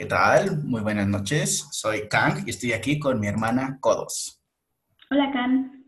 ¿Qué 0.00 0.06
tal? 0.06 0.64
Muy 0.64 0.80
buenas 0.80 1.06
noches. 1.06 1.66
Soy 1.72 2.08
Kang 2.08 2.44
y 2.46 2.50
estoy 2.50 2.72
aquí 2.72 2.98
con 2.98 3.20
mi 3.20 3.26
hermana 3.26 3.76
Kodos. 3.82 4.40
Hola, 5.10 5.30
Kang. 5.30 5.84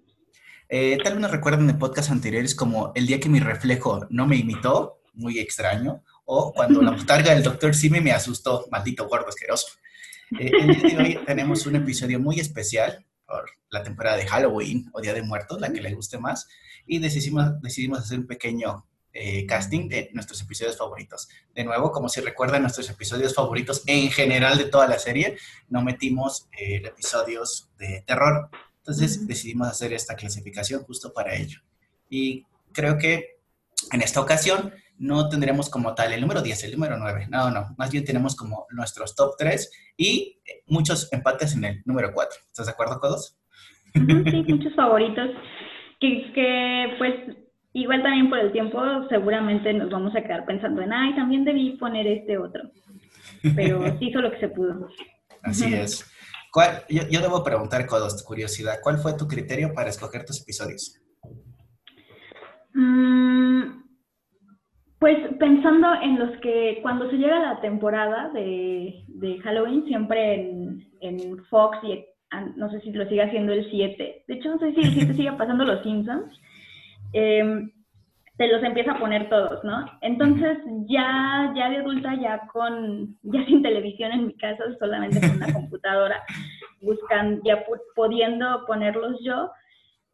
Eh, 0.68 0.98
tal 1.02 1.14
vez 1.14 1.22
nos 1.22 1.30
recuerden 1.30 1.66
de 1.66 1.72
podcasts 1.72 2.10
anteriores 2.10 2.54
como 2.54 2.92
El 2.94 3.06
día 3.06 3.18
que 3.18 3.30
mi 3.30 3.40
reflejo 3.40 4.06
no 4.10 4.26
me 4.26 4.36
imitó, 4.36 5.00
muy 5.14 5.38
extraño, 5.38 6.04
o 6.26 6.52
cuando 6.52 6.82
la 6.82 6.90
botarga 6.98 7.32
del 7.32 7.42
doctor 7.42 7.74
Simi 7.74 8.02
me 8.02 8.12
asustó, 8.12 8.66
maldito 8.70 9.08
gordo 9.08 9.28
asqueroso. 9.28 9.68
Eh, 10.38 10.50
el 10.60 10.76
día 10.76 10.90
de 10.90 11.02
hoy 11.02 11.18
tenemos 11.26 11.64
un 11.64 11.76
episodio 11.76 12.20
muy 12.20 12.38
especial 12.38 13.06
por 13.24 13.46
la 13.70 13.82
temporada 13.82 14.18
de 14.18 14.26
Halloween 14.26 14.90
o 14.92 15.00
Día 15.00 15.14
de 15.14 15.22
Muertos, 15.22 15.58
la 15.58 15.72
que 15.72 15.80
le 15.80 15.94
guste 15.94 16.18
más, 16.18 16.48
y 16.84 16.98
decidimos, 16.98 17.62
decidimos 17.62 18.00
hacer 18.00 18.18
un 18.18 18.26
pequeño 18.26 18.86
eh, 19.14 19.44
casting 19.44 19.88
de 19.88 20.10
nuestros 20.14 20.40
episodios 20.40 20.78
favoritos. 20.78 21.28
De 21.54 21.64
nuevo, 21.64 21.92
como 21.92 22.08
si 22.08 22.22
recuerdan 22.22 22.62
nuestros 22.62 22.88
episodios 22.88 23.34
favoritos 23.34 23.82
en 23.86 24.10
general 24.10 24.56
de 24.56 24.64
toda 24.64 24.86
la 24.86 24.98
serie, 24.98 25.36
no 25.68 25.82
metimos 25.82 26.48
eh, 26.58 26.82
episodios 26.84 27.70
de 27.78 28.02
terror. 28.06 28.48
Entonces 28.78 29.26
decidimos 29.26 29.68
hacer 29.68 29.92
esta 29.92 30.16
clasificación 30.16 30.82
justo 30.84 31.12
para 31.12 31.34
ello. 31.34 31.60
Y 32.08 32.46
creo 32.72 32.96
que 32.96 33.36
en 33.92 34.00
esta 34.00 34.20
ocasión 34.20 34.72
no 34.98 35.28
tendremos 35.28 35.68
como 35.68 35.94
tal 35.94 36.12
el 36.12 36.20
número 36.20 36.40
10, 36.40 36.64
el 36.64 36.72
número 36.72 36.96
9. 36.96 37.26
No, 37.28 37.50
no. 37.50 37.74
Más 37.76 37.90
bien 37.90 38.06
tenemos 38.06 38.34
como 38.34 38.66
nuestros 38.70 39.14
top 39.14 39.34
3 39.36 39.70
y 39.96 40.38
muchos 40.66 41.12
empates 41.12 41.54
en 41.54 41.64
el 41.64 41.82
número 41.84 42.12
4. 42.14 42.40
¿Estás 42.46 42.66
de 42.66 42.72
acuerdo, 42.72 42.98
Codos? 42.98 43.36
sí, 43.92 44.00
muchos 44.48 44.74
favoritos. 44.74 45.30
Que, 46.00 46.32
que 46.34 46.94
pues 46.98 47.41
Igual 47.74 48.02
también 48.02 48.28
por 48.28 48.38
el 48.38 48.52
tiempo 48.52 48.80
seguramente 49.08 49.72
nos 49.72 49.90
vamos 49.90 50.14
a 50.14 50.22
quedar 50.22 50.44
pensando 50.44 50.82
en, 50.82 50.92
ay, 50.92 51.14
también 51.14 51.44
debí 51.44 51.76
poner 51.78 52.06
este 52.06 52.36
otro. 52.36 52.62
Pero 53.56 53.82
sí 53.98 54.08
hizo 54.08 54.20
lo 54.20 54.30
que 54.30 54.40
se 54.40 54.48
pudo. 54.48 54.88
Así 55.42 55.72
es. 55.72 56.06
yo, 56.88 57.20
debo 57.20 57.42
preguntar, 57.42 57.86
con 57.86 58.00
curiosidad, 58.26 58.74
¿cuál 58.82 58.98
fue 58.98 59.14
tu 59.14 59.26
criterio 59.26 59.72
para 59.72 59.88
escoger 59.88 60.24
tus 60.26 60.42
episodios? 60.42 61.00
Mm, 62.74 63.82
pues 64.98 65.16
pensando 65.38 65.94
en 66.02 66.18
los 66.18 66.38
que 66.40 66.78
cuando 66.82 67.10
se 67.10 67.16
llega 67.16 67.40
la 67.40 67.60
temporada 67.62 68.30
de, 68.34 69.02
Halloween, 69.42 69.86
siempre 69.86 70.34
en, 70.34 70.90
en, 71.00 71.44
Fox 71.46 71.78
y 71.84 72.04
no 72.56 72.70
sé 72.70 72.80
si 72.80 72.92
lo 72.92 73.08
sigue 73.08 73.22
haciendo 73.22 73.52
el 73.52 73.68
7. 73.70 74.24
De 74.28 74.34
hecho, 74.34 74.50
no 74.50 74.58
sé 74.58 74.74
si 74.74 74.80
el 74.80 74.94
7 74.94 75.14
sigue 75.16 75.32
pasando 75.32 75.64
los 75.64 75.82
Simpsons 75.82 76.32
eh, 77.12 77.68
te 78.36 78.48
los 78.48 78.62
empieza 78.62 78.92
a 78.92 78.98
poner 78.98 79.28
todos, 79.28 79.62
¿no? 79.62 79.84
Entonces 80.00 80.58
ya, 80.88 81.52
ya 81.54 81.68
de 81.68 81.76
adulta, 81.76 82.14
ya 82.20 82.40
con, 82.52 83.16
ya 83.22 83.44
sin 83.46 83.62
televisión 83.62 84.12
en 84.12 84.26
mi 84.26 84.34
casa, 84.36 84.64
solamente 84.78 85.20
con 85.20 85.36
una 85.36 85.52
computadora, 85.52 86.22
buscan, 86.80 87.40
ya 87.44 87.64
pudiendo 87.94 88.64
ponerlos 88.66 89.20
yo, 89.22 89.50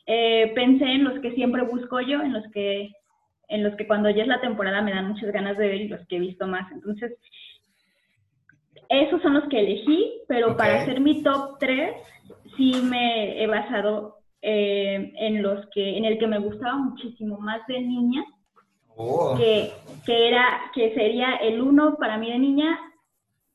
eh, 0.07 0.53
pensé 0.55 0.85
en 0.85 1.05
los 1.05 1.21
que 1.21 1.33
siempre 1.33 1.63
busco 1.63 2.01
yo, 2.01 2.21
en 2.21 2.33
los 2.33 2.45
que, 2.53 2.91
en 3.49 3.63
los 3.63 3.75
que 3.77 3.87
cuando 3.87 4.11
ya 4.11 4.23
es 4.23 4.29
la 4.29 4.41
temporada 4.41 4.83
me 4.83 4.93
dan 4.93 5.09
muchas 5.09 5.31
ganas 5.33 5.57
de 5.57 5.69
ver 5.69 5.81
y 5.81 5.89
los 5.89 6.07
que 6.07 6.17
he 6.17 6.21
visto 6.21 6.47
más. 6.47 6.71
Entonces, 6.73 7.17
esos 8.89 9.23
son 9.23 9.35
los 9.35 9.49
que 9.49 9.61
elegí, 9.61 10.21
pero 10.29 10.57
para 10.57 10.83
hacer 10.83 11.01
mi 11.01 11.23
top 11.23 11.59
3 11.61 11.95
sí 12.57 12.73
me 12.85 13.43
he 13.43 13.47
basado 13.47 14.17
eh, 14.42 15.12
en 15.17 15.42
los 15.42 15.67
que, 15.70 15.97
en 15.97 16.05
el 16.05 16.19
que 16.19 16.27
me 16.27 16.39
gustaba 16.39 16.77
muchísimo 16.77 17.39
más 17.39 17.67
de 17.67 17.81
niña, 17.81 18.25
oh. 18.97 19.36
que, 19.36 19.72
que, 20.06 20.28
era, 20.28 20.62
que 20.75 20.95
sería 20.95 21.36
el 21.36 21.61
uno 21.61 21.97
para 21.98 22.19
mí 22.19 22.30
de 22.30 22.39
niña, 22.39 22.78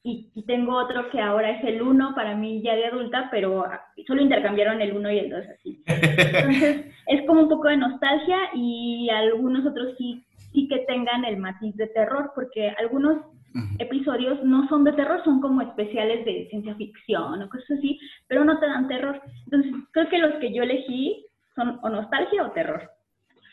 y, 0.06 0.44
tengo 0.46 0.76
otro 0.76 1.10
que 1.10 1.22
ahora 1.22 1.52
es 1.52 1.64
el 1.64 1.82
uno 1.82 2.14
para 2.14 2.36
mí 2.36 2.62
ya 2.62 2.76
de 2.76 2.88
adulta, 2.88 3.30
pero 3.32 3.64
solo 4.06 4.22
intercambiaron 4.22 4.82
el 4.82 4.98
uno 4.98 5.10
y 5.10 5.20
el 5.20 5.30
dos 5.30 5.46
así. 5.48 5.82
Entonces, 5.86 6.86
es 7.08 7.26
como 7.26 7.44
un 7.44 7.50
poco 7.50 7.70
de 7.70 7.78
nostalgia 7.78 8.38
y 8.54 9.10
algunos 9.10 9.66
otros 9.66 9.96
sí, 9.98 10.22
sí 10.52 10.68
que 10.68 10.80
tengan 10.80 11.24
el 11.24 11.38
matiz 11.38 11.74
de 11.78 11.88
terror, 11.88 12.34
porque 12.36 12.70
algunos 12.78 13.18
episodios 13.80 14.44
no 14.44 14.68
son 14.68 14.84
de 14.84 14.94
terror, 14.94 15.22
son 15.24 15.42
como 15.42 15.62
especiales 15.62 16.26
de 16.26 16.48
ciencia 16.50 16.76
ficción 16.76 17.42
o 17.42 17.50
cosas 17.50 17.78
así, 17.78 18.00
pero 18.28 18.44
no 18.44 18.60
te 18.60 18.66
dan 18.66 18.88
terror. 18.88 19.22
Entonces, 19.46 19.72
creo 19.92 20.10
que 20.10 20.18
los 20.18 20.34
que 20.40 20.54
yo 20.54 20.64
elegí 20.64 21.26
son 21.56 21.80
o 21.84 21.90
nostalgia 21.90 22.44
o 22.44 22.52
terror. 22.52 22.90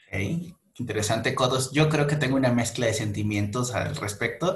Okay. 0.08 0.54
Interesante, 0.78 1.34
Codos. 1.34 1.72
Yo 1.72 1.90
creo 1.90 2.06
que 2.06 2.16
tengo 2.16 2.36
una 2.36 2.52
mezcla 2.52 2.86
de 2.86 2.94
sentimientos 2.94 3.74
al 3.74 3.94
respecto. 3.96 4.54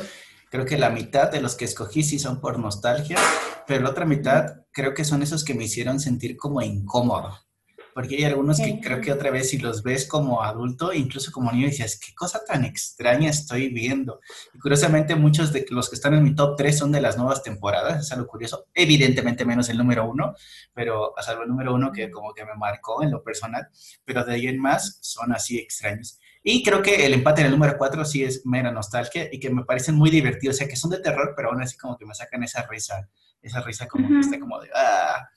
Creo 0.50 0.64
que 0.64 0.78
la 0.78 0.88
mitad 0.88 1.30
de 1.30 1.42
los 1.42 1.54
que 1.54 1.66
escogí 1.66 2.02
sí 2.02 2.18
son 2.18 2.40
por 2.40 2.58
nostalgia, 2.58 3.18
pero 3.66 3.82
la 3.82 3.90
otra 3.90 4.06
mitad 4.06 4.64
creo 4.72 4.94
que 4.94 5.04
son 5.04 5.22
esos 5.22 5.44
que 5.44 5.52
me 5.52 5.64
hicieron 5.64 6.00
sentir 6.00 6.38
como 6.38 6.62
incómodo 6.62 7.43
porque 7.94 8.16
hay 8.16 8.24
algunos 8.24 8.58
que 8.58 8.80
creo 8.80 9.00
que 9.00 9.12
otra 9.12 9.30
vez 9.30 9.50
si 9.50 9.58
los 9.58 9.82
ves 9.82 10.06
como 10.06 10.42
adulto, 10.42 10.92
incluso 10.92 11.30
como 11.30 11.52
niño, 11.52 11.68
dices, 11.68 11.98
qué 11.98 12.12
cosa 12.14 12.44
tan 12.44 12.64
extraña 12.64 13.30
estoy 13.30 13.68
viendo. 13.68 14.20
Y 14.52 14.58
curiosamente 14.58 15.14
muchos 15.14 15.52
de 15.52 15.64
los 15.70 15.88
que 15.88 15.94
están 15.94 16.14
en 16.14 16.24
mi 16.24 16.34
top 16.34 16.56
3 16.56 16.76
son 16.76 16.92
de 16.92 17.00
las 17.00 17.16
nuevas 17.16 17.42
temporadas, 17.42 18.04
es 18.04 18.12
algo 18.12 18.26
curioso, 18.26 18.66
evidentemente 18.74 19.44
menos 19.44 19.68
el 19.68 19.78
número 19.78 20.10
uno, 20.10 20.34
pero 20.74 21.16
a 21.16 21.22
salvo 21.22 21.44
el 21.44 21.48
número 21.48 21.72
uno 21.72 21.92
que 21.92 22.10
como 22.10 22.34
que 22.34 22.44
me 22.44 22.54
marcó 22.56 23.02
en 23.02 23.12
lo 23.12 23.22
personal, 23.22 23.68
pero 24.04 24.24
de 24.24 24.34
ahí 24.34 24.48
en 24.48 24.58
más 24.58 24.98
son 25.00 25.32
así 25.32 25.58
extraños. 25.58 26.18
Y 26.42 26.62
creo 26.62 26.82
que 26.82 27.06
el 27.06 27.14
empate 27.14 27.40
en 27.40 27.46
el 27.46 27.52
número 27.52 27.78
4 27.78 28.04
sí 28.04 28.24
es 28.24 28.44
mera 28.44 28.70
nostalgia 28.70 29.28
y 29.32 29.38
que 29.38 29.50
me 29.50 29.64
parecen 29.64 29.94
muy 29.94 30.10
divertidos, 30.10 30.56
o 30.56 30.58
sea, 30.58 30.68
que 30.68 30.76
son 30.76 30.90
de 30.90 30.98
terror, 30.98 31.32
pero 31.36 31.50
aún 31.50 31.62
así 31.62 31.78
como 31.78 31.96
que 31.96 32.04
me 32.04 32.14
sacan 32.14 32.42
esa 32.42 32.66
risa, 32.66 33.08
esa 33.40 33.60
risa 33.60 33.86
como 33.86 34.08
que 34.08 34.18
está 34.18 34.38
como 34.38 34.60
de, 34.60 34.68
ah. 34.74 35.28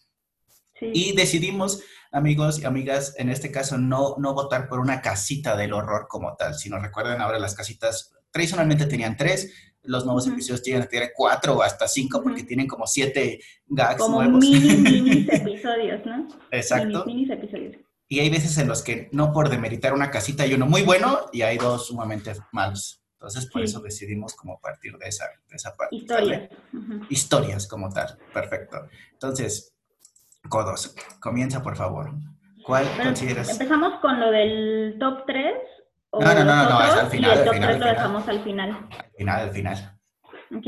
Y 0.82 1.16
decidimos 1.16 1.82
amigos 2.12 2.60
y 2.60 2.66
amigas, 2.66 3.16
en 3.18 3.30
este 3.30 3.52
caso 3.52 3.78
no, 3.78 4.16
no 4.18 4.34
votar 4.34 4.68
por 4.68 4.80
una 4.80 5.02
casita 5.02 5.56
del 5.56 5.74
horror 5.74 6.08
como 6.08 6.36
tal, 6.36 6.56
sino 6.56 6.80
recuerden 6.80 7.22
ahora 7.22 7.40
las 7.40 7.56
casitas 7.56 8.14
tradicionalmente 8.32 8.86
tenían 8.86 9.18
tres, 9.18 9.52
los 9.84 10.06
nuevos 10.06 10.28
episodios 10.28 10.84
a 10.84 10.88
tener 10.88 11.12
cuatro 11.16 11.58
o 11.58 11.62
hasta 11.62 11.88
cinco 11.88 12.22
porque 12.22 12.44
tienen 12.44 12.68
como 12.68 12.86
siete 12.86 13.40
gags 13.68 14.00
como 14.00 14.22
nuevos. 14.22 14.40
Mini, 14.40 14.76
mini 14.78 15.28
episodios, 15.32 16.06
¿no? 16.06 16.28
Exacto. 16.52 17.06
Mini, 17.06 17.32
episodios. 17.32 17.76
Y 18.10 18.20
hay 18.20 18.30
veces 18.30 18.58
en 18.58 18.68
los 18.68 18.82
que 18.82 19.10
no 19.12 19.34
por 19.34 19.50
demeritar 19.50 19.94
una 19.94 20.12
casita 20.12 20.44
hay 20.44 20.54
uno 20.54 20.66
muy 20.66 20.84
bueno 20.84 21.26
y 21.34 21.42
hay 21.42 21.58
dos 21.58 21.88
sumamente 21.88 22.34
malos. 22.52 23.02
Entonces, 23.14 23.48
por 23.48 23.64
eso 23.64 23.80
decidimos 23.80 24.36
como 24.36 24.62
partir 24.62 24.96
de 24.98 25.08
esa, 25.08 25.26
de 25.50 25.56
esa 25.56 25.76
parte. 25.76 25.96
Historias. 25.96 26.50
Historias 27.10 27.68
como 27.68 27.90
tal. 27.90 28.18
Perfecto. 28.32 28.88
Entonces, 29.12 29.74
Codos, 30.50 30.96
comienza 31.20 31.62
por 31.62 31.76
favor. 31.76 32.12
¿Cuál 32.64 32.86
consideras? 33.02 33.50
¿Empezamos 33.50 34.00
con 34.02 34.20
lo 34.20 34.32
del 34.32 34.98
top 35.00 35.24
3? 35.26 35.54
no, 36.14 36.20
no, 36.20 36.34
no, 36.34 36.44
no, 36.44 36.70
no, 36.70 36.84
es 36.84 36.94
al 36.94 37.08
final. 37.08 37.36
Y 37.36 37.40
el 37.40 37.46
top 37.46 37.56
3 37.56 37.80
lo 37.80 37.86
dejamos 37.86 38.28
al 38.28 38.40
final. 38.44 38.70
Al 38.70 39.12
final, 39.18 39.40
al 39.40 39.52
final. 39.52 39.98
Ok. 40.56 40.68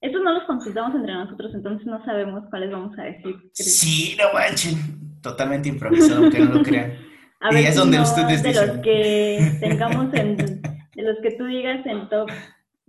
Estos 0.00 0.20
no 0.22 0.32
los 0.32 0.42
consultamos 0.44 0.94
entre 0.96 1.14
nosotros, 1.14 1.54
entonces 1.54 1.86
no 1.86 2.04
sabemos 2.04 2.42
cuáles 2.50 2.72
vamos 2.72 2.98
a 2.98 3.02
decir. 3.02 3.36
Sí, 3.52 4.16
no 4.18 4.32
manchen. 4.32 5.20
Totalmente 5.22 5.68
improvisado, 5.68 6.22
aunque 6.22 6.40
no 6.40 6.54
lo 6.54 6.62
crean. 6.64 6.92
A 7.40 7.58
y 7.58 7.64
es 7.64 7.76
donde 7.76 8.00
ustedes 8.00 8.42
de 8.42 8.54
los 8.54 8.78
que 8.78 9.58
tengamos 9.60 10.12
en, 10.14 10.36
de 10.94 11.02
los 11.02 11.18
que 11.22 11.32
tú 11.32 11.44
digas 11.44 11.84
en 11.86 12.08
top 12.08 12.28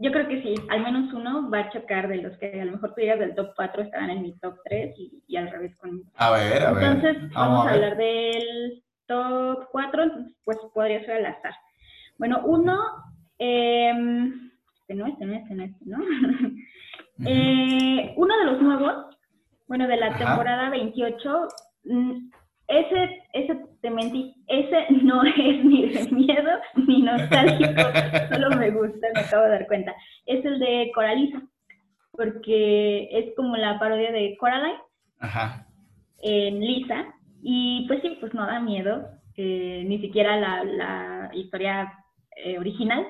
yo 0.04 0.12
creo 0.12 0.28
que 0.28 0.42
sí, 0.42 0.56
al 0.70 0.82
menos 0.84 1.14
uno 1.14 1.50
va 1.50 1.60
a 1.60 1.70
chocar 1.70 2.10
de 2.10 2.18
los 2.18 2.38
que 2.38 2.60
a 2.60 2.66
lo 2.66 2.74
mejor 2.74 2.94
tú 2.94 3.00
digas 3.00 3.20
del 3.20 3.36
top 3.36 3.54
4 3.56 3.84
estaban 3.84 4.10
en 4.10 4.22
mi 4.22 4.38
top 4.40 4.58
3 4.66 4.94
y, 5.28 5.38
al 5.38 5.50
revés 5.50 5.74
conmigo. 5.78 6.10
A 6.16 6.32
ver, 6.32 6.62
a 6.62 6.74
ver. 6.74 6.84
Entonces, 6.84 7.32
vamos, 7.34 7.66
a, 7.66 7.72
hablar 7.72 7.96
del 7.96 8.84
top 9.08 9.70
4, 9.72 10.12
pues 10.44 10.58
podría 10.74 11.00
ser 11.06 11.26
al 11.26 11.28
azar. 11.28 11.54
Bueno, 12.18 12.42
uno, 12.44 12.78
eh, 13.40 13.94
este 14.82 14.94
no, 14.94 15.08
este 15.08 15.26
no, 15.26 15.34
este 15.36 15.56
no, 15.56 15.64
este 15.64 15.86
no. 15.86 15.98
eh, 17.26 18.14
uno 18.18 18.38
de 18.40 18.46
los 18.46 18.62
nuevos, 18.62 19.18
bueno, 19.68 19.88
de 19.88 19.96
la 19.96 20.18
temporada 20.18 20.70
28, 20.70 21.48
ese, 22.68 23.24
ese 23.34 23.60
te 23.82 23.90
mentí, 23.90 24.36
ese 24.48 24.88
no 25.04 25.24
es 25.24 25.66
ni 25.66 25.90
de 25.90 26.12
miedo 26.12 26.52
ni 26.76 27.02
nostálgico, 27.02 27.82
solo 28.34 28.50
me 28.58 28.72
gusta, 28.72 29.08
me 29.14 29.22
acabo 29.22 29.44
de 29.44 29.50
dar 29.50 29.68
cuenta. 29.68 29.94
Es 30.26 30.44
el 30.46 30.60
de 30.60 30.92
Coraliza, 30.94 31.42
porque 32.12 33.10
es 33.12 33.36
como 33.36 33.56
la 33.58 33.80
parodia 33.80 34.12
de 34.12 34.38
Coraline 34.38 34.80
en 36.22 36.60
Lisa, 36.60 37.14
y 37.42 37.86
pues 37.88 38.02
sí, 38.02 38.18
pues 38.20 38.34
no 38.34 38.46
da 38.46 38.60
miedo, 38.60 39.10
eh, 39.36 39.84
ni 39.86 40.00
siquiera 40.00 40.38
la, 40.38 40.64
la 40.64 41.32
historia 41.34 41.92
eh, 42.38 42.58
original, 42.58 43.06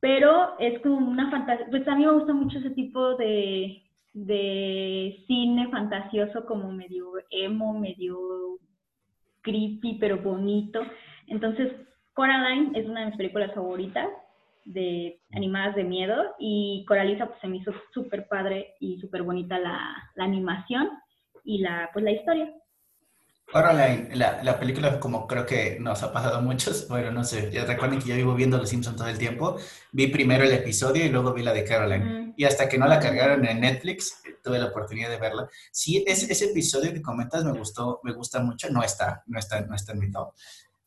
pero 0.00 0.58
es 0.58 0.80
como 0.80 0.98
una 0.98 1.30
fantasía, 1.30 1.66
pues 1.70 1.86
a 1.88 1.96
mí 1.96 2.04
me 2.04 2.12
gusta 2.12 2.32
mucho 2.32 2.58
ese 2.58 2.70
tipo 2.70 3.16
de, 3.16 3.82
de 4.16 5.24
cine 5.26 5.68
fantasioso 5.68 6.46
como 6.46 6.72
medio 6.72 7.12
emo, 7.30 7.78
medio 7.78 8.18
creepy, 9.42 9.98
pero 10.00 10.16
bonito. 10.22 10.80
Entonces, 11.26 11.70
Coraline 12.14 12.78
es 12.78 12.86
una 12.86 13.00
de 13.00 13.06
mis 13.08 13.16
películas 13.16 13.54
favoritas 13.54 14.08
de 14.64 15.20
animadas 15.32 15.76
de 15.76 15.84
miedo 15.84 16.34
y 16.38 16.86
Coraliza 16.88 17.26
pues 17.26 17.38
se 17.42 17.46
me 17.46 17.58
hizo 17.58 17.72
súper 17.92 18.26
padre 18.26 18.74
y 18.80 18.98
súper 19.00 19.22
bonita 19.22 19.58
la, 19.58 19.94
la, 20.14 20.24
animación 20.24 20.88
y 21.44 21.58
la, 21.58 21.90
pues, 21.92 22.02
la 22.02 22.12
historia. 22.12 22.50
Coraline, 23.52 24.16
la, 24.16 24.42
la, 24.42 24.58
película, 24.58 24.98
como 24.98 25.26
creo 25.26 25.44
que 25.44 25.76
nos 25.78 26.02
ha 26.02 26.10
pasado 26.10 26.38
a 26.38 26.40
muchos, 26.40 26.88
bueno, 26.88 27.10
no 27.10 27.22
sé, 27.22 27.50
ya 27.52 27.66
recuerden 27.66 28.00
que 28.00 28.08
yo 28.08 28.16
vivo 28.16 28.34
viendo 28.34 28.56
Los 28.56 28.70
Simpsons 28.70 28.96
todo 28.96 29.08
el 29.08 29.18
tiempo, 29.18 29.58
vi 29.92 30.06
primero 30.06 30.42
el 30.42 30.52
episodio 30.52 31.04
y 31.04 31.10
luego 31.10 31.34
vi 31.34 31.42
la 31.42 31.52
de 31.52 31.64
Caroline. 31.64 32.25
Y 32.36 32.44
hasta 32.44 32.68
que 32.68 32.78
no 32.78 32.86
la 32.86 33.00
cargaron 33.00 33.46
en 33.46 33.60
Netflix, 33.60 34.22
tuve 34.42 34.58
la 34.58 34.66
oportunidad 34.66 35.10
de 35.10 35.18
verla. 35.18 35.48
Sí, 35.72 36.04
ese, 36.06 36.30
ese 36.30 36.46
episodio 36.46 36.92
que 36.92 37.02
comentas 37.02 37.44
me 37.44 37.52
gustó, 37.52 38.00
me 38.04 38.12
gusta 38.12 38.40
mucho, 38.40 38.68
no 38.70 38.82
está, 38.82 39.22
no 39.26 39.38
está, 39.38 39.60
no 39.62 39.74
está 39.74 39.92
en 39.92 39.98
mi 39.98 40.10
top, 40.10 40.34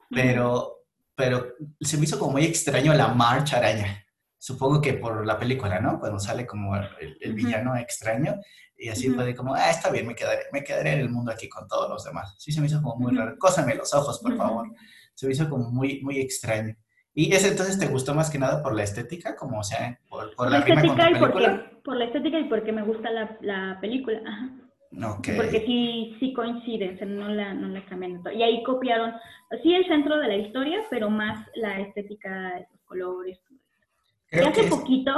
pero, 0.09 0.85
pero 1.15 1.55
se 1.81 1.97
me 1.97 2.05
hizo 2.05 2.19
como 2.19 2.33
muy 2.33 2.45
extraño 2.45 2.93
la 2.93 3.09
marcha 3.09 3.57
araña. 3.57 4.05
Supongo 4.37 4.79
que 4.79 4.93
por 4.93 5.25
la 5.25 5.37
película, 5.37 5.79
¿no? 5.81 5.99
Cuando 5.99 6.19
sale 6.19 6.47
como 6.47 6.75
el, 6.75 7.33
villano 7.33 7.75
extraño 7.75 8.39
y 8.77 8.87
así 8.87 9.09
puede 9.09 9.35
como, 9.35 9.53
ah, 9.53 9.69
está 9.69 9.89
bien, 9.89 10.07
me 10.07 10.15
quedaré, 10.15 10.43
me 10.53 10.63
quedaré 10.63 10.93
en 10.93 10.99
el 10.99 11.09
mundo 11.09 11.31
aquí 11.31 11.49
con 11.49 11.67
todos 11.67 11.89
los 11.89 12.05
demás. 12.05 12.35
Sí, 12.37 12.53
se 12.53 12.61
me 12.61 12.67
hizo 12.67 12.81
como 12.81 12.95
muy 12.95 13.15
raro. 13.15 13.35
Cósame 13.37 13.75
los 13.75 13.93
ojos, 13.93 14.19
por 14.19 14.37
favor. 14.37 14.73
Se 15.13 15.27
me 15.27 15.33
hizo 15.33 15.49
como 15.49 15.69
muy, 15.69 16.01
muy 16.01 16.21
extraño. 16.21 16.73
¿Y 17.19 17.33
ese 17.33 17.49
entonces 17.49 17.77
te 17.77 17.87
gustó 17.87 18.15
más 18.15 18.31
que 18.31 18.39
nada 18.39 18.63
por 18.63 18.73
la 18.73 18.83
estética? 18.83 19.35
Como, 19.35 19.59
o 19.59 19.63
sea, 19.63 19.99
por, 20.07 20.33
por 20.37 20.49
la, 20.49 20.61
rima 20.61 20.81
con 20.81 20.95
tu 20.95 21.03
película? 21.03 21.69
por 21.83 21.97
la 21.97 22.05
estética 22.05 22.39
y 22.39 22.45
porque 22.45 22.71
me 22.71 22.81
gusta 22.81 23.11
la, 23.11 23.37
la 23.41 23.77
película. 23.81 24.21
Ajá. 24.25 24.49
Porque 25.35 25.65
sí, 25.65 26.15
sí 26.17 26.31
coinciden, 26.31 26.95
o 26.95 26.97
sea, 26.97 27.07
no 27.07 27.27
la, 27.27 27.53
no 27.53 27.67
la 27.67 27.83
cambian. 27.87 28.21
Y 28.33 28.41
ahí 28.41 28.63
copiaron, 28.63 29.13
sí 29.61 29.73
el 29.73 29.85
centro 29.87 30.17
de 30.17 30.29
la 30.29 30.37
historia, 30.37 30.79
pero 30.89 31.09
más 31.09 31.45
la 31.55 31.81
estética, 31.81 32.65
los 32.71 32.81
colores. 32.85 33.37
y 34.31 34.39
hace 34.39 34.63
poquito, 34.69 35.11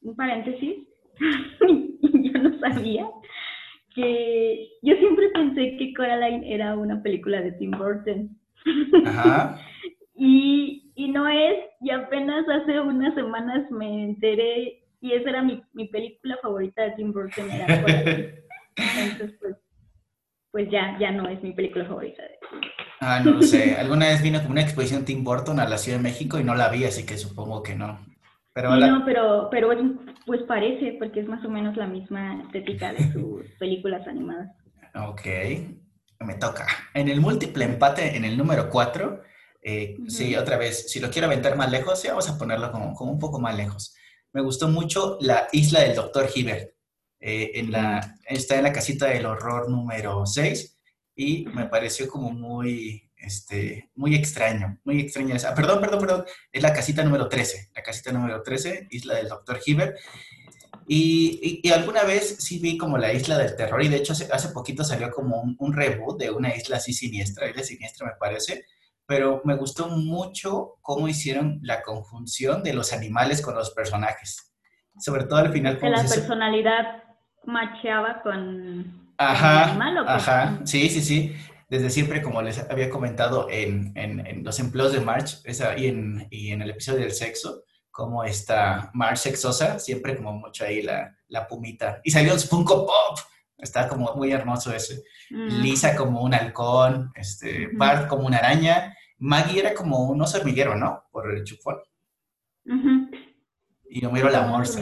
un 0.00 0.16
paréntesis, 0.16 0.88
yo 1.20 2.32
no 2.42 2.58
sabía 2.60 3.06
que 3.94 4.70
yo 4.80 4.96
siempre 4.96 5.28
pensé 5.34 5.76
que 5.76 5.92
Coraline 5.92 6.50
era 6.50 6.76
una 6.76 7.02
película 7.02 7.42
de 7.42 7.52
Tim 7.52 7.72
Burton. 7.72 8.30
Ajá. 9.04 9.60
y, 10.18 10.92
y 10.96 11.08
no 11.08 11.28
es, 11.28 11.64
y 11.80 11.90
apenas 11.90 12.44
hace 12.48 12.80
unas 12.80 13.14
semanas 13.14 13.70
me 13.70 14.04
enteré, 14.04 14.82
y 15.00 15.12
esa 15.12 15.30
era 15.30 15.42
mi, 15.42 15.62
mi 15.72 15.86
película 15.88 16.36
favorita 16.42 16.82
de 16.82 16.90
Tim 16.92 17.12
Burton, 17.12 17.50
era. 17.50 17.66
Entonces, 18.76 19.38
pues, 19.40 19.56
pues 20.50 20.70
ya, 20.70 20.96
ya 20.98 21.12
no 21.12 21.28
es 21.28 21.42
mi 21.42 21.52
película 21.52 21.84
favorita. 21.84 22.22
De 22.22 22.38
ah, 23.00 23.20
no 23.24 23.32
lo 23.32 23.42
sé. 23.42 23.76
Alguna 23.76 24.06
vez 24.06 24.22
vino 24.22 24.40
como 24.40 24.52
una 24.52 24.62
exposición 24.62 25.04
Tim 25.04 25.22
Burton 25.22 25.60
a 25.60 25.68
la 25.68 25.78
Ciudad 25.78 25.98
de 25.98 26.04
México 26.04 26.38
y 26.38 26.44
no 26.44 26.54
la 26.54 26.68
vi, 26.68 26.84
así 26.84 27.06
que 27.06 27.16
supongo 27.16 27.62
que 27.62 27.74
no. 27.76 27.98
Pero 28.52 28.74
No, 28.74 29.04
pero, 29.04 29.48
pero 29.50 29.70
pues 30.26 30.42
parece, 30.42 30.96
porque 30.98 31.20
es 31.20 31.28
más 31.28 31.44
o 31.44 31.48
menos 31.48 31.76
la 31.76 31.86
misma 31.86 32.42
estética 32.42 32.92
de 32.92 33.12
sus 33.12 33.46
películas 33.58 34.06
animadas. 34.08 34.50
Ok, 34.94 35.22
me 36.20 36.34
toca. 36.34 36.66
En 36.92 37.08
el 37.08 37.20
múltiple 37.20 37.64
empate, 37.64 38.16
en 38.16 38.24
el 38.24 38.36
número 38.36 38.68
4, 38.68 39.22
eh, 39.62 39.96
sí, 40.08 40.36
otra 40.36 40.56
vez, 40.56 40.90
si 40.90 41.00
lo 41.00 41.10
quiero 41.10 41.26
aventar 41.26 41.56
más 41.56 41.70
lejos, 41.70 42.00
sí, 42.00 42.08
vamos 42.08 42.28
a 42.28 42.38
ponerlo 42.38 42.70
como, 42.70 42.94
como 42.94 43.12
un 43.12 43.18
poco 43.18 43.38
más 43.40 43.56
lejos. 43.56 43.94
Me 44.32 44.42
gustó 44.42 44.68
mucho 44.68 45.18
la 45.20 45.48
isla 45.52 45.80
del 45.80 45.96
Doctor 45.96 46.28
Hibbert. 46.34 46.74
Eh, 47.20 47.52
en 47.54 47.72
la, 47.72 48.16
está 48.26 48.56
en 48.56 48.62
la 48.62 48.72
casita 48.72 49.06
del 49.06 49.26
horror 49.26 49.68
número 49.68 50.24
6 50.24 50.78
y 51.16 51.46
me 51.46 51.66
pareció 51.66 52.08
como 52.08 52.30
muy, 52.30 53.10
este, 53.16 53.90
muy 53.96 54.14
extraño, 54.14 54.78
muy 54.84 55.00
extraño 55.00 55.34
esa. 55.34 55.54
Perdón, 55.54 55.80
perdón, 55.80 56.00
perdón, 56.00 56.24
es 56.52 56.62
la 56.62 56.72
casita 56.72 57.02
número 57.02 57.28
13, 57.28 57.70
la 57.74 57.82
casita 57.82 58.12
número 58.12 58.42
13, 58.42 58.86
Isla 58.90 59.14
del 59.16 59.28
Dr. 59.28 59.60
Hibbert. 59.64 59.98
Y, 60.86 61.60
y, 61.62 61.70
alguna 61.70 62.04
vez 62.04 62.36
sí 62.38 62.60
vi 62.60 62.78
como 62.78 62.96
la 62.96 63.12
isla 63.12 63.36
del 63.36 63.56
terror 63.56 63.82
y 63.82 63.88
de 63.88 63.96
hecho 63.96 64.14
hace, 64.14 64.26
hace 64.32 64.48
poquito 64.48 64.84
salió 64.84 65.10
como 65.10 65.38
un, 65.42 65.54
un, 65.58 65.74
reboot 65.74 66.18
de 66.18 66.30
una 66.30 66.56
isla 66.56 66.78
así 66.78 66.94
siniestra, 66.94 67.50
isla 67.50 67.62
siniestra 67.62 68.06
me 68.06 68.14
parece, 68.18 68.64
pero 69.08 69.40
me 69.44 69.56
gustó 69.56 69.88
mucho 69.88 70.76
cómo 70.82 71.08
hicieron 71.08 71.60
la 71.62 71.80
conjunción 71.80 72.62
de 72.62 72.74
los 72.74 72.92
animales 72.92 73.40
con 73.40 73.54
los 73.54 73.70
personajes. 73.70 74.52
Sobre 74.98 75.24
todo 75.24 75.38
al 75.38 75.50
final. 75.50 75.80
De 75.80 75.88
la 75.88 76.02
personalidad 76.02 77.02
macheaba 77.44 78.20
con, 78.22 79.14
ajá, 79.16 79.74
Ajá, 80.06 80.60
sí, 80.64 80.90
sí, 80.90 81.00
sí. 81.00 81.34
Desde 81.70 81.88
siempre, 81.88 82.20
como 82.20 82.42
les 82.42 82.58
había 82.70 82.90
comentado 82.90 83.48
en, 83.50 83.92
en, 83.96 84.44
los 84.44 84.60
empleos 84.60 84.92
de 84.92 85.00
March 85.00 85.40
esa, 85.44 85.78
y, 85.78 85.86
en, 85.86 86.26
y 86.30 86.52
en 86.52 86.60
el 86.60 86.70
episodio 86.70 87.00
del 87.00 87.12
sexo, 87.12 87.62
como 87.90 88.24
está 88.24 88.90
March 88.92 89.18
sexosa, 89.18 89.78
siempre 89.78 90.16
como 90.16 90.34
mucho 90.34 90.66
ahí 90.66 90.82
la, 90.82 91.16
la 91.28 91.48
pumita. 91.48 92.02
Y 92.04 92.10
salió 92.10 92.34
el 92.34 92.40
Funko 92.40 92.86
Pop. 92.86 93.18
Está 93.56 93.88
como 93.88 94.14
muy 94.14 94.32
hermoso 94.32 94.72
ese. 94.72 95.02
Mm. 95.30 95.62
Lisa 95.62 95.96
como 95.96 96.22
un 96.22 96.34
halcón, 96.34 97.10
este, 97.14 97.70
Bart 97.72 98.06
como 98.06 98.26
una 98.26 98.36
araña. 98.36 98.94
Maggie 99.18 99.60
era 99.60 99.74
como 99.74 100.08
un 100.08 100.20
oso 100.20 100.38
hormiguero, 100.38 100.76
¿no? 100.76 101.04
Por 101.10 101.32
el 101.32 101.44
chupón. 101.44 101.76
Y 103.90 104.04
Homero 104.04 104.30
la 104.30 104.46
morsa. 104.46 104.80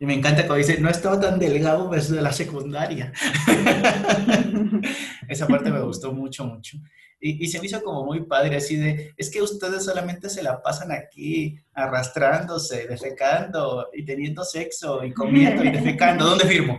Y 0.00 0.06
me 0.06 0.14
encanta 0.14 0.46
cuando 0.46 0.64
dice, 0.64 0.80
no 0.80 0.88
estaba 0.88 1.20
tan 1.20 1.38
delgado 1.38 1.90
desde 1.90 2.22
la 2.22 2.32
secundaria. 2.32 3.12
Esa 5.28 5.48
parte 5.48 5.70
me 5.70 5.80
gustó 5.80 6.12
mucho, 6.12 6.44
mucho. 6.44 6.78
Y, 7.20 7.44
y, 7.44 7.48
se 7.48 7.58
me 7.58 7.66
hizo 7.66 7.82
como 7.82 8.04
muy 8.04 8.20
padre, 8.20 8.58
así 8.58 8.76
de, 8.76 9.12
es 9.16 9.28
que 9.28 9.42
ustedes 9.42 9.84
solamente 9.84 10.30
se 10.30 10.40
la 10.40 10.62
pasan 10.62 10.92
aquí 10.92 11.58
arrastrándose, 11.72 12.86
defecando 12.86 13.88
y 13.92 14.04
teniendo 14.04 14.44
sexo 14.44 15.04
y 15.04 15.12
comiendo 15.12 15.64
y 15.64 15.72
defecando. 15.72 16.26
¿Dónde 16.26 16.44
firmo? 16.44 16.78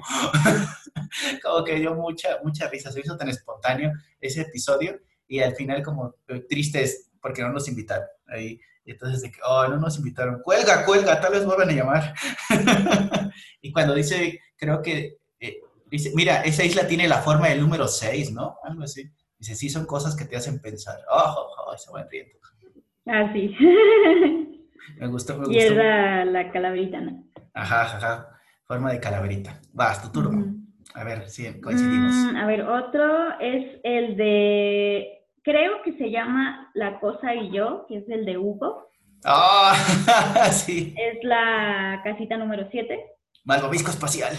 como 1.44 1.66
que 1.66 1.76
dio 1.76 1.94
mucha, 1.94 2.40
mucha 2.42 2.70
risa, 2.70 2.90
se 2.90 3.02
hizo 3.02 3.18
tan 3.18 3.28
espontáneo 3.28 3.92
ese 4.22 4.42
episodio 4.42 4.98
y 5.30 5.40
al 5.40 5.56
final 5.56 5.82
como 5.82 6.16
tristes 6.50 7.10
porque 7.22 7.42
no 7.42 7.54
nos 7.54 7.70
invitaron. 7.70 8.08
Ahí 8.28 8.60
y 8.90 8.94
entonces 8.94 9.22
de 9.22 9.32
que, 9.32 9.40
oh, 9.46 9.68
no 9.68 9.78
nos 9.78 10.00
invitaron, 10.00 10.42
cuelga, 10.42 10.84
cuelga, 10.84 11.22
tal 11.22 11.34
vez 11.34 11.46
vuelvan 11.46 11.70
a 11.70 11.74
llamar. 11.74 12.14
y 13.62 13.72
cuando 13.72 13.94
dice, 13.94 14.40
creo 14.58 14.82
que, 14.82 15.20
eh, 15.40 15.60
dice, 15.92 16.12
mira, 16.16 16.42
esa 16.42 16.64
isla 16.64 16.88
tiene 16.88 17.08
la 17.08 17.20
forma 17.20 17.50
del 17.50 17.62
número 17.62 17.88
6, 17.88 18.32
¿no? 18.32 18.58
Algo 18.64 18.82
así. 18.82 19.08
Dice, 19.38 19.54
sí, 19.54 19.70
son 19.70 19.86
cosas 19.86 20.16
que 20.16 20.26
te 20.26 20.36
hacen 20.36 20.60
pensar. 20.60 20.98
Oh, 21.08 21.36
oh, 21.38 21.72
oh 21.72 21.78
se 21.78 21.92
van 21.92 22.10
riendo. 22.10 22.34
Ah, 23.06 23.32
sí. 23.32 23.56
me 25.00 25.08
gustó, 25.08 25.34
me 25.34 25.46
gustó. 25.46 25.54
Y 25.54 25.60
es 25.60 25.72
la, 25.72 26.26
la 26.26 26.52
calaverita, 26.52 27.00
¿no? 27.00 27.26
Ajá, 27.54 27.96
ajá, 27.96 28.40
forma 28.64 28.92
de 28.92 29.00
calaverita. 29.00 29.62
Vas, 29.72 30.02
tu 30.02 30.10
turno. 30.12 30.56
A 30.96 31.04
ver, 31.04 31.30
sí, 31.30 31.46
coincidimos. 31.62 32.16
Mm, 32.16 32.36
a 32.38 32.48
ver, 32.48 32.64
otro 32.64 33.40
es 33.40 33.80
el 33.84 34.18
de 34.18 35.19
creo 35.50 35.82
que 35.84 35.98
se 35.98 36.12
llama 36.12 36.70
La 36.76 37.00
Cosa 37.00 37.34
y 37.34 37.52
Yo, 37.52 37.86
que 37.88 37.98
es 37.98 38.10
el 38.10 38.26
de 38.26 38.38
Hugo. 38.38 38.90
Ah, 39.26 39.74
sí. 40.52 40.94
Es 40.96 41.24
la 41.24 42.02
casita 42.04 42.38
número 42.38 42.68
7. 42.70 43.04
Malvavisco 43.46 43.90
espacial. 43.90 44.34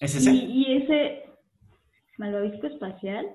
¿Es 0.00 0.16
ese? 0.16 0.32
Y, 0.32 0.82
ese. 0.82 1.24
¿Malvavisco 2.18 2.66
espacial? 2.66 3.26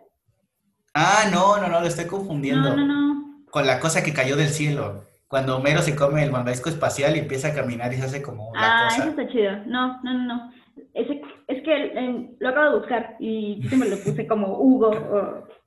Ah, 0.93 1.29
no, 1.31 1.57
no, 1.57 1.69
no, 1.69 1.79
lo 1.79 1.87
estoy 1.87 2.05
confundiendo. 2.05 2.75
No, 2.75 2.85
no, 2.85 2.85
no. 2.85 3.45
Con 3.49 3.65
la 3.65 3.79
cosa 3.79 4.03
que 4.03 4.13
cayó 4.13 4.35
del 4.35 4.49
cielo. 4.49 5.05
Cuando 5.27 5.55
Homero 5.55 5.81
se 5.81 5.95
come 5.95 6.23
el 6.23 6.31
malvavisco 6.31 6.69
espacial 6.69 7.15
y 7.15 7.19
empieza 7.19 7.49
a 7.49 7.53
caminar 7.53 7.93
y 7.93 7.97
se 7.97 8.05
hace 8.05 8.21
como 8.21 8.49
una 8.49 8.59
ah, 8.59 8.83
cosa. 8.89 9.03
Ah, 9.03 9.07
eso 9.07 9.09
está 9.11 9.31
chido. 9.31 9.51
No, 9.67 10.01
no, 10.03 10.13
no, 10.13 10.25
no. 10.25 10.51
Ese, 10.93 11.21
es 11.49 11.63
que 11.63 12.29
lo 12.39 12.49
acabo 12.49 12.71
de 12.71 12.77
buscar 12.77 13.15
y 13.19 13.59
siempre 13.67 13.89
lo 13.89 13.97
puse 13.97 14.27
como 14.27 14.59
Hugo, 14.59 14.91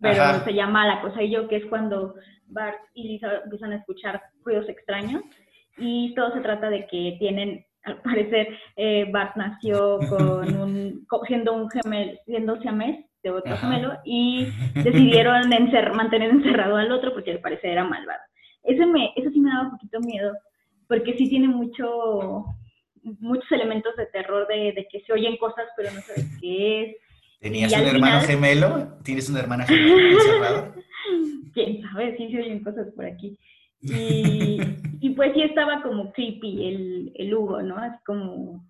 pero 0.01 0.45
se 0.45 0.55
llama 0.55 0.87
La 0.87 1.03
Cosa 1.03 1.21
y 1.23 1.31
Yo, 1.31 1.49
que 1.49 1.57
es 1.57 1.67
cuando 1.67 2.15
Bart 2.47 2.79
y 2.95 3.09
Lisa 3.09 3.41
empiezan 3.43 3.73
a 3.73 3.77
escuchar 3.77 4.23
ruidos 4.45 4.69
extraños. 4.69 5.25
Y 5.77 6.15
todo 6.15 6.33
se 6.35 6.41
trata 6.41 6.71
de 6.71 6.87
que 6.87 7.17
tienen, 7.19 7.67
al 7.83 8.01
parecer, 8.01 8.49
eh, 8.77 9.11
Bart 9.11 9.35
nació 9.35 9.99
con 10.09 10.55
un, 10.61 11.07
siendo 11.27 11.53
un 11.53 11.69
gemelo, 11.69 12.13
siendo 12.27 12.61
siamés 12.61 13.05
de 13.25 13.31
otro 13.31 13.57
gemelo 13.57 13.99
y 14.05 14.53
decidieron 14.85 15.49
mantener 15.95 16.31
encerrado 16.31 16.77
al 16.77 16.93
otro 16.93 17.13
porque 17.13 17.33
al 17.33 17.41
parecer 17.41 17.71
era 17.71 17.85
malvado. 17.85 18.21
Ese 18.63 18.87
me, 18.87 19.13
eso 19.17 19.31
sí 19.31 19.41
me 19.41 19.51
daba 19.51 19.65
un 19.65 19.71
poquito 19.73 19.99
miedo 19.99 20.33
porque 20.87 21.17
sí 21.17 21.29
tiene 21.29 21.49
mucho 21.49 22.45
muchos 23.03 23.51
elementos 23.51 23.95
de 23.97 24.07
terror 24.07 24.47
de, 24.49 24.87
que 24.91 25.01
se 25.01 25.13
oyen 25.13 25.37
cosas 25.37 25.67
pero 25.77 25.91
no 25.93 26.01
sabes 26.01 26.27
qué 26.41 26.83
es. 26.83 26.97
¿Tenías 27.41 27.73
un 27.73 27.87
hermano 27.87 28.21
gemelo? 28.21 28.99
¿Tienes 29.03 29.29
una 29.29 29.41
hermana 29.41 29.65
gemelo 29.65 29.99
encerrado? 29.99 30.75
Quién 31.55 31.83
sabe, 31.83 32.17
sí 32.17 32.31
se 32.31 32.39
oyen 32.39 32.63
cosas 32.63 32.87
por 32.95 33.05
aquí. 33.05 33.39
Y, 33.81 34.61
y 35.01 35.11
pues 35.11 35.33
sí 35.35 35.43
estaba 35.43 35.83
como 35.83 36.13
creepy 36.13 36.69
el, 36.69 37.13
el 37.17 37.35
Hugo, 37.35 37.63
¿no? 37.63 37.77
Así 37.77 37.99
como, 38.07 38.65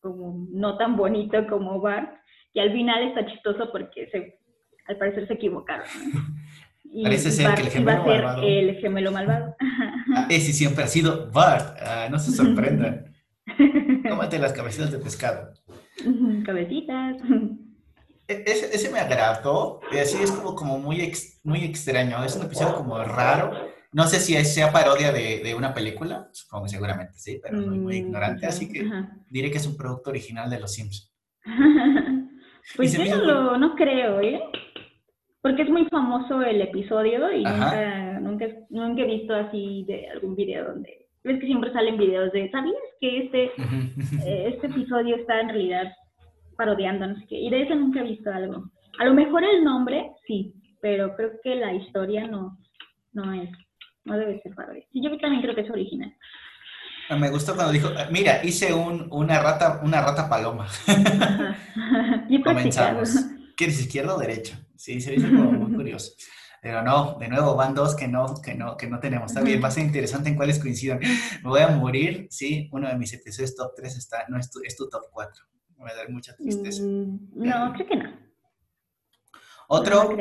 como 0.00 0.46
no 0.52 0.78
tan 0.78 0.96
bonito 0.96 1.46
como 1.48 1.80
Bart. 1.80 2.14
Y 2.52 2.60
al 2.60 2.72
final 2.72 3.08
está 3.08 3.26
chistoso 3.26 3.70
porque 3.72 4.08
se, 4.10 4.38
al 4.86 4.96
parecer 4.96 5.26
se 5.26 5.34
equivocaron. 5.34 5.86
Parece 7.02 7.30
ser 7.30 7.54
que 7.54 7.62
el 7.62 7.68
gemelo 7.70 8.04
malvado. 8.04 8.42
El 8.42 8.76
gemelo 8.76 9.12
malvado. 9.12 9.56
Ah, 10.14 10.26
ese 10.30 10.52
siempre 10.52 10.84
ha 10.84 10.86
sido 10.86 11.30
Bart. 11.30 11.76
Ah, 11.82 12.08
no 12.10 12.18
se 12.18 12.30
sorprendan. 12.30 13.12
Tómate 14.08 14.38
las 14.38 14.52
cabecitas 14.52 14.92
de 14.92 14.98
pescado. 14.98 15.52
Cabecitas. 16.44 17.16
E, 18.28 18.42
ese, 18.46 18.74
ese, 18.74 18.90
me 18.90 18.98
agradó. 18.98 19.80
Y 19.92 19.98
así 19.98 20.20
es 20.22 20.32
como, 20.32 20.54
como 20.54 20.78
muy, 20.78 21.12
muy 21.44 21.64
extraño. 21.64 22.24
Es 22.24 22.36
un 22.36 22.46
episodio 22.46 22.74
como 22.74 23.02
raro. 23.04 23.52
No 23.92 24.04
sé 24.04 24.20
si 24.20 24.34
sea 24.44 24.72
parodia 24.72 25.12
de, 25.12 25.40
de 25.40 25.54
una 25.54 25.72
película. 25.72 26.28
Supongo 26.32 26.68
seguramente 26.68 27.14
sí, 27.16 27.40
pero 27.42 27.58
muy, 27.58 27.78
muy 27.78 28.02
mm, 28.02 28.06
ignorante. 28.06 28.46
Así 28.46 28.70
que 28.70 28.90
diré 29.30 29.50
que 29.50 29.58
es 29.58 29.66
un 29.66 29.76
producto 29.76 30.10
original 30.10 30.50
de 30.50 30.60
Los 30.60 30.74
Simpsons. 30.74 31.14
pues 32.76 32.92
yo 32.92 33.04
no, 33.04 33.24
lo, 33.24 33.58
no 33.58 33.74
creo, 33.74 34.20
¿eh? 34.20 34.40
Porque 35.40 35.62
es 35.62 35.70
muy 35.70 35.86
famoso 35.86 36.42
el 36.42 36.60
episodio 36.60 37.32
y 37.32 37.44
nunca, 37.44 38.20
nunca, 38.20 38.46
nunca, 38.68 39.02
he 39.02 39.06
visto 39.06 39.32
así 39.32 39.84
de 39.86 40.10
algún 40.10 40.34
video 40.34 40.66
donde... 40.66 41.05
Ves 41.26 41.40
que 41.40 41.46
siempre 41.46 41.72
salen 41.72 41.98
videos 41.98 42.30
de, 42.32 42.48
¿sabías 42.52 42.76
que 43.00 43.24
este, 43.24 43.44
eh, 44.24 44.52
este 44.54 44.68
episodio 44.68 45.16
está 45.16 45.40
en 45.40 45.48
realidad 45.48 45.92
parodiando, 46.56 47.04
no 47.04 47.16
sé 47.16 47.26
qué? 47.28 47.40
Y 47.40 47.50
de 47.50 47.62
eso 47.62 47.74
nunca 47.74 47.98
he 47.98 48.04
visto 48.04 48.30
algo. 48.32 48.70
A 49.00 49.04
lo 49.06 49.12
mejor 49.12 49.42
el 49.42 49.64
nombre, 49.64 50.12
sí, 50.24 50.54
pero 50.80 51.16
creo 51.16 51.32
que 51.42 51.56
la 51.56 51.74
historia 51.74 52.28
no, 52.28 52.56
no 53.12 53.32
es, 53.32 53.50
no 54.04 54.16
debe 54.16 54.40
ser 54.40 54.54
parodia. 54.54 54.84
Sí, 54.92 55.02
yo 55.02 55.10
también 55.18 55.42
creo 55.42 55.56
que 55.56 55.62
es 55.62 55.70
original. 55.70 56.14
Me 57.18 57.30
gustó 57.30 57.56
cuando 57.56 57.72
dijo, 57.72 57.88
mira, 58.12 58.44
hice 58.44 58.72
un, 58.72 59.08
una 59.10 59.40
rata, 59.40 59.80
una 59.82 60.02
rata 60.02 60.28
paloma. 60.28 60.68
Comenzamos. 62.44 63.16
¿Quieres 63.56 63.80
izquierda 63.80 64.14
o 64.14 64.18
derecha? 64.18 64.60
Sí, 64.76 65.00
se 65.00 65.12
dice 65.12 65.28
como 65.28 65.50
muy 65.50 65.72
curioso. 65.74 66.12
Pero 66.62 66.82
no, 66.82 67.16
de 67.18 67.28
nuevo, 67.28 67.54
van 67.54 67.74
dos 67.74 67.94
que 67.94 68.08
no, 68.08 68.40
que 68.42 68.54
no, 68.54 68.76
que 68.76 68.88
no 68.88 68.98
tenemos. 68.98 69.30
Está 69.30 69.42
bien, 69.42 69.62
va 69.62 69.68
a 69.68 69.70
ser 69.70 69.84
interesante 69.84 70.28
en 70.28 70.36
cuáles 70.36 70.58
coincidan. 70.58 70.98
Me 70.98 71.48
voy 71.48 71.60
a 71.60 71.68
morir, 71.68 72.26
sí, 72.30 72.68
uno 72.72 72.88
de 72.88 72.96
mis 72.96 73.12
episodios 73.12 73.54
top 73.54 73.72
3 73.76 73.96
está, 73.96 74.24
no 74.28 74.38
es 74.38 74.50
tu, 74.50 74.60
es 74.64 74.76
tu 74.76 74.88
top 74.88 75.04
4. 75.12 75.44
Me 75.78 75.84
va 75.84 75.90
a 75.90 75.94
dar 75.94 76.10
mucha 76.10 76.34
tristeza. 76.34 76.82
Mm, 76.82 77.28
no, 77.34 77.72
creo 77.74 77.86
que 77.86 77.96
no. 77.96 78.26
Otro, 79.68 80.16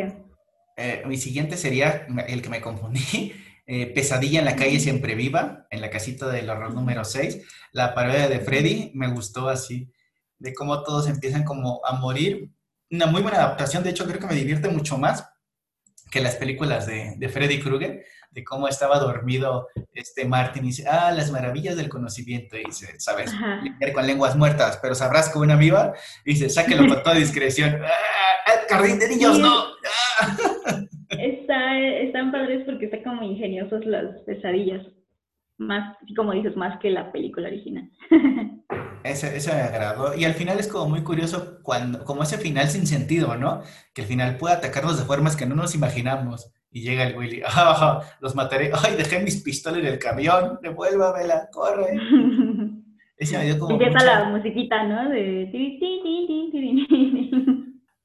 eh, 0.78 1.04
mi 1.06 1.18
siguiente 1.18 1.58
sería 1.58 2.08
el 2.28 2.42
que 2.42 2.50
me 2.50 2.62
confundí. 2.62 3.34
Eh, 3.68 3.88
Pesadilla 3.88 4.38
en 4.38 4.46
la 4.46 4.56
calle 4.56 4.80
siempre 4.80 5.16
viva, 5.16 5.66
en 5.72 5.82
la 5.82 5.90
casita 5.90 6.28
del 6.28 6.48
horror 6.52 6.76
número 6.76 7.04
6. 7.04 7.42
La 7.72 7.96
parodia 7.96 8.30
de 8.30 8.40
Freddy 8.40 8.92
me 8.94 9.12
gustó 9.12 9.50
así, 9.50 9.92
de 10.38 10.54
cómo 10.54 10.84
todos 10.84 11.08
empiezan 11.08 11.44
como 11.44 11.84
a 11.84 11.94
morir 11.94 12.52
una 12.92 13.08
muy 13.08 13.24
buena 13.24 13.40
adaptación. 13.40 13.84
De 13.84 13.90
hecho, 13.90 14.06
creo 14.06 14.20
que 14.20 14.28
me 14.28 14.36
divierte 14.36 14.70
mucho 14.70 15.00
más 15.00 15.28
que 16.12 16.22
las 16.22 16.36
películas 16.36 16.88
de, 16.88 17.16
de 17.18 17.30
Freddy 17.30 17.60
Krueger, 17.60 18.06
de 18.32 18.44
cómo 18.44 18.68
estaba 18.68 19.00
dormido 19.00 19.68
este 19.94 20.26
Martin 20.26 20.64
y 20.64 20.68
dice, 20.68 20.86
ah, 20.88 21.12
las 21.12 21.32
maravillas 21.32 21.78
del 21.78 21.90
conocimiento, 21.90 22.58
y 22.58 22.66
dice, 22.66 23.00
sabes, 23.00 23.34
con 23.94 24.06
lenguas 24.06 24.36
muertas, 24.36 24.78
pero 24.82 24.94
sabrás 24.94 25.30
que 25.30 25.40
una 25.40 25.56
viva, 25.56 25.94
y 26.26 26.34
dice, 26.34 26.50
sáquelo 26.50 26.88
con 26.88 27.02
toda 27.02 27.16
discreción, 27.16 27.80
¡Ah, 27.84 28.52
jardín 28.70 29.00
de 29.00 29.10
niños, 29.10 29.40
no. 29.40 29.66
Está, 31.10 31.80
están 31.80 32.32
padres 32.32 32.64
porque 32.66 32.86
están 32.86 33.04
como 33.04 33.24
ingeniosos 33.24 33.86
las 33.86 34.22
pesadillas, 34.22 34.86
más, 35.58 35.98
como 36.16 36.34
dices, 36.34 36.56
más 36.56 36.80
que 36.80 36.90
la 36.90 37.12
película 37.12 37.48
original. 37.48 37.90
Ese, 39.04 39.38
ese, 39.38 39.54
me 39.54 39.62
agradó. 39.62 40.18
Y 40.18 40.26
al 40.26 40.34
final 40.34 40.60
es 40.60 40.68
como 40.68 40.90
muy 40.90 41.04
curioso, 41.04 41.60
cuando, 41.62 42.04
como 42.04 42.24
ese 42.24 42.38
final 42.38 42.68
sin 42.68 42.88
sentido, 42.88 43.36
¿no? 43.38 43.62
Que 43.94 44.02
al 44.02 44.08
final 44.08 44.38
puede 44.38 44.56
atacarnos 44.56 44.98
de 44.98 45.06
formas 45.06 45.36
que 45.36 45.46
no 45.46 45.56
nos 45.56 45.76
imaginamos. 45.76 46.52
Y 46.72 46.82
llega 46.82 47.04
el 47.04 47.16
Willy, 47.16 47.42
¡ah! 47.46 48.02
Los 48.20 48.36
mataré. 48.36 48.72
¡Ay, 48.74 48.96
dejé 48.96 49.20
mis 49.20 49.42
pistolas 49.44 49.80
en 49.80 49.86
el 49.86 50.00
camión! 50.00 50.60
¡Devuélvamela! 50.62 51.50
¡Corre! 51.52 51.98
Ese 53.18 53.38
me 53.38 53.46
dio 53.46 53.60
como. 53.60 53.74
Empieza 53.74 54.04
la 54.04 54.26
musiquita, 54.26 54.84
¿no? 54.84 55.10
De. 55.10 55.50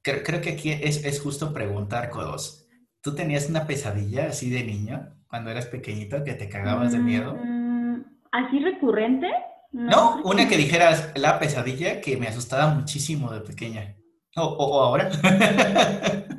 Creo, 0.02 0.22
creo 0.22 0.40
que 0.40 0.50
aquí 0.50 0.70
es, 0.70 1.04
es 1.04 1.20
justo 1.20 1.52
preguntar, 1.52 2.10
Codos. 2.10 2.68
¿Tú 3.02 3.14
tenías 3.14 3.48
una 3.48 3.66
pesadilla 3.66 4.26
así 4.26 4.50
de 4.50 4.62
niño 4.64 5.19
cuando 5.30 5.50
eras 5.50 5.66
pequeñito 5.66 6.24
que 6.24 6.34
te 6.34 6.48
cagabas 6.48 6.92
de 6.92 6.98
miedo? 6.98 7.38
Mm, 7.42 8.02
¿Así 8.32 8.58
recurrente? 8.58 9.28
No, 9.70 10.20
una 10.24 10.48
que 10.48 10.56
dijeras 10.56 11.12
la 11.16 11.38
pesadilla 11.38 12.00
que 12.00 12.16
me 12.16 12.26
asustaba 12.26 12.74
muchísimo 12.74 13.30
de 13.30 13.40
pequeña. 13.40 13.94
¿O, 14.36 14.82
ahora? 14.82 15.08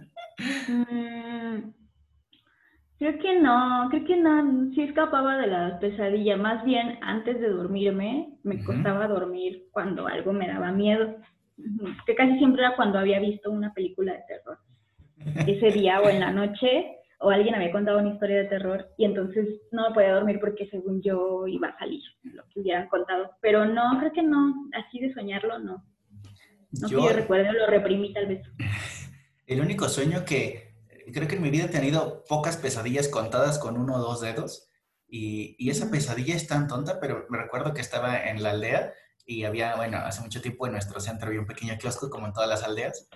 Mm, 0.67 1.71
creo 2.97 3.19
que 3.19 3.39
no, 3.39 3.87
creo 3.91 4.05
que 4.05 4.15
no, 4.15 4.73
sí 4.73 4.81
escapaba 4.81 5.37
de 5.37 5.47
la 5.47 5.79
pesadilla. 5.79 6.35
Más 6.35 6.63
bien, 6.65 6.97
antes 7.01 7.39
de 7.39 7.49
dormirme, 7.49 8.37
me 8.41 8.63
costaba 8.63 9.07
dormir 9.07 9.67
cuando 9.71 10.07
algo 10.07 10.33
me 10.33 10.47
daba 10.47 10.71
miedo. 10.71 11.15
Que 12.07 12.15
casi 12.15 12.39
siempre 12.39 12.63
era 12.63 12.75
cuando 12.75 12.97
había 12.97 13.19
visto 13.19 13.51
una 13.51 13.71
película 13.71 14.13
de 14.13 14.23
terror. 14.27 14.57
Ese 15.47 15.77
día 15.77 16.01
o 16.01 16.09
en 16.09 16.21
la 16.21 16.31
noche 16.31 17.00
o 17.21 17.29
alguien 17.29 17.55
había 17.55 17.71
contado 17.71 17.99
una 17.99 18.13
historia 18.13 18.37
de 18.37 18.45
terror 18.45 18.89
y 18.97 19.05
entonces 19.05 19.47
no 19.71 19.89
me 19.89 19.93
podía 19.93 20.15
dormir 20.15 20.39
porque 20.39 20.67
según 20.69 21.01
yo 21.01 21.45
iba 21.47 21.69
a 21.69 21.77
salir 21.77 22.01
lo 22.23 22.43
que 22.49 22.59
hubieran 22.59 22.89
contado. 22.89 23.31
Pero 23.41 23.65
no, 23.65 23.99
creo 23.99 24.11
que 24.11 24.23
no, 24.23 24.69
así 24.73 24.99
de 24.99 25.13
soñarlo, 25.13 25.59
no. 25.59 25.85
No 26.71 26.87
yo, 26.87 26.99
que 26.99 27.07
yo 27.07 27.13
recuerdo, 27.13 27.53
lo 27.53 27.67
reprimí 27.67 28.13
tal 28.13 28.27
vez. 28.27 28.41
El 29.47 29.61
único 29.61 29.87
sueño 29.87 30.25
que 30.25 30.73
creo 31.13 31.27
que 31.27 31.35
en 31.35 31.41
mi 31.41 31.49
vida 31.49 31.65
he 31.65 31.69
tenido 31.69 32.23
pocas 32.27 32.57
pesadillas 32.57 33.07
contadas 33.07 33.59
con 33.59 33.77
uno 33.77 33.95
o 33.95 33.99
dos 33.99 34.21
dedos 34.21 34.69
y, 35.07 35.55
y 35.59 35.69
esa 35.69 35.91
pesadilla 35.91 36.35
es 36.35 36.47
tan 36.47 36.67
tonta, 36.67 36.99
pero 36.99 37.25
me 37.29 37.37
recuerdo 37.37 37.73
que 37.73 37.81
estaba 37.81 38.17
en 38.29 38.41
la 38.41 38.51
aldea 38.51 38.93
y 39.25 39.43
había, 39.43 39.75
bueno, 39.75 39.97
hace 39.97 40.21
mucho 40.21 40.41
tiempo 40.41 40.65
en 40.65 40.73
nuestro 40.73 40.99
centro 40.99 41.27
había 41.27 41.41
un 41.41 41.47
pequeño 41.47 41.77
kiosco 41.77 42.09
como 42.09 42.27
en 42.27 42.33
todas 42.33 42.49
las 42.49 42.63
aldeas 42.63 43.09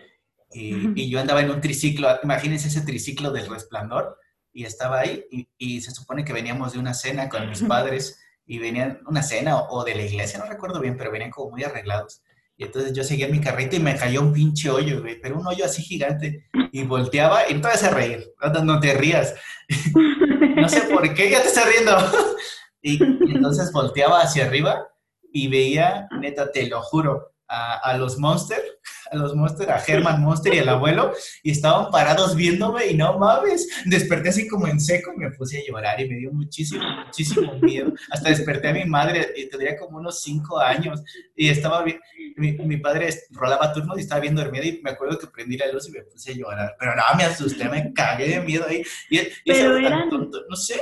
y, 0.55 1.09
yo 1.09 1.19
andaba 1.19 1.41
en 1.41 1.51
un 1.51 1.61
triciclo, 1.61 2.07
imagínense 2.23 2.69
ese 2.69 2.81
triciclo 2.81 3.31
del 3.31 3.47
resplandor, 3.47 4.17
y 4.53 4.63
estaba 4.63 4.99
ahí, 4.99 5.25
y, 5.57 5.81
se 5.81 5.91
supone 5.91 6.23
que 6.23 6.33
veníamos 6.33 6.73
de 6.73 6.79
una 6.79 6.93
cena 6.93 7.27
con 7.27 7.49
mis 7.49 7.61
padres, 7.63 8.19
y 8.45 8.59
venían 8.59 8.99
una 9.07 9.23
cena 9.23 9.57
o, 9.57 9.83
de 9.83 9.95
la 9.95 10.03
iglesia, 10.03 10.39
no 10.39 10.45
recuerdo 10.45 10.79
bien, 10.79 10.95
pero 10.97 11.11
venían 11.11 11.31
como 11.31 11.51
muy 11.51 11.63
arreglados. 11.63 12.21
Y 12.57 12.63
entonces 12.63 12.93
yo 12.93 13.03
seguía 13.03 13.25
en 13.25 13.33
mi 13.33 13.41
carrito 13.41 13.75
y 13.75 13.79
me 13.79 13.97
cayó 13.97 14.21
un 14.21 14.31
pinche 14.31 14.69
hoyo, 14.69 15.01
güey, 15.01 15.19
pero 15.19 15.37
un 15.37 15.45
hoyo 15.45 15.65
así 15.65 15.81
gigante. 15.81 16.47
Y 16.71 16.83
volteaba 16.83 17.49
y 17.49 17.53
entonces 17.53 17.83
a 17.83 17.89
reír. 17.89 18.31
No, 18.63 18.79
te 18.79 18.93
rías. 18.93 19.35
no 20.55 20.69
sé 20.69 20.81
por 20.81 21.13
qué, 21.13 21.31
ya 21.31 21.41
te 21.41 21.49
estás 21.49 21.67
riendo. 21.67 21.97
y, 22.81 23.03
entonces 23.35 23.73
volteaba 23.73 24.21
hacia 24.21 24.45
arriba 24.45 24.87
y 25.33 25.49
veía, 25.49 26.07
neta, 26.21 26.49
te 26.49 26.67
lo 26.67 26.81
juro, 26.81 27.34
a, 27.47 27.97
los 27.97 28.17
Monster, 28.17 28.59
a 29.11 29.15
los 29.15 29.35
Monster, 29.35 29.69
a 29.71 29.81
Herman 29.85 30.21
Monster 30.21 30.53
y 30.53 30.59
al 30.59 30.69
abuelo, 30.69 31.13
y 31.43 31.51
estaban 31.51 31.91
parados 31.91 32.35
viéndome 32.35 32.87
y 32.87 32.95
no 32.95 33.17
mames, 33.17 33.67
desperté 33.85 34.29
así 34.29 34.47
como 34.47 34.67
en 34.67 34.79
seco 34.79 35.13
y 35.15 35.19
me 35.19 35.31
puse 35.31 35.59
a 35.59 35.65
llorar 35.67 35.99
y 36.01 36.09
me 36.09 36.15
dio 36.15 36.31
muchísimo, 36.31 36.83
muchísimo 37.05 37.53
miedo. 37.59 37.93
Hasta 38.11 38.29
desperté 38.29 38.69
a 38.69 38.73
mi 38.73 38.85
madre, 38.85 39.33
y 39.35 39.47
tendría 39.49 39.77
como 39.77 39.97
unos 39.97 40.21
cinco 40.21 40.59
años, 40.59 41.03
y 41.35 41.49
estaba 41.49 41.83
bien, 41.83 41.99
mi, 42.37 42.77
padre 42.77 43.09
rolaba 43.31 43.71
turnos 43.73 43.97
y 43.97 44.01
estaba 44.01 44.21
bien 44.21 44.35
dormido 44.35 44.65
y 44.65 44.81
me 44.83 44.91
acuerdo 44.91 45.17
que 45.17 45.27
prendí 45.27 45.57
la 45.57 45.71
luz 45.71 45.87
y 45.87 45.91
me 45.91 46.01
puse 46.03 46.31
a 46.31 46.35
llorar, 46.35 46.75
pero 46.79 46.95
no, 46.95 47.03
me 47.17 47.23
asusté, 47.23 47.69
me 47.69 47.93
cagué 47.93 48.27
de 48.27 48.39
miedo 48.41 48.65
ahí. 48.67 48.83
Y, 49.09 49.19
pero 49.45 49.77
eran, 49.77 50.09
no 50.09 50.55
sé, 50.55 50.79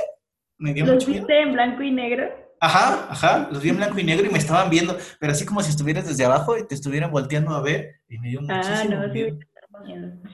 me 0.58 0.72
dio 0.72 0.86
¿Los 0.86 1.06
viste 1.06 1.40
en 1.40 1.52
blanco 1.52 1.82
y 1.82 1.90
negro? 1.90 2.43
Ajá, 2.64 3.08
ajá, 3.10 3.48
los 3.52 3.62
vi 3.62 3.68
en 3.68 3.76
blanco 3.76 3.98
y 3.98 4.04
negro 4.04 4.26
y 4.26 4.30
me 4.30 4.38
estaban 4.38 4.70
viendo, 4.70 4.96
pero 5.20 5.32
así 5.32 5.44
como 5.44 5.62
si 5.62 5.68
estuvieras 5.68 6.08
desde 6.08 6.24
abajo 6.24 6.56
y 6.56 6.66
te 6.66 6.74
estuvieran 6.74 7.10
volteando 7.10 7.54
a 7.54 7.60
ver 7.60 8.00
y 8.08 8.18
me 8.18 8.30
dio 8.30 8.40
muchísimo 8.40 8.96
ah, 9.02 9.06
no, 9.06 9.12
miedo. 9.12 9.38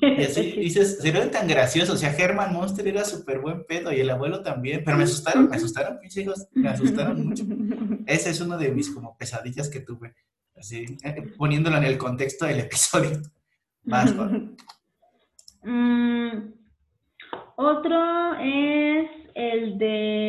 Y 0.00 0.22
así 0.22 0.52
dices, 0.60 0.99
se 1.00 1.10
ven 1.10 1.32
tan 1.32 1.49
graciosos, 1.49 1.96
o 1.96 1.99
sea, 1.99 2.14
Herman 2.16 2.52
Monster 2.52 2.87
era 2.87 3.04
súper 3.04 3.40
buen 3.40 3.64
pedo 3.64 3.92
y 3.92 3.99
el 3.99 4.10
abuelo 4.10 4.44
también, 4.44 4.82
pero 4.84 4.96
me 4.96 5.02
asustaron, 5.02 5.49
me 5.49 5.56
asustaron, 5.56 5.99
mis 6.00 6.16
hijos, 6.18 6.46
me 6.52 6.68
asustaron 6.68 7.26
mucho. 7.26 7.42
Ese 8.06 8.30
es 8.30 8.40
uno 8.40 8.56
de 8.56 8.70
mis 8.70 8.90
como 8.90 9.16
pesadillas 9.16 9.68
que 9.68 9.80
tuve, 9.80 10.14
así, 10.56 10.84
eh, 11.02 11.32
poniéndolo 11.37 11.78
en 11.78 11.84
el 11.84 11.99
contexto 11.99 12.46
del 12.46 12.60
episodio. 12.60 13.22
Más, 13.82 14.14
mm, 15.64 16.28
otro 17.56 18.34
es 18.40 19.10
el 19.34 19.78
de... 19.78 20.20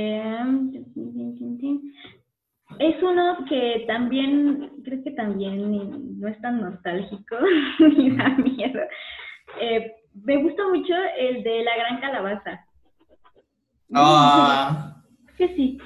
Es 2.82 2.96
uno 3.04 3.46
que 3.48 3.84
también, 3.86 4.72
creo 4.84 5.04
que 5.04 5.12
también 5.12 6.20
no 6.20 6.28
es 6.28 6.42
tan 6.42 6.62
nostálgico 6.62 7.36
ni 7.80 8.10
da 8.18 8.30
miedo. 8.30 8.80
Eh, 9.60 9.92
me 10.26 10.42
gusta 10.42 10.68
mucho 10.68 10.94
el 11.20 11.44
de 11.44 11.64
la 11.64 11.76
gran 11.78 12.02
calabaza. 12.02 12.66
Ah. 13.94 14.88
Que 15.38 15.48
sí. 15.56 15.78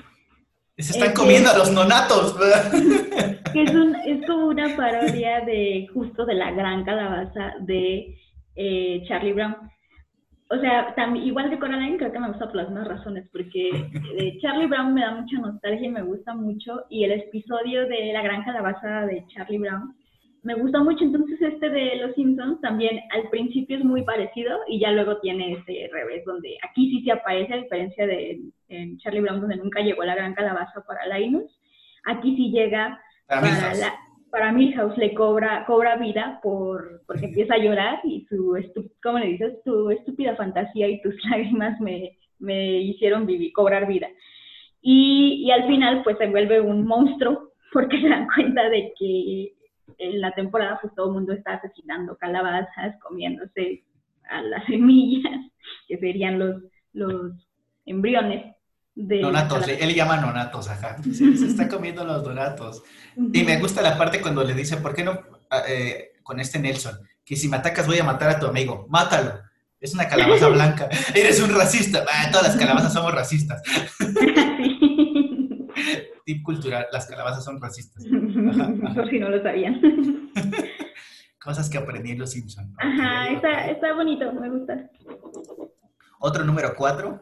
Se 0.78 0.94
están 0.94 1.14
comiendo 1.14 1.50
a 1.50 1.58
los 1.58 1.72
nonatos. 1.72 2.36
Que 3.54 3.64
es, 3.64 3.72
un, 3.74 3.96
es 4.06 4.26
como 4.26 4.48
una 4.48 4.76
parodia 4.76 5.40
de 5.42 5.88
justo 5.94 6.26
de 6.26 6.34
la 6.34 6.52
gran 6.52 6.84
calabaza 6.84 7.54
de 7.62 8.18
eh, 8.56 9.04
Charlie 9.08 9.32
Brown. 9.32 9.56
O 10.50 10.60
sea, 10.60 10.94
también, 10.96 11.26
igual 11.26 11.50
de 11.50 11.58
Coraline 11.58 11.98
creo 11.98 12.12
que 12.12 12.20
me 12.20 12.28
gusta 12.28 12.46
por 12.46 12.56
las 12.56 12.70
mismas 12.70 12.88
razones, 12.88 13.28
porque 13.32 13.72
de 14.16 14.38
Charlie 14.42 14.68
Brown 14.68 14.94
me 14.94 15.02
da 15.02 15.16
mucha 15.16 15.40
nostalgia 15.40 15.88
y 15.88 15.92
me 15.92 16.04
gusta 16.04 16.36
mucho, 16.36 16.86
y 16.90 17.04
el 17.04 17.14
episodio 17.14 17.88
de 17.88 18.14
La 18.14 18.22
Gran 18.22 18.44
Calabaza 18.44 19.06
de 19.08 19.26
Charlie 19.28 19.58
Brown 19.58 19.96
me 20.44 20.54
gusta 20.54 20.84
mucho, 20.84 21.04
entonces 21.04 21.42
este 21.42 21.70
de 21.70 21.96
Los 21.96 22.14
Simpsons 22.14 22.62
también 22.62 23.00
al 23.12 23.28
principio 23.30 23.78
es 23.78 23.84
muy 23.84 24.04
parecido 24.04 24.60
y 24.68 24.80
ya 24.80 24.92
luego 24.92 25.18
tiene 25.20 25.54
este 25.54 25.90
revés, 25.92 26.24
donde 26.24 26.56
aquí 26.62 26.92
sí 26.92 27.04
se 27.04 27.12
aparece, 27.12 27.52
a 27.52 27.58
diferencia 27.58 28.06
de 28.06 28.40
en 28.70 28.98
Charlie 29.00 29.22
Brown, 29.22 29.42
donde 29.42 29.58
nunca 29.58 29.82
llegó 29.82 30.04
la 30.04 30.14
Gran 30.14 30.36
Calabaza 30.36 30.84
para 30.86 31.18
Linus, 31.18 31.52
aquí 32.06 32.36
sí 32.36 32.52
llega 32.52 33.02
para, 33.28 33.74
la, 33.74 33.96
para 34.36 34.52
Milhouse 34.52 34.98
le 34.98 35.14
cobra, 35.14 35.64
cobra 35.66 35.96
vida 35.96 36.42
por, 36.44 37.02
porque 37.08 37.28
empieza 37.28 37.54
a 37.54 37.58
llorar 37.58 38.02
y 38.04 38.26
su, 38.28 38.54
¿cómo 39.02 39.18
le 39.18 39.28
dices? 39.28 39.64
Tu 39.64 39.90
estúpida 39.92 40.36
fantasía 40.36 40.90
y 40.90 41.02
tus 41.02 41.16
lágrimas 41.32 41.80
me, 41.80 42.18
me 42.40 42.82
hicieron 42.82 43.26
vivir, 43.26 43.54
cobrar 43.54 43.88
vida. 43.88 44.10
Y, 44.82 45.46
y, 45.46 45.52
al 45.52 45.66
final 45.68 46.04
pues 46.04 46.18
se 46.18 46.28
vuelve 46.28 46.60
un 46.60 46.86
monstruo 46.86 47.54
porque 47.72 47.98
se 48.02 48.10
dan 48.10 48.28
cuenta 48.28 48.68
de 48.68 48.92
que 49.00 49.54
en 50.00 50.20
la 50.20 50.34
temporada 50.34 50.80
pues 50.82 50.94
todo 50.96 51.08
el 51.08 51.14
mundo 51.14 51.32
está 51.32 51.54
asesinando 51.54 52.18
calabazas, 52.18 53.00
comiéndose 53.02 53.86
a 54.30 54.42
las 54.42 54.66
semillas, 54.68 55.50
que 55.88 55.98
serían 55.98 56.40
los, 56.40 56.62
los 56.92 57.32
embriones 57.86 58.54
Donatos, 58.96 59.68
él 59.68 59.94
llama 59.94 60.18
nonatos, 60.18 60.70
ajá. 60.70 60.96
Se, 61.12 61.26
está 61.46 61.68
comiendo 61.68 62.06
los 62.06 62.24
donatos. 62.24 62.82
Y 63.34 63.44
me 63.44 63.60
gusta 63.60 63.82
la 63.82 63.98
parte 63.98 64.22
cuando 64.22 64.44
le 64.44 64.54
dice, 64.54 64.78
¿por 64.78 64.96
qué 64.96 65.04
no 65.04 65.20
ah, 65.50 65.64
eh, 65.68 66.14
con 66.24 66.40
este 66.40 66.60
Nelson? 66.60 66.98
Que 67.26 67.36
si 67.36 67.50
me 67.50 67.58
atacas 67.58 67.88
voy 67.88 68.00
a 68.00 68.06
matar 68.06 68.30
a 68.30 68.40
tu 68.40 68.48
amigo. 68.48 68.86
Mátalo. 68.90 69.34
Es 69.82 69.94
una 69.94 70.08
calabaza 70.08 70.48
blanca. 70.54 70.88
Eres 71.14 71.42
un 71.42 71.54
racista. 71.54 72.06
Ah, 72.12 72.30
todas 72.32 72.48
las 72.48 72.56
calabazas 72.56 72.94
somos 72.94 73.14
racistas. 73.14 73.62
Tip 76.26 76.42
cultural, 76.42 76.88
las 76.92 77.06
calabazas 77.06 77.44
son 77.44 77.62
racistas. 77.62 78.04
Por 78.04 79.10
si 79.10 79.20
no 79.20 79.30
lo 79.30 79.44
sabían. 79.44 79.80
Cosas 81.40 81.70
que 81.70 81.78
aprendí 81.78 82.12
en 82.12 82.20
Los 82.20 82.32
Simpsons. 82.32 82.74
Ajá, 82.80 83.28
está, 83.30 83.68
está 83.68 83.94
bonito, 83.94 84.34
me 84.34 84.50
gusta. 84.50 84.90
Otro 86.20 86.44
número 86.44 86.74
cuatro 86.76 87.22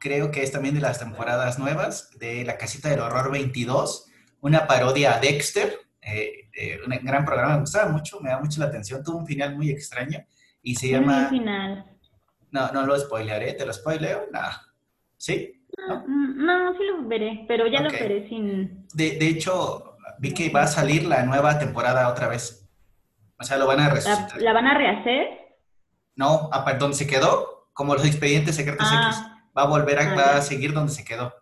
creo 0.00 0.30
que 0.30 0.42
es 0.42 0.50
también 0.50 0.74
de 0.74 0.80
las 0.80 0.98
temporadas 0.98 1.58
nuevas, 1.58 2.10
de 2.18 2.42
La 2.44 2.56
Casita 2.56 2.88
del 2.88 3.00
Horror 3.00 3.30
22, 3.30 4.06
una 4.40 4.66
parodia 4.66 5.14
a 5.14 5.20
Dexter, 5.20 5.78
eh, 6.00 6.48
eh, 6.54 6.78
un 6.84 7.04
gran 7.04 7.24
programa, 7.24 7.54
me 7.54 7.60
gustaba 7.60 7.92
mucho, 7.92 8.18
me 8.20 8.30
da 8.30 8.40
mucho 8.40 8.60
la 8.60 8.66
atención, 8.66 9.04
tuvo 9.04 9.18
un 9.18 9.26
final 9.26 9.54
muy 9.54 9.70
extraño 9.70 10.24
y 10.62 10.74
se 10.74 10.88
llama... 10.88 11.28
final? 11.28 11.84
No, 12.50 12.72
no 12.72 12.86
lo 12.86 12.98
spoilearé, 12.98 13.52
¿te 13.52 13.66
lo 13.66 13.72
spoileo? 13.72 14.26
No. 14.32 14.40
¿Sí? 15.18 15.62
No, 15.86 16.02
no, 16.06 16.72
sí 16.72 16.82
lo 16.84 17.06
veré, 17.06 17.44
pero 17.46 17.66
ya 17.66 17.82
lo 17.82 17.90
veré 17.90 18.26
sin... 18.28 18.86
De, 18.94 19.18
de, 19.18 19.28
hecho, 19.28 19.96
vi 20.18 20.32
que 20.32 20.48
va 20.48 20.62
a 20.62 20.66
salir 20.66 21.04
la 21.04 21.24
nueva 21.24 21.58
temporada 21.58 22.08
otra 22.08 22.26
vez. 22.26 22.68
O 23.38 23.44
sea, 23.44 23.58
lo 23.58 23.66
van 23.66 23.80
a 23.80 23.90
resucitar. 23.90 24.40
¿La, 24.40 24.54
van 24.54 24.66
a 24.66 24.76
rehacer? 24.76 25.28
No, 26.16 26.48
a, 26.52 26.72
donde 26.74 26.96
se 26.96 27.06
quedó, 27.06 27.68
como 27.74 27.94
los 27.94 28.06
expedientes 28.06 28.56
secretos 28.56 28.88
ah. 28.90 29.10
X 29.10 29.39
va 29.60 29.66
a 29.66 29.78
volver 29.78 29.98
a, 29.98 30.36
ah, 30.36 30.42
seguir 30.42 30.72
donde 30.72 30.92
se 30.92 31.04
quedó. 31.04 31.32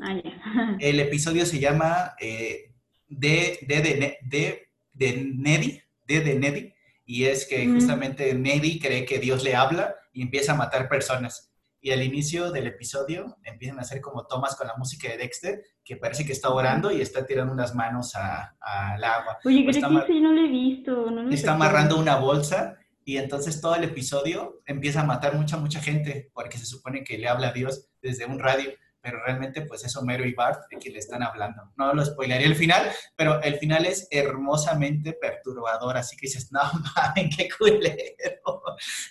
Ah, 0.00 0.16
El 0.80 1.00
episodio 1.00 1.46
se 1.46 1.58
llama 1.58 2.14
eh, 2.20 2.72
de, 3.08 3.58
de, 3.62 4.18
de, 4.22 4.68
de, 4.92 5.32
Neddy, 5.34 5.80
de, 6.06 6.20
de 6.20 6.34
Neddy, 6.34 6.74
y 7.04 7.24
es 7.24 7.46
que 7.46 7.66
justamente 7.66 8.34
Neddy 8.34 8.78
cree 8.78 9.04
que 9.04 9.18
Dios 9.18 9.42
le 9.42 9.54
habla 9.54 9.94
y 10.12 10.22
empieza 10.22 10.52
a 10.52 10.56
matar 10.56 10.88
personas. 10.88 11.50
Y 11.84 11.90
al 11.90 12.02
inicio 12.02 12.52
del 12.52 12.68
episodio 12.68 13.38
empiezan 13.42 13.78
a 13.78 13.82
hacer 13.82 14.00
como 14.00 14.24
tomas 14.26 14.54
con 14.54 14.68
la 14.68 14.76
música 14.76 15.08
de 15.08 15.18
Dexter, 15.18 15.62
que 15.84 15.96
parece 15.96 16.24
que 16.24 16.30
está 16.30 16.50
orando 16.50 16.92
y 16.92 17.00
está 17.00 17.26
tirando 17.26 17.52
unas 17.52 17.74
manos 17.74 18.14
al 18.14 19.02
agua. 19.02 19.38
Oye, 19.44 19.66
creo 19.66 20.06
que 20.06 20.20
no 20.20 20.32
lo 20.32 20.40
he 20.42 20.48
visto. 20.48 21.10
No 21.10 21.28
está 21.28 21.54
amarrando 21.54 21.98
una 21.98 22.16
bolsa 22.16 22.78
y 23.04 23.16
entonces 23.16 23.60
todo 23.60 23.74
el 23.74 23.84
episodio 23.84 24.62
empieza 24.66 25.00
a 25.00 25.04
matar 25.04 25.34
mucha, 25.34 25.56
mucha 25.56 25.80
gente, 25.80 26.30
porque 26.32 26.58
se 26.58 26.66
supone 26.66 27.02
que 27.04 27.18
le 27.18 27.28
habla 27.28 27.48
a 27.48 27.52
Dios 27.52 27.88
desde 28.00 28.26
un 28.26 28.38
radio, 28.38 28.70
pero 29.00 29.22
realmente 29.24 29.62
pues 29.62 29.84
es 29.84 29.96
Homero 29.96 30.24
y 30.24 30.32
Bart 30.32 30.62
de 30.70 30.78
que 30.78 30.90
le 30.90 31.00
están 31.00 31.22
hablando. 31.22 31.72
No 31.76 31.92
lo 31.92 32.04
spoilería 32.04 32.46
el 32.46 32.54
final, 32.54 32.90
pero 33.16 33.42
el 33.42 33.56
final 33.56 33.84
es 33.86 34.06
hermosamente 34.10 35.14
perturbador, 35.14 35.96
así 35.96 36.16
que 36.16 36.28
dices, 36.28 36.48
no 36.52 36.60
mames, 36.94 37.36
qué 37.36 37.48
culero. 37.58 38.62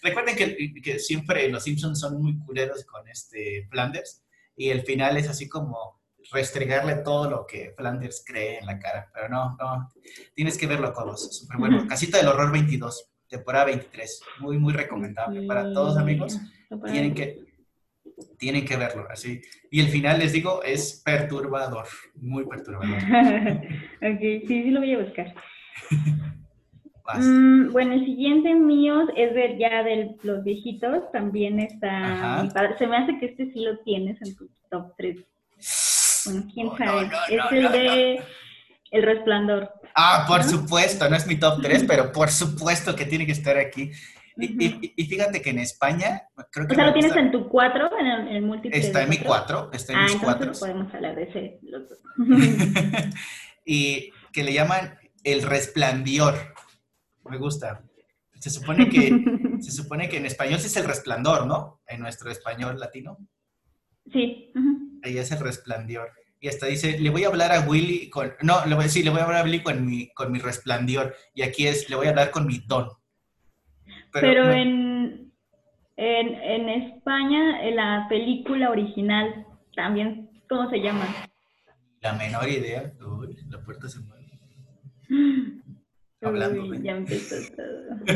Recuerden 0.02 0.36
que, 0.36 0.74
que, 0.82 1.00
siempre 1.00 1.50
los 1.50 1.64
Simpsons 1.64 2.00
son 2.00 2.22
muy 2.22 2.38
culeros 2.40 2.86
con 2.86 3.08
este 3.10 3.68
Flanders, 3.70 4.24
y 4.56 4.70
el 4.70 4.84
final 4.84 5.18
es 5.18 5.28
así 5.28 5.50
como 5.50 6.00
restregarle 6.32 6.96
todo 6.98 7.30
lo 7.30 7.46
que 7.46 7.74
Flanders 7.76 8.24
cree 8.26 8.60
en 8.60 8.66
la 8.66 8.80
cara, 8.80 9.10
pero 9.14 9.28
no, 9.28 9.58
no, 9.60 9.90
tienes 10.34 10.58
que 10.58 10.68
verlo, 10.68 10.94
todos, 10.94 11.36
súper 11.36 11.58
bueno. 11.58 11.86
Casita 11.88 12.18
del 12.18 12.28
Horror 12.28 12.52
22 12.54 13.11
temporada 13.32 13.66
23. 13.66 14.24
Muy, 14.40 14.58
muy 14.60 14.74
recomendable 14.74 15.48
para 15.48 15.74
todos, 15.74 15.98
amigos. 15.98 16.40
Tienen 16.92 17.16
que, 17.16 17.40
tienen 18.38 18.66
que 18.66 18.76
verlo 18.76 19.08
así. 19.10 19.42
Y 19.72 19.80
el 19.80 19.88
final, 19.88 20.20
les 20.20 20.34
digo, 20.34 20.62
es 20.64 21.02
perturbador, 21.04 21.88
muy 22.16 22.46
perturbador. 22.46 22.98
ok, 24.02 24.20
sí, 24.20 24.48
sí 24.48 24.70
lo 24.70 24.82
voy 24.82 24.94
a 24.94 25.00
buscar. 25.00 25.34
Mm, 27.18 27.72
bueno, 27.72 27.94
el 27.96 28.06
siguiente 28.06 28.54
mío 28.54 29.02
es 29.18 29.34
de 29.34 29.58
ya 29.58 29.84
de 29.84 30.16
los 30.24 30.44
viejitos, 30.46 31.12
también 31.12 31.60
está 31.60 32.48
Se 32.78 32.88
me 32.88 32.96
hace 32.96 33.20
que 33.20 33.26
este 33.26 33.52
sí 33.52 33.66
lo 33.66 33.80
tienes 33.80 34.22
en 34.22 34.36
tu 34.36 34.50
top 34.70 34.94
3. 34.98 35.18
Bueno, 36.26 36.48
quién 36.54 36.78
sabe. 36.78 37.10
es 37.30 37.52
el 37.52 37.72
de 37.72 38.22
El 38.92 39.04
Resplandor. 39.04 39.72
Ah, 39.96 40.26
por 40.28 40.44
supuesto, 40.44 41.10
no 41.10 41.16
es 41.16 41.26
mi 41.26 41.38
top 41.38 41.62
3, 41.62 41.86
pero 41.88 42.12
por 42.12 42.30
supuesto 42.30 42.96
que 42.96 43.06
tiene 43.06 43.26
que 43.26 43.32
estar 43.32 43.58
aquí. 43.58 43.90
y, 44.38 45.06
fíjate 45.06 45.42
que 45.42 45.52
en 45.52 45.60
España, 45.60 46.24
creo 46.52 46.68
que... 46.68 46.74
O 46.74 46.76
sea, 46.76 46.88
¿lo 46.88 46.94
tienes 46.94 47.16
en 47.16 47.32
tu 47.32 47.48
4, 47.48 47.90
en 48.00 48.06
el, 48.06 48.28
en 48.36 48.46
múltiple? 48.46 48.78
Está 48.78 49.04
en 49.04 49.10
mi 49.10 49.18
4, 49.18 49.70
está 49.74 49.94
en 49.94 50.00
ah, 50.00 50.04
mis 50.04 50.16
4. 50.18 50.52
podemos 50.60 50.94
hablar 50.94 51.16
de 51.16 51.24
ese. 51.24 51.60
y 53.66 54.12
que 54.34 54.44
le 54.44 54.54
llaman 54.54 54.98
El 55.24 55.44
Resplandor. 55.44 56.36
Me 57.26 57.38
gusta. 57.38 57.84
Se 58.40 58.50
supone 58.50 58.90
que, 58.90 59.24
se 59.62 59.72
supone 59.72 60.10
que 60.10 60.18
en 60.18 60.26
español 60.26 60.60
sí 60.60 60.68
es 60.68 60.76
El 60.76 60.86
Resplandor, 60.86 61.48
¿no? 61.48 61.82
En 61.88 62.02
nuestro 62.02 62.30
español 62.30 62.78
latino. 62.78 63.18
Sí. 64.12 64.52
Ahí 65.04 65.18
es 65.18 65.32
El 65.32 65.40
Resplandor 65.40 66.12
y 66.42 66.48
hasta 66.48 66.66
dice, 66.66 67.00
le 67.00 67.12
voy 67.12 67.24
a 67.24 67.28
hablar 67.28 67.52
a 67.52 67.62
Willy 67.62 68.10
con, 68.10 68.34
no, 68.42 68.66
le 68.66 68.74
voy 68.74 68.82
a 68.82 68.88
decir, 68.88 69.06
le 69.06 69.12
voy 69.12 69.20
a 69.20 69.26
hablar 69.26 69.42
a 69.42 69.44
Willy 69.44 69.62
con 69.62 69.86
mi, 69.86 70.10
con 70.10 70.32
mi 70.32 70.40
resplandor, 70.40 71.14
y 71.36 71.44
aquí 71.44 71.68
es, 71.68 71.88
le 71.88 71.96
voy 71.96 72.08
a 72.08 72.10
hablar 72.10 72.32
con 72.32 72.48
mi 72.48 72.64
don. 72.66 72.90
Pero, 74.12 74.52
en, 74.52 75.32
en, 75.98 76.28
en, 76.34 76.70
España, 76.70 77.62
en 77.64 77.76
la 77.76 78.08
película 78.10 78.72
original, 78.72 79.46
también, 79.76 80.32
¿cómo 80.50 80.68
se 80.72 80.82
llama? 80.82 81.06
La 82.02 82.14
menor 82.14 82.50
idea, 82.50 82.92
Uy, 83.00 83.38
la 83.48 83.64
puerta 83.64 83.88
se 83.88 84.00
mueve. 84.00 84.22
Hablando. 86.24 86.74
ya 86.74 86.92
empezó 86.92 87.36
todo. 87.56 88.16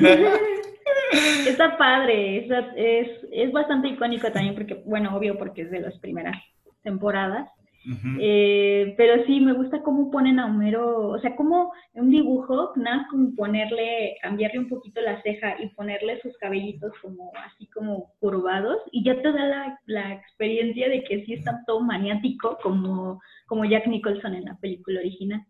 Está 1.48 1.78
padre, 1.78 2.40
es, 2.40 2.52
es, 2.76 3.08
es 3.32 3.52
bastante 3.52 3.90
icónico 3.90 4.32
también 4.32 4.56
porque, 4.56 4.82
bueno, 4.86 5.16
obvio 5.16 5.38
porque 5.38 5.62
es 5.62 5.72
de 5.72 5.80
las 5.80 5.98
primeras 6.00 6.36
temporadas. 6.82 7.50
Eh, 8.19 8.95
pero 8.98 9.24
sí, 9.26 9.39
me 9.39 9.54
gusta 9.54 9.82
cómo 9.84 10.10
ponen 10.10 10.39
a 10.39 10.48
Homero, 10.48 11.10
o 11.10 11.19
sea, 11.19 11.36
como 11.36 11.71
un 11.93 12.10
dibujo, 12.10 12.74
nada 12.76 13.08
como 13.12 13.36
ponerle, 13.36 14.17
cambiarle 14.21 14.60
un 14.60 14.69
poquito 14.69 15.02
la 15.02 15.21
ceja 15.21 15.56
y 15.62 15.69
ponerle 15.69 16.19
sus 16.21 16.36
cabellitos 16.38 16.91
como 17.02 17.32
así 17.45 17.67
como 17.67 18.12
curvados 18.19 18.78
y 18.91 19.04
ya 19.04 19.21
te 19.21 19.32
da 19.32 19.45
la, 19.45 19.80
la 19.86 20.13
experiencia 20.13 20.89
de 20.89 21.04
que 21.04 21.26
sí 21.26 21.34
está 21.34 21.63
todo 21.67 21.82
maniático 21.82 22.58
como, 22.63 23.21
como 23.45 23.65
Jack 23.65 23.88
Nicholson 23.88 24.34
en 24.34 24.45
la 24.45 24.58
película 24.58 25.00
original. 25.00 25.45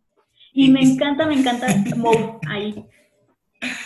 Y 0.53 0.71
me 0.71 0.81
encanta, 0.81 1.25
me 1.25 1.35
encanta 1.35 1.67
Moe 1.97 2.37
ahí, 2.49 2.85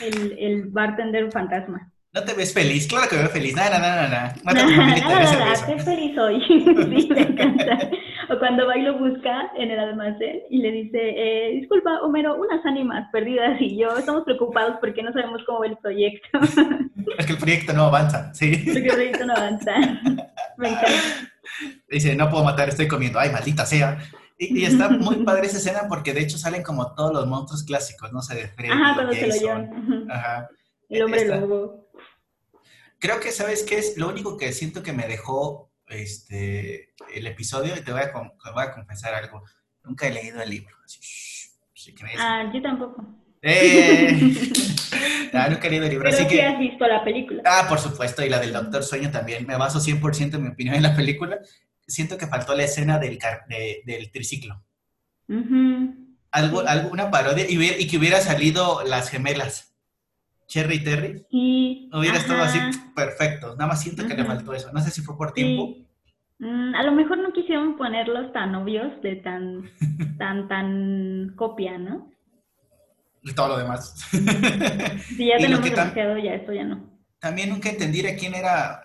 el, 0.01 0.38
el 0.38 0.65
bartender 0.69 1.31
fantasma. 1.31 1.91
¿No 2.12 2.23
te 2.23 2.33
ves 2.33 2.53
feliz? 2.53 2.88
Claro 2.88 3.07
que 3.07 3.15
me 3.15 3.21
veo 3.21 3.31
feliz. 3.31 3.55
Nada, 3.55 3.77
nada, 3.77 4.07
nada. 4.07 4.35
Nada, 4.43 5.65
qué 5.67 5.77
feliz 5.79 6.17
hoy. 6.17 6.41
sí, 6.47 7.07
me 7.12 7.21
encanta. 7.21 7.77
O 8.31 8.37
cuando 8.37 8.67
va 8.67 8.77
y 8.77 8.83
lo 8.83 8.97
busca 8.97 9.51
en 9.57 9.71
el 9.71 9.79
almacén 9.79 10.41
y 10.49 10.59
le 10.59 10.71
dice, 10.71 10.99
eh, 11.01 11.51
disculpa, 11.59 12.01
Homero, 12.01 12.35
unas 12.35 12.63
ánimas 12.65 13.09
perdidas 13.11 13.59
y 13.59 13.77
yo 13.77 13.97
estamos 13.97 14.23
preocupados 14.23 14.77
porque 14.79 15.01
no 15.01 15.11
sabemos 15.13 15.41
cómo 15.45 15.61
va 15.61 15.67
el 15.67 15.77
proyecto. 15.77 16.39
Es 17.17 17.25
que 17.25 17.33
el 17.33 17.39
proyecto 17.39 17.73
no 17.73 17.85
avanza, 17.85 18.33
sí. 18.33 18.55
Porque 18.65 18.87
el 18.87 18.93
proyecto 18.93 19.25
no 19.25 19.33
avanza. 19.33 19.73
Me 20.57 20.69
encanta. 20.69 20.89
Dice, 21.89 22.15
no 22.15 22.29
puedo 22.29 22.43
matar, 22.43 22.69
estoy 22.69 22.87
comiendo. 22.87 23.19
Ay, 23.19 23.31
maldita 23.31 23.65
sea. 23.65 23.97
Y, 24.37 24.63
está 24.63 24.89
muy 24.89 25.17
padre 25.25 25.47
esa 25.47 25.57
escena 25.57 25.81
porque 25.89 26.13
de 26.13 26.21
hecho 26.21 26.37
salen 26.37 26.63
como 26.63 26.93
todos 26.93 27.11
los 27.11 27.27
monstruos 27.27 27.63
clásicos, 27.63 28.13
¿no? 28.13 28.19
O 28.19 28.21
sea, 28.21 28.37
de 28.37 28.47
Freddy, 28.47 28.71
Ajá, 28.71 28.93
cuando 28.93 29.13
se 29.13 29.27
lo 29.27 29.35
llevan. 29.35 30.07
Ajá. 30.09 30.49
El 30.87 31.03
hombre 31.03 31.25
lobo. 31.27 31.89
Creo 32.99 33.19
que, 33.19 33.31
¿sabes 33.31 33.63
qué 33.63 33.79
es? 33.79 33.97
Lo 33.97 34.07
único 34.07 34.37
que 34.37 34.51
siento 34.51 34.83
que 34.83 34.93
me 34.93 35.07
dejó 35.07 35.68
este, 35.89 36.93
el 37.13 37.28
episodio, 37.28 37.75
y 37.75 37.82
te 37.82 37.91
voy 37.91 38.02
a, 38.02 38.12
voy 38.12 38.63
a 38.63 38.71
confesar 38.71 39.13
algo. 39.13 39.43
Nunca 39.84 40.08
he 40.08 40.12
leído 40.12 40.41
el 40.41 40.49
libro. 40.49 40.75
ah, 42.17 42.52
yo 42.54 42.62
tampoco. 42.62 43.06
Eh, 43.41 44.10
ah, 45.34 45.47
nunca 45.49 45.67
he 45.67 45.69
leído 45.69 45.86
el 45.86 45.91
libro. 45.91 46.10
Pero 46.10 46.23
así 46.23 46.28
que 46.28 46.43
has 46.43 46.60
visto 46.60 46.86
la 46.86 47.04
película. 47.04 47.43
Ah, 47.45 47.65
por 47.67 47.80
supuesto, 47.80 48.23
y 48.23 48.30
la 48.30 48.39
del 48.39 48.54
Doctor 48.54 48.84
Sueño 48.84 49.12
también. 49.12 49.45
Me 49.47 49.58
baso 49.58 49.80
100% 49.80 50.36
en 50.36 50.43
mi 50.43 50.49
opinión 50.49 50.75
en 50.75 50.84
la 50.84 50.95
película. 50.95 51.39
Siento 51.88 52.17
que 52.17 52.28
faltó 52.28 52.56
la 52.56 52.63
escena 52.63 52.99
del, 52.99 53.17
del 53.86 54.12
triciclo. 54.12 54.63
Algo, 56.32 56.62
alguna 56.62 57.10
parodia 57.10 57.45
y, 57.49 57.88
que 57.88 57.97
hubiera 57.97 58.21
salido 58.21 58.84
las 58.84 59.10
gemelas. 59.10 59.68
Cherry 60.49 60.83
Terry. 60.83 61.23
Sí. 61.29 61.89
Hubiera 61.93 62.17
estado 62.17 62.41
así 62.41 62.59
perfecto. 62.95 63.51
Nada 63.51 63.67
más 63.67 63.81
siento 63.81 64.05
que 64.07 64.15
le 64.15 64.25
faltó 64.25 64.51
eso. 64.53 64.71
No 64.73 64.81
sé 64.81 64.89
si 64.89 65.01
fue 65.01 65.15
por 65.15 65.31
tiempo. 65.31 65.75
Mm, 66.39 66.73
a 66.73 66.83
lo 66.83 66.91
mejor 66.91 67.19
no 67.19 67.31
quisieron 67.31 67.77
ponerlos 67.77 68.33
tan 68.33 68.55
obvios, 68.55 68.99
de 69.03 69.17
tan, 69.17 69.69
tan, 70.17 70.47
tan 70.47 71.33
copia, 71.35 71.77
¿no? 71.77 72.09
Y 73.21 73.33
todo 73.33 73.49
lo 73.49 73.57
demás. 73.59 73.93
Si 74.09 75.27
ya 75.27 75.38
tenemos 75.39 75.63
demasiado, 75.63 76.17
ya 76.17 76.33
esto 76.33 76.51
ya 76.51 76.63
no. 76.63 76.83
También 77.19 77.49
nunca 77.49 77.69
entendí 77.69 78.03
a 78.07 78.15
quién 78.15 78.33
era 78.33 78.81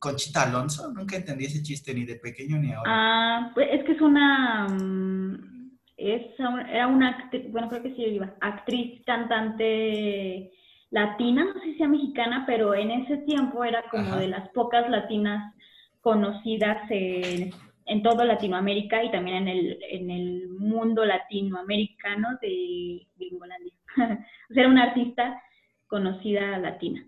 Conchita 0.00 0.42
Alonso. 0.42 0.92
Nunca 0.92 1.14
entendí 1.14 1.44
ese 1.44 1.62
chiste 1.62 1.94
ni 1.94 2.04
de 2.04 2.16
pequeño 2.16 2.58
ni 2.58 2.72
ahora. 2.72 2.90
Ah, 2.92 3.50
pues 3.54 3.68
es 3.70 3.84
que 3.84 3.92
es 3.92 4.00
una... 4.00 4.66
Mm, 4.66 5.70
es, 5.96 6.22
era 6.70 6.88
una 6.88 7.10
actriz, 7.10 7.52
bueno, 7.52 7.68
creo 7.68 7.84
que 7.84 7.94
sí 7.94 8.02
iba, 8.02 8.34
actriz, 8.40 9.00
cantante 9.06 10.50
latina, 10.94 11.44
no 11.44 11.54
sé 11.54 11.72
si 11.72 11.74
sea 11.74 11.88
mexicana, 11.88 12.44
pero 12.46 12.72
en 12.72 12.92
ese 12.92 13.16
tiempo 13.18 13.64
era 13.64 13.82
como 13.90 14.14
de 14.14 14.28
las 14.28 14.48
pocas 14.50 14.88
latinas 14.88 15.52
conocidas 16.00 16.88
en, 16.88 17.50
en 17.86 18.02
toda 18.04 18.24
Latinoamérica 18.24 19.02
y 19.02 19.10
también 19.10 19.38
en 19.38 19.48
el, 19.48 19.78
en 19.90 20.10
el 20.10 20.48
mundo 20.50 21.04
latinoamericano 21.04 22.38
de 22.40 23.08
Gringolandia. 23.16 23.72
o 23.96 24.54
sea, 24.54 24.62
era 24.62 24.68
una 24.68 24.84
artista 24.84 25.42
conocida 25.88 26.58
latina. 26.58 27.04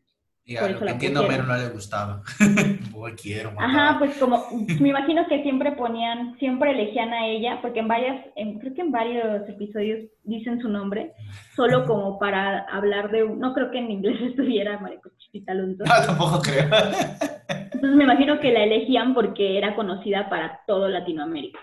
Y 0.48 0.56
a 0.56 0.68
lo 0.68 0.78
que 0.78 0.90
entiendo, 0.90 1.24
a 1.24 1.28
Mero 1.28 1.42
no 1.42 1.56
le 1.56 1.70
gustaba. 1.70 2.22
quiero. 3.20 3.52
Ajá, 3.58 3.98
pues 3.98 4.16
como, 4.16 4.46
me 4.80 4.90
imagino 4.90 5.26
que 5.28 5.42
siempre 5.42 5.72
ponían, 5.72 6.38
siempre 6.38 6.70
elegían 6.70 7.12
a 7.12 7.26
ella, 7.26 7.58
porque 7.60 7.80
en 7.80 7.88
varias, 7.88 8.24
creo 8.34 8.74
que 8.74 8.80
en 8.80 8.92
varios 8.92 9.48
episodios 9.48 10.08
dicen 10.24 10.60
su 10.60 10.68
nombre, 10.68 11.12
solo 11.54 11.84
como 11.86 12.18
para 12.18 12.60
hablar 12.70 13.10
de, 13.10 13.28
no 13.28 13.54
creo 13.54 13.70
que 13.70 13.78
en 13.78 13.90
inglés 13.90 14.20
estuviera 14.30 14.80
Alonso. 15.48 15.84
No, 15.84 16.06
tampoco 16.06 16.40
creo. 16.42 16.64
Entonces 17.48 17.96
me 17.96 18.04
imagino 18.04 18.40
que 18.40 18.52
la 18.52 18.64
elegían 18.64 19.14
porque 19.14 19.58
era 19.58 19.74
conocida 19.74 20.30
para 20.30 20.60
todo 20.66 20.88
Latinoamérica. 20.88 21.58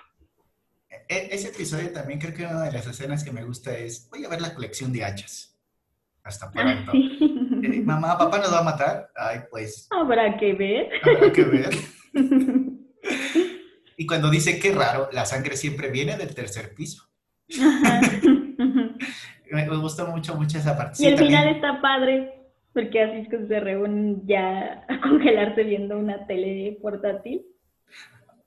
E, 1.10 1.30
ese 1.32 1.50
episodio 1.50 1.92
también 1.92 2.20
creo 2.20 2.34
que 2.34 2.46
una 2.46 2.64
de 2.64 2.72
las 2.72 2.86
escenas 2.86 3.24
que 3.24 3.32
me 3.32 3.44
gusta 3.44 3.76
es, 3.76 4.08
voy 4.10 4.24
a 4.26 4.30
ver 4.30 4.42
la 4.42 4.54
colección 4.54 4.94
de 4.94 5.04
hachas. 5.04 5.53
Hasta 6.24 6.52
pronto. 6.52 6.92
Eh, 6.94 7.82
mamá, 7.84 8.18
papá 8.18 8.40
nos 8.40 8.54
va 8.54 8.60
a 8.60 8.64
matar. 8.64 9.10
Ay, 9.16 9.40
pues. 9.50 9.88
Habrá 9.92 10.38
que 10.38 10.54
ver. 10.54 10.90
Habrá 11.04 11.32
que 11.32 11.44
ver. 11.44 11.70
y 13.98 14.06
cuando 14.06 14.30
dice 14.30 14.60
qué 14.60 14.74
raro, 14.74 15.10
la 15.12 15.26
sangre 15.26 15.58
siempre 15.58 15.90
viene 15.90 16.18
del 16.18 16.34
tercer 16.34 16.74
piso. 16.74 17.04
me, 19.52 19.68
gusta 19.78 20.06
mucho, 20.06 20.36
mucho 20.36 20.58
esa 20.58 20.78
parte. 20.78 21.04
Y 21.04 21.08
el 21.08 21.18
final 21.18 21.48
está 21.50 21.82
padre, 21.82 22.34
porque 22.74 23.02
así 23.02 23.18
es 23.18 23.30
que 23.30 23.46
se 23.48 23.60
reúnen 23.60 24.26
ya 24.26 24.86
a 24.88 25.02
congelarse 25.02 25.64
viendo 25.64 25.98
una 25.98 26.26
tele 26.26 26.78
portátil. 26.82 27.46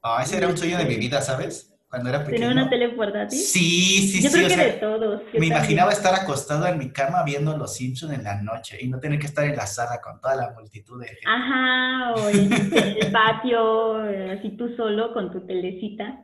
Ah, 0.02 0.20
ese 0.22 0.38
era 0.38 0.48
un 0.48 0.56
sueño 0.56 0.78
de 0.78 0.84
mi 0.84 0.96
vida, 0.96 1.20
¿sabes? 1.20 1.75
Cuando 1.96 2.10
era 2.10 2.18
pequeño. 2.24 2.48
¿Tenía 2.48 2.62
una 2.62 2.70
tele 2.70 2.90
portátil? 2.90 3.38
Sí, 3.38 4.08
sí, 4.08 4.22
yo 4.22 4.28
sí. 4.28 4.36
Creo 4.36 4.48
que 4.48 4.56
de 4.56 4.72
todos. 4.72 5.22
Me 5.32 5.46
imaginaba 5.46 5.92
estar 5.92 6.14
acostado 6.14 6.66
en 6.66 6.76
mi 6.76 6.90
cama 6.90 7.22
viendo 7.24 7.56
Los 7.56 7.74
Simpsons 7.74 8.12
en 8.12 8.22
la 8.22 8.42
noche 8.42 8.76
y 8.78 8.88
no 8.88 9.00
tener 9.00 9.18
que 9.18 9.26
estar 9.26 9.46
en 9.46 9.56
la 9.56 9.66
sala 9.66 10.02
con 10.02 10.20
toda 10.20 10.36
la 10.36 10.50
multitud 10.50 11.00
de 11.00 11.08
gente. 11.08 11.24
Ajá, 11.26 12.12
o 12.16 12.28
en 12.28 12.52
el 12.52 13.12
patio, 13.12 13.96
así 14.30 14.50
tú 14.58 14.74
solo 14.76 15.14
con 15.14 15.32
tu 15.32 15.46
telecita. 15.46 16.22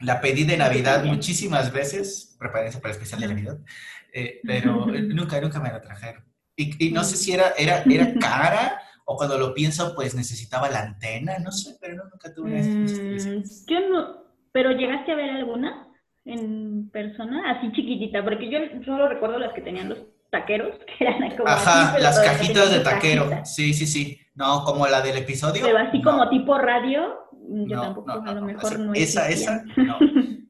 La 0.00 0.22
pedí 0.22 0.44
de 0.44 0.56
Navidad 0.56 1.04
muchísimas 1.04 1.70
veces, 1.70 2.34
prepárense 2.38 2.78
para 2.78 2.94
el 2.94 2.96
especial 2.96 3.20
de 3.20 3.28
Navidad, 3.28 3.58
eh, 4.14 4.40
pero 4.42 4.86
nunca, 4.86 5.38
nunca 5.38 5.60
me 5.60 5.68
la 5.68 5.82
trajeron. 5.82 6.24
Y, 6.56 6.86
y, 6.86 6.92
no 6.92 7.04
sé 7.04 7.18
si 7.18 7.32
era, 7.32 7.52
era, 7.58 7.82
era 7.82 8.14
cara 8.20 8.80
o 9.04 9.16
cuando 9.16 9.36
lo 9.36 9.52
pienso, 9.52 9.92
pues 9.94 10.14
necesitaba 10.14 10.70
la 10.70 10.82
antena, 10.82 11.38
no 11.40 11.50
sé, 11.50 11.76
pero 11.80 12.04
nunca 12.04 12.32
tuve. 12.32 12.62
Mm, 12.62 13.42
yo 13.66 13.88
no, 13.90 14.19
¿Pero 14.52 14.72
llegaste 14.72 15.12
a 15.12 15.16
ver 15.16 15.30
alguna 15.30 15.88
en 16.24 16.90
persona, 16.90 17.50
así 17.50 17.72
chiquitita? 17.72 18.22
Porque 18.24 18.50
yo 18.50 18.58
solo 18.84 19.08
recuerdo 19.08 19.38
las 19.38 19.52
que 19.52 19.62
tenían 19.62 19.88
los 19.88 19.98
taqueros, 20.30 20.74
que 20.98 21.04
eran 21.04 21.36
como... 21.36 21.48
Ajá, 21.48 21.98
las 21.98 22.20
cajitas 22.20 22.72
de 22.72 22.80
taquero. 22.80 23.28
Sí, 23.44 23.74
sí, 23.74 23.86
sí. 23.86 24.20
No, 24.34 24.64
como 24.64 24.86
la 24.86 25.00
del 25.00 25.18
episodio. 25.18 25.62
Pero 25.64 25.78
así 25.78 26.00
como 26.02 26.28
tipo 26.30 26.56
radio, 26.56 27.28
yo 27.32 27.80
tampoco, 27.80 28.10
a 28.10 28.32
lo 28.32 28.42
mejor 28.42 28.78
no 28.78 28.94
Esa, 28.94 29.28
esa, 29.28 29.64
no. 29.76 29.98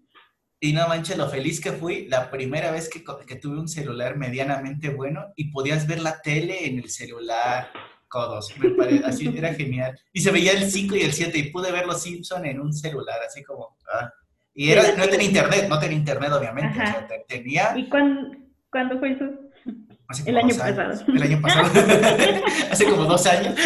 Y 0.62 0.74
no 0.74 0.86
manches 0.88 1.16
lo 1.16 1.26
feliz 1.26 1.58
que 1.58 1.72
fui 1.72 2.06
la 2.06 2.30
primera 2.30 2.70
vez 2.70 2.90
que, 2.90 3.02
que, 3.26 3.36
tuve 3.36 3.58
un 3.58 3.66
celular 3.66 4.18
medianamente 4.18 4.90
bueno 4.90 5.32
y 5.34 5.50
podías 5.50 5.86
ver 5.86 6.02
la 6.02 6.20
tele 6.20 6.66
en 6.66 6.78
el 6.78 6.90
celular, 6.90 7.70
codos. 8.10 8.52
Me 8.58 8.70
parece, 8.70 9.04
así 9.06 9.32
era 9.34 9.54
genial. 9.54 9.98
Y 10.12 10.20
se 10.20 10.30
veía 10.30 10.52
el 10.52 10.70
5 10.70 10.96
y 10.96 11.02
el 11.02 11.12
7 11.12 11.38
y 11.38 11.50
pude 11.50 11.72
ver 11.72 11.86
los 11.86 12.02
Simpson 12.02 12.44
en 12.44 12.60
un 12.60 12.74
celular, 12.74 13.20
así 13.26 13.42
como... 13.42 13.78
Ah. 13.90 14.12
Y 14.52 14.70
era, 14.70 14.94
no 14.96 15.08
tenía 15.08 15.28
internet, 15.28 15.66
no 15.68 15.78
tenía 15.78 15.96
internet, 15.96 16.30
obviamente. 16.32 16.78
tenía... 17.26 17.72
¿Y 17.76 17.88
cuándo, 17.88 18.36
cuándo 18.70 18.98
fue 18.98 19.12
eso? 19.12 19.24
el 20.26 20.36
año 20.36 20.54
pasado. 20.54 21.04
El 21.06 21.22
año 21.22 21.40
pasado. 21.40 21.70
Hace 22.70 22.84
como 22.84 23.04
dos 23.04 23.26
años. 23.26 23.54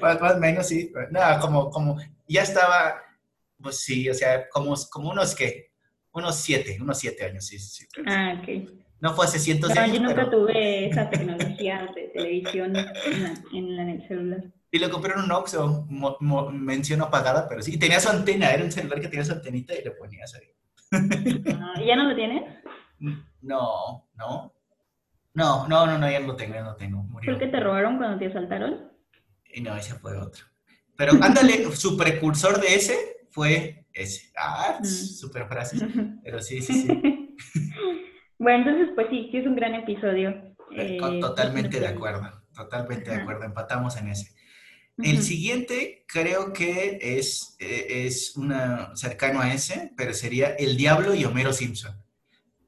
más, 0.00 0.36
o 0.36 0.38
menos, 0.38 0.66
sí. 0.66 0.90
No, 1.10 1.20
como, 1.40 1.70
como 1.70 1.98
ya 2.26 2.42
estaba, 2.42 3.02
pues 3.60 3.80
sí, 3.80 4.08
o 4.08 4.14
sea, 4.14 4.48
como, 4.48 4.74
como 4.90 5.10
unos 5.10 5.34
que, 5.34 5.72
unos 6.12 6.36
siete, 6.36 6.78
unos 6.80 6.98
siete 6.98 7.26
años, 7.26 7.46
sí, 7.46 7.58
sí. 7.58 7.86
Ah, 8.06 8.40
ok. 8.40 8.83
No 9.04 9.12
fue 9.12 9.26
hace 9.26 9.38
cientos 9.38 9.74
de 9.74 9.78
años. 9.78 9.98
Yo 9.98 10.02
nunca 10.02 10.30
tuve 10.30 10.88
esa 10.88 11.10
tecnología 11.10 11.92
de 11.94 12.08
televisión 12.14 12.74
en, 13.52 13.90
el 13.90 14.08
celular. 14.08 14.42
Y 14.70 14.78
lo 14.78 14.88
compré 14.88 15.12
en 15.12 15.20
un 15.20 15.30
Oxxo, 15.30 15.86
menciono 16.50 17.04
apagada, 17.04 17.46
pero 17.46 17.60
sí. 17.60 17.74
Y 17.74 17.78
tenía 17.78 18.00
su 18.00 18.08
antena, 18.08 18.50
era 18.50 18.64
un 18.64 18.72
celular 18.72 19.02
que 19.02 19.08
tenía 19.08 19.26
su 19.26 19.32
antenita 19.32 19.74
y 19.74 19.84
le 19.84 19.90
ponías 19.90 20.34
ahí. 20.34 20.48
Ah, 21.52 21.74
¿Y 21.82 21.86
ya 21.86 21.96
no 21.96 22.08
lo 22.08 22.16
tienes? 22.16 22.44
No, 23.42 24.08
no. 24.14 24.54
No, 25.34 25.68
no, 25.68 25.86
no, 25.86 25.98
no, 25.98 26.10
ya 26.10 26.20
no 26.20 26.28
lo 26.28 26.36
tengo, 26.36 26.54
ya 26.54 26.62
no 26.62 26.70
lo 26.70 26.76
tengo. 26.76 27.06
¿Por 27.12 27.38
qué 27.38 27.48
te 27.48 27.60
robaron 27.60 27.98
cuando 27.98 28.18
te 28.18 28.28
asaltaron? 28.28 28.90
Y 29.52 29.60
no, 29.60 29.76
ese 29.76 29.96
fue 29.96 30.16
otro. 30.16 30.46
Pero 30.96 31.12
ándale, 31.20 31.70
su 31.76 31.94
precursor 31.98 32.58
de 32.58 32.74
ese 32.74 33.26
fue 33.28 33.84
ese. 33.92 34.32
Ah, 34.34 34.78
mm. 34.80 34.84
súper 34.86 35.46
frase. 35.46 35.76
Pero 36.24 36.40
sí, 36.40 36.62
sí, 36.62 36.72
sí. 36.72 37.34
Bueno, 38.38 38.58
entonces, 38.58 38.94
pues 38.94 39.08
sí, 39.10 39.28
sí 39.30 39.38
es 39.38 39.46
un 39.46 39.56
gran 39.56 39.74
episodio. 39.74 40.30
Eh, 40.72 40.98
eh, 41.00 41.20
totalmente 41.20 41.78
de 41.78 41.86
acuerdo, 41.86 42.42
totalmente 42.54 43.10
de 43.10 43.16
acuerdo, 43.16 43.44
empatamos 43.44 43.96
en 43.96 44.08
ese. 44.08 44.34
El 44.96 45.22
siguiente 45.22 46.04
creo 46.06 46.52
que 46.52 46.98
es, 47.00 47.56
eh, 47.58 48.06
es 48.06 48.36
una, 48.36 48.94
cercano 48.94 49.40
a 49.40 49.52
ese, 49.52 49.92
pero 49.96 50.14
sería 50.14 50.50
El 50.54 50.76
Diablo 50.76 51.14
y 51.14 51.24
Homero 51.24 51.52
Simpson. 51.52 51.96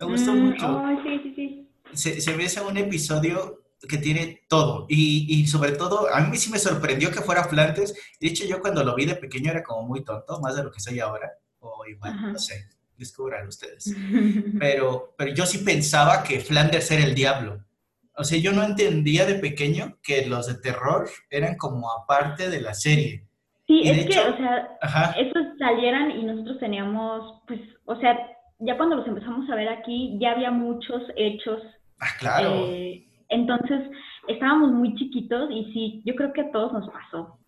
Me 0.00 0.06
gustó 0.06 0.32
mm, 0.32 0.38
mucho. 0.38 0.82
sí, 1.04 1.20
sí, 1.22 1.34
sí. 1.34 1.70
Se, 1.92 2.20
se 2.20 2.36
ve 2.36 2.48
un 2.68 2.76
episodio 2.76 3.62
que 3.88 3.98
tiene 3.98 4.42
todo 4.48 4.86
y, 4.88 5.26
y, 5.28 5.46
sobre 5.46 5.72
todo 5.72 6.12
a 6.12 6.20
mí 6.20 6.36
sí 6.36 6.50
me 6.50 6.58
sorprendió 6.58 7.10
que 7.12 7.20
fuera 7.20 7.44
Flanders. 7.44 7.94
De 8.20 8.26
hecho, 8.26 8.44
yo 8.44 8.60
cuando 8.60 8.82
lo 8.82 8.96
vi 8.96 9.06
de 9.06 9.14
pequeño 9.14 9.52
era 9.52 9.62
como 9.62 9.86
muy 9.86 10.02
tonto, 10.02 10.40
más 10.40 10.56
de 10.56 10.64
lo 10.64 10.72
que 10.72 10.80
soy 10.80 10.98
ahora, 10.98 11.30
o 11.60 11.86
igual, 11.86 12.32
no 12.32 12.38
sé 12.38 12.75
descubran 12.98 13.46
ustedes. 13.48 13.94
Pero, 14.58 15.14
pero 15.16 15.34
yo 15.34 15.46
sí 15.46 15.58
pensaba 15.58 16.22
que 16.22 16.40
Flanders 16.40 16.90
era 16.90 17.04
el 17.04 17.14
diablo. 17.14 17.62
O 18.16 18.24
sea, 18.24 18.38
yo 18.38 18.52
no 18.52 18.62
entendía 18.62 19.26
de 19.26 19.34
pequeño 19.34 19.98
que 20.02 20.26
los 20.26 20.46
de 20.46 20.54
terror 20.54 21.08
eran 21.30 21.56
como 21.56 21.90
aparte 21.92 22.48
de 22.48 22.62
la 22.62 22.72
serie. 22.72 23.24
Sí, 23.66 23.82
es 23.84 24.06
que, 24.06 24.18
o 24.18 24.36
sea, 24.36 25.14
esos 25.18 25.58
salieran 25.58 26.12
y 26.12 26.24
nosotros 26.24 26.58
teníamos, 26.58 27.42
pues, 27.46 27.60
o 27.84 27.96
sea, 27.96 28.16
ya 28.60 28.76
cuando 28.76 28.96
los 28.96 29.06
empezamos 29.06 29.50
a 29.50 29.54
ver 29.54 29.68
aquí, 29.68 30.16
ya 30.20 30.32
había 30.32 30.50
muchos 30.50 31.02
hechos. 31.16 31.60
Ah, 32.00 32.06
claro. 32.18 32.68
Eh, 32.68 33.04
entonces, 33.28 33.80
estábamos 34.28 34.72
muy 34.72 34.94
chiquitos 34.94 35.50
y 35.50 35.72
sí, 35.72 36.02
yo 36.06 36.14
creo 36.14 36.32
que 36.32 36.42
a 36.42 36.52
todos 36.52 36.72
nos 36.72 36.88
pasó 36.88 37.38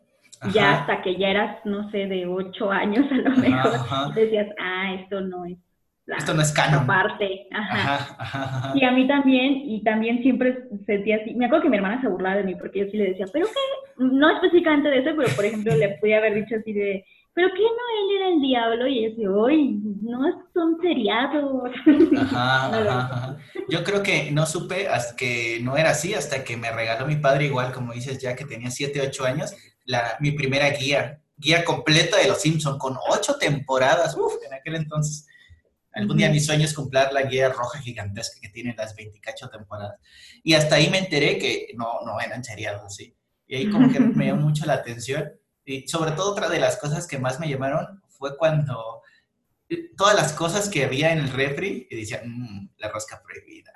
ya 0.52 0.80
hasta 0.80 1.02
que 1.02 1.16
ya 1.16 1.28
eras, 1.28 1.64
no 1.64 1.90
sé, 1.90 2.06
de 2.06 2.26
ocho 2.26 2.70
años 2.70 3.06
a 3.10 3.14
lo 3.16 3.30
mejor, 3.36 3.72
decías, 4.14 4.48
ah, 4.60 4.94
esto 4.94 5.20
no 5.20 5.44
es 5.44 5.58
Esto 6.06 6.34
no 6.34 6.42
es 6.42 6.52
canon. 6.52 6.84
Aparte, 6.84 7.46
ajá. 7.52 8.72
Y 8.74 8.84
a 8.84 8.92
mí 8.92 9.06
también, 9.06 9.62
y 9.64 9.82
también 9.82 10.22
siempre 10.22 10.64
sentía 10.86 11.16
así. 11.16 11.34
Me 11.34 11.46
acuerdo 11.46 11.64
que 11.64 11.70
mi 11.70 11.76
hermana 11.76 12.00
se 12.00 12.08
burlaba 12.08 12.36
de 12.36 12.44
mí 12.44 12.54
porque 12.54 12.80
yo 12.80 12.86
sí 12.90 12.96
le 12.96 13.10
decía, 13.10 13.26
pero 13.32 13.46
qué, 13.46 14.04
no 14.04 14.30
específicamente 14.30 14.88
de 14.88 14.98
eso, 14.98 15.10
pero 15.16 15.28
por 15.34 15.44
ejemplo 15.44 15.74
le 15.74 15.98
podía 16.00 16.18
haber 16.18 16.34
dicho 16.34 16.56
así 16.56 16.72
de, 16.72 17.04
pero 17.38 17.54
qué 17.54 17.62
no 17.62 17.68
él 17.68 18.16
era 18.16 18.28
el 18.30 18.40
diablo 18.40 18.86
y 18.88 19.08
decía, 19.10 19.30
uy, 19.30 19.80
no 20.02 20.28
es 20.28 20.34
un 20.56 20.76
seriado. 20.80 21.62
Ajá, 22.16 22.66
ajá, 23.04 23.38
Yo 23.68 23.84
creo 23.84 24.02
que 24.02 24.32
no 24.32 24.44
supe 24.44 24.88
hasta 24.88 25.14
que 25.14 25.60
no 25.62 25.76
era 25.76 25.90
así, 25.90 26.14
hasta 26.14 26.42
que 26.42 26.56
me 26.56 26.72
regaló 26.72 27.06
mi 27.06 27.14
padre 27.14 27.44
igual, 27.44 27.72
como 27.72 27.92
dices 27.92 28.18
ya 28.18 28.34
que 28.34 28.44
tenía 28.44 28.72
7, 28.72 29.00
8 29.06 29.24
años, 29.24 29.54
la, 29.84 30.16
mi 30.18 30.32
primera 30.32 30.68
guía, 30.70 31.20
guía 31.36 31.64
completa 31.64 32.16
de 32.16 32.26
Los 32.26 32.40
Simpsons, 32.40 32.76
con 32.76 32.96
8 33.08 33.36
temporadas, 33.38 34.16
uff, 34.16 34.34
en 34.44 34.54
aquel 34.54 34.74
entonces 34.74 35.28
Algún 35.92 36.16
día 36.16 36.30
mi 36.30 36.40
sueño 36.40 36.64
es 36.64 36.74
comprar 36.74 37.12
la 37.12 37.22
guía 37.22 37.50
roja 37.50 37.78
gigantesca 37.78 38.40
que 38.40 38.48
tiene 38.48 38.74
las 38.76 38.96
28 38.96 39.48
temporadas. 39.48 40.00
Y 40.42 40.54
hasta 40.54 40.74
ahí 40.74 40.90
me 40.90 40.98
enteré 40.98 41.38
que 41.38 41.68
no, 41.76 42.00
no 42.04 42.20
eran 42.20 42.42
seriados 42.42 42.82
así. 42.84 43.16
Y 43.46 43.56
ahí 43.56 43.70
como 43.70 43.90
que 43.90 43.98
me 44.00 44.26
llamó 44.26 44.42
mucho 44.42 44.66
la 44.66 44.74
atención. 44.74 45.32
Y 45.68 45.86
sobre 45.86 46.12
todo 46.12 46.32
otra 46.32 46.48
de 46.48 46.58
las 46.58 46.78
cosas 46.78 47.06
que 47.06 47.18
más 47.18 47.38
me 47.38 47.46
llamaron 47.46 48.02
fue 48.08 48.38
cuando 48.38 49.02
eh, 49.68 49.90
todas 49.98 50.16
las 50.16 50.32
cosas 50.32 50.70
que 50.70 50.86
había 50.86 51.12
en 51.12 51.18
el 51.18 51.30
refri 51.30 51.86
y 51.90 51.94
decían, 51.96 52.22
mmm, 52.24 52.70
la 52.78 52.88
rosca 52.88 53.22
prohibida. 53.22 53.70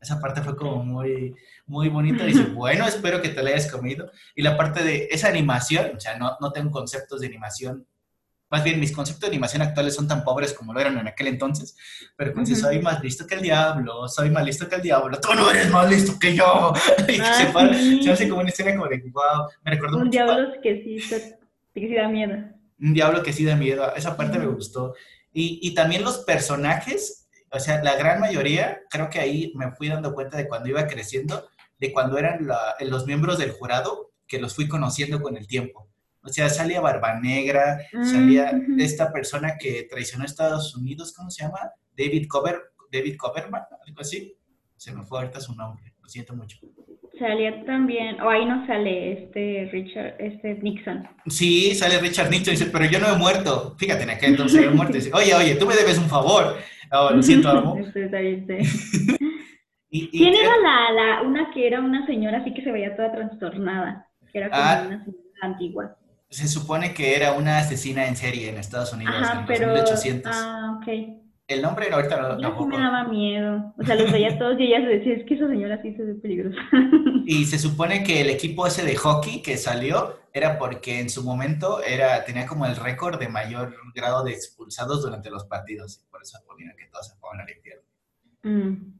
Esa 0.00 0.18
parte 0.18 0.42
fue 0.42 0.56
como 0.56 0.82
muy, 0.82 1.36
muy 1.66 1.88
bonita. 1.88 2.24
Dice, 2.24 2.42
bueno, 2.54 2.84
espero 2.84 3.22
que 3.22 3.28
te 3.28 3.44
la 3.44 3.50
hayas 3.50 3.70
comido. 3.70 4.10
Y 4.34 4.42
la 4.42 4.56
parte 4.56 4.82
de 4.82 5.06
esa 5.12 5.28
animación, 5.28 5.92
o 5.96 6.00
sea, 6.00 6.18
no, 6.18 6.36
no 6.40 6.50
tengo 6.50 6.72
conceptos 6.72 7.20
de 7.20 7.28
animación 7.28 7.86
más 8.50 8.64
bien 8.64 8.80
mis 8.80 8.92
conceptos 8.92 9.22
de 9.22 9.28
animación 9.28 9.62
actuales 9.62 9.94
son 9.94 10.08
tan 10.08 10.24
pobres 10.24 10.52
como 10.52 10.74
lo 10.74 10.80
eran 10.80 10.98
en 10.98 11.06
aquel 11.06 11.28
entonces, 11.28 11.76
pero 12.16 12.34
pues 12.34 12.58
soy 12.58 12.80
más 12.80 13.02
listo 13.02 13.26
que 13.26 13.36
el 13.36 13.42
diablo, 13.42 14.08
soy 14.08 14.28
más 14.30 14.44
listo 14.44 14.68
que 14.68 14.74
el 14.74 14.82
diablo, 14.82 15.20
tú 15.20 15.32
no 15.34 15.50
eres 15.50 15.70
más 15.70 15.88
listo 15.88 16.18
que 16.18 16.34
yo. 16.34 16.72
y 17.08 17.20
ah, 17.20 17.34
se, 18.02 18.10
hace 18.10 18.28
como 18.28 18.40
una 18.40 18.50
escena 18.50 18.76
como 18.76 18.88
de, 18.88 19.02
wow, 19.12 19.48
me 19.64 19.70
recuerdo 19.70 19.98
Un 19.98 20.10
diablo 20.10 20.60
que 20.62 20.82
sí, 20.82 20.98
que 21.74 21.80
sí 21.80 21.94
da 21.94 22.08
miedo. 22.08 22.34
Un 22.80 22.92
diablo 22.92 23.22
que 23.22 23.32
sí 23.32 23.44
da 23.44 23.54
miedo, 23.54 23.94
esa 23.94 24.16
parte 24.16 24.38
me 24.38 24.46
gustó. 24.46 24.94
Y, 25.32 25.60
y 25.62 25.74
también 25.74 26.02
los 26.02 26.18
personajes, 26.18 27.28
o 27.52 27.60
sea, 27.60 27.82
la 27.84 27.94
gran 27.94 28.18
mayoría, 28.18 28.80
creo 28.90 29.08
que 29.08 29.20
ahí 29.20 29.52
me 29.54 29.70
fui 29.72 29.88
dando 29.88 30.12
cuenta 30.12 30.36
de 30.36 30.48
cuando 30.48 30.68
iba 30.68 30.88
creciendo, 30.88 31.48
de 31.78 31.92
cuando 31.92 32.18
eran 32.18 32.48
los 32.80 33.06
miembros 33.06 33.38
del 33.38 33.52
jurado, 33.52 34.10
que 34.26 34.40
los 34.40 34.54
fui 34.54 34.66
conociendo 34.66 35.20
con 35.22 35.36
el 35.36 35.46
tiempo. 35.46 35.89
O 36.22 36.28
sea, 36.28 36.50
salía 36.50 36.80
Barba 36.80 37.18
Negra, 37.18 37.80
salía 38.02 38.52
esta 38.78 39.10
persona 39.10 39.56
que 39.58 39.86
traicionó 39.88 40.24
a 40.24 40.26
Estados 40.26 40.76
Unidos, 40.76 41.14
¿cómo 41.16 41.30
se 41.30 41.44
llama? 41.44 41.58
David 41.96 42.26
Cover, 42.28 42.60
David 42.92 43.16
Coverman, 43.16 43.62
algo 43.86 44.00
así. 44.00 44.36
Se 44.76 44.92
me 44.92 45.02
fue 45.04 45.20
ahorita 45.20 45.40
su 45.40 45.54
nombre, 45.54 45.94
lo 46.02 46.08
siento 46.08 46.36
mucho. 46.36 46.58
Salía 47.18 47.64
también, 47.64 48.20
o 48.20 48.28
ahí 48.30 48.44
no 48.44 48.66
sale 48.66 49.12
este 49.12 49.70
Richard, 49.72 50.16
este 50.18 50.54
Nixon. 50.54 51.08
Sí, 51.26 51.74
sale 51.74 51.98
Richard 51.98 52.30
Nixon 52.30 52.54
y 52.54 52.56
dice, 52.56 52.70
pero 52.70 52.84
yo 52.86 52.98
no 52.98 53.14
he 53.14 53.18
muerto. 53.18 53.76
Fíjate, 53.78 54.04
en 54.04 54.10
aquel 54.10 54.30
entonces 54.30 54.62
he 54.62 54.70
muerto. 54.70 54.94
Dice, 54.98 55.10
oye, 55.12 55.34
oye, 55.34 55.54
tú 55.56 55.66
me 55.66 55.74
debes 55.74 55.98
un 55.98 56.08
favor. 56.08 56.56
Oh, 56.92 57.10
lo 57.10 57.22
siento, 57.22 57.48
amo. 57.50 57.76
¿Quién 59.90 60.34
era 60.34 60.56
la, 60.62 60.92
la, 60.92 61.22
una 61.22 61.50
que 61.52 61.66
era 61.66 61.80
una 61.80 62.06
señora 62.06 62.38
así 62.38 62.54
que 62.54 62.62
se 62.62 62.72
veía 62.72 62.96
toda 62.96 63.12
trastornada? 63.12 64.06
Que 64.32 64.38
era 64.38 64.48
como 64.48 64.62
ah. 64.62 64.84
una 64.86 65.04
señora 65.04 65.20
antigua 65.42 65.96
se 66.30 66.46
supone 66.46 66.94
que 66.94 67.16
era 67.16 67.32
una 67.32 67.58
asesina 67.58 68.06
en 68.06 68.16
serie 68.16 68.48
en 68.48 68.56
Estados 68.56 68.92
Unidos 68.92 69.14
en 69.32 69.46
pero, 69.46 69.72
1800. 69.72 70.32
Ah, 70.34 70.78
ok. 70.80 70.88
El 71.48 71.62
nombre 71.62 71.90
ahorita 71.92 72.20
no, 72.20 72.38
tampoco. 72.38 72.66
me 72.66 72.78
daba 72.78 73.08
miedo. 73.08 73.74
O 73.76 73.84
sea, 73.84 73.96
los 73.96 74.12
veía 74.12 74.38
todos 74.38 74.58
y 74.60 74.66
ella 74.66 74.80
se 74.82 74.86
decía, 74.86 75.14
es 75.14 75.26
que 75.26 75.34
esa 75.34 75.48
señora 75.48 75.82
sí 75.82 75.92
se 75.94 76.04
ve 76.04 76.14
peligrosa. 76.14 76.60
Y 77.26 77.44
se 77.46 77.58
supone 77.58 78.04
que 78.04 78.20
el 78.20 78.30
equipo 78.30 78.66
ese 78.66 78.84
de 78.84 78.94
hockey 78.94 79.42
que 79.42 79.56
salió 79.56 80.20
era 80.32 80.58
porque 80.58 81.00
en 81.00 81.10
su 81.10 81.24
momento 81.24 81.82
era, 81.82 82.24
tenía 82.24 82.46
como 82.46 82.66
el 82.66 82.76
récord 82.76 83.18
de 83.18 83.28
mayor 83.28 83.74
grado 83.94 84.22
de 84.22 84.32
expulsados 84.32 85.02
durante 85.02 85.30
los 85.30 85.44
partidos. 85.44 86.00
Y 86.00 86.10
por 86.10 86.22
eso 86.22 86.38
ponían 86.46 86.76
que 86.76 86.86
todos 86.86 87.08
se 87.08 87.16
fueron 87.16 87.40
al 87.40 87.50
infierno. 87.50 87.82
Mm. 88.44 88.99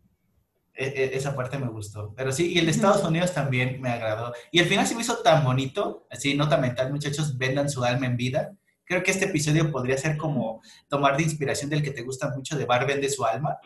E, 0.80 0.86
e, 0.86 1.14
esa 1.14 1.36
parte 1.36 1.58
me 1.58 1.68
gustó. 1.68 2.14
Pero 2.16 2.32
sí, 2.32 2.54
y 2.54 2.58
el 2.58 2.64
de 2.64 2.70
Estados 2.70 3.04
Unidos 3.04 3.34
también 3.34 3.82
me 3.82 3.90
agradó. 3.90 4.32
Y 4.50 4.60
al 4.60 4.64
final 4.64 4.86
se 4.86 4.94
me 4.94 5.02
hizo 5.02 5.18
tan 5.18 5.44
bonito, 5.44 6.06
así, 6.10 6.34
nota 6.34 6.56
mental, 6.56 6.90
muchachos, 6.90 7.36
vendan 7.36 7.68
su 7.68 7.84
alma 7.84 8.06
en 8.06 8.16
vida. 8.16 8.56
Creo 8.84 9.02
que 9.02 9.10
este 9.10 9.26
episodio 9.26 9.70
podría 9.70 9.98
ser 9.98 10.16
como 10.16 10.62
tomar 10.88 11.18
de 11.18 11.24
inspiración 11.24 11.68
del 11.68 11.82
que 11.82 11.90
te 11.90 12.00
gusta 12.00 12.30
mucho 12.34 12.56
de 12.56 12.64
Bar 12.64 12.86
vende 12.86 13.10
su 13.10 13.26
alma, 13.26 13.58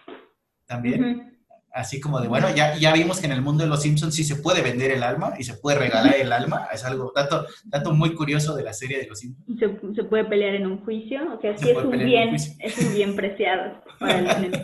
también. 0.66 1.34
Así 1.75 2.01
como 2.01 2.21
de, 2.21 2.29
bueno, 2.29 2.47
ya, 2.55 2.77
ya 2.77 2.93
vimos 2.93 3.19
que 3.19 3.27
en 3.27 3.33
el 3.33 3.43
mundo 3.43 3.65
de 3.65 3.69
los 3.69 3.83
Simpsons 3.83 4.15
sí 4.15 4.23
se 4.23 4.37
puede 4.37 4.63
vender 4.63 4.93
el 4.93 5.03
alma 5.03 5.35
y 5.37 5.43
se 5.43 5.55
puede 5.55 5.77
regalar 5.77 6.15
el 6.15 6.33
alma. 6.33 6.69
Es 6.73 6.85
algo, 6.85 7.13
dato, 7.13 7.47
dato 7.65 7.93
muy 7.93 8.15
curioso 8.15 8.55
de 8.55 8.63
la 8.63 8.73
serie 8.73 9.01
de 9.01 9.09
los 9.09 9.19
Simpsons. 9.19 9.59
Se, 9.59 9.69
se 9.97 10.05
puede 10.05 10.25
pelear 10.25 10.55
en 10.55 10.67
un 10.67 10.85
juicio, 10.85 11.21
o 11.37 11.41
sea, 11.41 11.59
sí 11.59 11.71
es 11.71 11.77
un 11.77 11.99
bien, 11.99 12.37
es 12.37 12.79
un 12.79 12.95
bien 12.95 13.17
preciado 13.17 13.83
para 13.99 14.21
el 14.21 14.53
los 14.53 14.61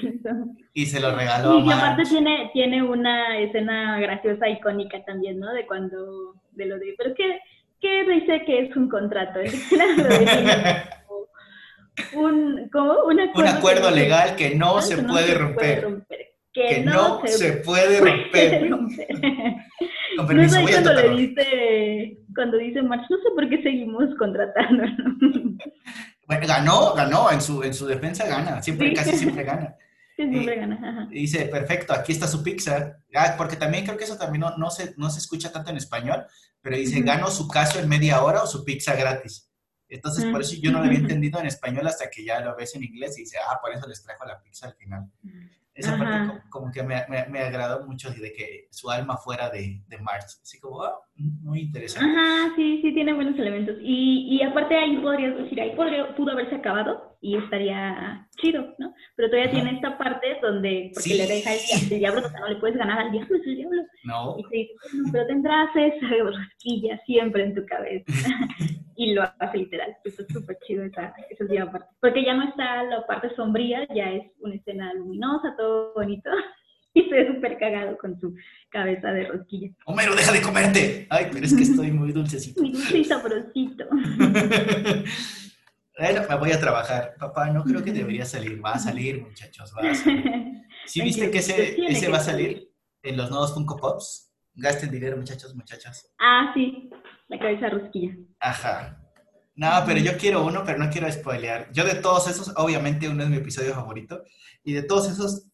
Simpsons. 0.00 0.56
Y 0.74 0.86
se 0.86 1.00
lo 1.00 1.14
regaló 1.14 1.58
Y 1.58 1.70
aparte 1.70 2.04
tiene, 2.04 2.48
tiene 2.54 2.82
una 2.82 3.38
escena 3.40 3.98
graciosa, 3.98 4.48
icónica 4.48 5.04
también, 5.04 5.38
¿no? 5.40 5.52
De 5.52 5.66
cuando, 5.66 6.36
de 6.52 6.64
lo 6.64 6.78
de, 6.78 6.94
pero 6.96 7.12
¿qué, 7.14 7.40
qué 7.80 8.04
dice 8.08 8.42
que 8.46 8.60
es 8.60 8.74
un 8.76 8.88
contrato? 8.88 9.40
un, 12.14 12.70
¿cómo? 12.72 13.04
Un 13.04 13.20
acuerdo, 13.20 13.90
legal 13.90 14.34
que 14.36 14.54
no, 14.54 14.80
se, 14.80 14.96
puede 14.96 15.34
romper 15.34 16.02
que, 16.52 16.82
no, 16.82 17.22
se, 17.26 17.52
puede 17.64 18.00
romper. 18.00 18.70
Con 20.16 20.26
permiso, 20.26 20.60
no 20.60 20.66
sé 20.66 20.72
cuando 20.72 20.92
le 20.94 21.08
dice, 21.16 22.18
cuando 22.34 22.56
dice 22.58 22.82
March, 22.82 23.06
no 23.08 23.16
sé 23.16 23.28
por 23.34 23.48
qué 23.48 23.62
seguimos 23.62 24.14
contratando. 24.18 24.84
bueno, 26.26 26.46
ganó, 26.46 26.94
ganó, 26.94 27.30
en 27.30 27.40
su, 27.40 27.62
en 27.62 27.72
su 27.72 27.86
defensa 27.86 28.26
gana, 28.26 28.62
siempre, 28.62 28.92
casi 28.92 29.16
siempre 29.16 29.44
gana. 29.44 29.74
siempre 30.16 30.56
gana. 30.56 31.08
Y 31.10 31.20
dice, 31.20 31.46
perfecto, 31.46 31.94
aquí 31.94 32.12
está 32.12 32.26
su 32.26 32.42
pizza. 32.42 32.98
Ah, 33.14 33.34
porque 33.38 33.56
también 33.56 33.84
creo 33.84 33.96
que 33.96 34.04
eso 34.04 34.18
también 34.18 34.42
no, 34.42 34.56
no, 34.58 34.70
se, 34.70 34.94
no 34.98 35.08
se 35.08 35.20
escucha 35.20 35.50
tanto 35.50 35.70
en 35.70 35.78
español, 35.78 36.26
pero 36.60 36.76
dice, 36.76 37.00
gano 37.00 37.28
su 37.28 37.48
caso 37.48 37.80
en 37.80 37.88
media 37.88 38.22
hora 38.22 38.42
o 38.42 38.46
su 38.46 38.64
pizza 38.64 38.94
gratis. 38.94 39.48
Entonces, 39.88 40.24
por 40.26 40.40
eso 40.40 40.56
yo 40.58 40.72
no 40.72 40.78
lo 40.78 40.86
había 40.86 41.00
entendido 41.00 41.38
en 41.38 41.46
español 41.46 41.86
hasta 41.86 42.08
que 42.08 42.24
ya 42.24 42.40
lo 42.40 42.56
ves 42.56 42.74
en 42.74 42.84
inglés 42.84 43.18
y 43.18 43.22
dice, 43.22 43.36
ah, 43.46 43.58
por 43.60 43.72
eso 43.72 43.86
les 43.86 44.02
trajo 44.02 44.24
la 44.24 44.40
pizza 44.40 44.66
al 44.66 44.74
final 44.74 45.10
esa 45.74 45.96
parte 45.96 46.42
como, 46.50 46.70
que 46.70 46.82
me, 46.82 46.96
me, 47.08 47.26
me, 47.28 47.40
agradó 47.40 47.86
mucho 47.86 48.10
de 48.10 48.32
que 48.32 48.68
su 48.70 48.90
alma 48.90 49.16
fuera 49.16 49.48
de, 49.48 49.82
de 49.86 49.98
March. 49.98 50.38
Así 50.42 50.60
como, 50.60 50.82
ah, 50.82 50.98
muy 51.16 51.60
interesante. 51.60 52.10
Ajá, 52.10 52.52
sí, 52.56 52.80
sí, 52.82 52.92
tiene 52.92 53.14
buenos 53.14 53.38
elementos. 53.38 53.76
Y, 53.80 54.36
y 54.36 54.42
aparte 54.42 54.76
ahí 54.76 54.98
podrías 54.98 55.36
decir, 55.36 55.60
ahí 55.60 55.74
podría, 55.74 56.14
pudo 56.14 56.32
haberse 56.32 56.56
acabado 56.56 57.11
y 57.22 57.36
estaría 57.36 58.26
chido, 58.36 58.74
¿no? 58.78 58.92
Pero 59.14 59.30
todavía 59.30 59.52
tiene 59.52 59.76
esta 59.76 59.96
parte 59.96 60.26
donde, 60.42 60.90
porque 60.92 61.14
le 61.14 61.26
deja 61.28 61.50
el, 61.54 61.88
diablo, 61.88 62.20
o 62.26 62.28
sea, 62.28 62.40
no 62.40 62.48
le 62.48 62.56
puedes 62.56 62.76
ganar 62.76 62.98
al 62.98 63.12
diablo, 63.12 63.36
es 63.36 63.46
el 63.46 63.56
diablo. 63.56 63.82
No. 64.04 64.36
Y 64.38 64.42
te 64.48 64.56
dice, 64.56 64.72
pero 65.12 65.26
tendrás 65.28 65.70
esa 65.76 66.08
rosquilla 66.08 67.00
siempre 67.06 67.44
en 67.44 67.54
tu 67.54 67.64
cabeza. 67.64 68.04
y 68.96 69.14
lo 69.14 69.22
hace 69.38 69.58
literal. 69.58 69.96
Eso 70.04 70.22
es 70.22 70.28
súper 70.28 70.58
chido 70.66 70.84
esa, 70.84 71.14
esa 71.30 71.70
parte. 71.70 71.88
Porque 72.00 72.24
ya 72.24 72.34
no 72.34 72.48
está 72.48 72.82
la 72.82 73.06
parte 73.06 73.34
sombría, 73.36 73.86
ya 73.94 74.10
es 74.10 74.24
una 74.40 74.56
escena 74.56 74.92
luminosa, 74.94 75.54
todo 75.56 75.94
bonito. 75.94 76.30
Y 76.94 77.08
ve 77.08 77.26
súper 77.26 77.56
cagado 77.56 77.96
con 77.96 78.20
su 78.20 78.34
cabeza 78.68 79.12
de 79.12 79.26
rosquilla. 79.26 79.70
Homero, 79.86 80.14
deja 80.14 80.30
de 80.30 80.42
comerte. 80.42 81.06
Ay, 81.08 81.28
pero 81.32 81.46
es 81.46 81.56
que 81.56 81.62
estoy 81.62 81.90
muy 81.90 82.12
dulcecito. 82.12 82.60
Muy 82.60 82.72
dulce 82.72 82.98
y 82.98 83.04
sabrosito. 83.04 83.86
Bueno, 85.98 86.22
me 86.28 86.36
voy 86.36 86.52
a 86.52 86.60
trabajar. 86.60 87.14
Papá, 87.18 87.50
no 87.50 87.62
creo 87.64 87.82
que 87.82 87.92
debería 87.92 88.24
salir. 88.24 88.64
Va 88.64 88.72
a 88.72 88.78
salir, 88.78 89.22
muchachos, 89.22 89.72
va 89.76 89.90
a 89.90 89.94
salir. 89.94 90.24
¿Sí 90.86 91.02
viste 91.02 91.30
que 91.30 91.38
ese, 91.38 91.76
ese 91.86 92.08
va 92.08 92.18
a 92.18 92.22
salir 92.22 92.70
en 93.02 93.16
los 93.16 93.30
nuevos 93.30 93.54
Funko 93.54 93.76
Pops? 93.76 94.32
Gasten 94.54 94.90
dinero, 94.90 95.16
muchachos, 95.16 95.54
muchachas. 95.54 96.12
Ah, 96.18 96.52
sí, 96.54 96.90
la 97.28 97.38
cabeza 97.38 97.70
rosquilla. 97.70 98.14
Ajá. 98.40 98.98
No, 99.54 99.68
pero 99.86 100.00
yo 100.00 100.16
quiero 100.16 100.44
uno, 100.44 100.62
pero 100.64 100.78
no 100.78 100.90
quiero 100.90 101.10
spoilear. 101.10 101.70
Yo 101.72 101.84
de 101.84 101.94
todos 101.94 102.28
esos, 102.28 102.52
obviamente 102.56 103.08
uno 103.08 103.22
es 103.22 103.28
mi 103.28 103.36
episodio 103.36 103.74
favorito, 103.74 104.22
y 104.64 104.72
de 104.72 104.82
todos 104.82 105.10
esos, 105.10 105.48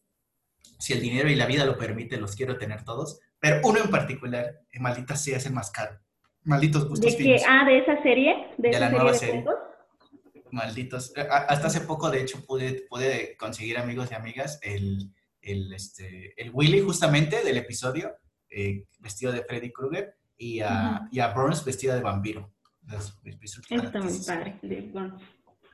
si 0.79 0.93
el 0.93 1.01
dinero 1.01 1.29
y 1.29 1.35
la 1.35 1.45
vida 1.45 1.65
lo 1.65 1.77
permiten, 1.77 2.21
los 2.21 2.35
quiero 2.35 2.57
tener 2.57 2.83
todos, 2.83 3.19
pero 3.39 3.61
uno 3.63 3.79
en 3.79 3.89
particular, 3.89 4.59
maldita 4.79 5.15
sea, 5.15 5.37
es 5.37 5.45
el 5.45 5.53
más 5.53 5.71
caro. 5.71 5.97
Malditos 6.43 6.87
gustos 6.87 7.17
¿De 7.17 7.23
qué? 7.23 7.41
Ah, 7.47 7.65
¿de 7.65 7.79
esa 7.79 8.01
serie? 8.01 8.47
¿De, 8.57 8.71
la 8.71 8.89
nueva 8.89 9.13
serie? 9.13 9.43
Malditos. 10.51 11.13
Hasta 11.15 11.67
hace 11.67 11.81
poco, 11.81 12.09
de 12.09 12.21
hecho, 12.21 12.45
pude, 12.45 12.85
pude 12.89 13.35
conseguir 13.37 13.77
amigos 13.77 14.09
y 14.11 14.15
amigas 14.15 14.59
el, 14.61 15.11
el, 15.41 15.73
este, 15.73 16.33
el 16.41 16.51
Willy 16.53 16.81
justamente 16.81 17.43
del 17.43 17.57
episodio, 17.57 18.15
eh, 18.49 18.85
vestido 18.99 19.31
de 19.31 19.43
Freddy 19.43 19.71
Krueger, 19.71 20.15
y 20.37 20.61
a, 20.61 21.07
y 21.11 21.19
a 21.19 21.33
Burns 21.33 21.63
vestida 21.65 21.95
de 21.95 22.01
vampiro. 22.01 22.51
Está 22.89 23.99
muy 24.01 24.19
padre, 24.25 24.57
de 24.63 24.81
Burns. 24.81 25.21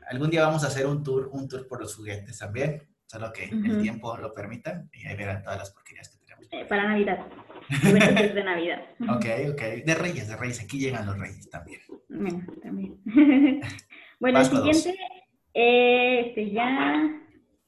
algún 0.09 0.29
día 0.29 0.45
vamos 0.45 0.63
a 0.63 0.67
hacer 0.67 0.85
un 0.85 1.03
tour, 1.03 1.29
un 1.31 1.47
tour 1.47 1.67
por 1.67 1.79
los 1.79 1.95
juguetes 1.95 2.37
también, 2.39 2.81
solo 3.05 3.31
que 3.31 3.45
el 3.45 3.81
tiempo 3.81 4.17
lo 4.17 4.33
permita 4.33 4.85
y 4.91 5.05
ahí 5.05 5.15
verán 5.15 5.41
todas 5.43 5.59
las 5.59 5.71
porquerías 5.71 6.09
que 6.09 6.17
tenemos. 6.17 6.47
Eh, 6.51 6.65
para 6.65 6.89
Navidad. 6.89 7.25
de 7.69 8.43
Navidad. 8.43 8.79
ok, 8.99 9.25
ok. 9.51 9.61
De 9.85 9.95
Reyes, 9.95 10.27
de 10.27 10.35
Reyes. 10.35 10.61
Aquí 10.61 10.79
llegan 10.79 11.05
los 11.05 11.17
Reyes 11.17 11.49
también. 11.49 11.79
también. 12.61 12.99
bueno, 14.19 14.39
el 14.39 14.45
siguiente, 14.45 14.95
eh, 15.53 16.19
este 16.27 16.51
ya, 16.51 17.09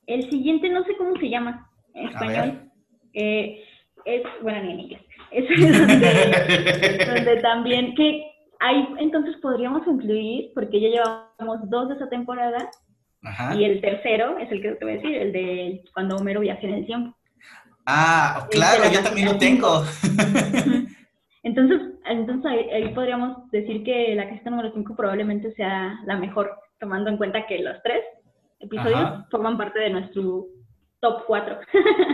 el 0.07 0.29
siguiente 0.29 0.69
no 0.69 0.83
sé 0.83 0.95
cómo 0.97 1.15
se 1.17 1.29
llama 1.29 1.69
en 1.93 2.07
español. 2.07 2.71
Eh, 3.13 3.63
es, 4.05 4.23
bueno, 4.41 4.63
ni 4.63 4.71
en 4.71 4.79
inglés. 4.79 5.01
Es 5.31 7.07
donde, 7.07 7.37
también, 7.41 7.93
que 7.95 8.23
ahí 8.59 8.87
entonces 8.99 9.35
podríamos 9.41 9.85
incluir, 9.85 10.51
porque 10.53 10.79
ya 10.79 10.87
llevamos 10.87 11.69
dos 11.69 11.89
de 11.89 11.95
esa 11.95 12.07
temporada, 12.09 12.69
y 13.57 13.65
el 13.65 13.81
tercero 13.81 14.37
es 14.37 14.49
el 14.51 14.61
que 14.61 14.71
te 14.71 14.85
voy 14.85 14.93
a 14.93 14.97
decir, 14.97 15.15
el 15.15 15.31
de 15.33 15.83
cuando 15.93 16.15
Homero 16.15 16.39
viaja 16.39 16.61
en 16.61 16.75
el 16.75 16.85
tiempo. 16.85 17.17
Ah, 17.85 18.47
claro, 18.51 18.83
yo 18.91 19.01
también 19.01 19.27
lo 19.27 19.37
tengo. 19.37 19.83
Entonces, 21.43 21.81
entonces 22.09 22.51
ahí, 22.73 22.93
podríamos 22.93 23.49
decir 23.51 23.83
que 23.83 24.15
la 24.15 24.27
casita 24.29 24.49
número 24.49 24.71
5 24.73 24.95
probablemente 24.95 25.53
sea 25.53 25.99
la 26.05 26.17
mejor, 26.17 26.51
tomando 26.79 27.09
en 27.09 27.17
cuenta 27.17 27.45
que 27.45 27.59
los 27.59 27.81
tres 27.83 28.03
episodios 28.59 29.25
forman 29.29 29.57
parte 29.57 29.79
de 29.79 29.89
nuestro 29.89 30.47
top 30.99 31.23
4. 31.27 31.59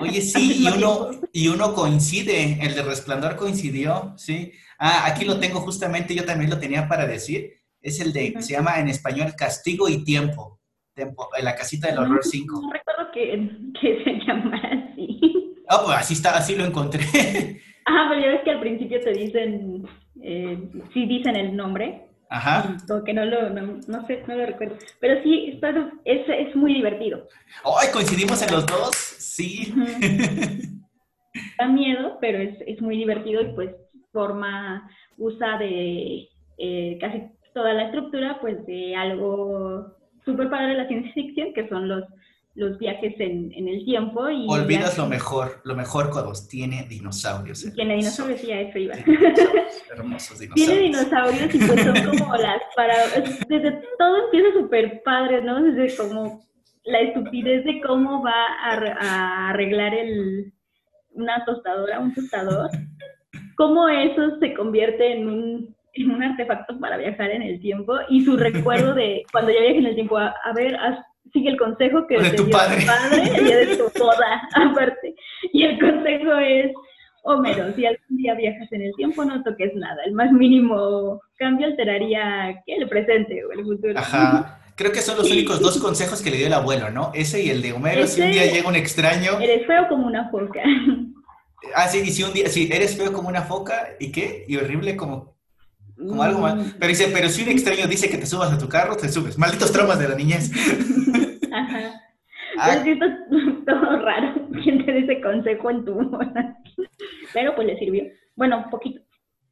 Oye, 0.02 0.22
sí, 0.22 0.64
y 0.64 0.68
uno, 0.68 1.10
y 1.32 1.48
uno 1.48 1.74
coincide, 1.74 2.60
el 2.62 2.76
de 2.76 2.84
Resplandor 2.84 3.36
coincidió, 3.36 4.14
sí. 4.18 4.52
Ah, 4.78 5.04
aquí 5.06 5.26
lo 5.26 5.40
tengo 5.40 5.60
justamente, 5.62 6.16
yo 6.16 6.26
también 6.26 6.50
lo 6.50 6.60
tenía 6.60 6.88
para 6.88 7.06
decir. 7.06 7.54
Es 7.82 8.00
el 8.00 8.14
de, 8.14 8.42
se 8.42 8.54
llama 8.54 8.80
en 8.80 8.88
español 8.88 9.34
Castigo 9.38 9.90
y 9.90 10.04
Tiempo, 10.04 10.62
en 10.96 11.16
la 11.44 11.56
casita 11.56 11.90
del 11.90 12.00
horror 12.00 12.24
5. 12.24 12.62
No, 12.62 12.72
recuerdo 12.72 13.12
que, 13.14 13.50
que 13.80 14.04
se 14.04 14.26
llamara 14.26 14.90
así. 14.92 15.20
Ah, 15.68 15.82
pues 15.84 15.98
así 15.98 16.14
está, 16.14 16.38
así 16.38 16.56
lo 16.56 16.66
encontré. 16.66 17.02
Ajá, 17.86 18.08
pero 18.10 18.22
ya 18.22 18.28
ves 18.30 18.42
que 18.44 18.52
al 18.52 18.60
principio 18.60 19.00
te 19.02 19.12
dicen, 19.12 19.88
eh, 20.22 20.70
sí 20.94 21.06
dicen 21.06 21.36
el 21.36 21.56
nombre. 21.56 22.08
Ajá. 22.30 22.78
Como 22.88 23.04
que 23.04 23.14
no 23.14 23.26
lo, 23.26 23.50
no, 23.50 24.08
sé, 24.08 24.24
no 24.28 24.36
lo 24.36 24.46
recuerdo. 24.46 24.76
Pero 25.00 25.22
sí, 25.22 25.60
es, 26.06 26.22
es 26.28 26.56
muy 26.56 26.74
divertido. 26.74 27.28
¡Ay, 27.64 27.90
coincidimos 27.92 28.42
en 28.42 28.52
los 28.54 28.66
dos! 28.66 28.96
Sí. 28.96 29.74
da 31.58 31.68
miedo, 31.68 32.18
pero 32.22 32.40
es, 32.40 32.56
es, 32.66 32.82
muy 32.82 32.98
divertido 32.98 33.42
y 33.42 33.54
pues 33.54 33.72
forma, 34.12 34.90
usa 35.18 35.58
de 35.58 36.28
eh, 36.58 36.98
casi 37.02 37.24
toda 37.54 37.74
la 37.74 37.86
estructura 37.86 38.40
pues 38.42 38.66
de 38.66 38.96
algo 38.96 39.96
súper 40.26 40.50
padre 40.50 40.70
de 40.70 40.76
la 40.76 40.88
ciencia 40.88 41.14
ficción, 41.14 41.54
que 41.54 41.68
son 41.68 41.88
los 41.88 42.04
los 42.56 42.78
viajes 42.78 43.16
en, 43.20 43.52
en 43.54 43.68
el 43.68 43.84
tiempo. 43.84 44.30
Y 44.30 44.46
Olvidas 44.48 44.98
lo 44.98 45.08
mejor, 45.08 45.62
lo 45.64 45.76
mejor 45.76 46.12
cuando 46.12 46.34
tiene 46.50 46.86
dinosaurios. 46.88 47.66
Tiene 47.76 47.96
dinosaurios, 47.96 48.42
sí, 48.42 48.52
a 48.52 48.62
eso 48.62 48.78
iba. 48.78 48.96
Hermosos 49.92 50.40
dinosaurios. 50.40 50.54
Tiene 50.56 50.82
dinosaurios 50.82 51.56
y 51.56 51.58
pues 51.60 51.82
son 51.82 52.18
como 52.18 52.36
las 52.38 52.62
para... 52.76 52.96
Desde 53.48 53.82
todo 53.98 54.26
empieza 54.26 54.60
súper 54.60 55.02
padre, 55.04 55.42
¿no? 55.42 55.64
Desde 55.64 55.96
como 55.98 56.44
la 56.86 57.00
estupidez 57.00 57.64
de 57.66 57.82
cómo 57.82 58.24
va 58.24 58.34
a, 58.64 59.50
arreglar 59.50 59.96
el, 59.96 60.54
una 61.12 61.44
tostadora, 61.46 62.00
un 62.00 62.14
tostador. 62.14 62.70
Cómo 63.56 63.88
eso 63.88 64.38
se 64.40 64.54
convierte 64.54 65.14
en 65.14 65.28
un, 65.28 65.76
en 65.94 66.12
un 66.12 66.22
artefacto 66.22 66.80
para 66.80 66.98
viajar 66.98 67.32
en 67.32 67.42
el 67.42 67.60
tiempo 67.60 67.96
y 68.10 68.24
su 68.26 68.36
recuerdo 68.36 68.94
de 68.94 69.24
cuando 69.32 69.52
ya 69.52 69.62
viaje 69.62 69.78
en 69.78 69.86
el 69.86 69.96
tiempo, 69.96 70.18
a, 70.18 70.36
a 70.44 70.54
ver, 70.54 70.76
haz 70.76 71.00
sigue 71.34 71.50
el 71.50 71.58
consejo 71.58 72.06
que 72.08 72.20
de 72.20 72.30
te 72.30 72.38
tu 72.38 72.46
dio 72.46 72.58
padre. 72.58 72.82
tu 72.82 72.88
padre 72.88 73.42
y 73.42 73.44
de 73.44 73.78
tu 73.78 74.00
boda, 74.00 74.42
aparte. 74.56 75.16
Y 75.52 75.64
el 75.64 75.80
consejo 75.80 76.34
es, 76.38 76.72
Homero, 77.24 77.74
si 77.74 77.86
algún 77.86 78.18
día 78.18 78.36
viajas 78.36 78.72
en 78.72 78.84
el 78.84 78.94
tiempo, 78.96 79.24
no 79.26 79.42
toques 79.44 79.74
nada. 79.76 80.04
El 80.06 80.14
más 80.14 80.32
mínimo 80.32 81.22
cambio 81.38 81.68
alteraría 81.68 82.62
¿qué? 82.66 82.76
el 82.76 82.88
presente 82.88 83.44
o 83.46 83.52
el 83.52 83.64
futuro. 83.64 83.98
Ajá. 83.98 84.60
Creo 84.76 84.92
que 84.92 85.02
son 85.02 85.18
los 85.18 85.30
únicos 85.30 85.60
dos 85.60 85.78
consejos 85.78 86.22
que 86.22 86.32
le 86.32 86.38
dio 86.38 86.48
el 86.48 86.54
abuelo, 86.54 86.90
¿no? 86.90 87.12
Ese 87.14 87.44
y 87.44 87.50
el 87.50 87.62
de 87.62 87.74
Homero, 87.74 88.08
si 88.08 88.22
un 88.22 88.32
día 88.32 88.52
llega 88.52 88.68
un 88.68 88.76
extraño... 88.76 89.40
Eres 89.40 89.68
feo 89.68 89.88
como 89.88 90.08
una 90.08 90.30
foca. 90.30 90.62
Ah, 91.74 91.88
sí, 91.88 92.02
y 92.06 92.12
si 92.12 92.24
un 92.24 92.34
día, 92.34 92.50
sí, 92.50 92.70
eres 92.70 92.98
feo 92.98 93.14
como 93.14 93.30
una 93.30 93.44
foca, 93.44 93.92
¿y 93.98 94.12
qué? 94.12 94.44
Y 94.50 94.58
horrible 94.58 94.98
como, 94.98 95.38
como 95.96 96.22
algo 96.22 96.42
mal. 96.42 96.58
Mm. 96.58 96.74
Pero 96.78 96.90
dice, 96.90 97.10
pero 97.14 97.30
si 97.30 97.44
un 97.44 97.50
extraño 97.50 97.88
dice 97.88 98.10
que 98.10 98.18
te 98.18 98.26
subas 98.26 98.52
a 98.52 98.58
tu 98.58 98.68
carro, 98.68 98.98
te 98.98 99.08
subes. 99.08 99.38
Malditos 99.38 99.72
traumas 99.72 99.98
de 99.98 100.10
la 100.10 100.16
niñez. 100.16 100.52
Ajá. 101.54 102.02
Ah. 102.58 102.74
Es 102.74 103.00
todo 103.66 103.98
raro. 104.02 104.48
¿Quién 104.64 104.86
te 104.86 104.92
dice 104.92 105.22
consejo 105.22 105.70
en 105.70 105.86
tu 105.86 106.20
Pero 107.34 107.56
pues 107.56 107.68
le 107.68 107.78
sirvió. 107.78 108.06
Bueno, 108.36 108.64
un 108.66 108.70
poquito. 108.70 109.02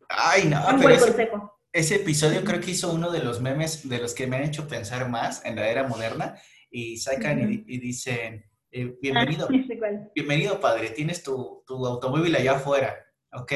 Ay, 0.09 0.45
no, 0.45 0.59
pero 0.77 0.89
ese, 0.89 1.29
ese, 1.71 1.95
episodio 1.95 2.43
creo 2.43 2.59
que 2.59 2.71
hizo 2.71 2.91
uno 2.91 3.11
de 3.11 3.23
los 3.23 3.39
memes 3.39 3.87
de 3.87 3.99
los 3.99 4.13
que 4.13 4.27
me 4.27 4.35
han 4.35 4.43
hecho 4.43 4.67
pensar 4.67 5.07
más 5.09 5.45
en 5.45 5.55
la 5.55 5.69
era 5.69 5.87
moderna. 5.87 6.35
Y 6.69 6.97
sacan 6.97 7.51
y, 7.67 7.77
dicen, 7.79 8.45
eh, 8.71 8.95
bienvenido, 9.01 9.47
ah, 9.49 10.09
bienvenido 10.15 10.59
padre, 10.59 10.89
tienes 10.91 11.21
tu, 11.21 11.63
tu, 11.67 11.85
automóvil 11.85 12.33
allá 12.33 12.53
afuera, 12.53 12.95
¿ok? 13.33 13.51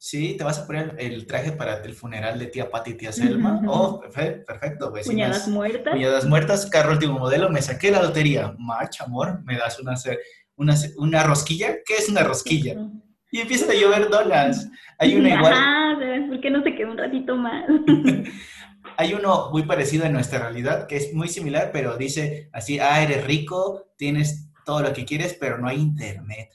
Sí, 0.00 0.36
te 0.36 0.44
vas 0.44 0.60
a 0.60 0.66
poner 0.66 0.94
el 0.98 1.26
traje 1.26 1.50
para 1.50 1.82
el 1.82 1.92
funeral 1.92 2.38
de 2.38 2.46
tía 2.46 2.70
Pati 2.70 2.92
y 2.92 2.94
tía 2.94 3.10
Selma. 3.10 3.60
Oh, 3.66 4.00
perfecto, 4.00 4.92
vecinas. 4.92 5.06
Puñadas 5.06 5.48
muertas. 5.48 5.92
Puñadas 5.92 6.24
muertas, 6.26 6.66
carro 6.66 6.92
último 6.92 7.18
modelo, 7.18 7.50
me 7.50 7.60
saqué 7.60 7.90
la 7.90 8.00
lotería. 8.00 8.54
March, 8.58 9.00
amor, 9.00 9.42
me 9.44 9.58
das 9.58 9.80
una, 9.80 9.94
una, 10.54 10.74
una 10.98 11.24
rosquilla. 11.24 11.78
¿Qué 11.84 11.96
es 11.96 12.08
una 12.08 12.22
rosquilla? 12.22 12.76
Y 13.32 13.40
empiezan 13.40 13.70
a 13.70 13.74
llover 13.74 14.08
dólares. 14.08 14.70
Hay 14.98 15.16
una 15.16 15.34
igual. 15.34 15.52
Ah, 15.54 15.98
¿por 16.28 16.40
qué 16.40 16.50
no 16.50 16.62
se 16.62 16.76
quedó 16.76 16.92
un 16.92 16.98
ratito 16.98 17.34
más? 17.36 17.64
Hay 18.96 19.14
uno 19.14 19.50
muy 19.50 19.64
parecido 19.64 20.06
en 20.06 20.12
nuestra 20.12 20.38
realidad, 20.38 20.86
que 20.86 20.96
es 20.96 21.12
muy 21.12 21.28
similar, 21.28 21.70
pero 21.72 21.96
dice 21.96 22.48
así, 22.52 22.78
ah, 22.78 23.02
eres 23.02 23.24
rico, 23.24 23.92
tienes 23.96 24.50
todo 24.64 24.80
lo 24.80 24.92
que 24.92 25.04
quieres, 25.04 25.36
pero 25.38 25.58
no 25.58 25.68
hay 25.68 25.76
internet 25.76 26.50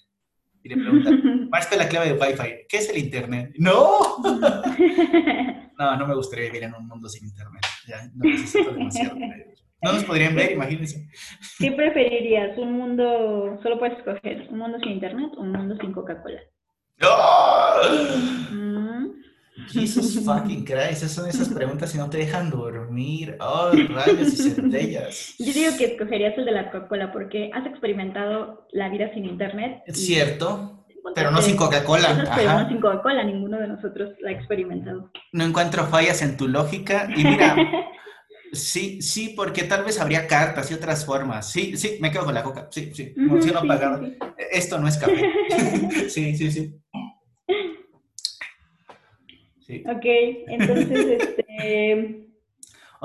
y 0.64 0.70
le 0.70 0.76
preguntan, 0.78 1.50
muestra 1.50 1.78
la 1.84 1.90
clave 1.90 2.14
de 2.14 2.20
Wi-Fi, 2.20 2.66
¿qué 2.70 2.78
es 2.78 2.90
el 2.90 2.98
Internet? 2.98 3.54
¡No! 3.58 4.00
no, 5.78 5.98
no 5.98 6.08
me 6.08 6.16
gustaría 6.16 6.46
vivir 6.46 6.64
en 6.64 6.74
un 6.74 6.88
mundo 6.88 7.10
sin 7.10 7.28
Internet. 7.28 7.62
Ya, 7.88 8.10
no 8.16 8.30
necesito 8.30 8.72
demasiado. 8.72 9.18
No 9.82 9.92
nos 9.92 10.06
podrían 10.06 10.34
ver, 10.36 10.54
imagínense. 10.54 11.10
¿Qué 11.60 11.74
preferirías? 11.74 12.58
¿Un 12.58 12.72
mundo, 12.72 13.60
solo 13.62 13.78
puedes 13.78 13.98
escoger, 13.98 14.48
un 14.50 14.60
mundo 14.60 14.80
sin 14.80 14.94
Internet 14.94 15.34
o 15.38 15.42
un 15.42 15.52
mundo 15.52 15.76
sin 15.82 15.92
Coca-Cola? 15.92 16.40
¡Oh! 17.02 17.82
Jesus 19.68 20.24
fucking 20.26 20.66
Christ, 20.66 20.92
esas 20.92 21.12
son 21.12 21.30
esas 21.30 21.50
preguntas 21.50 21.92
que 21.92 21.98
no 21.98 22.10
te 22.10 22.18
dejan 22.18 22.50
dormir. 22.50 23.38
Oh, 23.40 23.72
rayos 23.72 24.34
y 24.34 24.50
centellas. 24.50 25.36
Yo 25.38 25.54
digo 25.54 25.78
que 25.78 25.86
escogerías 25.86 26.38
el 26.38 26.46
de 26.46 26.52
la 26.52 26.72
Coca-Cola 26.72 27.12
porque 27.12 27.52
has 27.54 27.66
experimentado 27.68 28.68
la 28.72 28.90
vida 28.90 29.14
sin 29.14 29.26
internet. 29.26 29.84
Es 29.86 30.04
cierto, 30.06 30.86
pero 31.14 31.30
no 31.30 31.42
sin 31.42 31.56
Coca-Cola. 31.56 32.32
Pero 32.36 32.60
no 32.60 32.68
sin 32.68 32.82
Coca-Cola, 32.82 33.24
ninguno 33.24 33.60
de 33.60 33.68
nosotros 33.68 34.16
la 34.22 34.32
ha 34.32 34.34
experimentado. 34.34 35.12
No 35.32 35.44
encuentro 35.44 35.86
fallas 35.86 36.22
en 36.24 36.36
tu 36.36 36.48
lógica 36.48 37.08
y 37.16 37.24
mira, 37.24 37.56
sí, 38.54 39.04
sí, 39.04 39.34
porque 39.36 39.64
tal 39.64 39.84
vez 39.84 40.00
habría 40.00 40.26
cartas 40.26 40.72
y 40.72 40.74
otras 40.74 41.06
formas. 41.06 41.52
Sí, 41.52 41.78
sí, 41.78 41.98
me 42.02 42.12
quedo 42.12 42.26
con 42.26 42.34
la 42.34 42.44
Coca. 42.44 42.70
Sí, 42.72 42.92
sí, 42.94 43.14
emociono 43.16 43.62
sí, 43.62 44.18
Esto 44.52 44.80
no 44.80 44.88
es 44.88 44.98
café. 44.98 45.32
sí, 46.10 46.36
sí, 46.36 46.52
sí. 46.52 46.76
Ok, 49.88 50.06
entonces, 50.48 51.22
este... 51.38 52.24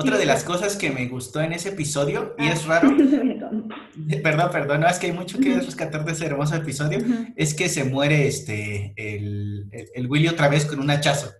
Otra 0.01 0.17
de 0.17 0.27
las 0.27 0.45
cosas 0.45 0.77
que 0.77 0.91
me 0.91 1.09
gustó 1.09 1.41
en 1.41 1.53
ese 1.53 1.71
episodio, 1.71 2.37
y 2.39 2.47
es 2.47 2.65
ah. 2.69 2.81
raro, 2.81 2.97
perdón, 4.23 4.51
perdón, 4.53 4.81
no, 4.83 4.89
es 4.89 4.97
que 5.01 5.09
hay 5.09 5.13
mucho 5.13 5.41
que 5.41 5.59
rescatar 5.59 6.05
de 6.05 6.13
ese 6.13 6.27
hermoso 6.27 6.55
episodio, 6.55 7.01
es 7.35 7.53
que 7.53 7.69
se 7.69 7.83
muere 7.83 8.29
este, 8.29 8.95
el, 8.97 9.69
el, 9.73 10.07
Willy 10.07 10.29
otra 10.29 10.49
vez 10.49 10.67
con 10.67 10.79
un 10.79 10.89
hachazo. 10.91 11.33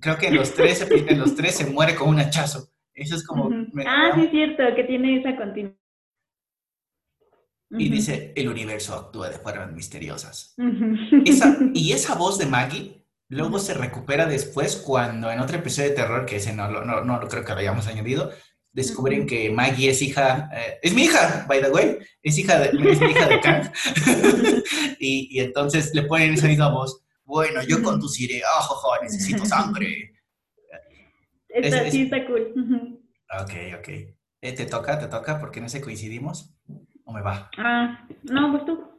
Creo 0.00 0.18
que 0.18 0.26
en 0.26 0.34
los 0.34 0.52
tres, 0.54 0.84
en 0.90 1.18
los 1.20 1.36
tres 1.36 1.54
se 1.54 1.66
muere 1.66 1.94
con 1.94 2.08
un 2.08 2.18
hachazo. 2.18 2.72
Eso 2.94 3.14
es 3.14 3.24
como... 3.24 3.48
ah, 3.86 4.10
sí, 4.16 4.22
es 4.24 4.30
cierto, 4.32 4.64
que 4.74 4.82
tiene 4.84 5.20
esa 5.20 5.36
continuidad. 5.36 5.76
Y 7.78 7.88
dice, 7.88 8.32
el 8.34 8.48
universo 8.48 8.94
actúa 8.94 9.28
de 9.28 9.38
formas 9.38 9.72
misteriosas. 9.72 10.56
y 11.74 11.92
esa 11.92 12.14
voz 12.16 12.38
de 12.38 12.46
Maggie 12.46 12.99
Luego 13.30 13.60
se 13.60 13.74
recupera 13.74 14.26
después 14.26 14.76
cuando 14.76 15.30
en 15.30 15.38
otro 15.38 15.56
episodio 15.56 15.90
de 15.90 15.94
terror, 15.94 16.26
que 16.26 16.36
ese 16.36 16.52
no, 16.52 16.68
no, 16.68 17.04
no, 17.04 17.28
creo 17.28 17.44
que 17.44 17.52
lo 17.52 17.60
hayamos 17.60 17.86
añadido, 17.86 18.32
descubren 18.72 19.24
que 19.24 19.50
Maggie 19.50 19.90
es 19.90 20.02
hija, 20.02 20.50
eh, 20.52 20.80
es 20.82 20.92
mi 20.92 21.04
hija, 21.04 21.46
by 21.48 21.62
the 21.62 21.70
way, 21.70 21.98
es 22.24 22.38
hija 22.38 22.58
de, 22.58 22.66
es 22.90 23.00
mi 23.00 23.10
hija 23.10 23.28
de 23.28 23.40
Kang. 23.40 23.72
y, 24.98 25.28
y, 25.30 25.40
entonces 25.40 25.94
le 25.94 26.02
ponen 26.02 26.34
esa 26.34 26.48
misma 26.48 26.70
voz, 26.70 27.04
bueno, 27.24 27.62
yo 27.62 27.80
conduciré, 27.80 28.42
oh, 28.58 28.96
necesito 29.00 29.46
sangre. 29.46 30.12
Está, 31.48 31.88
sí, 31.88 32.02
está 32.02 32.26
cool. 32.26 33.00
Ok, 33.40 33.52
ok. 33.78 33.88
Eh, 34.40 34.52
te 34.56 34.66
toca, 34.66 34.98
te 34.98 35.06
toca, 35.06 35.38
porque 35.38 35.60
no 35.60 35.68
sé 35.68 35.80
coincidimos. 35.80 36.52
¿O 37.04 37.12
me 37.12 37.22
va? 37.22 37.48
Ah, 37.58 38.08
no, 38.24 38.50
pues 38.50 38.64
tú. 38.64 38.90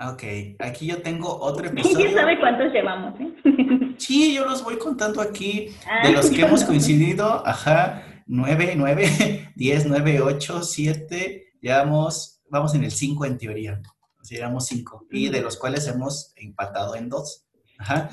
Ok, 0.00 0.22
aquí 0.60 0.86
yo 0.86 1.02
tengo 1.02 1.40
otro 1.40 1.66
episodio. 1.68 1.96
¿Quién 1.96 2.14
sabe 2.14 2.38
cuántos 2.38 2.72
llevamos? 2.72 3.18
Eh? 3.20 3.34
Sí, 3.98 4.32
yo 4.32 4.46
los 4.46 4.62
voy 4.62 4.78
contando 4.78 5.20
aquí 5.20 5.74
ah, 5.84 6.06
de 6.06 6.12
los 6.12 6.30
que 6.30 6.42
hemos 6.42 6.62
coincidido. 6.62 7.44
Ajá, 7.44 8.22
9, 8.28 8.74
9, 8.76 9.50
10, 9.56 9.86
9, 9.86 10.20
8, 10.22 10.62
7. 10.62 11.46
Llevamos, 11.60 12.40
vamos 12.48 12.76
en 12.76 12.84
el 12.84 12.92
5 12.92 13.24
en 13.24 13.38
teoría. 13.38 13.82
O 14.20 14.24
sea, 14.24 14.38
llevamos 14.38 14.66
5. 14.66 15.08
Y 15.10 15.30
de 15.30 15.40
los 15.40 15.56
cuales 15.56 15.88
hemos 15.88 16.32
empatado 16.36 16.94
en 16.94 17.08
2. 17.08 17.46
Ajá. 17.78 18.08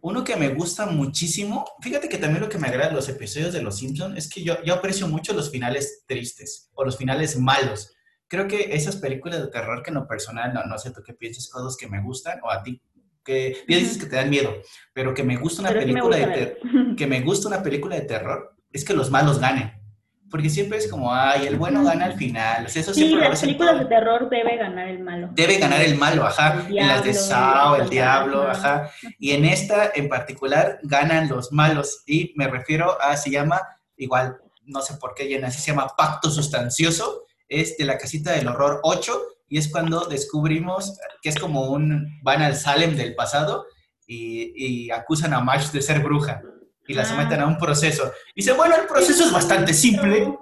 Uno 0.00 0.22
que 0.22 0.36
me 0.36 0.50
gusta 0.50 0.86
muchísimo, 0.86 1.64
fíjate 1.80 2.08
que 2.08 2.18
también 2.18 2.40
lo 2.40 2.48
que 2.48 2.58
me 2.58 2.68
agrada 2.68 2.90
de 2.90 2.94
los 2.94 3.08
episodios 3.08 3.52
de 3.52 3.62
Los 3.62 3.78
Simpsons 3.78 4.16
es 4.16 4.32
que 4.32 4.44
yo, 4.44 4.62
yo 4.62 4.74
aprecio 4.74 5.08
mucho 5.08 5.32
los 5.32 5.50
finales 5.50 6.04
tristes 6.06 6.70
o 6.74 6.84
los 6.84 6.96
finales 6.96 7.36
malos. 7.36 7.92
Creo 8.28 8.46
que 8.46 8.74
esas 8.74 8.96
películas 8.96 9.40
de 9.40 9.48
terror 9.48 9.82
que 9.82 9.90
en 9.90 9.94
lo 9.96 10.06
personal, 10.06 10.52
no, 10.52 10.64
no 10.64 10.78
sé 10.78 10.90
tú 10.90 11.02
qué 11.02 11.14
piensas, 11.14 11.48
cosas 11.48 11.76
que 11.76 11.88
me 11.88 12.02
gustan 12.02 12.38
o 12.42 12.50
a 12.50 12.62
ti, 12.62 12.80
que 13.24 13.64
ya 13.68 13.76
dices 13.76 13.98
que 13.98 14.06
te 14.06 14.16
dan 14.16 14.30
miedo, 14.30 14.54
pero 14.92 15.14
que 15.14 15.22
me 15.22 15.36
gusta 15.36 15.62
una 15.62 15.70
película 15.70 16.16
de 16.16 16.58
que 16.96 17.06
me 17.06 17.20
gusta 17.20 17.48
una 17.48 17.62
película 17.62 17.96
de 17.96 18.02
terror 18.02 18.54
es 18.72 18.84
que 18.84 18.94
los 18.94 19.10
malos 19.10 19.38
ganen. 19.38 19.72
Porque 20.30 20.50
siempre 20.50 20.76
es 20.76 20.90
como, 20.90 21.14
ay, 21.14 21.46
el 21.46 21.56
bueno 21.56 21.82
gana 21.82 22.04
al 22.04 22.14
final. 22.14 22.66
O 22.66 22.68
sea, 22.68 22.82
eso 22.82 22.92
sí, 22.92 23.14
las 23.14 23.40
películas 23.40 23.78
de 23.78 23.86
terror 23.86 24.28
debe 24.28 24.58
ganar 24.58 24.88
el 24.88 24.98
malo. 24.98 25.30
Debe 25.32 25.56
ganar 25.56 25.80
el 25.80 25.96
malo, 25.96 26.26
ajá. 26.26 26.66
en 26.68 26.86
las 26.86 27.02
de 27.02 27.14
Sao, 27.14 27.76
el, 27.76 27.88
diablo, 27.88 28.42
ajá. 28.42 28.90
Y 29.18 29.30
en 29.30 29.46
esta 29.46 29.90
en 29.94 30.10
particular 30.10 30.80
ganan 30.82 31.30
los 31.30 31.50
malos. 31.50 32.02
Y 32.06 32.34
me 32.36 32.46
refiero 32.46 33.00
a, 33.00 33.16
se 33.16 33.30
llama, 33.30 33.62
igual, 33.96 34.36
no 34.64 34.82
sé 34.82 34.98
por 34.98 35.14
qué, 35.14 35.42
así 35.42 35.62
se 35.62 35.70
llama 35.70 35.88
Pacto 35.96 36.30
Sustancioso. 36.30 37.24
Es 37.48 37.76
de 37.76 37.84
la 37.84 37.98
casita 37.98 38.32
del 38.32 38.48
horror 38.48 38.80
8. 38.82 39.22
Y 39.50 39.58
es 39.58 39.68
cuando 39.68 40.04
descubrimos 40.04 40.98
que 41.22 41.30
es 41.30 41.38
como 41.38 41.70
un, 41.70 42.20
van 42.22 42.42
al 42.42 42.56
Salem 42.56 42.96
del 42.96 43.14
pasado 43.14 43.66
y, 44.06 44.52
y 44.54 44.90
acusan 44.90 45.32
a 45.32 45.40
Marsh 45.40 45.70
de 45.70 45.80
ser 45.80 46.00
bruja 46.00 46.42
y 46.88 46.94
la 46.94 47.04
someten 47.04 47.40
a 47.40 47.46
un 47.46 47.58
proceso. 47.58 48.10
Dice, 48.34 48.52
bueno, 48.52 48.74
el 48.74 48.86
proceso 48.86 49.24
es 49.24 49.30
bastante 49.30 49.74
simple. 49.74 50.34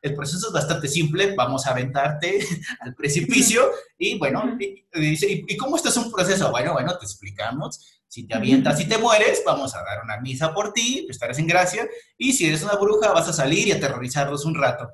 El 0.00 0.14
proceso 0.16 0.48
es 0.48 0.52
bastante 0.52 0.88
simple, 0.88 1.34
vamos 1.36 1.64
a 1.66 1.70
aventarte 1.70 2.40
al 2.80 2.92
precipicio 2.94 3.70
y 3.96 4.18
bueno, 4.18 4.56
y, 4.58 4.84
dice, 4.94 5.26
¿y 5.30 5.56
cómo 5.56 5.76
esto 5.76 5.90
es 5.90 5.96
un 5.96 6.10
proceso? 6.10 6.50
Bueno, 6.50 6.72
bueno, 6.72 6.98
te 6.98 7.04
explicamos. 7.04 8.01
Si 8.12 8.24
te 8.24 8.34
avientas 8.34 8.78
y 8.78 8.86
te 8.86 8.98
mueres, 8.98 9.42
vamos 9.46 9.74
a 9.74 9.82
dar 9.82 10.02
una 10.04 10.20
misa 10.20 10.52
por 10.52 10.74
ti, 10.74 11.06
estarás 11.08 11.38
en 11.38 11.46
gracia. 11.46 11.88
Y 12.18 12.34
si 12.34 12.46
eres 12.46 12.62
una 12.62 12.74
bruja, 12.74 13.10
vas 13.10 13.26
a 13.30 13.32
salir 13.32 13.68
y 13.68 13.72
aterrorizarlos 13.72 14.44
un 14.44 14.54
rato. 14.54 14.90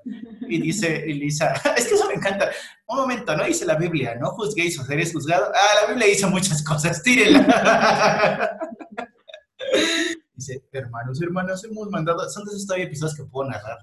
Y 0.49 0.61
dice 0.63 1.03
Elisa, 1.03 1.53
es 1.77 1.89
que 1.89 1.97
eso 1.97 2.07
me 2.07 2.15
encanta. 2.15 2.49
Un 2.87 2.99
momento, 2.99 3.37
¿no? 3.37 3.45
Dice 3.45 3.67
la 3.67 3.75
Biblia, 3.75 4.15
no 4.15 4.31
juzguéis 4.31 4.79
o 4.79 4.85
seréis 4.85 5.13
juzgados. 5.13 5.49
Ah, 5.53 5.81
la 5.81 5.89
Biblia 5.89 6.07
dice 6.07 6.27
muchas 6.29 6.63
cosas, 6.63 7.03
tírenla. 7.03 8.57
Dice, 10.37 10.63
hermanos, 10.71 11.21
hermanas, 11.21 11.65
hemos 11.65 11.91
mandado, 11.91 12.31
son 12.31 12.45
de 12.45 12.53
esos 12.53 12.67
todavía 12.67 12.87
episodios 12.87 13.17
que 13.17 13.25
puedo 13.25 13.51
narrar 13.51 13.79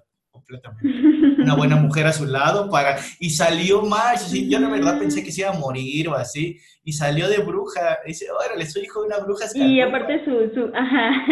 completamente. 0.46 1.42
Una 1.42 1.56
buena 1.56 1.76
mujer 1.76 2.08
a 2.08 2.14
su 2.14 2.26
lado 2.26 2.70
para, 2.70 2.98
y 3.20 3.30
salió 3.30 3.82
más, 3.82 4.32
yo 4.32 4.60
la 4.60 4.70
verdad 4.70 5.00
pensé 5.00 5.24
que 5.24 5.32
se 5.32 5.42
iba 5.42 5.50
a 5.50 5.60
morir 5.60 6.08
o 6.10 6.16
así, 6.16 6.60
y 6.84 6.94
salió 6.94 7.28
de 7.28 7.40
bruja, 7.40 8.00
dice, 8.06 8.28
órale, 8.32 8.66
soy 8.66 8.84
hijo 8.84 9.02
de 9.02 9.08
una 9.08 9.20
bruja. 9.20 9.46
Y 9.56 9.82
aparte 9.82 10.24
su, 10.24 10.32
su, 10.54 10.72
ajá, 10.76 11.10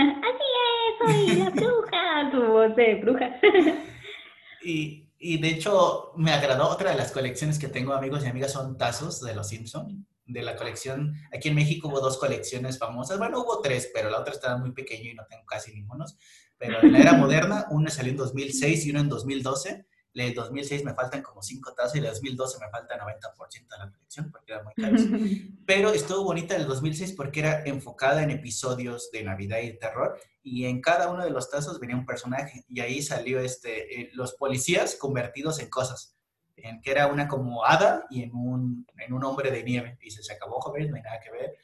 así 1.07 1.27
es, 1.27 1.27
soy 1.27 1.37
la 1.37 1.49
bruja, 1.51 2.31
su 2.31 2.41
voz 2.41 2.75
de 2.75 2.95
bruja. 2.95 3.39
y, 4.63 5.09
y 5.19 5.37
de 5.37 5.49
hecho 5.49 6.11
me 6.17 6.31
agradó 6.31 6.69
otra 6.69 6.91
de 6.91 6.97
las 6.97 7.11
colecciones 7.11 7.59
que 7.59 7.67
tengo, 7.67 7.93
amigos 7.93 8.23
y 8.23 8.27
amigas, 8.27 8.51
son 8.51 8.77
tazos 8.77 9.21
de 9.21 9.35
los 9.35 9.47
Simpsons 9.47 9.95
de 10.25 10.41
la 10.41 10.55
colección. 10.55 11.15
Aquí 11.33 11.49
en 11.49 11.55
México 11.55 11.89
hubo 11.89 11.99
dos 11.99 12.17
colecciones 12.17 12.79
famosas. 12.79 13.17
Bueno, 13.17 13.41
hubo 13.41 13.61
tres, 13.61 13.91
pero 13.93 14.09
la 14.09 14.19
otra 14.19 14.33
estaba 14.33 14.57
muy 14.57 14.71
pequeña 14.71 15.11
y 15.11 15.13
no 15.13 15.25
tengo 15.29 15.45
casi 15.45 15.73
ningunos. 15.73 16.17
Pero 16.65 16.81
en 16.81 16.93
la 16.93 16.99
era 16.99 17.13
moderna, 17.13 17.65
una 17.71 17.89
salió 17.89 18.11
en 18.11 18.17
2006 18.17 18.85
y 18.85 18.91
una 18.91 19.01
en 19.01 19.09
2012. 19.09 19.85
La 20.13 20.23
de 20.23 20.33
2006 20.33 20.85
me 20.85 20.93
faltan 20.93 21.21
como 21.21 21.41
cinco 21.41 21.73
tazas 21.73 21.95
y 21.95 21.99
la 21.99 22.05
de 22.05 22.13
2012 22.13 22.57
me 22.59 22.69
falta 22.69 22.97
90% 22.97 23.67
de 23.67 23.77
la 23.77 23.91
colección 23.91 24.31
porque 24.31 24.53
era 24.53 24.63
muy 24.63 24.73
caro. 24.75 24.95
Pero 25.65 25.91
estuvo 25.91 26.23
bonita 26.23 26.55
el 26.55 26.65
2006 26.65 27.13
porque 27.13 27.41
era 27.41 27.63
enfocada 27.65 28.23
en 28.23 28.31
episodios 28.31 29.11
de 29.11 29.23
Navidad 29.23 29.59
y 29.59 29.67
de 29.67 29.73
terror 29.73 30.17
y 30.41 30.65
en 30.65 30.79
cada 30.81 31.11
uno 31.11 31.25
de 31.25 31.31
los 31.31 31.49
tazos 31.49 31.79
venía 31.81 31.97
un 31.97 32.05
personaje 32.05 32.63
y 32.69 32.79
ahí 32.79 33.01
salió 33.01 33.41
este, 33.41 34.01
eh, 34.01 34.09
los 34.13 34.33
policías 34.35 34.95
convertidos 34.95 35.59
en 35.59 35.69
cosas 35.69 36.15
en 36.55 36.79
que 36.81 36.91
era 36.91 37.07
una 37.07 37.27
como 37.27 37.65
hada 37.65 38.05
y 38.09 38.23
en 38.23 38.33
un, 38.33 38.87
en 38.97 39.13
un 39.13 39.23
hombre 39.25 39.51
de 39.51 39.63
nieve. 39.63 39.97
Y 40.01 40.11
se, 40.11 40.23
se 40.23 40.33
acabó, 40.33 40.61
joven, 40.61 40.91
no 40.91 40.95
hay 40.95 41.01
nada 41.01 41.19
que 41.19 41.31
ver. 41.31 41.57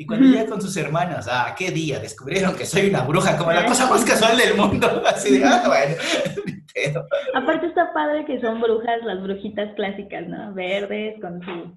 Y 0.00 0.06
cuando 0.06 0.28
llega 0.28 0.46
con 0.46 0.62
sus 0.62 0.76
hermanas, 0.76 1.28
ah, 1.28 1.56
qué 1.58 1.72
día, 1.72 1.98
descubrieron 1.98 2.54
que 2.54 2.64
soy 2.64 2.88
una 2.88 3.02
bruja, 3.02 3.36
como 3.36 3.50
la 3.50 3.66
cosa 3.66 3.90
más 3.90 4.04
casual 4.04 4.38
del 4.38 4.56
mundo. 4.56 5.02
Así 5.06 5.36
de, 5.36 5.44
ah, 5.44 5.64
bueno. 5.66 7.04
Aparte 7.34 7.66
está 7.66 7.92
padre 7.92 8.24
que 8.24 8.40
son 8.40 8.60
brujas, 8.60 9.02
las 9.02 9.20
brujitas 9.20 9.74
clásicas, 9.74 10.28
¿no? 10.28 10.54
Verdes, 10.54 11.20
con 11.20 11.42
su, 11.42 11.76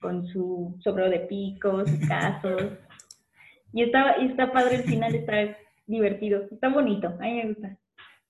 con 0.00 0.28
su 0.28 0.78
sombrero 0.78 1.10
de 1.10 1.26
pico, 1.26 1.84
sus 1.84 2.06
casos. 2.06 2.62
Y 3.72 3.82
está, 3.82 4.18
y 4.22 4.26
está 4.26 4.52
padre 4.52 4.76
el 4.76 4.84
final, 4.84 5.12
está 5.12 5.34
divertido, 5.88 6.42
está 6.52 6.68
bonito, 6.68 7.08
a 7.08 7.22
mí 7.22 7.34
me 7.34 7.48
gusta 7.48 7.76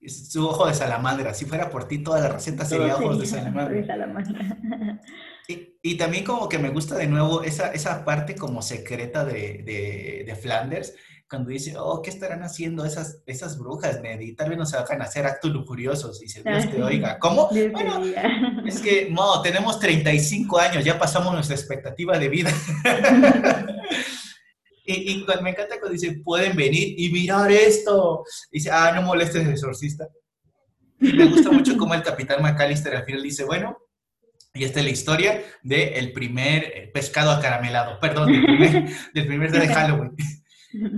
su 0.08 0.48
ojo 0.48 0.66
de 0.66 0.74
salamandra. 0.74 1.34
Si 1.34 1.44
fuera 1.44 1.68
por 1.68 1.86
ti, 1.86 2.02
toda 2.02 2.20
la 2.20 2.28
receta 2.28 2.64
sería 2.64 2.96
ojos 2.96 3.18
de 3.18 3.26
salamandra. 3.26 3.76
Y, 5.82 5.96
también 5.96 6.24
como 6.24 6.48
que 6.48 6.58
me 6.58 6.68
gusta 6.68 6.96
de 6.96 7.06
nuevo 7.06 7.42
esa, 7.42 7.72
esa 7.72 8.04
parte 8.04 8.34
como 8.34 8.60
secreta 8.62 9.24
de, 9.24 10.24
de, 10.26 10.36
Flanders, 10.36 10.94
cuando 11.28 11.50
dice, 11.50 11.74
oh, 11.78 12.02
¿qué 12.02 12.10
estarán 12.10 12.42
haciendo 12.42 12.84
esas, 12.84 13.22
esas 13.26 13.58
brujas, 13.58 14.00
Ned? 14.00 14.20
tal 14.36 14.50
vez 14.50 14.58
nos 14.58 14.74
hagan 14.74 15.00
hacer 15.00 15.26
actos 15.26 15.50
lujuriosos. 15.52 16.22
Y 16.22 16.28
se 16.28 16.42
Dios 16.42 16.70
te 16.70 16.82
oiga. 16.82 17.18
¿Cómo? 17.18 17.48
Bueno, 17.48 18.02
es 18.66 18.80
que, 18.80 19.08
no, 19.10 19.40
tenemos 19.42 19.78
35 19.78 20.58
años, 20.58 20.84
ya 20.84 20.98
pasamos 20.98 21.32
nuestra 21.32 21.56
expectativa 21.56 22.18
de 22.18 22.28
vida. 22.28 22.52
Y, 24.92 25.24
me 25.42 25.50
encanta 25.50 25.78
cuando 25.78 25.90
dice, 25.90 26.20
pueden 26.24 26.56
venir 26.56 26.94
y 26.98 27.10
mirar 27.10 27.50
esto. 27.52 28.24
dice, 28.50 28.70
ah, 28.72 28.92
no 28.92 29.02
molestes 29.02 29.44
al 29.44 29.52
exorcista. 29.52 30.08
Y 31.00 31.12
me 31.12 31.26
gusta 31.26 31.50
mucho 31.50 31.76
cómo 31.76 31.94
el 31.94 32.02
capitán 32.02 32.42
McAllister 32.42 32.96
al 32.96 33.04
final 33.04 33.22
dice, 33.22 33.44
bueno, 33.44 33.78
y 34.54 34.64
esta 34.64 34.80
es 34.80 34.84
la 34.84 34.90
historia 34.90 35.42
del 35.62 36.12
primer 36.12 36.64
eh, 36.64 36.90
pescado 36.92 37.30
acaramelado, 37.30 37.98
perdón, 38.00 38.32
del 38.32 38.44
primer, 38.44 38.88
del 39.14 39.26
primer 39.26 39.52
día 39.52 39.60
de 39.60 39.68
Halloween. 39.68 40.16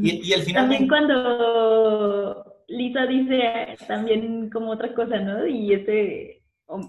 Y, 0.02 0.28
y 0.28 0.32
al 0.32 0.42
final... 0.42 0.62
También 0.62 0.88
cuando 0.88 2.44
Lisa 2.68 3.06
dice 3.06 3.76
también 3.86 4.50
como 4.50 4.70
otra 4.70 4.94
cosa, 4.94 5.18
¿no? 5.18 5.46
Y 5.46 5.72
este 5.72 6.42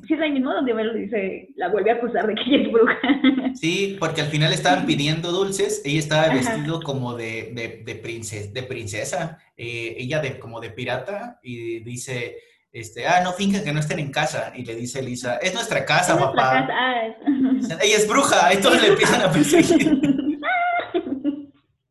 si 0.08 0.14
es 0.14 0.22
ahí 0.22 0.32
mismo 0.32 0.54
donde 0.54 0.74
me 0.74 0.84
lo 0.84 0.94
dice, 0.94 1.50
la 1.56 1.70
vuelve 1.70 1.92
a 1.92 1.96
acusar 1.96 2.28
de 2.28 2.36
que 2.36 2.44
ella 2.48 2.66
es 2.66 2.72
bruja. 2.72 2.98
Sí, 3.56 3.98
porque 4.00 4.22
al 4.22 4.28
final 4.28 4.52
estaban 4.52 4.86
pidiendo 4.86 5.32
dulces, 5.32 5.82
ella 5.86 6.00
estaba 6.00 6.34
vestido 6.34 6.82
como 6.82 7.14
de, 7.14 7.52
de, 7.54 7.84
de, 7.86 8.52
de 8.52 8.64
princesa, 8.64 9.38
eh, 9.56 9.96
ella 10.00 10.20
de, 10.20 10.40
como 10.40 10.60
de 10.60 10.72
pirata, 10.72 11.40
y 11.44 11.80
dice, 11.82 12.38
este, 12.74 13.08
ah, 13.08 13.22
no 13.24 13.34
finjan 13.34 13.64
que 13.64 13.72
no 13.72 13.80
estén 13.80 14.00
en 14.00 14.12
casa, 14.12 14.52
y 14.56 14.66
le 14.66 14.76
dice 14.76 15.02
Lisa, 15.02 15.38
es 15.38 15.54
nuestra 15.54 15.86
casa, 15.86 16.18
papá. 16.18 16.68
Ah, 16.70 17.06
ella 17.82 17.98
es 17.98 18.08
bruja, 18.08 18.54
y 18.54 18.58
todos 18.58 18.82
le 18.82 18.88
empiezan 18.88 19.22
a 19.22 19.32
perseguir. 19.32 20.02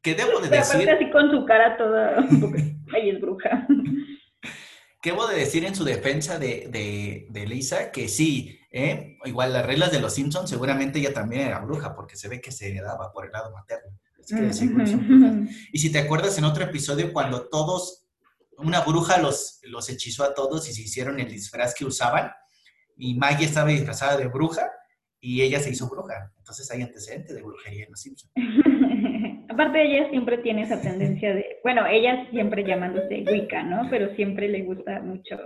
¿Qué 0.02 0.14
debo 0.16 0.40
de 0.40 0.48
decir? 0.48 0.90
así 0.90 1.08
con 1.10 1.30
su 1.30 1.44
cara 1.44 1.76
toda, 1.76 2.16
ella 2.96 3.12
es 3.12 3.20
bruja. 3.20 3.66
¿Qué 5.00 5.10
debo 5.10 5.28
de 5.28 5.36
decir 5.36 5.64
en 5.64 5.76
su 5.76 5.84
defensa 5.84 6.38
de, 6.38 7.28
de, 7.30 7.46
Lisa? 7.46 7.92
Que 7.92 8.08
sí, 8.08 8.58
¿eh? 8.72 9.18
igual 9.24 9.52
las 9.52 9.64
reglas 9.64 9.92
de 9.92 10.00
los 10.00 10.14
Simpsons, 10.14 10.50
seguramente 10.50 10.98
ella 10.98 11.14
también 11.14 11.42
era 11.46 11.60
bruja, 11.60 11.94
porque 11.94 12.16
se 12.16 12.28
ve 12.28 12.40
que 12.40 12.50
se 12.50 12.68
heredaba 12.68 13.12
por 13.12 13.26
el 13.26 13.32
lado 13.32 13.52
materno. 13.52 13.96
Y 15.72 15.78
si 15.78 15.90
te 15.90 15.98
acuerdas 15.98 16.38
en 16.38 16.44
otro 16.44 16.64
episodio, 16.64 17.12
cuando 17.12 17.48
todos, 17.48 18.01
una 18.59 18.80
bruja 18.80 19.20
los, 19.20 19.61
los 19.64 19.88
hechizó 19.88 20.24
a 20.24 20.34
todos 20.34 20.68
y 20.68 20.72
se 20.72 20.82
hicieron 20.82 21.20
el 21.20 21.28
disfraz 21.28 21.74
que 21.74 21.84
usaban, 21.84 22.32
y 22.96 23.14
Maggie 23.14 23.46
estaba 23.46 23.68
disfrazada 23.68 24.16
de 24.16 24.28
bruja 24.28 24.70
y 25.20 25.42
ella 25.42 25.61
se 25.61 25.70
hizo 25.70 25.88
bruja. 25.88 26.32
Entonces 26.38 26.70
hay 26.70 26.82
antecedentes 26.82 27.34
de 27.34 27.42
brujería 27.42 27.84
en 27.84 27.90
los 27.90 28.00
Simpsons. 28.00 28.32
Aparte 29.48 29.82
ella 29.82 30.09
siempre 30.11 30.38
tiene 30.38 30.62
esa 30.62 30.80
tendencia 30.80 31.34
de, 31.34 31.61
bueno, 31.62 31.86
ella 31.86 32.26
siempre 32.30 32.64
llamándose 32.64 33.24
Wicca, 33.30 33.62
¿no? 33.62 33.88
Pero 33.90 34.14
siempre 34.14 34.48
le 34.48 34.62
gusta 34.62 35.00
mucho, 35.00 35.36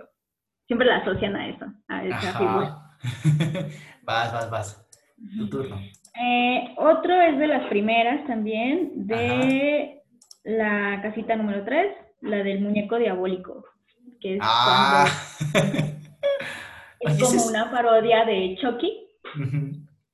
siempre 0.67 0.87
la 0.87 0.99
asocian 0.99 1.35
a 1.35 1.49
eso, 1.49 1.67
a 1.89 2.05
esa 2.05 2.39
figura. 2.39 2.77
vas, 4.03 4.33
vas, 4.33 4.51
vas. 4.51 4.89
Tu 5.37 5.49
turno. 5.49 5.81
Eh, 6.23 6.75
otro 6.77 7.21
es 7.21 7.39
de 7.39 7.47
las 7.47 7.69
primeras 7.69 8.27
también, 8.27 9.07
de 9.07 10.03
la 10.45 11.01
casita 11.03 11.37
número 11.37 11.65
3, 11.65 11.87
la 12.21 12.43
del 12.43 12.61
muñeco 12.61 12.97
diabólico, 12.99 13.65
que 14.21 14.37
es 14.37 14.41
ah. 14.43 15.07
Es 17.01 17.23
como 17.23 17.47
una 17.47 17.71
parodia 17.71 18.25
de 18.25 18.57
Chucky, 18.61 19.07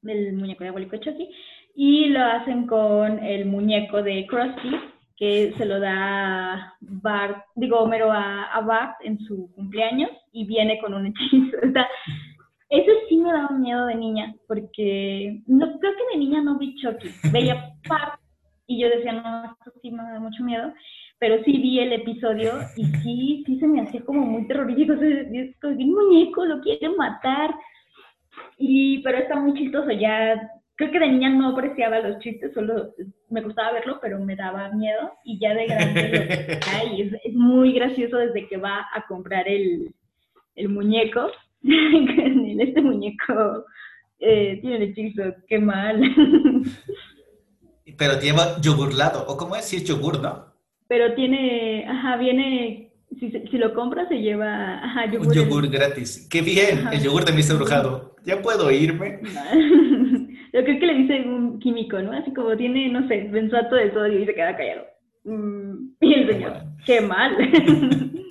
del 0.03 0.33
muñeco 0.35 0.65
diabólico 0.65 0.97
Chucky, 0.97 1.31
y 1.75 2.07
lo 2.07 2.23
hacen 2.23 2.67
con 2.67 3.25
el 3.25 3.47
muñeco 3.47 4.03
de 4.03 4.27
Krusty, 4.27 4.77
que 5.17 5.55
se 5.57 5.65
lo 5.65 5.79
da 5.81 6.75
Bart, 6.81 7.45
digo 7.55 7.79
Homero 7.79 8.11
a, 8.13 8.61
Bart 8.67 8.97
en 9.05 9.19
su 9.21 9.51
cumpleaños 9.55 10.11
y 10.33 10.45
viene 10.45 10.81
con 10.81 10.95
un 10.95 11.07
hechizo. 11.07 11.57
eso 12.69 12.93
sí 13.09 13.17
me 13.17 13.33
daba 13.33 13.51
miedo 13.51 13.87
de 13.87 13.95
niña, 13.95 14.35
porque 14.49 15.41
no 15.47 15.79
creo 15.79 15.93
que 15.93 16.13
de 16.13 16.19
niña 16.19 16.43
no 16.43 16.59
vi 16.59 16.75
Chucky, 16.77 17.09
veía 17.31 17.73
Bart 17.89 18.21
y 18.67 18.81
yo 18.81 18.89
decía, 18.89 19.13
no, 19.13 19.45
esto 19.45 19.73
sí 19.81 19.91
me 19.91 20.03
da 20.03 20.19
mucho 20.19 20.43
miedo, 20.43 20.73
pero 21.23 21.41
sí 21.45 21.53
vi 21.53 21.79
el 21.79 21.93
episodio 21.93 22.55
y 22.75 22.85
sí, 23.05 23.45
sí 23.47 23.61
se 23.61 23.69
me 23.69 23.81
hacía 23.81 24.05
como 24.05 24.23
muy 24.23 24.45
terrorífico, 24.49 24.95
es 24.95 25.57
como 25.61 25.77
un 25.77 25.95
muñeco 25.95 26.45
lo 26.45 26.61
quieren 26.61 26.97
matar, 26.97 27.55
y, 28.59 29.01
pero 29.05 29.19
está 29.19 29.37
muy 29.37 29.55
chistoso, 29.55 29.93
ya 29.93 30.51
creo 30.75 30.91
que 30.91 30.99
de 30.99 31.07
niña 31.07 31.31
no 31.31 31.51
apreciaba 31.51 32.01
los 32.01 32.19
chistes, 32.19 32.53
solo 32.53 32.93
me 33.31 33.41
gustaba 33.41 33.75
verlo, 33.75 34.01
pero 34.03 34.19
me 34.19 34.35
daba 34.35 34.73
miedo, 34.73 35.13
y 35.25 35.39
ya 35.39 35.55
de 35.55 35.67
grande, 35.67 36.61
ay, 36.75 37.13
es, 37.23 37.35
muy 37.35 37.73
gracioso 37.73 38.17
desde 38.17 38.49
que 38.49 38.57
va 38.57 38.85
a 38.93 39.07
comprar 39.07 39.47
el, 39.47 39.95
el 40.57 40.69
muñeco, 40.71 41.31
este 41.63 42.83
muñeco 42.83 43.65
eh, 44.19 44.59
tiene 44.61 44.77
el 44.77 44.83
hechizo, 44.83 45.23
qué 45.47 45.61
mal. 45.61 46.03
Pero 47.97 48.21
lleva 48.21 48.61
yogurlado, 48.61 49.25
o 49.29 49.37
cómo 49.37 49.55
es 49.55 49.67
si 49.67 49.77
es 49.77 49.85
yogur, 49.85 50.21
¿no? 50.21 50.52
Pero 50.93 51.15
tiene, 51.15 51.87
ajá, 51.89 52.19
viene, 52.19 52.93
si, 53.19 53.31
si 53.31 53.57
lo 53.57 53.73
compras 53.73 54.09
se 54.11 54.17
lleva, 54.17 54.75
ajá, 54.75 55.11
yogur. 55.11 55.29
Un 55.29 55.33
yogur 55.33 55.69
gratis. 55.71 56.29
¡Qué 56.31 56.43
bien! 56.43 56.87
El 56.93 57.03
yogur 57.03 57.25
de 57.25 57.41
está 57.41 57.55
Brujado. 57.55 58.15
¿Ya 58.27 58.43
puedo 58.43 58.71
irme? 58.71 59.21
Yo 60.53 60.63
creo 60.63 60.79
que 60.79 60.87
le 60.87 60.95
dice 60.97 61.23
un 61.23 61.59
químico, 61.61 61.99
¿no? 62.03 62.13
Así 62.13 62.35
como 62.35 62.55
tiene, 62.59 62.91
no 62.91 63.09
sé, 63.09 63.27
benzoato 63.33 63.77
de 63.77 63.91
sodio 63.95 64.19
y 64.19 64.27
se 64.27 64.35
queda 64.35 64.55
callado. 64.55 64.83
Mm, 65.25 65.95
y 66.03 66.13
el 66.13 66.31
señor, 66.31 66.63
¡qué 66.85 67.01
mal! 67.01 67.39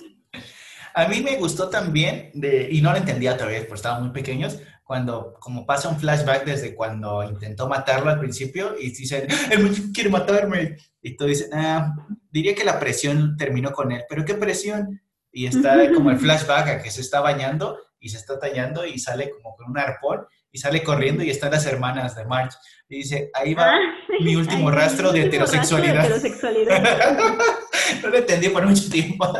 A 0.94 1.08
mí 1.08 1.20
me 1.20 1.38
gustó 1.38 1.68
también, 1.68 2.30
de, 2.34 2.68
y 2.70 2.80
no 2.80 2.92
lo 2.92 2.98
entendía 2.98 3.36
todavía, 3.36 3.58
porque 3.60 3.74
estaban 3.74 4.04
muy 4.04 4.12
pequeños, 4.12 4.62
cuando 4.84 5.34
como 5.40 5.66
pasa 5.66 5.88
un 5.88 5.98
flashback 5.98 6.44
desde 6.44 6.76
cuando 6.76 7.24
intentó 7.24 7.66
matarlo 7.66 8.10
al 8.10 8.20
principio 8.20 8.76
y 8.78 8.90
dicen, 8.90 9.26
el 9.50 9.64
muñeco 9.64 9.88
quiere 9.92 10.10
matarme. 10.10 10.76
Y 11.02 11.16
tú 11.16 11.24
dices, 11.24 11.50
ah, 11.52 11.92
diría 12.32 12.54
que 12.54 12.64
la 12.64 12.80
presión 12.80 13.36
terminó 13.36 13.72
con 13.72 13.92
él, 13.92 14.02
pero 14.08 14.24
¿qué 14.24 14.34
presión? 14.34 15.00
Y 15.30 15.46
está 15.46 15.92
como 15.92 16.10
el 16.10 16.18
flashback 16.18 16.68
a 16.68 16.82
que 16.82 16.90
se 16.90 17.02
está 17.02 17.20
bañando 17.20 17.78
y 18.00 18.08
se 18.08 18.16
está 18.16 18.38
tallando 18.38 18.84
y 18.84 18.98
sale 18.98 19.30
como 19.30 19.54
con 19.54 19.70
un 19.70 19.78
arpón 19.78 20.26
y 20.50 20.58
sale 20.58 20.82
corriendo 20.82 21.22
y 21.22 21.30
están 21.30 21.52
las 21.52 21.64
hermanas 21.66 22.16
de 22.16 22.24
March. 22.26 22.52
Y 22.88 22.98
dice, 22.98 23.30
ahí 23.32 23.54
va 23.54 23.70
ah, 23.70 23.78
mi 24.20 24.36
último 24.42 24.70
rastro 24.70 25.12
de 25.12 25.22
heterosexualidad. 25.22 26.08
no 28.02 28.08
lo 28.08 28.18
entendí 28.18 28.48
por 28.48 28.66
mucho 28.66 28.90
tiempo. 28.90 29.32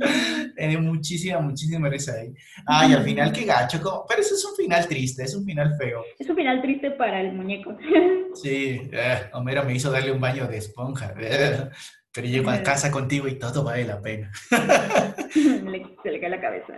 Tiene 0.56 0.78
muchísima, 0.78 1.40
muchísima 1.40 1.88
risa 1.88 2.14
ahí. 2.14 2.32
Ay, 2.66 2.92
al 2.92 3.04
final 3.04 3.32
qué 3.32 3.44
gacho, 3.44 3.80
como... 3.80 4.04
pero 4.06 4.20
eso 4.20 4.34
es 4.34 4.44
un 4.44 4.56
final 4.56 4.86
triste, 4.86 5.24
es 5.24 5.34
un 5.34 5.44
final 5.44 5.76
feo. 5.78 6.04
Es 6.18 6.28
un 6.28 6.36
final 6.36 6.60
triste 6.62 6.90
para 6.92 7.20
el 7.20 7.32
muñeco. 7.32 7.76
Sí, 8.32 8.80
eh, 8.92 9.28
Homero 9.32 9.64
me 9.64 9.74
hizo 9.74 9.90
darle 9.90 10.12
un 10.12 10.20
baño 10.20 10.46
de 10.46 10.58
esponja, 10.58 11.12
pero 11.16 12.28
llego 12.28 12.48
a 12.50 12.62
casa 12.62 12.88
contigo 12.88 13.26
y 13.26 13.40
todo 13.40 13.64
vale 13.64 13.84
la 13.84 14.00
pena. 14.00 14.30
se 15.32 16.10
le 16.10 16.20
cae 16.20 16.30
la 16.30 16.40
cabeza 16.40 16.74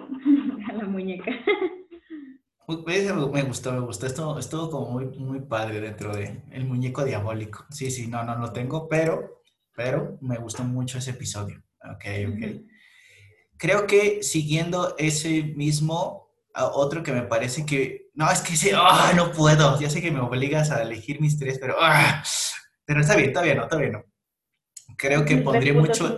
a 0.69 0.73
la 0.73 0.85
muñeca. 0.85 1.31
Me 2.69 3.43
gustó, 3.43 3.73
me 3.73 3.81
gustó. 3.81 4.07
Esto 4.07 4.39
estuvo 4.39 4.71
como 4.71 4.91
muy, 4.91 5.07
muy 5.19 5.41
padre 5.41 5.81
dentro 5.81 6.15
de 6.15 6.43
el 6.51 6.65
muñeco 6.65 7.05
diabólico. 7.05 7.67
Sí, 7.71 7.91
sí, 7.91 8.07
no, 8.07 8.25
no 8.25 8.37
lo 8.39 8.53
tengo, 8.53 8.89
pero, 8.89 9.43
pero 9.75 10.19
me 10.21 10.39
gustó 10.39 10.65
mucho 10.65 10.99
ese 10.99 11.11
episodio. 11.11 11.63
Ok, 11.85 12.05
ok. 12.29 12.63
Creo 13.63 13.87
que 13.87 14.25
siguiendo 14.25 14.97
ese 14.99 15.45
mismo, 15.45 16.33
otro 16.53 17.05
que 17.05 17.13
me 17.13 17.23
parece 17.23 17.65
que, 17.65 18.11
no, 18.13 18.29
es 18.29 18.41
que 18.41 18.57
sí, 18.57 18.71
ah, 18.75 19.13
no 19.15 19.31
puedo. 19.31 19.79
Ya 19.79 19.89
sé 19.89 20.03
que 20.03 20.11
me 20.11 20.19
obligas 20.19 20.73
a 20.73 20.83
elegir 20.83 21.21
mis 21.21 21.39
tres, 21.39 21.61
pero, 21.61 21.77
ah, 21.79 22.25
pero 22.85 23.03
está 23.03 23.15
bien, 23.15 23.29
está 23.29 23.41
bien, 23.41 23.59
no, 23.59 23.63
está 23.63 23.77
bien, 23.77 23.93
no. 23.93 24.05
Creo 24.97 25.25
que 25.25 25.37
pondría 25.37 25.75
mucho 25.75 26.17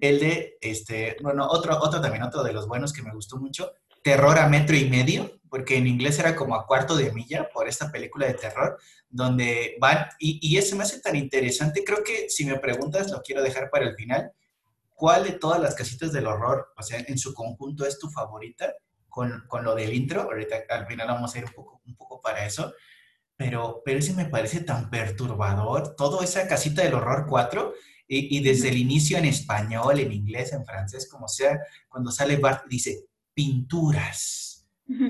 el 0.00 0.18
de, 0.18 0.58
este, 0.60 1.16
bueno, 1.22 1.46
otro, 1.48 1.78
otro 1.78 2.00
también, 2.00 2.24
otro 2.24 2.42
de 2.42 2.52
los 2.52 2.66
buenos 2.66 2.92
que 2.92 3.04
me 3.04 3.12
gustó 3.12 3.36
mucho, 3.36 3.70
terror 4.02 4.36
a 4.36 4.48
metro 4.48 4.74
y 4.74 4.90
medio, 4.90 5.38
porque 5.48 5.76
en 5.76 5.86
inglés 5.86 6.18
era 6.18 6.34
como 6.34 6.56
a 6.56 6.66
cuarto 6.66 6.96
de 6.96 7.12
milla 7.12 7.48
por 7.54 7.68
esta 7.68 7.92
película 7.92 8.26
de 8.26 8.34
terror, 8.34 8.76
donde 9.08 9.76
van, 9.80 10.08
y, 10.18 10.40
y 10.42 10.58
ese 10.58 10.74
me 10.74 10.82
hace 10.82 10.98
tan 10.98 11.14
interesante, 11.14 11.84
creo 11.84 12.02
que 12.02 12.28
si 12.28 12.44
me 12.44 12.58
preguntas, 12.58 13.12
lo 13.12 13.22
quiero 13.22 13.40
dejar 13.40 13.70
para 13.70 13.86
el 13.86 13.94
final, 13.94 14.32
¿cuál 14.96 15.22
de 15.24 15.32
todas 15.32 15.60
las 15.60 15.76
casitas 15.76 16.12
del 16.12 16.26
horror, 16.26 16.72
o 16.76 16.82
sea, 16.82 16.98
en 17.06 17.18
su 17.18 17.32
conjunto 17.32 17.86
es 17.86 17.98
tu 17.98 18.10
favorita? 18.10 18.74
Con, 19.08 19.44
con 19.46 19.64
lo 19.64 19.74
del 19.74 19.94
intro, 19.94 20.22
ahorita 20.22 20.64
al 20.68 20.86
final 20.86 21.06
vamos 21.06 21.34
a 21.34 21.38
ir 21.38 21.44
un 21.44 21.52
poco, 21.52 21.80
un 21.86 21.96
poco 21.96 22.20
para 22.20 22.44
eso, 22.44 22.74
pero, 23.36 23.80
pero 23.84 23.98
ese 23.98 24.12
me 24.12 24.26
parece 24.26 24.60
tan 24.60 24.90
perturbador, 24.90 25.94
toda 25.96 26.24
esa 26.24 26.46
casita 26.48 26.82
del 26.82 26.94
horror 26.94 27.26
4, 27.28 27.72
y, 28.08 28.36
y, 28.36 28.42
desde 28.42 28.68
el 28.68 28.76
inicio 28.76 29.18
en 29.18 29.24
español, 29.24 29.98
en 29.98 30.12
inglés, 30.12 30.52
en 30.52 30.64
francés, 30.64 31.08
como 31.10 31.28
sea, 31.28 31.58
cuando 31.88 32.12
sale 32.12 32.36
Bart, 32.36 32.64
dice, 32.68 33.06
pinturas, 33.34 34.55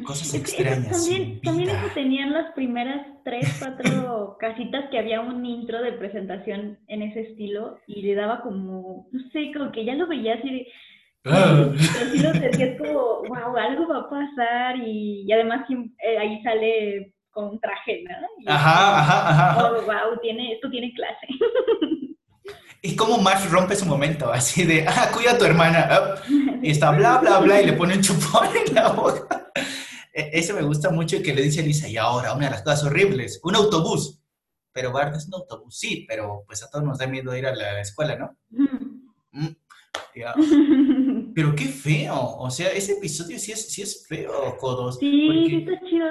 cosas 0.05 0.35
extrañas. 0.35 0.91
También, 0.91 1.41
también 1.43 1.70
eso 1.70 1.89
tenían 1.95 2.33
las 2.33 2.53
primeras 2.53 3.07
tres, 3.24 3.47
cuatro 3.59 4.37
casitas 4.41 4.89
que 4.91 4.99
había 4.99 5.20
un 5.20 5.45
intro 5.45 5.83
de 5.83 5.93
presentación 5.93 6.79
en 6.89 7.03
ese 7.03 7.20
estilo 7.20 7.79
y 7.87 8.03
le 8.03 8.14
daba 8.14 8.41
como, 8.43 9.09
no 9.11 9.31
sé, 9.31 9.53
como 9.55 9.72
que 9.72 9.85
ya 9.85 9.95
lo 9.95 10.07
veías 10.07 10.43
y 10.45 10.66
ah. 11.24 11.70
así 11.74 12.18
lo 12.20 12.33
decías 12.33 12.79
como, 12.79 13.22
wow, 13.29 13.57
algo 13.57 13.89
va 13.89 13.99
a 13.99 14.11
pasar 14.11 14.77
y, 14.79 15.31
además 15.31 15.68
eh, 15.70 16.18
ahí 16.18 16.43
sale 16.43 17.12
con 17.31 17.61
traje, 17.61 18.03
¿no? 18.05 18.51
ajá, 18.51 19.01
ajá, 19.01 19.29
ajá. 19.29 19.70
Oh, 19.70 19.83
wow, 19.83 20.18
tiene, 20.22 20.55
esto 20.55 20.70
tiene 20.70 20.93
clase. 20.95 21.27
Y 22.83 22.95
como 22.95 23.18
Marsh 23.18 23.49
rompe 23.51 23.74
su 23.77 23.87
momento, 23.87 24.33
así 24.33 24.64
de, 24.64 24.87
ah, 24.87 25.11
cuida 25.12 25.33
a 25.33 25.39
tu 25.39 25.45
hermana. 25.45 26.16
Y 26.62 26.70
está 26.70 26.91
bla, 26.91 27.18
bla, 27.18 27.39
bla, 27.39 27.61
y 27.61 27.66
le 27.66 27.72
pone 27.72 27.97
un 27.97 28.03
chupón 28.03 28.49
en 28.66 28.74
la 28.74 28.91
boca. 28.91 29.51
E, 30.12 30.31
ese 30.33 30.53
me 30.53 30.62
gusta 30.62 30.91
mucho 30.91 31.22
que 31.22 31.35
le 31.35 31.43
dice 31.43 31.61
a 31.61 31.64
Lisa, 31.64 31.89
y 31.89 31.97
ahora, 31.97 32.35
una 32.35 32.47
de 32.47 32.53
las 32.53 32.62
cosas 32.62 32.85
horribles, 32.85 33.41
un 33.43 33.57
autobús. 33.57 34.20
Pero 34.72 34.93
Bart 34.93 35.16
es 35.16 35.27
un 35.27 35.35
autobús, 35.35 35.79
sí, 35.79 36.05
pero 36.07 36.45
pues 36.47 36.62
a 36.62 36.70
todos 36.70 36.85
nos 36.85 36.99
da 36.99 37.07
miedo 37.07 37.35
ir 37.35 37.47
a 37.47 37.55
la 37.55 37.81
escuela, 37.81 38.16
¿no? 38.16 38.37
Mm, 39.33 39.49
pero 41.35 41.55
qué 41.55 41.64
feo, 41.64 42.37
o 42.39 42.51
sea, 42.51 42.70
ese 42.70 42.93
episodio 42.93 43.39
sí 43.39 43.53
es, 43.53 43.72
sí 43.72 43.83
es 43.83 44.07
feo, 44.07 44.57
Codos. 44.59 44.99
Sí, 44.99 45.64
está 45.66 45.81
chido. 45.87 46.07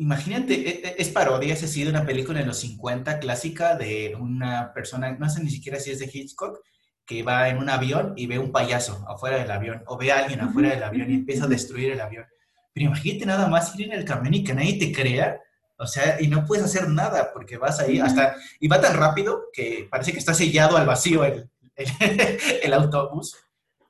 Imagínate, 0.00 0.54
e, 0.54 0.70
e, 0.88 0.94
es 0.96 1.10
parodia, 1.10 1.52
ha 1.52 1.56
sido 1.56 1.90
una 1.90 2.06
película 2.06 2.40
en 2.40 2.46
los 2.46 2.60
50 2.60 3.18
clásica 3.18 3.76
de 3.76 4.16
una 4.18 4.72
persona, 4.72 5.12
no 5.12 5.28
sé 5.28 5.44
ni 5.44 5.50
siquiera 5.50 5.78
si 5.78 5.90
es 5.90 5.98
de 5.98 6.10
Hitchcock, 6.10 6.60
que 7.04 7.22
va 7.22 7.50
en 7.50 7.58
un 7.58 7.68
avión 7.68 8.14
y 8.16 8.26
ve 8.26 8.38
un 8.38 8.50
payaso 8.50 9.04
afuera 9.06 9.36
del 9.36 9.50
avión, 9.50 9.82
o 9.86 9.98
ve 9.98 10.10
a 10.10 10.20
alguien 10.20 10.40
afuera 10.40 10.70
del 10.70 10.84
avión 10.84 11.10
y 11.10 11.16
empieza 11.16 11.44
a 11.44 11.48
destruir 11.48 11.92
el 11.92 12.00
avión. 12.00 12.24
Pero 12.72 12.86
imagínate 12.86 13.26
nada 13.26 13.46
más 13.48 13.78
ir 13.78 13.88
en 13.88 13.92
el 13.92 14.06
camión 14.06 14.32
y 14.32 14.42
que 14.42 14.54
nadie 14.54 14.78
te 14.78 14.90
crea, 14.90 15.38
o 15.76 15.86
sea, 15.86 16.18
y 16.18 16.28
no 16.28 16.46
puedes 16.46 16.64
hacer 16.64 16.88
nada 16.88 17.30
porque 17.34 17.58
vas 17.58 17.78
ahí 17.78 18.00
hasta, 18.00 18.36
y 18.58 18.68
va 18.68 18.80
tan 18.80 18.96
rápido 18.96 19.50
que 19.52 19.86
parece 19.90 20.12
que 20.12 20.18
está 20.18 20.32
sellado 20.32 20.78
al 20.78 20.86
vacío 20.86 21.26
el, 21.26 21.50
el, 21.76 22.72
autobús, 22.72 23.36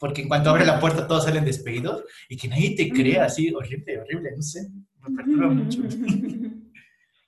porque 0.01 0.23
en 0.23 0.29
cuanto 0.29 0.51
abre 0.51 0.67
la 0.67 0.81
puerta 0.81 1.07
todos 1.07 1.25
salen 1.25 1.45
despedidos 1.45 2.03
y 2.29 2.37
que 2.37 2.49
nadie 2.49 2.75
te 2.75 2.91
crea, 2.91 3.27
así, 3.27 3.55
horrible, 3.55 4.01
horrible, 4.01 4.31
no 4.35 4.43
sé 4.43 4.69
me 5.09 5.17
perturba 5.17 5.49
mucho. 5.49 5.83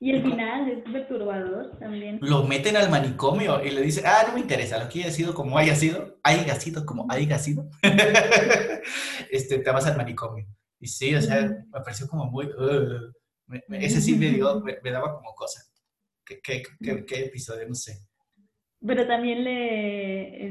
Y 0.04 0.10
el 0.10 0.20
final 0.20 0.68
es 0.68 0.82
perturbador 0.82 1.78
también. 1.78 2.18
Lo 2.20 2.42
meten 2.42 2.76
al 2.76 2.90
manicomio 2.90 3.64
y 3.64 3.70
le 3.70 3.82
dice, 3.82 4.02
ah, 4.04 4.24
no 4.26 4.34
me 4.34 4.40
interesa, 4.40 4.82
lo 4.82 4.90
que 4.90 4.98
haya 4.98 5.12
sido 5.12 5.32
como 5.32 5.56
haya 5.56 5.76
sido, 5.76 6.18
haya 6.24 6.56
sido 6.56 6.84
como 6.84 7.06
haya 7.08 7.38
sido, 7.38 7.70
este, 9.30 9.58
te 9.58 9.70
vas 9.70 9.86
al 9.86 9.96
manicomio. 9.96 10.44
Y 10.80 10.88
sí, 10.88 11.14
o 11.14 11.22
sea, 11.22 11.42
me 11.42 11.80
pareció 11.84 12.08
como 12.08 12.24
muy, 12.24 12.46
uh, 12.46 13.12
ese 13.68 14.00
sí 14.00 14.16
me 14.16 14.30
dio, 14.30 14.60
me, 14.60 14.90
daba 14.90 15.14
como 15.14 15.32
cosa. 15.36 15.62
¿Qué, 16.26 16.40
qué, 16.42 16.64
qué, 17.06 17.26
episodio? 17.26 17.68
No 17.68 17.76
sé. 17.76 18.04
Pero 18.84 19.06
también 19.06 19.44
le, 19.44 20.46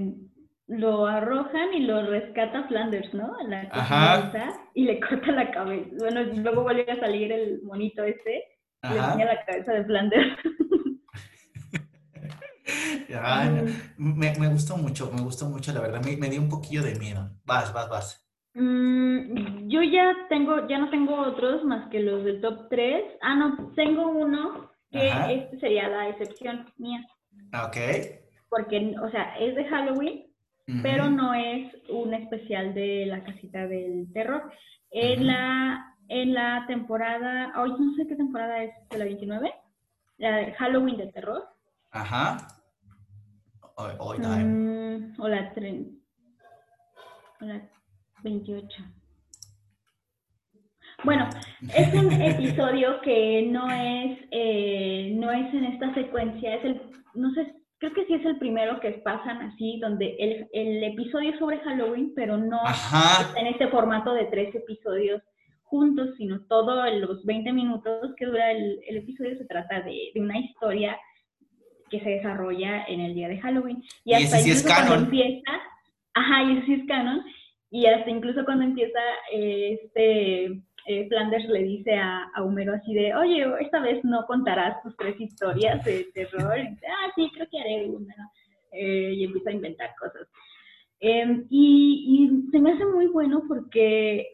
lo 0.72 1.06
arrojan 1.06 1.74
y 1.74 1.82
lo 1.82 2.06
rescata 2.06 2.64
Flanders, 2.64 3.14
¿no? 3.14 3.36
A 3.38 3.44
la 3.44 3.68
Ajá. 3.72 4.32
y 4.74 4.86
le 4.86 5.02
corta 5.02 5.34
la 5.34 5.52
cabeza. 5.52 5.90
Bueno, 6.00 6.24
luego 6.24 6.64
vuelve 6.64 6.90
a 6.90 7.00
salir 7.00 7.30
el 7.32 7.62
monito 7.64 8.04
este 8.06 8.46
y 8.84 8.88
le 8.88 9.26
la 9.26 9.46
cabeza 9.46 9.74
de 9.74 9.84
Flanders. 9.84 10.38
me, 13.98 14.34
me, 14.40 14.48
gustó 14.48 14.78
mucho, 14.78 15.12
me 15.12 15.22
gustó 15.22 15.50
mucho, 15.50 15.74
la 15.74 15.82
verdad. 15.82 16.02
Me, 16.06 16.16
me, 16.16 16.30
dio 16.30 16.40
un 16.40 16.50
poquillo 16.50 16.84
de 16.84 16.96
miedo. 16.96 17.30
Vas, 17.44 17.74
vas, 17.74 17.90
vas. 17.90 18.26
Mm, 18.54 19.68
yo 19.68 19.84
ya 19.84 20.16
tengo, 20.30 20.70
ya 20.70 20.78
no 20.78 20.90
tengo 20.90 21.16
otros 21.16 21.66
más 21.66 21.90
que 21.90 22.00
los 22.00 22.24
del 22.24 22.40
top 22.40 22.70
3. 22.70 23.18
Ah, 23.22 23.36
no, 23.36 23.74
tengo 23.76 24.08
uno 24.08 24.72
que 24.90 25.10
este 25.34 25.60
sería 25.60 25.90
la 25.90 26.08
excepción 26.08 26.66
mía. 26.78 27.06
Ok. 27.66 27.76
Porque, 28.50 28.96
o 29.02 29.12
sea, 29.12 29.38
es 29.38 29.54
de 29.56 29.66
Halloween, 29.66 30.31
pero 30.82 31.10
no 31.10 31.34
es 31.34 31.74
un 31.90 32.14
especial 32.14 32.74
de 32.74 33.06
la 33.06 33.24
casita 33.24 33.68
del 33.68 34.12
terror. 34.14 34.52
En, 34.92 35.28
la, 35.28 35.96
en 36.08 36.34
la 36.34 36.66
temporada, 36.68 37.54
hoy 37.58 37.72
no 37.80 37.94
sé 37.96 38.08
qué 38.08 38.16
temporada 38.16 38.64
es, 38.64 38.74
de 38.90 38.98
la 38.98 39.06
29, 39.06 39.54
la 40.18 40.54
Halloween 40.54 40.98
de 40.98 41.08
terror. 41.08 41.48
Ajá. 41.92 42.38
Hoy, 43.76 44.20
mm, 44.20 45.20
o 45.20 45.28
la, 45.28 45.54
o 47.42 47.46
la 47.46 47.70
28. 48.24 48.84
Bueno, 51.04 51.30
es 51.76 51.94
un 51.94 52.12
episodio 52.22 53.02
que 53.02 53.48
no 53.50 53.70
es, 53.72 54.20
eh, 54.32 55.14
no 55.16 55.32
es 55.32 55.54
en 55.54 55.66
esta 55.66 55.94
secuencia, 55.94 56.56
es 56.56 56.66
el, 56.66 56.82
no 57.16 57.32
sé, 57.34 57.61
creo 57.82 57.94
que 57.94 58.06
sí 58.06 58.14
es 58.14 58.26
el 58.26 58.38
primero 58.38 58.80
que 58.80 58.92
pasan 59.04 59.42
así, 59.42 59.80
donde 59.80 60.16
el, 60.20 60.48
el 60.54 60.84
episodio 60.84 61.36
sobre 61.40 61.58
Halloween, 61.62 62.14
pero 62.16 62.38
no 62.38 62.60
en 63.36 63.48
este 63.48 63.70
formato 63.70 64.14
de 64.14 64.26
tres 64.26 64.54
episodios 64.54 65.20
juntos, 65.64 66.10
sino 66.16 66.46
todos 66.46 66.78
los 67.00 67.26
20 67.26 67.52
minutos 67.54 68.14
que 68.18 68.28
dura 68.28 68.52
el, 68.52 68.80
el 68.88 68.98
episodio 68.98 69.36
se 69.36 69.46
trata 69.46 69.82
de, 69.82 70.12
de, 70.14 70.22
una 70.22 70.38
historia 70.38 70.96
que 71.90 72.00
se 72.02 72.10
desarrolla 72.10 72.86
en 72.86 73.00
el 73.00 73.16
día 73.16 73.28
de 73.28 73.40
Halloween. 73.40 73.84
Y, 74.06 74.14
hasta 74.14 74.38
ese 74.38 74.44
sí 74.44 74.52
es 74.52 74.64
canon. 74.64 75.06
Empieza, 75.06 75.52
ajá, 76.14 76.44
y 76.44 76.58
ese 76.58 76.66
sí 76.68 76.74
es 76.74 76.88
canon, 76.88 77.24
y 77.72 77.88
hasta 77.88 78.12
incluso 78.12 78.46
cuando 78.46 78.64
empieza 78.64 79.00
eh, 79.34 79.80
este 79.82 80.62
eh, 80.86 81.08
Flanders 81.08 81.46
le 81.46 81.64
dice 81.64 81.96
a, 81.96 82.30
a, 82.34 82.44
Homero 82.44 82.74
así 82.74 82.94
de, 82.94 83.14
oye, 83.16 83.46
esta 83.62 83.80
vez 83.80 84.04
no 84.04 84.26
contarás 84.26 84.82
tus 84.84 84.96
tres 84.98 85.20
historias 85.20 85.84
de 85.86 86.08
terror. 86.14 86.58
Y 86.58 86.70
dice, 86.70 86.86
ah, 86.88 87.12
sí, 87.16 87.30
creo 87.34 87.48
que 87.50 87.60
haré 87.60 87.86
una. 87.90 88.16
Eh, 88.72 89.14
y 89.16 89.24
empieza 89.26 89.50
a 89.50 89.54
inventar 89.54 89.90
cosas. 90.00 90.28
Em, 91.00 91.46
y, 91.50 92.06
y, 92.08 92.52
se 92.52 92.60
me 92.60 92.72
hace 92.72 92.86
muy 92.86 93.08
bueno 93.08 93.44
porque 93.48 94.28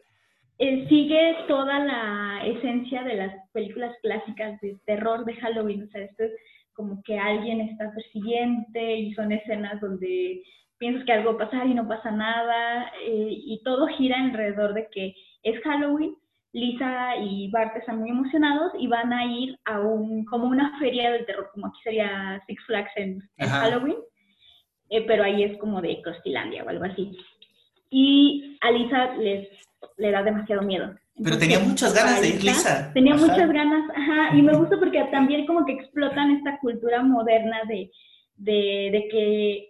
sigue 0.88 1.36
toda 1.46 1.78
la 1.78 2.42
esencia 2.44 3.04
de 3.04 3.14
las 3.14 3.50
películas 3.52 3.94
clásicas 4.02 4.60
de 4.60 4.76
terror 4.84 5.24
de 5.24 5.34
Halloween. 5.34 5.84
O 5.84 5.86
sea, 5.88 6.02
esto 6.02 6.24
es 6.24 6.32
como 6.72 7.02
que 7.04 7.18
alguien 7.18 7.60
está 7.60 7.92
persiguiente 7.92 8.96
y 8.96 9.14
son 9.14 9.32
escenas 9.32 9.80
donde 9.80 10.42
piensas 10.78 11.04
que 11.04 11.12
algo 11.12 11.34
va 11.34 11.44
a 11.44 11.50
pasar 11.50 11.66
y 11.66 11.74
no 11.74 11.86
pasa 11.86 12.10
nada, 12.10 12.92
eh, 13.04 13.30
y 13.30 13.60
todo 13.64 13.86
gira 13.88 14.16
alrededor 14.18 14.74
de 14.74 14.88
que 14.90 15.14
es 15.42 15.60
Halloween, 15.62 16.14
Lisa 16.52 17.16
y 17.16 17.50
Bart 17.50 17.76
están 17.76 17.98
muy 17.98 18.10
emocionados 18.10 18.72
y 18.78 18.86
van 18.86 19.12
a 19.12 19.24
ir 19.26 19.58
a 19.64 19.80
un, 19.80 20.24
como 20.24 20.46
una 20.46 20.78
feria 20.78 21.10
del 21.10 21.26
terror, 21.26 21.50
como 21.52 21.66
aquí 21.66 21.78
sería 21.84 22.42
Six 22.46 22.64
Flags 22.66 22.90
en, 22.96 23.22
Halloween, 23.38 23.96
eh, 24.90 25.04
pero 25.06 25.24
ahí 25.24 25.44
es 25.44 25.58
como 25.58 25.82
de 25.82 26.00
Costilandia 26.02 26.64
o 26.64 26.68
algo 26.68 26.84
así. 26.84 27.16
Y 27.90 28.58
a 28.60 28.70
Lisa 28.70 29.14
les, 29.16 29.48
le 29.98 30.10
da 30.10 30.22
demasiado 30.22 30.62
miedo. 30.62 30.94
pero 31.22 31.38
tenía 31.38 31.58
muchas 31.58 31.94
ganas 31.94 32.20
de 32.20 32.28
ir, 32.28 32.42
Lisa. 32.42 32.92
Tenía 32.94 33.14
muchas 33.14 33.50
ganas, 33.50 33.90
ajá, 33.94 34.36
y 34.36 34.42
me 34.42 34.54
gusta 34.56 34.78
porque 34.78 35.02
también 35.10 35.46
como 35.46 35.66
que 35.66 35.72
explotan 35.72 36.30
esta 36.36 36.58
cultura 36.60 37.02
moderna 37.02 37.58
de, 37.68 37.90
de, 38.36 38.88
de 38.92 39.08
que 39.10 39.67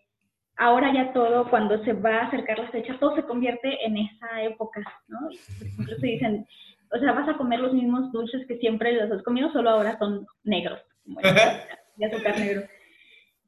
ahora 0.59 0.93
ya 0.93 1.13
todo, 1.13 1.49
cuando 1.49 1.83
se 1.85 1.93
va 1.93 2.19
a 2.19 2.27
acercar 2.27 2.59
la 2.59 2.69
fecha, 2.69 2.99
todo 2.99 3.15
se 3.15 3.23
convierte 3.23 3.85
en 3.87 3.97
esa 3.97 4.43
época, 4.43 4.83
¿no? 5.07 5.19
Por 5.59 5.67
ejemplo, 5.67 5.97
se 5.97 6.07
dicen, 6.07 6.47
o 6.93 6.99
sea, 6.99 7.13
vas 7.13 7.29
a 7.29 7.37
comer 7.37 7.61
los 7.61 7.73
mismos 7.73 8.13
dulces 8.13 8.47
que 8.47 8.59
siempre 8.59 8.93
los 8.93 9.11
has 9.11 9.23
comido, 9.23 9.51
solo 9.53 9.71
ahora 9.71 9.99
son 9.99 10.27
negros, 10.45 10.81
como 11.05 11.21
de 11.21 12.07
azúcar 12.07 12.39
negro. 12.39 12.63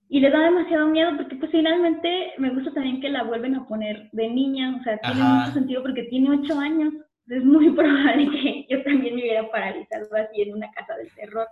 Y 0.08 0.20
le 0.20 0.30
da 0.30 0.40
demasiado 0.40 0.88
miedo 0.88 1.12
porque 1.16 1.36
pues 1.36 1.50
finalmente 1.52 2.32
me 2.38 2.50
gusta 2.50 2.72
también 2.72 3.00
que 3.00 3.08
la 3.08 3.22
vuelven 3.22 3.54
a 3.54 3.66
poner 3.66 4.08
de 4.11 4.28
niña, 4.28 4.76
o 4.80 4.82
sea, 4.82 4.98
tiene 4.98 5.22
mucho 5.22 5.52
sentido 5.52 5.82
porque 5.82 6.04
tiene 6.04 6.30
ocho 6.30 6.58
años. 6.58 6.94
Es 7.28 7.44
muy 7.44 7.70
probable 7.76 8.28
que 8.30 8.66
yo 8.68 8.82
también 8.82 9.14
me 9.14 9.22
hubiera 9.22 9.48
paralizado 9.50 10.08
así 10.16 10.42
en 10.42 10.54
una 10.54 10.70
casa 10.72 10.96
del 10.96 11.12
terror. 11.14 11.46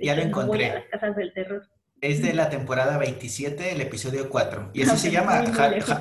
Ya 0.00 0.14
lo 0.14 0.22
encontré. 0.22 0.68
las 0.68 0.84
casas 0.86 1.16
del 1.16 1.32
terror. 1.34 1.62
Es 2.00 2.22
de 2.22 2.32
la 2.32 2.48
temporada 2.48 2.96
27, 2.96 3.72
el 3.72 3.80
episodio 3.82 4.30
4. 4.30 4.70
Y 4.72 4.82
así 4.82 4.96
se 4.96 5.10
llama 5.10 5.44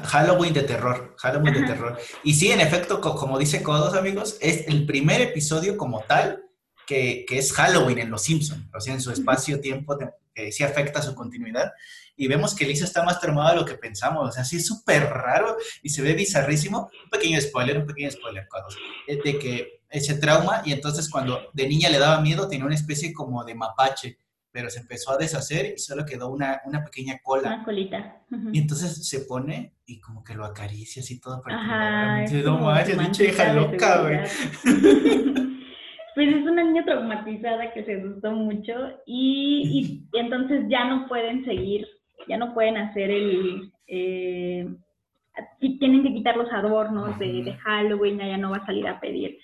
Halloween 0.06 0.54
de 0.54 0.64
terror. 0.64 1.16
Halloween 1.18 1.54
de 1.54 1.64
terror. 1.64 1.97
Y 2.24 2.36
sí, 2.36 2.52
en 2.52 2.62
efecto, 2.62 3.02
como 3.02 3.38
dice 3.38 3.62
Codos, 3.62 3.95
amigos, 3.95 4.38
es 4.39 4.66
el 4.68 4.86
primer 4.86 5.20
episodio 5.20 5.76
como 5.76 6.02
tal 6.02 6.45
que, 6.88 7.26
es 7.30 7.52
Halloween 7.52 8.00
en 8.00 8.10
Los 8.12 8.24
Simpsons. 8.24 8.66
O 8.74 8.80
sea, 8.80 8.93
en 8.93 9.02
su 9.02 9.12
espacio-tiempo 9.12 9.97
que 10.34 10.52
sí 10.54 10.64
afecta 10.64 11.02
su 11.02 11.14
continuidad. 11.14 11.74
Y 12.16 12.28
vemos 12.28 12.56
que 12.56 12.66
Lisa 12.66 12.86
está 12.86 13.04
más 13.04 13.20
traumada 13.20 13.52
de 13.52 13.58
lo 13.58 13.66
que 13.66 13.76
pensamos. 13.76 14.30
O 14.30 14.32
sea, 14.32 14.45
sí 14.45 14.56
es 14.56 14.66
súper 14.66 15.04
raro 15.04 15.58
y 15.84 15.89
se 15.89 16.02
ve 16.02 16.14
bizarrísimo. 16.14 16.89
Un 17.04 17.10
pequeño 17.10 17.41
spoiler, 17.41 17.78
un 17.78 17.86
pequeño 17.86 18.10
spoiler, 18.10 18.47
Codos. 18.47 18.78
De 19.06 19.38
que 19.38 19.82
ese 19.89 20.16
trauma 20.16 20.62
y 20.66 20.72
entonces 20.72 21.10
cuando 21.10 21.50
de 21.52 21.68
niña 21.68 21.89
le 21.89 21.97
daba 21.97 22.22
miedo 22.22 22.47
tenía 22.47 22.66
una 22.66 22.76
especie 22.76 23.12
como 23.12 23.43
de 23.43 23.56
mapache 23.56 24.20
pero 24.52 24.70
se 24.70 24.80
empezó 24.80 25.12
a 25.12 25.18
deshacer 25.18 25.74
y 25.76 25.80
solo 25.80 26.06
quedó 26.06 26.30
una, 26.30 26.62
una 26.66 26.84
pequeina 26.84 27.20
cola. 27.24 27.56
Una 27.56 27.64
colita. 27.64 28.22
Y 28.52 28.60
entonces 28.60 29.08
se 29.08 29.22
pone 29.22 29.74
y 29.86 30.00
como 30.00 30.24
que 30.24 30.34
lo 30.34 30.45
acaricia 30.45 31.02
así 31.02 31.20
todo 31.20 31.41
para 31.41 32.26
que 32.28 32.43
no 32.43 32.60
manches, 32.60 33.30
hija 33.30 33.54
loca, 33.54 34.02
güey. 34.02 34.18
pues 36.16 36.36
es 36.36 36.43
una 36.43 36.64
niña 36.64 36.84
traumatizada 36.84 37.74
que 37.74 37.86
se 37.86 37.97
gustó 37.97 38.32
mucho 38.32 38.74
y, 39.06 40.04
y, 40.14 40.18
entonces 40.18 40.66
ya 40.68 40.86
no 40.86 41.08
pueden 41.08 41.45
seguir, 41.45 41.88
ya 42.28 42.38
no 42.38 42.54
pueden 42.54 42.78
hacer 42.78 43.12
el... 43.12 43.72
Eh, 43.88 44.68
tienen 45.60 46.04
que 46.04 46.14
quitar 46.14 46.36
los 46.36 46.52
adornos 46.52 47.18
de, 47.18 47.43
de 47.43 47.54
Halloween, 47.54 48.18
ya 48.18 48.38
no 48.38 48.52
va 48.52 48.58
a 48.58 48.66
salir 48.66 48.88
a 48.88 49.00
pedir 49.00 49.39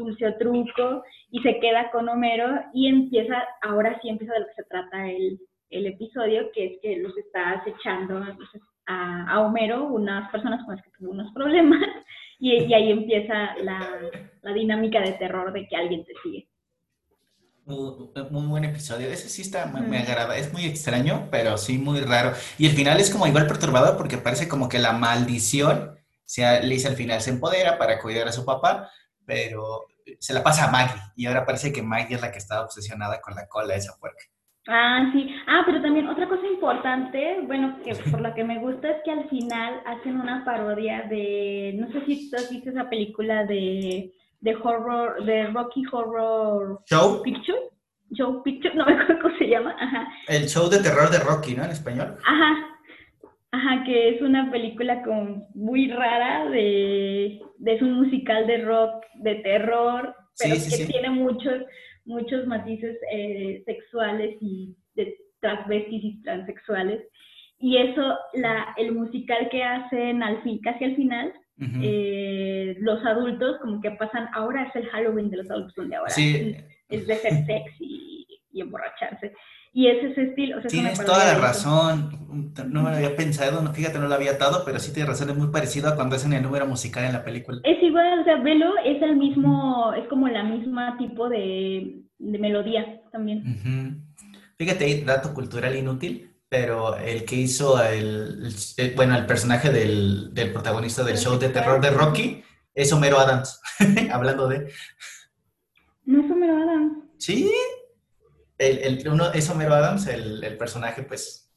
dulce 0.00 0.26
o 0.26 0.36
truco 0.36 1.02
y 1.30 1.40
se 1.40 1.58
queda 1.60 1.90
con 1.90 2.08
Homero 2.08 2.46
y 2.72 2.88
empieza, 2.88 3.42
ahora 3.62 3.98
sí 4.00 4.08
empieza 4.08 4.34
de 4.34 4.40
lo 4.40 4.46
que 4.46 4.54
se 4.54 4.64
trata 4.64 5.08
el, 5.08 5.38
el 5.70 5.86
episodio, 5.86 6.50
que 6.52 6.66
es 6.66 6.72
que 6.82 6.96
los 6.98 7.16
está 7.16 7.52
acechando 7.52 8.22
a, 8.86 9.32
a, 9.32 9.40
Homero, 9.40 9.84
unas 9.84 10.30
personas 10.30 10.64
con 10.64 10.76
las 10.76 10.84
que 10.84 10.90
tuvo 10.98 11.12
unos 11.12 11.32
problemas, 11.32 11.80
y, 12.38 12.64
y 12.64 12.74
ahí 12.74 12.90
empieza 12.90 13.54
la, 13.62 13.86
la, 14.42 14.52
dinámica 14.52 15.00
de 15.00 15.12
terror 15.12 15.52
de 15.52 15.66
que 15.68 15.76
alguien 15.76 16.04
te 16.04 16.12
sigue. 16.22 16.48
Muy, 17.64 17.94
muy 18.30 18.46
buen 18.46 18.64
episodio. 18.64 19.08
Ese 19.08 19.28
sí 19.28 19.42
está, 19.42 19.66
me, 19.66 19.82
me, 19.82 19.98
agrada. 19.98 20.36
Es 20.36 20.52
muy 20.52 20.64
extraño, 20.64 21.28
pero 21.30 21.56
sí 21.56 21.78
muy 21.78 22.00
raro. 22.00 22.32
Y 22.58 22.66
el 22.66 22.72
final 22.72 22.98
es 22.98 23.10
como 23.10 23.26
igual 23.26 23.46
perturbador 23.46 23.96
porque 23.96 24.18
parece 24.18 24.48
como 24.48 24.68
que 24.68 24.80
la 24.80 24.92
maldición, 24.92 25.90
o 25.90 26.22
sea, 26.24 26.60
Lisa 26.60 26.88
al 26.88 26.96
final 26.96 27.20
se 27.20 27.30
empodera 27.30 27.78
para 27.78 28.00
cuidar 28.00 28.26
a 28.26 28.32
su 28.32 28.44
papá, 28.44 28.90
pero 29.24 29.86
se 30.18 30.34
la 30.34 30.42
pasa 30.42 30.68
a 30.68 30.70
Maggie 30.70 31.00
y 31.16 31.26
ahora 31.26 31.44
parece 31.44 31.72
que 31.72 31.82
Maggie 31.82 32.16
es 32.16 32.22
la 32.22 32.32
que 32.32 32.38
está 32.38 32.62
obsesionada 32.62 33.20
con 33.20 33.34
la 33.34 33.46
cola 33.46 33.74
de 33.74 33.78
esa 33.78 33.96
puerca. 33.98 34.24
Ah, 34.68 35.10
sí. 35.12 35.34
Ah, 35.46 35.62
pero 35.64 35.80
también 35.80 36.06
otra 36.08 36.28
cosa 36.28 36.46
importante, 36.46 37.40
bueno, 37.46 37.78
que 37.82 37.94
por 38.10 38.20
la 38.20 38.34
que 38.34 38.44
me 38.44 38.58
gusta 38.58 38.90
es 38.90 38.96
que 39.04 39.10
al 39.10 39.28
final 39.28 39.82
hacen 39.86 40.20
una 40.20 40.44
parodia 40.44 41.02
de, 41.08 41.74
no 41.78 41.90
sé 41.92 42.04
si 42.06 42.30
tú 42.30 42.36
has 42.36 42.50
visto 42.50 42.70
esa 42.70 42.88
película 42.88 43.44
de, 43.44 44.12
de 44.40 44.56
horror, 44.56 45.24
de 45.24 45.46
Rocky 45.48 45.82
Horror 45.90 46.82
Show 46.86 47.22
Picture. 47.22 47.58
Show 48.12 48.42
Picture, 48.42 48.74
no 48.74 48.84
me 48.84 48.92
acuerdo 48.92 49.22
cómo 49.22 49.38
se 49.38 49.48
llama. 49.48 49.74
Ajá. 49.78 50.08
El 50.28 50.48
show 50.48 50.68
de 50.68 50.78
terror 50.78 51.10
de 51.10 51.20
Rocky, 51.20 51.54
¿no? 51.54 51.64
En 51.64 51.70
español. 51.70 52.16
Ajá. 52.24 52.54
Ajá, 53.52 53.82
que 53.84 54.10
es 54.10 54.22
una 54.22 54.50
película 54.50 55.02
como 55.02 55.48
muy 55.54 55.90
rara 55.90 56.48
de, 56.50 57.40
es 57.66 57.82
un 57.82 57.94
musical 57.94 58.46
de 58.46 58.58
rock, 58.58 59.04
de 59.16 59.36
terror, 59.36 60.14
pero 60.38 60.54
que 60.54 60.86
tiene 60.86 61.10
muchos, 61.10 61.64
muchos 62.04 62.46
matices 62.46 62.96
eh, 63.12 63.62
sexuales 63.66 64.36
y 64.40 64.76
de 64.94 65.16
transvestis 65.40 66.04
y 66.04 66.22
transexuales. 66.22 67.02
Y 67.58 67.76
eso, 67.76 68.16
la, 68.34 68.72
el 68.76 68.92
musical 68.92 69.48
que 69.50 69.64
hacen 69.64 70.22
al 70.22 70.42
fin, 70.42 70.60
casi 70.62 70.84
al 70.84 70.96
final, 70.96 71.32
eh, 71.82 72.74
los 72.80 73.04
adultos 73.04 73.58
como 73.60 73.82
que 73.82 73.90
pasan, 73.90 74.28
ahora 74.32 74.62
es 74.62 74.76
el 74.76 74.88
Halloween 74.88 75.28
de 75.28 75.36
los 75.38 75.50
adultos, 75.50 75.74
donde 75.74 75.96
ahora 75.96 76.14
es, 76.88 77.06
de 77.06 77.14
ser 77.16 77.44
sexy 77.44 78.26
y 78.52 78.60
emborracharse. 78.60 79.34
Y 79.72 79.86
es 79.86 80.02
ese 80.02 80.22
estilo. 80.22 80.58
O 80.58 80.60
sea, 80.60 80.68
tienes 80.68 81.04
toda 81.04 81.32
la 81.32 81.38
razón. 81.38 82.10
No 82.68 82.82
me 82.82 82.90
lo 82.90 82.96
había 82.96 83.16
pensado, 83.16 83.62
no, 83.62 83.72
fíjate, 83.72 83.98
no 83.98 84.08
lo 84.08 84.14
había 84.14 84.32
atado, 84.32 84.62
pero 84.64 84.78
sí 84.78 84.92
tienes 84.92 85.10
razón, 85.10 85.30
es 85.30 85.36
muy 85.36 85.48
parecido 85.48 85.88
a 85.88 85.96
cuando 85.96 86.16
hacen 86.16 86.32
el 86.32 86.42
número 86.42 86.66
musical 86.66 87.04
en 87.04 87.12
la 87.12 87.24
película. 87.24 87.60
Es 87.64 87.82
igual, 87.82 88.20
o 88.20 88.24
sea, 88.24 88.36
Velo 88.36 88.72
es 88.84 89.00
el 89.02 89.16
mismo, 89.16 89.92
es 89.94 90.06
como 90.08 90.28
la 90.28 90.44
misma 90.44 90.96
tipo 90.98 91.28
de, 91.28 92.02
de 92.18 92.38
melodía 92.38 93.00
también. 93.10 94.04
Fíjate, 94.58 95.04
dato 95.04 95.34
cultural 95.34 95.76
inútil, 95.76 96.36
pero 96.48 96.96
el 96.96 97.24
que 97.24 97.36
hizo 97.36 97.82
el, 97.82 98.52
bueno, 98.96 99.16
el 99.16 99.26
personaje 99.26 99.70
del, 99.70 100.34
del 100.34 100.52
protagonista 100.52 101.04
del 101.04 101.16
show 101.16 101.38
de 101.38 101.48
terror 101.48 101.80
de 101.80 101.90
Rocky 101.90 102.42
Es 102.74 102.92
Homero 102.92 103.18
Adams, 103.18 103.60
hablando 104.12 104.48
de... 104.48 104.70
No 106.04 106.24
es 106.24 106.30
Homero 106.30 106.56
Adams. 106.56 106.92
Sí, 107.18 107.50
el, 108.60 108.78
el, 108.78 109.08
uno 109.08 109.32
es 109.32 109.48
Homero 109.48 109.74
Adams, 109.74 110.06
el, 110.06 110.44
el 110.44 110.56
personaje, 110.56 111.02
pues, 111.02 111.50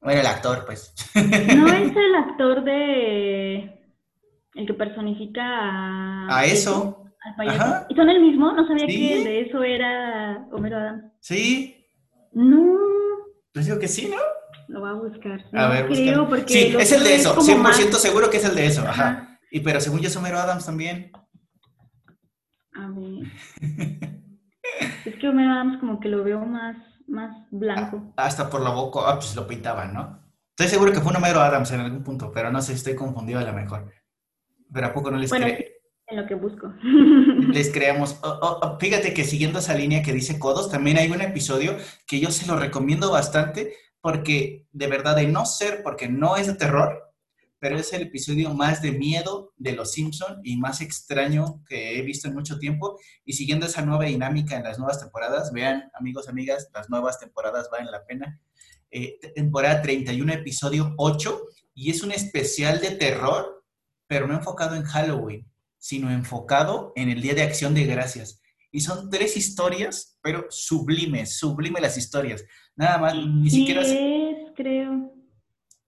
bueno, 0.00 0.20
el 0.20 0.26
actor, 0.26 0.64
pues. 0.64 0.94
No 1.14 1.68
es 1.68 1.92
el 1.96 2.14
actor 2.14 2.64
de... 2.64 3.74
El 4.54 4.66
que 4.66 4.74
personifica 4.74 5.42
a... 5.42 6.38
A 6.38 6.44
eso. 6.46 7.04
Ajá. 7.36 7.86
¿Y 7.88 7.94
son 7.94 8.08
el 8.08 8.20
mismo? 8.20 8.52
No 8.52 8.66
sabía 8.66 8.86
que 8.86 9.24
de 9.24 9.40
eso 9.42 9.62
era 9.62 10.48
Homero 10.50 10.78
Adams. 10.78 11.04
Sí. 11.20 11.86
No. 12.32 12.76
Pues 13.52 13.66
digo 13.66 13.78
que 13.78 13.86
sí, 13.86 14.08
¿no? 14.08 14.16
Lo 14.68 14.80
voy 14.80 14.90
a 14.90 14.92
buscar. 14.94 15.44
a 15.52 15.68
ver, 15.68 15.86
creo 15.86 16.28
porque 16.28 16.52
Sí, 16.52 16.76
es 16.78 16.92
el 16.92 17.04
de 17.04 17.16
eso. 17.16 17.36
100% 17.36 17.92
seguro 17.92 18.30
que 18.30 18.38
es 18.38 18.44
el 18.44 18.54
de 18.54 18.66
eso. 18.66 18.82
Ajá. 18.82 19.38
Y 19.50 19.60
pero 19.60 19.80
según 19.80 20.00
yo 20.00 20.08
es 20.08 20.16
Homero 20.16 20.38
Adams 20.38 20.66
también. 20.66 21.12
A 22.74 22.88
ver. 22.90 24.08
es 25.04 25.14
que 25.16 25.28
Homero 25.28 25.52
Adams 25.52 25.78
como 25.78 26.00
que 26.00 26.08
lo 26.08 26.24
veo 26.24 26.40
más, 26.40 26.76
más 27.06 27.34
blanco. 27.50 28.12
Ah, 28.16 28.26
hasta 28.26 28.48
por 28.48 28.60
la 28.60 28.70
boca, 28.70 29.00
ah, 29.06 29.14
pues 29.16 29.34
lo 29.36 29.46
pintaban, 29.46 29.94
¿no? 29.94 30.22
Estoy 30.50 30.68
seguro 30.68 30.92
que 30.92 31.00
fue 31.00 31.10
un 31.10 31.16
Homero 31.16 31.40
Adams 31.40 31.70
en 31.72 31.80
algún 31.80 32.02
punto, 32.02 32.32
pero 32.32 32.50
no 32.50 32.60
sé, 32.60 32.72
estoy 32.72 32.94
confundido 32.94 33.38
a 33.38 33.44
lo 33.44 33.52
mejor. 33.52 33.90
Pero 34.72 34.86
¿a 34.86 34.92
poco 34.92 35.10
no 35.10 35.16
les 35.16 35.30
bueno, 35.30 35.46
en 36.08 36.16
lo 36.16 36.26
que 36.26 36.34
busco. 36.34 36.72
Les 37.52 37.70
creamos. 37.70 38.18
Oh, 38.22 38.38
oh, 38.40 38.60
oh, 38.62 38.78
fíjate 38.78 39.12
que 39.12 39.24
siguiendo 39.24 39.58
esa 39.58 39.74
línea 39.74 40.02
que 40.02 40.12
dice 40.12 40.38
Codos, 40.38 40.70
también 40.70 40.96
hay 40.96 41.10
un 41.10 41.20
episodio 41.20 41.76
que 42.06 42.18
yo 42.18 42.30
se 42.30 42.46
lo 42.46 42.56
recomiendo 42.56 43.10
bastante 43.10 43.74
porque 44.00 44.66
de 44.72 44.86
verdad 44.86 45.16
de 45.16 45.26
no 45.26 45.44
ser, 45.44 45.82
porque 45.82 46.08
no 46.08 46.36
es 46.36 46.46
de 46.46 46.54
terror, 46.54 47.07
pero 47.58 47.78
es 47.78 47.92
el 47.92 48.02
episodio 48.02 48.54
más 48.54 48.82
de 48.82 48.92
miedo 48.92 49.52
de 49.56 49.72
Los 49.72 49.92
Simpson 49.92 50.40
y 50.44 50.56
más 50.56 50.80
extraño 50.80 51.62
que 51.68 51.98
he 51.98 52.02
visto 52.02 52.28
en 52.28 52.34
mucho 52.34 52.58
tiempo. 52.58 52.98
Y 53.24 53.32
siguiendo 53.32 53.66
esa 53.66 53.82
nueva 53.82 54.04
dinámica 54.04 54.56
en 54.56 54.64
las 54.64 54.78
nuevas 54.78 55.00
temporadas, 55.00 55.52
vean 55.52 55.90
amigos, 55.94 56.28
amigas, 56.28 56.68
las 56.74 56.88
nuevas 56.90 57.18
temporadas 57.18 57.68
valen 57.70 57.90
la 57.90 58.04
pena. 58.04 58.40
Eh, 58.90 59.18
temporada 59.34 59.82
31, 59.82 60.32
episodio 60.32 60.94
8, 60.96 61.42
y 61.74 61.90
es 61.90 62.02
un 62.02 62.12
especial 62.12 62.80
de 62.80 62.92
terror, 62.92 63.64
pero 64.06 64.26
no 64.26 64.34
enfocado 64.34 64.74
en 64.76 64.84
Halloween 64.84 65.48
sino 65.78 66.10
enfocado 66.10 66.92
en 66.96 67.08
el 67.08 67.22
Día 67.22 67.34
de 67.34 67.42
Acción 67.42 67.74
de 67.74 67.86
Gracias. 67.86 68.42
Y 68.70 68.80
son 68.80 69.08
tres 69.08 69.36
historias, 69.36 70.18
pero 70.20 70.46
sublimes, 70.50 71.38
sublimes 71.38 71.80
las 71.80 71.96
historias. 71.96 72.44
Nada 72.76 72.98
más, 72.98 73.14
ni 73.16 73.48
siquiera... 73.48 73.82
Es, 73.82 74.52
creo. 74.54 75.14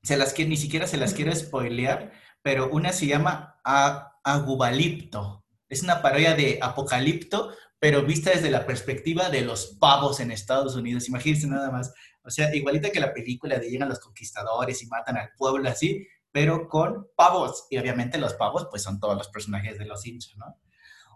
Se 0.03 0.17
las 0.17 0.39
ni 0.39 0.57
siquiera 0.57 0.87
se 0.87 0.97
las 0.97 1.15
quiero 1.15 1.35
spoilear, 1.35 2.13
pero 2.43 2.71
una 2.71 2.93
se 2.93 3.07
llama 3.07 3.61
Agubalipto. 4.25 5.45
Es 5.69 5.83
una 5.83 6.03
parodia 6.03 6.35
de 6.35 6.59
Apocalipto, 6.61 7.53
pero 7.79 8.03
vista 8.03 8.31
desde 8.31 8.51
la 8.51 8.67
perspectiva 8.67 9.31
de 9.31 9.43
los 9.43 9.77
pavos 9.79 10.21
en 10.21 10.31
Estados 10.31 10.75
Unidos. 10.75 11.09
Imagínense 11.09 11.47
nada 11.47 11.71
más. 11.71 11.93
O 12.23 12.31
sea, 12.31 12.55
igualita 12.55 12.91
que 12.91 13.01
la 13.01 13.15
película 13.15 13.59
de 13.59 13.71
llegan 13.71 13.89
los 13.89 14.01
conquistadores 14.01 14.83
y 14.83 14.87
matan 14.87 15.17
al 15.17 15.31
pueblo 15.37 15.69
así, 15.69 16.07
pero 16.33 16.69
con 16.69 17.09
pavos. 17.17 17.67
Y 17.71 17.79
obviamente 17.79 18.19
los 18.19 18.35
pavos, 18.35 18.69
pues 18.71 18.83
son 18.83 19.01
todos 19.01 19.17
los 19.17 19.29
personajes 19.29 19.79
de 19.79 19.87
los 19.87 20.03
Simpsons, 20.03 20.37
¿no? 20.37 20.59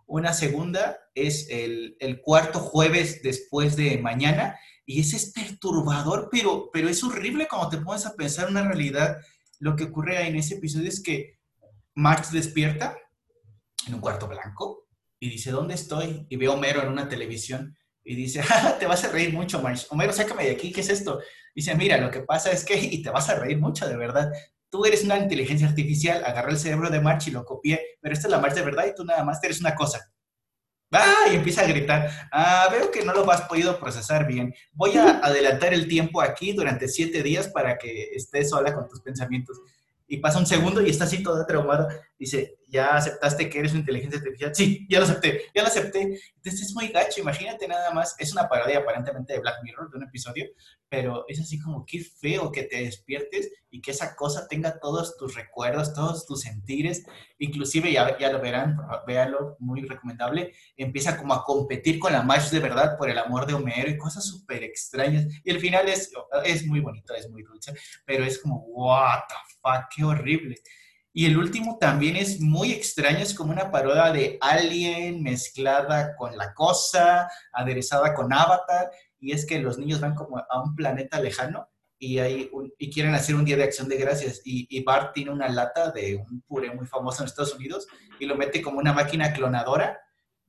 Una 0.06 0.34
segunda 0.34 0.98
es 1.14 1.48
el, 1.50 1.96
cuarto 2.22 2.58
jueves 2.58 3.22
después 3.22 3.74
de 3.76 3.98
mañana, 3.98 4.58
y 4.86 5.00
ese 5.00 5.16
es 5.16 5.32
perturbador, 5.32 6.28
pero, 6.30 6.70
pero 6.72 6.88
es 6.88 7.02
horrible 7.02 7.48
cuando 7.48 7.70
te 7.70 7.78
pones 7.78 8.06
a 8.06 8.14
pensar 8.14 8.48
una 8.48 8.62
realidad. 8.62 9.18
Lo 9.60 9.76
que 9.76 9.84
ocurre 9.84 10.26
en 10.26 10.36
ese 10.36 10.56
episodio 10.56 10.88
es 10.88 11.02
que 11.02 11.38
Max 11.94 12.32
despierta 12.32 12.96
en 13.86 13.94
un 13.94 14.00
cuarto 14.00 14.28
blanco 14.28 14.88
y 15.18 15.30
dice, 15.30 15.50
¿dónde 15.50 15.74
estoy? 15.74 16.26
Y 16.28 16.36
ve 16.36 16.46
a 16.46 16.50
Homero 16.50 16.82
en 16.82 16.88
una 16.88 17.08
televisión 17.08 17.76
y 18.02 18.14
dice, 18.14 18.42
ah, 18.50 18.76
te 18.78 18.86
vas 18.86 19.04
a 19.04 19.08
reír 19.08 19.32
mucho, 19.32 19.62
Max. 19.62 19.86
Homero, 19.90 20.12
sácame 20.12 20.44
de 20.44 20.52
aquí, 20.52 20.72
¿qué 20.72 20.82
es 20.82 20.90
esto? 20.90 21.20
Dice, 21.54 21.74
mira, 21.74 21.96
lo 21.98 22.10
que 22.10 22.20
pasa 22.20 22.50
es 22.50 22.64
que, 22.64 22.76
y 22.80 23.02
te 23.02 23.10
vas 23.10 23.28
a 23.30 23.38
reír 23.38 23.58
mucho, 23.58 23.88
de 23.88 23.96
verdad 23.96 24.30
tú 24.74 24.84
eres 24.84 25.04
una 25.04 25.16
inteligencia 25.18 25.68
artificial, 25.68 26.24
agarré 26.24 26.50
el 26.50 26.58
cerebro 26.58 26.90
de 26.90 27.00
March 27.00 27.28
y 27.28 27.30
lo 27.30 27.44
copié, 27.44 27.80
pero 28.00 28.12
esta 28.12 28.26
es 28.26 28.32
la 28.32 28.40
March 28.40 28.54
de 28.54 28.62
verdad 28.62 28.86
y 28.88 28.92
tú 28.92 29.04
nada 29.04 29.22
más 29.22 29.38
eres 29.44 29.60
una 29.60 29.76
cosa. 29.76 30.12
¡Ah! 30.94 31.28
Y 31.30 31.34
empieza 31.36 31.62
a 31.62 31.66
gritar. 31.66 32.08
Ah, 32.30 32.68
veo 32.70 32.90
que 32.90 33.04
no 33.04 33.12
lo 33.12 33.30
has 33.30 33.42
podido 33.42 33.78
procesar 33.78 34.26
bien. 34.26 34.54
Voy 34.72 34.96
a 34.96 35.18
adelantar 35.22 35.74
el 35.74 35.88
tiempo 35.88 36.20
aquí 36.20 36.52
durante 36.52 36.88
siete 36.88 37.22
días 37.22 37.48
para 37.48 37.76
que 37.76 38.10
estés 38.14 38.50
sola 38.50 38.74
con 38.74 38.88
tus 38.88 39.00
pensamientos 39.00 39.60
y 40.06 40.18
pasa 40.18 40.38
un 40.38 40.46
segundo 40.46 40.82
y 40.82 40.90
está 40.90 41.04
así 41.04 41.22
toda 41.22 41.46
traumada. 41.46 41.88
Dice, 42.18 42.58
¿ya 42.74 42.96
aceptaste 42.96 43.48
que 43.48 43.60
eres 43.60 43.70
una 43.70 43.80
inteligencia 43.80 44.18
artificial? 44.18 44.52
Sí, 44.52 44.84
ya 44.90 44.98
lo 44.98 45.04
acepté, 45.04 45.42
ya 45.54 45.62
lo 45.62 45.68
acepté. 45.68 46.18
Entonces 46.36 46.62
es 46.62 46.74
muy 46.74 46.88
gacho, 46.88 47.20
imagínate 47.20 47.68
nada 47.68 47.92
más. 47.92 48.16
Es 48.18 48.32
una 48.32 48.48
parodia 48.48 48.78
aparentemente 48.78 49.32
de 49.32 49.38
Black 49.38 49.62
Mirror, 49.62 49.90
de 49.90 49.98
un 49.98 50.02
episodio, 50.02 50.46
pero 50.88 51.24
es 51.28 51.40
así 51.40 51.60
como 51.60 51.86
qué 51.86 52.00
feo 52.00 52.50
que 52.50 52.64
te 52.64 52.82
despiertes 52.82 53.52
y 53.70 53.80
que 53.80 53.92
esa 53.92 54.16
cosa 54.16 54.48
tenga 54.48 54.80
todos 54.80 55.16
tus 55.16 55.36
recuerdos, 55.36 55.94
todos 55.94 56.26
tus 56.26 56.40
sentires. 56.40 57.06
Inclusive, 57.38 57.92
ya, 57.92 58.18
ya 58.18 58.32
lo 58.32 58.40
verán, 58.40 58.76
véalo, 59.06 59.56
muy 59.60 59.82
recomendable, 59.82 60.52
empieza 60.76 61.16
como 61.16 61.32
a 61.32 61.44
competir 61.44 62.00
con 62.00 62.12
la 62.12 62.22
March 62.22 62.50
de 62.50 62.58
verdad 62.58 62.98
por 62.98 63.08
el 63.08 63.18
amor 63.18 63.46
de 63.46 63.54
Homero 63.54 63.88
y 63.88 63.96
cosas 63.96 64.26
súper 64.26 64.64
extrañas. 64.64 65.26
Y 65.44 65.50
el 65.50 65.60
final 65.60 65.88
es, 65.88 66.10
es 66.44 66.66
muy 66.66 66.80
bonito, 66.80 67.14
es 67.14 67.30
muy 67.30 67.44
dulce, 67.44 67.72
pero 68.04 68.24
es 68.24 68.40
como, 68.40 68.64
what 68.66 69.20
the 69.28 69.70
qué 69.94 70.04
horrible. 70.04 70.56
Y 71.16 71.26
el 71.26 71.38
último 71.38 71.78
también 71.78 72.16
es 72.16 72.40
muy 72.40 72.72
extraño, 72.72 73.18
es 73.18 73.34
como 73.34 73.52
una 73.52 73.70
parodia 73.70 74.10
de 74.10 74.36
Alien 74.40 75.22
mezclada 75.22 76.16
con 76.16 76.36
La 76.36 76.52
Cosa, 76.52 77.30
aderezada 77.52 78.12
con 78.14 78.32
Avatar, 78.32 78.90
y 79.20 79.30
es 79.30 79.46
que 79.46 79.60
los 79.60 79.78
niños 79.78 80.00
van 80.00 80.16
como 80.16 80.38
a 80.38 80.60
un 80.60 80.74
planeta 80.74 81.20
lejano 81.20 81.68
y, 82.00 82.18
hay 82.18 82.50
y 82.78 82.90
quieren 82.90 83.14
hacer 83.14 83.36
un 83.36 83.44
día 83.44 83.56
de 83.56 83.62
acción 83.62 83.88
de 83.88 83.96
gracias, 83.96 84.40
y, 84.44 84.66
y, 84.68 84.82
Bart 84.82 85.14
tiene 85.14 85.30
una 85.30 85.48
lata 85.48 85.92
de 85.92 86.16
un 86.16 86.42
puré 86.48 86.74
muy 86.74 86.84
famoso 86.84 87.22
en 87.22 87.28
Estados 87.28 87.54
Unidos 87.54 87.86
y 88.18 88.26
lo 88.26 88.34
mete 88.34 88.60
como 88.60 88.80
una 88.80 88.92
máquina 88.92 89.32
clonadora 89.32 90.00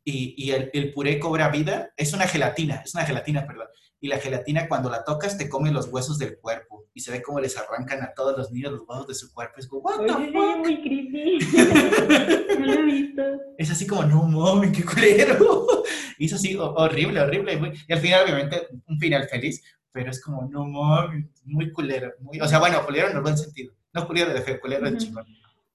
y, 0.03 0.33
y 0.35 0.49
el, 0.49 0.71
el, 0.73 0.91
puré 0.93 1.19
cobra 1.19 1.49
vida, 1.49 1.93
es 1.95 2.11
una 2.13 2.27
gelatina, 2.27 2.81
es 2.83 2.95
una 2.95 3.05
gelatina, 3.05 3.45
perdón, 3.45 3.67
y 3.99 4.07
la 4.07 4.17
gelatina 4.17 4.67
cuando 4.67 4.89
la 4.89 5.03
tocas 5.03 5.37
te 5.37 5.47
come 5.47 5.71
los 5.71 5.89
huesos 5.89 6.17
del 6.17 6.39
cuerpo 6.39 6.74
y 6.95 7.01
se 7.01 7.11
ve 7.11 7.21
como 7.21 7.41
les 7.41 7.57
arrancan 7.57 8.01
a 8.01 8.13
todos 8.13 8.37
los 8.37 8.51
niños 8.51 8.71
los 8.71 8.83
huesos 8.87 9.07
de 9.07 9.13
su 9.15 9.33
cuerpo. 9.33 9.55
Es 9.57 9.67
como, 9.67 9.81
what 9.81 9.99
the 9.99 10.31
fuck? 10.31 10.57
muy 10.59 10.81
creepy. 10.81 11.39
no 12.57 12.65
lo 12.65 12.73
he 12.73 12.83
visto. 12.83 13.21
Es 13.57 13.69
así 13.69 13.85
como, 13.85 14.03
no 14.03 14.23
mames, 14.23 14.71
qué 14.71 14.85
culero. 14.85 15.67
y 16.17 16.25
eso 16.25 16.37
sí, 16.37 16.55
horrible, 16.57 17.19
horrible. 17.19 17.73
Y 17.85 17.93
al 17.93 17.99
final, 17.99 18.23
obviamente, 18.23 18.69
un 18.87 18.97
final 18.97 19.27
feliz, 19.27 19.61
pero 19.91 20.09
es 20.09 20.23
como, 20.23 20.47
no 20.47 20.63
mames, 20.63 21.25
muy 21.43 21.69
culero. 21.73 22.13
Muy... 22.21 22.39
O 22.39 22.47
sea, 22.47 22.59
bueno, 22.59 22.83
culero 22.85 23.09
en 23.09 23.17
el 23.17 23.21
buen 23.21 23.37
sentido. 23.37 23.73
No 23.93 24.07
culero 24.07 24.33
de 24.33 24.41
feo, 24.41 24.61
culero 24.61 24.89
de 24.89 24.97
chingón. 24.97 25.25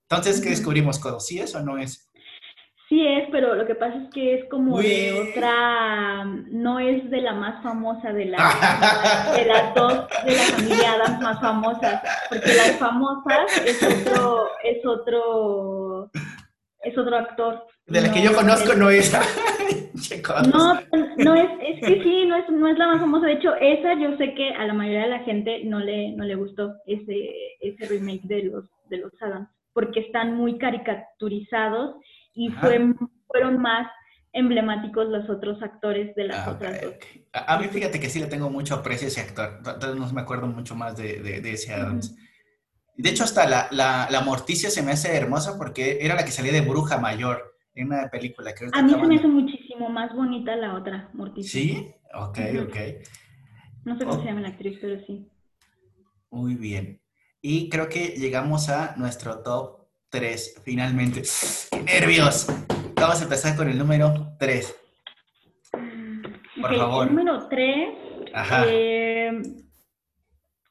Entonces, 0.08 0.40
¿qué 0.40 0.48
descubrimos, 0.48 0.98
Codo? 0.98 1.20
¿Sí 1.20 1.38
es 1.38 1.54
o 1.54 1.60
no 1.60 1.76
es? 1.76 2.09
Sí 2.90 3.06
es, 3.06 3.28
pero 3.30 3.54
lo 3.54 3.64
que 3.68 3.76
pasa 3.76 3.94
es 4.02 4.10
que 4.12 4.34
es 4.34 4.48
como 4.48 4.80
de 4.80 5.12
otra, 5.12 6.24
no 6.24 6.80
es 6.80 7.08
de 7.08 7.20
la 7.20 7.34
más 7.34 7.62
famosa 7.62 8.12
de, 8.12 8.24
la, 8.24 8.38
de 9.36 9.44
las 9.44 9.72
dos 9.76 10.08
de 10.24 10.32
la 10.32 10.42
familia 10.42 10.92
Adams 10.94 11.20
más 11.20 11.40
famosas, 11.40 12.02
porque 12.28 12.52
las 12.52 12.76
famosas 12.80 13.64
es 13.64 13.80
otro, 13.80 14.48
es 14.64 14.84
otro, 14.84 16.10
es 16.82 16.98
otro 16.98 17.16
actor. 17.16 17.64
De 17.86 18.00
la 18.00 18.10
que 18.10 18.24
yo 18.24 18.34
conozco 18.34 18.74
no 18.74 18.90
es. 18.90 19.12
no, 20.52 20.80
no 21.16 21.34
es, 21.36 21.50
es 21.62 21.86
que 21.86 22.02
sí, 22.02 22.24
no 22.26 22.34
es, 22.34 22.48
no 22.50 22.66
es 22.66 22.76
la 22.76 22.88
más 22.88 23.00
famosa. 23.00 23.26
De 23.26 23.34
hecho, 23.34 23.54
esa 23.54 23.94
yo 24.00 24.16
sé 24.16 24.34
que 24.34 24.52
a 24.52 24.66
la 24.66 24.74
mayoría 24.74 25.02
de 25.02 25.10
la 25.10 25.20
gente 25.20 25.62
no 25.64 25.78
le, 25.78 26.10
no 26.16 26.24
le 26.24 26.34
gustó 26.34 26.74
ese, 26.88 27.30
ese 27.60 27.86
remake 27.86 28.24
de 28.24 28.42
los, 28.42 28.64
de 28.88 28.96
los 28.96 29.12
Adams, 29.22 29.48
porque 29.72 30.00
están 30.00 30.34
muy 30.34 30.58
caricaturizados 30.58 31.94
y 32.34 32.50
fueron 32.50 32.96
más 33.60 33.88
emblemáticos 34.32 35.08
los 35.08 35.28
otros 35.28 35.60
actores 35.62 36.14
de 36.14 36.24
las 36.24 36.46
ah, 36.46 36.52
otras 36.52 36.80
dos. 36.80 36.94
A, 37.32 37.58
mí 37.58 37.66
fíjate 37.68 37.98
que 37.98 38.08
sí 38.08 38.20
le 38.20 38.26
tengo 38.26 38.48
mucho 38.48 38.74
aprecio 38.76 39.06
a 39.06 39.08
ese 39.08 39.20
actor, 39.20 39.58
entonces 39.58 39.96
no 39.96 40.12
me 40.12 40.20
acuerdo 40.20 40.46
mucho 40.46 40.74
más 40.74 40.96
de, 40.96 41.20
de, 41.20 41.52
ese 41.52 41.74
Adams. 41.74 42.16
De 42.96 43.10
hecho, 43.10 43.24
hasta 43.24 43.48
la, 43.48 43.68
la, 43.70 44.20
Morticia 44.20 44.70
se 44.70 44.82
me 44.82 44.92
hace 44.92 45.16
hermosa 45.16 45.56
porque 45.56 45.98
era 46.02 46.14
la 46.14 46.24
que 46.24 46.30
salía 46.30 46.52
de 46.52 46.60
Bruja 46.60 46.98
Mayor 46.98 47.56
en 47.74 47.88
una 47.88 48.08
película. 48.10 48.54
Que 48.54 48.66
a 48.72 48.82
mí 48.82 48.90
se 48.90 48.96
me 48.98 49.16
hace 49.16 49.26
muchísimo 49.26 49.88
más 49.88 50.14
bonita 50.14 50.54
la 50.54 50.74
otra, 50.74 51.08
Morticia. 51.14 51.60
¿Sí? 51.60 51.94
Ok, 52.14 52.38
ok. 52.62 52.76
No 53.84 53.96
sé 53.98 54.04
cómo 54.04 54.20
se 54.20 54.26
llama 54.26 54.42
la 54.42 54.48
actriz, 54.48 54.78
pero 54.80 55.00
sí. 55.06 55.28
Muy 56.30 56.54
bien. 56.56 57.00
Y 57.40 57.70
creo 57.70 57.88
que 57.88 58.08
llegamos 58.08 58.68
a 58.68 58.94
nuestro 58.96 59.42
top 59.42 59.79
Tres, 60.10 60.60
finalmente. 60.64 61.22
¡Qué 61.70 61.82
nervios! 61.82 62.46
Vamos 62.96 63.20
a 63.20 63.24
empezar 63.24 63.56
con 63.56 63.68
el 63.68 63.78
número 63.78 64.34
tres. 64.38 64.76
Por 66.60 66.76
favor. 66.76 67.06
El 67.06 67.14
número 67.14 67.48
tres. 67.48 67.88
Ajá. 68.34 68.64
Eh, 68.68 69.40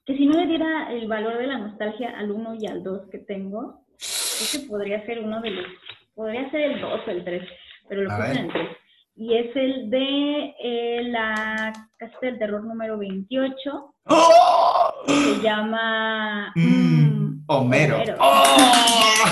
que 0.06 0.18
si 0.18 0.26
no 0.26 0.38
le 0.38 0.48
diera 0.48 0.92
el 0.92 1.08
valor 1.08 1.38
de 1.38 1.48
la 1.48 1.58
nostalgia 1.58 2.18
al 2.18 2.32
uno 2.32 2.56
y 2.60 2.68
al 2.68 2.84
dos 2.84 3.08
que 3.10 3.20
tengo, 3.20 3.86
ese 3.98 4.68
podría 4.68 5.06
ser 5.06 5.20
uno 5.20 5.42
de 5.42 5.52
los 5.52 5.66
podría 6.20 6.52
ser 6.52 6.60
el 6.72 6.82
2 6.82 7.02
o 7.08 7.12
el 7.12 7.24
3, 7.24 7.44
pero 7.88 8.02
lo 8.02 8.10
puse 8.10 8.32
en 8.32 8.38
el 8.40 8.52
3. 8.52 8.68
Y 9.16 9.38
es 9.38 9.56
el 9.56 9.90
de 9.90 10.56
eh, 10.62 11.04
la 11.04 11.72
Casa 11.98 12.18
del 12.22 12.38
Terror 12.38 12.62
número 12.66 12.98
28. 12.98 13.96
¡Oh! 14.04 14.92
Se 15.08 15.42
llama... 15.42 16.52
Mm, 16.56 17.29
Homero. 17.52 17.98
¡Oh! 18.20 19.26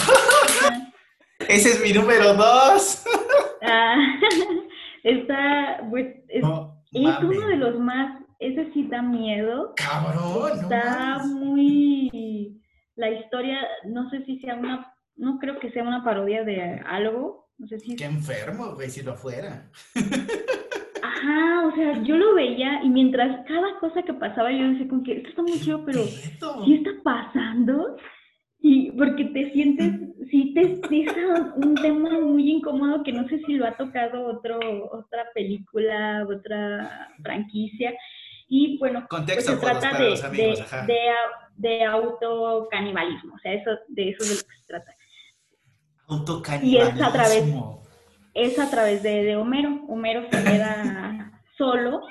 Ese 1.47 1.69
es 1.69 1.83
mi 1.83 1.93
número 1.93 2.33
2. 2.33 3.05
ah, 3.61 3.95
está, 5.03 5.81
pues, 5.87 6.07
es, 6.27 6.43
es 6.43 7.19
uno 7.21 7.47
de 7.47 7.57
los 7.57 7.79
más, 7.79 8.19
ese 8.39 8.73
sí 8.73 8.87
da 8.87 9.03
miedo. 9.03 9.75
Cabrón. 9.75 10.59
Está 10.59 11.19
muy, 11.27 12.59
la 12.95 13.11
historia, 13.11 13.59
no 13.85 14.09
sé 14.09 14.25
si 14.25 14.39
sea 14.39 14.55
una, 14.55 14.91
no 15.15 15.37
creo 15.37 15.59
que 15.59 15.69
sea 15.69 15.83
una 15.83 16.03
parodia 16.03 16.43
de 16.43 16.81
algo. 16.87 17.51
No 17.59 17.67
sé 17.67 17.77
si... 17.79 17.95
Qué 17.95 18.05
enfermo, 18.05 18.73
güey, 18.73 18.89
si 18.89 19.03
lo 19.03 19.15
fuera. 19.15 19.69
Ajá, 21.17 21.67
o 21.67 21.75
sea, 21.75 22.03
yo 22.03 22.15
lo 22.15 22.35
veía 22.35 22.83
y 22.83 22.89
mientras 22.89 23.45
cada 23.47 23.79
cosa 23.79 24.03
que 24.03 24.13
pasaba 24.13 24.51
yo 24.51 24.69
decía 24.69 24.87
con 24.87 25.03
que 25.03 25.13
esto 25.13 25.29
está 25.29 25.41
muy 25.41 25.59
chido, 25.59 25.83
pero 25.85 26.03
¿qué 26.65 26.75
está 26.75 26.91
pasando? 27.03 27.97
Y 28.59 28.91
porque 28.91 29.25
te 29.25 29.51
sientes, 29.51 29.93
sí 30.29 30.53
te 30.53 30.61
es 30.61 31.11
un 31.55 31.75
tema 31.75 32.19
muy 32.19 32.51
incómodo 32.51 33.03
que 33.03 33.13
no 33.13 33.27
sé 33.29 33.39
si 33.45 33.53
lo 33.53 33.67
ha 33.67 33.77
tocado 33.77 34.27
otro, 34.27 34.59
otra 34.91 35.25
película, 35.33 36.25
otra 36.27 37.09
franquicia. 37.21 37.93
Y 38.49 38.77
bueno, 38.79 39.05
pues 39.09 39.45
se 39.45 39.57
trata 39.57 39.97
de, 39.97 40.09
de, 40.31 41.13
de, 41.57 41.83
autocanibalismo, 41.83 43.35
o 43.35 43.39
sea, 43.39 43.53
eso, 43.53 43.71
de 43.89 44.09
eso 44.09 44.23
es 44.23 44.29
de 44.29 44.35
lo 44.35 44.41
que 44.41 44.55
se 44.55 44.67
trata. 44.67 44.95
Autocanibalismo. 46.07 46.71
Y 46.71 46.77
es 46.77 47.01
a 47.01 47.11
través, 47.11 47.43
es 48.37 48.59
a 48.59 48.69
través 48.69 49.03
de, 49.03 49.35
Homero. 49.35 49.81
Homero 49.87 50.23
se 50.31 50.43
queda 50.43 50.96
solo, 51.57 52.01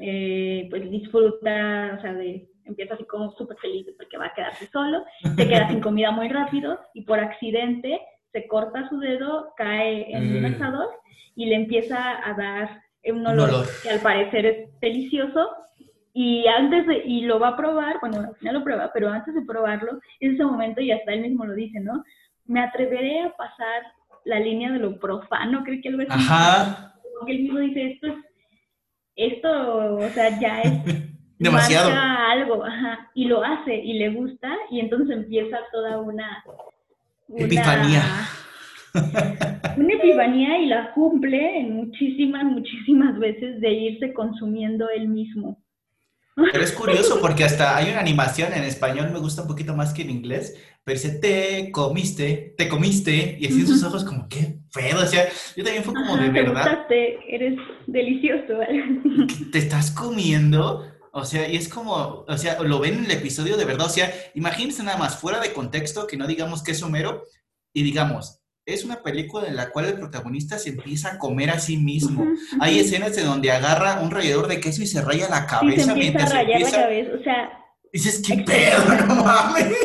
eh, 0.00 0.66
pues 0.70 0.90
disfruta, 0.90 1.96
o 1.98 2.00
sea, 2.00 2.12
de 2.14 2.48
empieza 2.64 2.94
así 2.94 3.04
como 3.04 3.32
súper 3.32 3.56
feliz 3.58 3.86
porque 3.96 4.16
va 4.16 4.26
a 4.26 4.34
quedarse 4.34 4.66
solo, 4.68 5.04
se 5.36 5.48
queda 5.48 5.68
sin 5.68 5.80
comida 5.80 6.10
muy 6.12 6.28
rápido 6.28 6.78
y 6.94 7.02
por 7.02 7.18
accidente 7.18 8.00
se 8.32 8.46
corta 8.46 8.88
su 8.88 8.98
dedo, 8.98 9.52
cae 9.56 10.14
en 10.14 10.36
un 10.36 10.42
mm. 10.42 10.54
asador 10.54 10.88
y 11.34 11.46
le 11.46 11.56
empieza 11.56 12.20
a 12.24 12.34
dar 12.34 12.82
un 13.04 13.26
olor, 13.26 13.66
que 13.82 13.90
al 13.90 14.00
parecer 14.00 14.46
es 14.46 14.80
delicioso 14.80 15.48
y 16.12 16.46
antes 16.46 16.86
de, 16.86 17.02
y 17.04 17.22
lo 17.22 17.38
va 17.38 17.48
a 17.48 17.56
probar, 17.56 17.98
bueno, 18.00 18.18
al 18.18 18.36
final 18.36 18.54
lo 18.54 18.64
prueba, 18.64 18.90
pero 18.92 19.08
antes 19.08 19.34
de 19.34 19.42
probarlo, 19.42 20.00
en 20.20 20.34
ese 20.34 20.44
momento, 20.44 20.80
y 20.80 20.90
hasta 20.90 21.12
él 21.12 21.22
mismo 21.22 21.44
lo 21.44 21.54
dice, 21.54 21.80
¿no? 21.80 22.04
Me 22.46 22.60
atreveré 22.60 23.22
a 23.22 23.36
pasar 23.36 23.82
la 24.24 24.40
línea 24.40 24.72
de 24.72 24.80
lo 24.80 24.98
profano, 24.98 25.62
creo 25.64 25.80
que 25.80 25.88
algo 25.88 26.02
así. 26.02 26.10
Ajá. 26.10 26.94
Porque 27.16 27.32
él 27.32 27.42
mismo 27.42 27.60
dice, 27.60 27.92
esto 27.92 28.08
es, 28.08 28.14
esto, 29.26 29.96
o 29.96 30.08
sea, 30.10 30.38
ya 30.40 30.62
es 30.62 30.72
demasiado. 31.38 31.90
algo, 31.92 32.64
ajá, 32.64 33.10
y 33.14 33.24
lo 33.26 33.42
hace 33.42 33.74
y 33.74 33.94
le 33.94 34.10
gusta 34.10 34.50
y 34.70 34.80
entonces 34.80 35.16
empieza 35.16 35.58
toda 35.72 36.00
una, 36.00 36.44
epifanía. 37.36 38.02
Una 39.76 39.94
epifanía 39.94 40.58
y 40.58 40.66
la 40.66 40.92
cumple 40.92 41.60
en 41.60 41.76
muchísimas, 41.76 42.44
muchísimas 42.44 43.16
veces 43.20 43.60
de 43.60 43.70
irse 43.70 44.12
consumiendo 44.12 44.88
él 44.90 45.06
mismo. 45.06 45.62
Pero 46.52 46.64
es 46.64 46.72
curioso 46.72 47.20
porque 47.20 47.44
hasta 47.44 47.76
hay 47.76 47.90
una 47.90 48.00
animación 48.00 48.52
en 48.52 48.64
español, 48.64 49.10
me 49.12 49.18
gusta 49.18 49.42
un 49.42 49.48
poquito 49.48 49.74
más 49.74 49.92
que 49.92 50.02
en 50.02 50.10
inglés, 50.10 50.56
pero 50.84 50.98
dice, 50.98 51.18
te 51.18 51.70
comiste, 51.72 52.54
te 52.56 52.68
comiste, 52.68 53.36
y 53.38 53.46
así 53.46 53.60
en 53.60 53.66
sus 53.66 53.82
ojos 53.82 54.04
como, 54.04 54.28
qué 54.28 54.58
feo, 54.70 54.98
o 54.98 55.06
sea, 55.06 55.28
yo 55.56 55.64
también 55.64 55.84
fue 55.84 55.94
como 55.94 56.16
de 56.16 56.30
verdad. 56.30 56.86
Te 56.88 57.18
eres 57.34 57.58
delicioso. 57.86 58.58
¿Te 59.52 59.58
estás 59.58 59.90
comiendo? 59.90 60.86
O 61.12 61.24
sea, 61.24 61.48
y 61.48 61.56
es 61.56 61.68
como, 61.68 62.24
o 62.26 62.38
sea, 62.38 62.60
lo 62.62 62.78
ven 62.78 62.94
en 62.94 63.04
el 63.06 63.10
episodio 63.10 63.56
de 63.56 63.64
verdad. 63.64 63.86
O 63.86 63.90
sea, 63.90 64.12
imagínense 64.34 64.82
nada 64.82 64.96
más 64.96 65.16
fuera 65.16 65.40
de 65.40 65.52
contexto 65.52 66.06
que 66.06 66.16
no 66.16 66.26
digamos 66.26 66.62
que 66.62 66.72
es 66.72 66.82
Homero 66.82 67.24
y 67.72 67.82
digamos, 67.82 68.39
es 68.72 68.84
una 68.84 69.02
película 69.02 69.46
en 69.46 69.56
la 69.56 69.70
cual 69.70 69.86
el 69.86 69.94
protagonista 69.94 70.58
se 70.58 70.70
empieza 70.70 71.14
a 71.14 71.18
comer 71.18 71.50
a 71.50 71.58
sí 71.58 71.76
mismo. 71.76 72.24
Hay 72.60 72.78
escenas 72.78 73.16
de 73.16 73.22
donde 73.22 73.50
agarra 73.50 74.00
un 74.00 74.10
rallador 74.10 74.48
de 74.48 74.60
queso 74.60 74.82
y 74.82 74.86
se 74.86 75.02
raya 75.02 75.28
la 75.28 75.46
cabeza 75.46 75.92
se 75.92 75.98
mientras 75.98 76.32
a 76.32 76.34
rayar 76.34 76.60
la 76.60 76.70
cabeza, 76.70 77.10
o 77.18 77.22
sea. 77.22 77.50
Dices, 77.92 78.22
¿qué 78.26 78.42
pedo? 78.42 79.06
No 79.06 79.24
mames. 79.24 79.76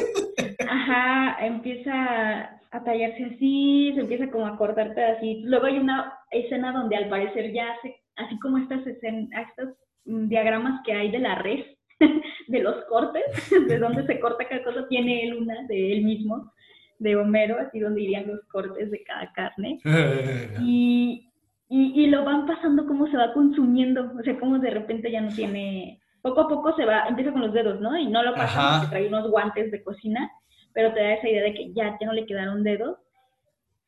Ajá, 0.69 1.45
empieza 1.45 2.59
a 2.71 2.83
tallarse 2.83 3.31
así, 3.35 3.91
se 3.95 4.01
empieza 4.01 4.29
como 4.29 4.45
a 4.45 4.57
cortar 4.57 4.93
pedacitos. 4.93 5.49
Luego 5.49 5.65
hay 5.65 5.79
una 5.79 6.13
escena 6.31 6.71
donde 6.71 6.95
al 6.95 7.09
parecer 7.09 7.51
ya 7.53 7.71
hace, 7.71 7.95
así 8.17 8.37
como 8.39 8.59
estas 8.59 8.85
escenas, 8.85 9.29
estas 9.49 9.69
Mm, 10.05 10.27
diagramas 10.27 10.81
que 10.85 10.93
hay 10.93 11.11
de 11.11 11.19
la 11.19 11.35
red, 11.35 11.65
de 12.47 12.59
los 12.59 12.85
cortes, 12.85 13.23
de 13.67 13.79
dónde 13.79 14.05
se 14.05 14.19
corta 14.19 14.47
cada 14.47 14.63
cosa, 14.63 14.87
tiene 14.87 15.23
él 15.23 15.33
una 15.35 15.63
de 15.67 15.93
él 15.93 16.03
mismo, 16.03 16.51
de 16.99 17.15
Homero, 17.15 17.57
así 17.59 17.79
donde 17.79 18.01
irían 18.01 18.27
los 18.27 18.43
cortes 18.45 18.91
de 18.91 19.03
cada 19.03 19.31
carne. 19.33 19.79
y, 20.61 21.29
y, 21.69 22.07
lo 22.07 22.23
van 22.23 22.45
pasando 22.45 22.85
como 22.85 23.07
se 23.07 23.17
va 23.17 23.33
consumiendo, 23.33 24.13
o 24.17 24.23
sea, 24.23 24.39
como 24.39 24.59
de 24.59 24.69
repente 24.69 25.11
ya 25.11 25.21
no 25.21 25.29
tiene, 25.29 25.99
poco 26.21 26.41
a 26.41 26.47
poco 26.47 26.75
se 26.75 26.85
va, 26.85 27.07
empieza 27.07 27.31
con 27.31 27.41
los 27.41 27.53
dedos, 27.53 27.81
¿no? 27.81 27.97
Y 27.97 28.07
no 28.07 28.23
lo 28.23 28.33
pasa 28.33 28.79
porque 28.79 28.89
trae 28.89 29.07
unos 29.07 29.29
guantes 29.29 29.71
de 29.71 29.83
cocina, 29.83 30.31
pero 30.73 30.93
te 30.93 31.01
da 31.01 31.13
esa 31.13 31.29
idea 31.29 31.43
de 31.43 31.53
que 31.53 31.73
ya, 31.73 31.97
ya 31.99 32.07
no 32.07 32.13
le 32.13 32.25
quedaron 32.25 32.63
dedos. 32.63 32.97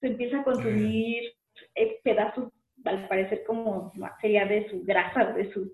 Se 0.02 0.08
empieza 0.08 0.40
a 0.40 0.44
consumir 0.44 1.24
eh, 1.76 2.00
pedazos, 2.04 2.52
al 2.86 3.08
parecer 3.08 3.44
como 3.46 3.92
sería 4.22 4.46
de 4.46 4.70
su 4.70 4.84
grasa, 4.84 5.26
de 5.34 5.52
su 5.52 5.72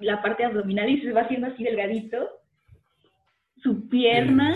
la 0.00 0.20
parte 0.22 0.44
abdominal 0.44 0.88
y 0.88 1.00
se 1.00 1.12
va 1.12 1.22
haciendo 1.22 1.48
así 1.48 1.64
delgadito, 1.64 2.28
su 3.62 3.88
pierna, 3.88 4.54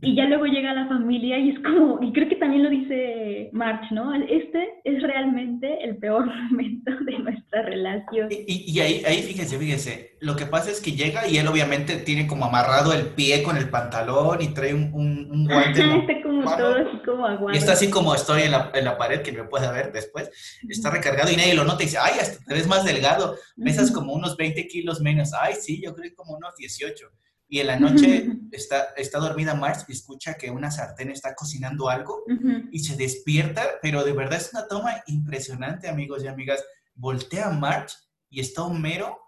y 0.00 0.16
ya 0.16 0.24
luego 0.24 0.46
llega 0.46 0.72
la 0.72 0.88
familia 0.88 1.38
y 1.38 1.50
es 1.50 1.58
como, 1.60 2.02
y 2.02 2.10
creo 2.12 2.28
que 2.28 2.36
también 2.36 2.62
lo 2.62 2.70
dice 2.70 3.50
March, 3.52 3.90
¿no? 3.90 4.14
Este 4.14 4.80
es 4.84 5.02
realmente 5.02 5.84
el 5.84 5.98
peor 5.98 6.26
momento 6.50 6.92
de 7.04 7.18
nuestra 7.18 7.62
relación. 7.62 8.28
Y, 8.30 8.72
y, 8.72 8.80
ahí, 8.80 9.02
ahí 9.06 9.22
fíjense, 9.22 9.58
fíjense, 9.58 10.16
lo 10.20 10.34
que 10.34 10.46
pasa 10.46 10.70
es 10.70 10.80
que 10.80 10.92
llega 10.92 11.28
y 11.28 11.36
él 11.36 11.46
obviamente 11.46 11.96
tiene 11.96 12.26
como 12.26 12.46
amarrado 12.46 12.94
el 12.94 13.08
pie 13.08 13.42
con 13.42 13.58
el 13.58 13.68
pantalón 13.68 14.40
y 14.40 14.48
trae 14.48 14.72
un, 14.72 14.92
un, 14.94 15.46
guante. 15.46 15.80
está 15.80 16.22
como 16.22 16.56
todo 16.56 16.74
así 16.76 16.98
como 17.04 17.26
aguado. 17.26 17.54
Y 17.54 17.58
está 17.58 17.72
así 17.72 17.90
como 17.90 18.14
estoy 18.14 18.42
en 18.42 18.52
la, 18.52 18.70
en 18.72 18.84
la 18.84 18.96
pared, 18.96 19.20
que 19.20 19.32
me 19.32 19.44
puede 19.44 19.70
ver 19.70 19.92
después, 19.92 20.30
está 20.68 20.90
recargado 20.90 21.30
y 21.30 21.36
nadie 21.36 21.54
lo 21.54 21.64
nota 21.64 21.82
y 21.82 21.86
dice, 21.86 21.98
ay, 22.00 22.14
hasta 22.18 22.42
te 22.42 22.54
ves 22.54 22.66
más 22.66 22.84
delgado, 22.84 23.36
pesas 23.62 23.90
como 23.90 24.14
unos 24.14 24.38
20 24.38 24.66
kilos 24.68 25.00
menos, 25.02 25.32
ay, 25.38 25.54
sí, 25.60 25.82
yo 25.82 25.94
creo 25.94 26.10
que 26.10 26.14
como 26.14 26.34
unos 26.34 26.56
18 26.56 27.10
y 27.48 27.60
en 27.60 27.66
la 27.68 27.78
noche 27.78 28.28
está, 28.52 28.88
está 28.96 29.18
dormida 29.18 29.54
Marge 29.54 29.84
y 29.88 29.92
escucha 29.92 30.34
que 30.34 30.50
una 30.50 30.70
sartén 30.70 31.10
está 31.10 31.34
cocinando 31.34 31.88
algo 31.88 32.24
y 32.70 32.80
se 32.80 32.96
despierta, 32.96 33.62
pero 33.80 34.04
de 34.04 34.12
verdad 34.12 34.38
es 34.38 34.52
una 34.52 34.66
toma 34.66 35.02
impresionante, 35.06 35.88
amigos 35.88 36.24
y 36.24 36.28
amigas. 36.28 36.64
Voltea 36.94 37.48
a 37.48 37.52
Marge 37.52 37.94
y 38.30 38.40
está 38.40 38.62
Homero 38.62 39.18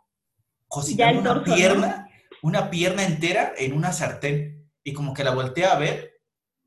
cocinando 0.66 1.32
una 1.32 1.44
pierna, 1.44 2.08
una 2.42 2.70
pierna 2.70 3.04
entera 3.04 3.52
en 3.56 3.72
una 3.72 3.92
sartén 3.92 4.68
y 4.82 4.92
como 4.92 5.14
que 5.14 5.24
la 5.24 5.34
voltea 5.34 5.72
a 5.72 5.78
ver 5.78 6.18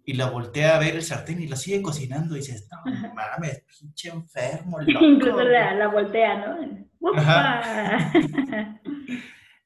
y 0.03 0.13
la 0.13 0.29
voltea 0.29 0.75
a 0.75 0.79
ver 0.79 0.95
el 0.95 1.03
sartén 1.03 1.41
y 1.41 1.47
la 1.47 1.55
sigue 1.55 1.81
cocinando 1.81 2.35
y 2.35 2.39
dices, 2.39 2.67
no 2.71 3.13
mames, 3.13 3.63
pinche 3.79 4.09
enfermo. 4.09 4.79
Loco. 4.85 5.05
Incluso 5.05 5.43
la, 5.43 5.75
la 5.75 5.87
voltea, 5.87 6.37
¿no? 6.37 6.81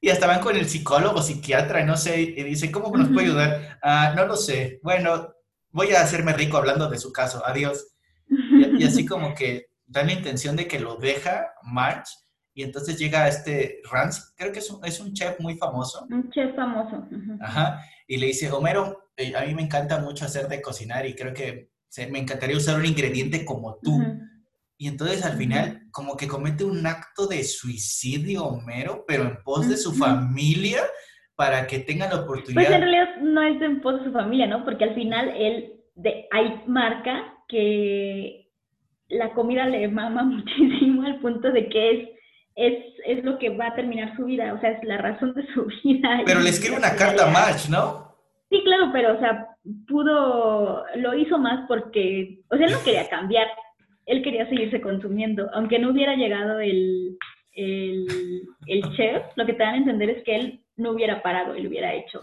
y 0.06 0.10
hasta 0.10 0.28
van 0.28 0.38
con 0.38 0.54
el 0.54 0.68
psicólogo, 0.68 1.20
psiquiatra, 1.20 1.84
no 1.84 1.96
sé, 1.96 2.20
y 2.20 2.44
dice, 2.44 2.70
¿cómo 2.70 2.96
nos 2.96 3.08
puede 3.08 3.26
ayudar? 3.26 3.76
Ah, 3.82 4.12
no 4.14 4.24
lo 4.24 4.36
sé. 4.36 4.78
Bueno, 4.84 5.34
voy 5.72 5.90
a 5.90 6.00
hacerme 6.00 6.32
rico 6.32 6.56
hablando 6.58 6.88
de 6.88 6.96
su 6.96 7.12
caso. 7.12 7.42
Adiós. 7.44 7.96
Y, 8.78 8.84
así 8.84 9.04
como 9.08 9.34
que 9.34 9.66
da 9.84 10.04
la 10.04 10.12
intención 10.12 10.54
de 10.54 10.68
que 10.68 10.78
lo 10.78 10.94
deja 10.94 11.48
March 11.64 12.06
y 12.54 12.62
entonces 12.62 13.00
llega 13.00 13.26
este 13.26 13.80
Rance, 13.90 14.22
creo 14.36 14.52
que 14.52 14.60
es 14.60 14.70
un, 14.70 14.84
es 14.84 15.00
un 15.00 15.12
chef 15.12 15.40
muy 15.40 15.56
famoso. 15.56 16.06
Un 16.08 16.30
chef 16.30 16.54
famoso. 16.54 17.04
Ajá. 17.40 17.80
Y 18.06 18.18
le 18.18 18.28
dice, 18.28 18.48
Homero, 18.52 19.10
eh, 19.16 19.34
a 19.34 19.44
mí 19.44 19.56
me 19.56 19.62
encanta 19.62 19.98
mucho 19.98 20.24
hacer 20.24 20.46
de 20.46 20.62
cocinar 20.62 21.04
y 21.04 21.16
creo 21.16 21.34
que 21.34 21.72
me 22.12 22.20
encantaría 22.20 22.56
usar 22.56 22.78
un 22.78 22.86
ingrediente 22.86 23.44
como 23.44 23.80
tú. 23.82 24.00
Y 24.78 24.88
entonces 24.88 25.24
al 25.24 25.36
final 25.36 25.82
como 25.90 26.16
que 26.16 26.28
comete 26.28 26.64
un 26.64 26.86
acto 26.86 27.26
de 27.26 27.42
suicidio 27.44 28.44
Homero, 28.44 29.04
pero 29.06 29.22
en 29.24 29.42
pos 29.42 29.68
de 29.68 29.76
su 29.76 29.94
familia 29.94 30.82
para 31.34 31.66
que 31.66 31.78
tengan 31.78 32.10
la 32.10 32.20
oportunidad. 32.20 32.62
Pues 32.62 32.70
en 32.70 32.80
realidad 32.80 33.16
no 33.20 33.42
es 33.42 33.60
en 33.62 33.80
pos 33.80 33.98
de 33.98 34.04
su 34.06 34.12
familia, 34.12 34.46
¿no? 34.46 34.64
Porque 34.64 34.84
al 34.84 34.94
final 34.94 35.32
él 35.36 35.74
de, 35.94 36.26
ahí 36.30 36.62
marca 36.66 37.34
que 37.48 38.50
la 39.08 39.32
comida 39.32 39.66
le 39.66 39.88
mama 39.88 40.22
muchísimo 40.24 41.02
al 41.02 41.20
punto 41.20 41.52
de 41.52 41.68
que 41.68 41.90
es, 41.90 42.08
es, 42.56 42.84
es 43.06 43.24
lo 43.24 43.38
que 43.38 43.50
va 43.50 43.68
a 43.68 43.74
terminar 43.74 44.16
su 44.16 44.24
vida, 44.24 44.54
o 44.54 44.60
sea, 44.60 44.70
es 44.70 44.84
la 44.84 44.98
razón 44.98 45.34
de 45.34 45.46
su 45.52 45.66
vida. 45.84 46.22
Pero 46.24 46.40
le 46.40 46.50
escribe 46.50 46.76
una 46.76 46.96
carta 46.96 47.28
a 47.28 47.30
March, 47.30 47.68
¿no? 47.68 48.06
Sí, 48.50 48.62
claro, 48.62 48.90
pero 48.92 49.16
o 49.16 49.18
sea, 49.18 49.48
pudo, 49.88 50.84
lo 50.96 51.14
hizo 51.14 51.36
más 51.38 51.66
porque, 51.66 52.42
o 52.48 52.56
sea, 52.56 52.66
él 52.66 52.72
no 52.72 52.82
quería 52.84 53.08
cambiar, 53.08 53.48
él 54.06 54.22
quería 54.22 54.48
seguirse 54.48 54.80
consumiendo, 54.80 55.50
aunque 55.52 55.78
no 55.78 55.90
hubiera 55.90 56.14
llegado 56.14 56.60
el, 56.60 57.18
el, 57.52 58.82
chef, 58.96 59.22
lo 59.34 59.44
que 59.44 59.52
te 59.52 59.62
dan 59.62 59.74
a 59.74 59.78
entender 59.78 60.10
es 60.10 60.24
que 60.24 60.36
él 60.36 60.64
no 60.76 60.92
hubiera 60.92 61.22
parado, 61.22 61.54
él 61.54 61.66
hubiera 61.66 61.92
hecho. 61.94 62.20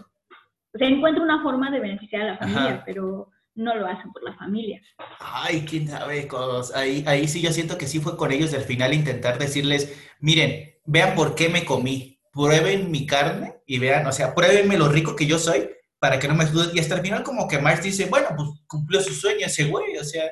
O 0.72 0.78
sea, 0.78 0.88
encuentra 0.88 1.22
una 1.22 1.42
forma 1.42 1.70
de 1.70 1.80
beneficiar 1.80 2.22
a 2.22 2.24
la 2.24 2.38
familia, 2.38 2.82
pero 2.84 3.28
no 3.54 3.76
lo 3.76 3.86
hacen 3.86 4.12
por 4.12 4.22
la 4.22 4.34
familia. 4.34 4.82
Ay, 5.20 5.64
quién 5.68 5.86
sabe, 5.86 6.26
cosas. 6.26 6.76
Ahí, 6.76 7.04
ahí 7.06 7.28
sí 7.28 7.40
yo 7.40 7.52
siento 7.52 7.78
que 7.78 7.86
sí 7.86 8.00
fue 8.00 8.16
con 8.16 8.32
ellos 8.32 8.52
al 8.54 8.62
final 8.62 8.92
intentar 8.92 9.38
decirles, 9.38 9.94
miren, 10.20 10.74
vean 10.84 11.14
por 11.14 11.34
qué 11.34 11.48
me 11.48 11.64
comí, 11.64 12.18
prueben 12.32 12.90
mi 12.90 13.06
carne 13.06 13.56
y 13.66 13.78
vean, 13.78 14.06
o 14.06 14.12
sea, 14.12 14.34
pruébenme 14.34 14.76
lo 14.76 14.88
rico 14.88 15.14
que 15.14 15.26
yo 15.26 15.38
soy 15.38 15.68
para 15.98 16.18
que 16.18 16.28
no 16.28 16.34
me 16.34 16.46
duden. 16.46 16.70
Y 16.74 16.80
hasta 16.80 16.96
el 16.96 17.02
final 17.02 17.22
como 17.22 17.46
que 17.46 17.58
Marx 17.58 17.82
dice, 17.82 18.06
bueno, 18.06 18.28
pues 18.36 18.48
cumplió 18.66 19.00
su 19.00 19.14
sueño 19.14 19.46
ese 19.46 19.64
güey, 19.64 19.96
o 19.96 20.04
sea, 20.04 20.24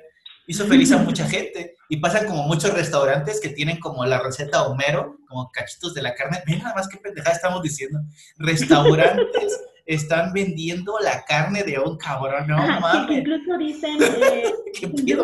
hizo 0.47 0.67
feliz 0.67 0.93
a 0.93 0.99
mucha 0.99 1.27
gente. 1.29 1.77
Y 1.89 1.99
pasan 1.99 2.27
como 2.27 2.45
muchos 2.45 2.73
restaurantes 2.73 3.41
que 3.41 3.51
tienen 3.51 3.79
como 3.79 4.05
la 4.05 4.23
receta 4.23 4.63
Homero, 4.65 5.19
como 5.29 5.51
cachitos 5.51 5.95
de 5.95 6.03
la 6.03 6.15
carne. 6.15 6.39
Mira 6.47 6.65
nada 6.65 6.75
más 6.75 6.89
qué 6.89 6.99
pendejada 6.99 7.37
estamos 7.37 7.63
diciendo. 7.63 8.01
Restaurantes 8.39 9.61
están 9.87 10.33
vendiendo 10.33 10.95
la 11.01 11.25
carne 11.25 11.65
de 11.65 11.79
un 11.79 11.97
cabrón, 11.99 12.47
no 12.47 12.57
mames. 12.57 13.19
incluso 13.19 13.59
dicen, 13.59 13.99
eh, 14.03 14.53
¿de, 14.81 15.15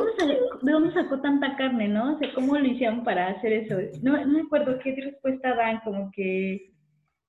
dónde 0.62 0.92
sacó, 0.92 1.20
tanta 1.20 1.56
carne, 1.56 1.88
no? 1.88 2.14
O 2.14 2.18
sea, 2.18 2.32
¿cómo 2.34 2.58
lo 2.58 2.66
hicieron 2.66 3.04
para 3.04 3.28
hacer 3.28 3.52
eso? 3.52 3.76
No, 4.02 4.16
no 4.16 4.26
me 4.26 4.42
acuerdo 4.42 4.78
qué 4.82 4.94
respuesta 5.00 5.54
dan, 5.54 5.80
como 5.84 6.10
que 6.12 6.72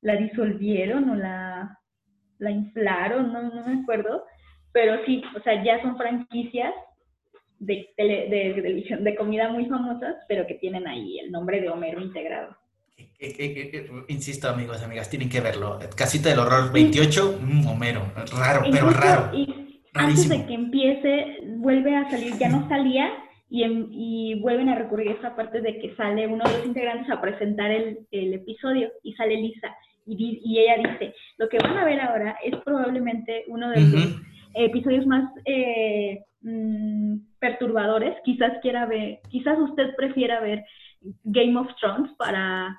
la 0.01 0.15
disolvieron 0.15 1.09
o 1.09 1.15
la, 1.15 1.77
la 2.39 2.51
inflaron, 2.51 3.31
no, 3.31 3.43
no 3.43 3.67
me 3.67 3.81
acuerdo. 3.81 4.23
Pero 4.71 5.03
sí, 5.05 5.21
o 5.37 5.41
sea, 5.43 5.63
ya 5.63 5.81
son 5.81 5.97
franquicias 5.97 6.73
de, 7.59 7.89
de, 7.97 8.97
de 8.99 9.15
comida 9.15 9.49
muy 9.49 9.65
famosas, 9.65 10.15
pero 10.27 10.47
que 10.47 10.55
tienen 10.55 10.87
ahí 10.87 11.19
el 11.19 11.31
nombre 11.31 11.61
de 11.61 11.69
Homero 11.69 12.01
integrado. 12.01 12.55
Insisto, 14.07 14.49
amigos, 14.49 14.81
amigas, 14.81 15.09
tienen 15.09 15.29
que 15.29 15.41
verlo. 15.41 15.79
Casita 15.95 16.29
del 16.29 16.39
Horror 16.39 16.71
28, 16.71 17.39
mm, 17.41 17.67
Homero, 17.67 18.01
raro, 18.37 18.61
pero 18.71 18.89
raro. 18.89 19.35
Y 19.37 19.81
antes 19.93 20.29
de 20.29 20.45
que 20.45 20.53
empiece, 20.53 21.37
vuelve 21.57 21.95
a 21.95 22.09
salir, 22.09 22.37
ya 22.37 22.49
no 22.49 22.67
salía, 22.69 23.11
y, 23.49 23.63
y, 23.91 24.39
vuelven 24.41 24.69
a 24.69 24.75
recurrir 24.75 25.09
a 25.09 25.13
esa 25.13 25.35
parte 25.35 25.59
de 25.59 25.79
que 25.79 25.95
sale 25.95 26.27
uno 26.27 26.45
de 26.45 26.57
los 26.57 26.65
integrantes 26.67 27.09
a 27.09 27.19
presentar 27.19 27.71
el, 27.71 27.99
el 28.11 28.33
episodio 28.35 28.91
y 29.03 29.13
sale 29.13 29.35
Lisa. 29.35 29.75
Y, 30.05 30.39
y, 30.43 30.59
ella 30.59 30.89
dice, 30.89 31.13
lo 31.37 31.49
que 31.49 31.57
van 31.57 31.77
a 31.77 31.83
ver 31.83 31.99
ahora 31.99 32.37
es 32.43 32.55
probablemente 32.63 33.45
uno 33.47 33.69
de 33.71 33.81
los 33.81 34.21
episodios 34.53 35.05
más 35.05 35.29
eh, 35.45 36.23
mm, 36.41 37.15
perturbadores. 37.39 38.15
Quizás 38.23 38.53
quiera 38.61 38.85
ver, 38.85 39.19
quizás 39.29 39.57
usted 39.59 39.95
prefiera 39.95 40.39
ver 40.39 40.63
Game 41.23 41.57
of 41.59 41.67
Thrones 41.79 42.11
para 42.17 42.77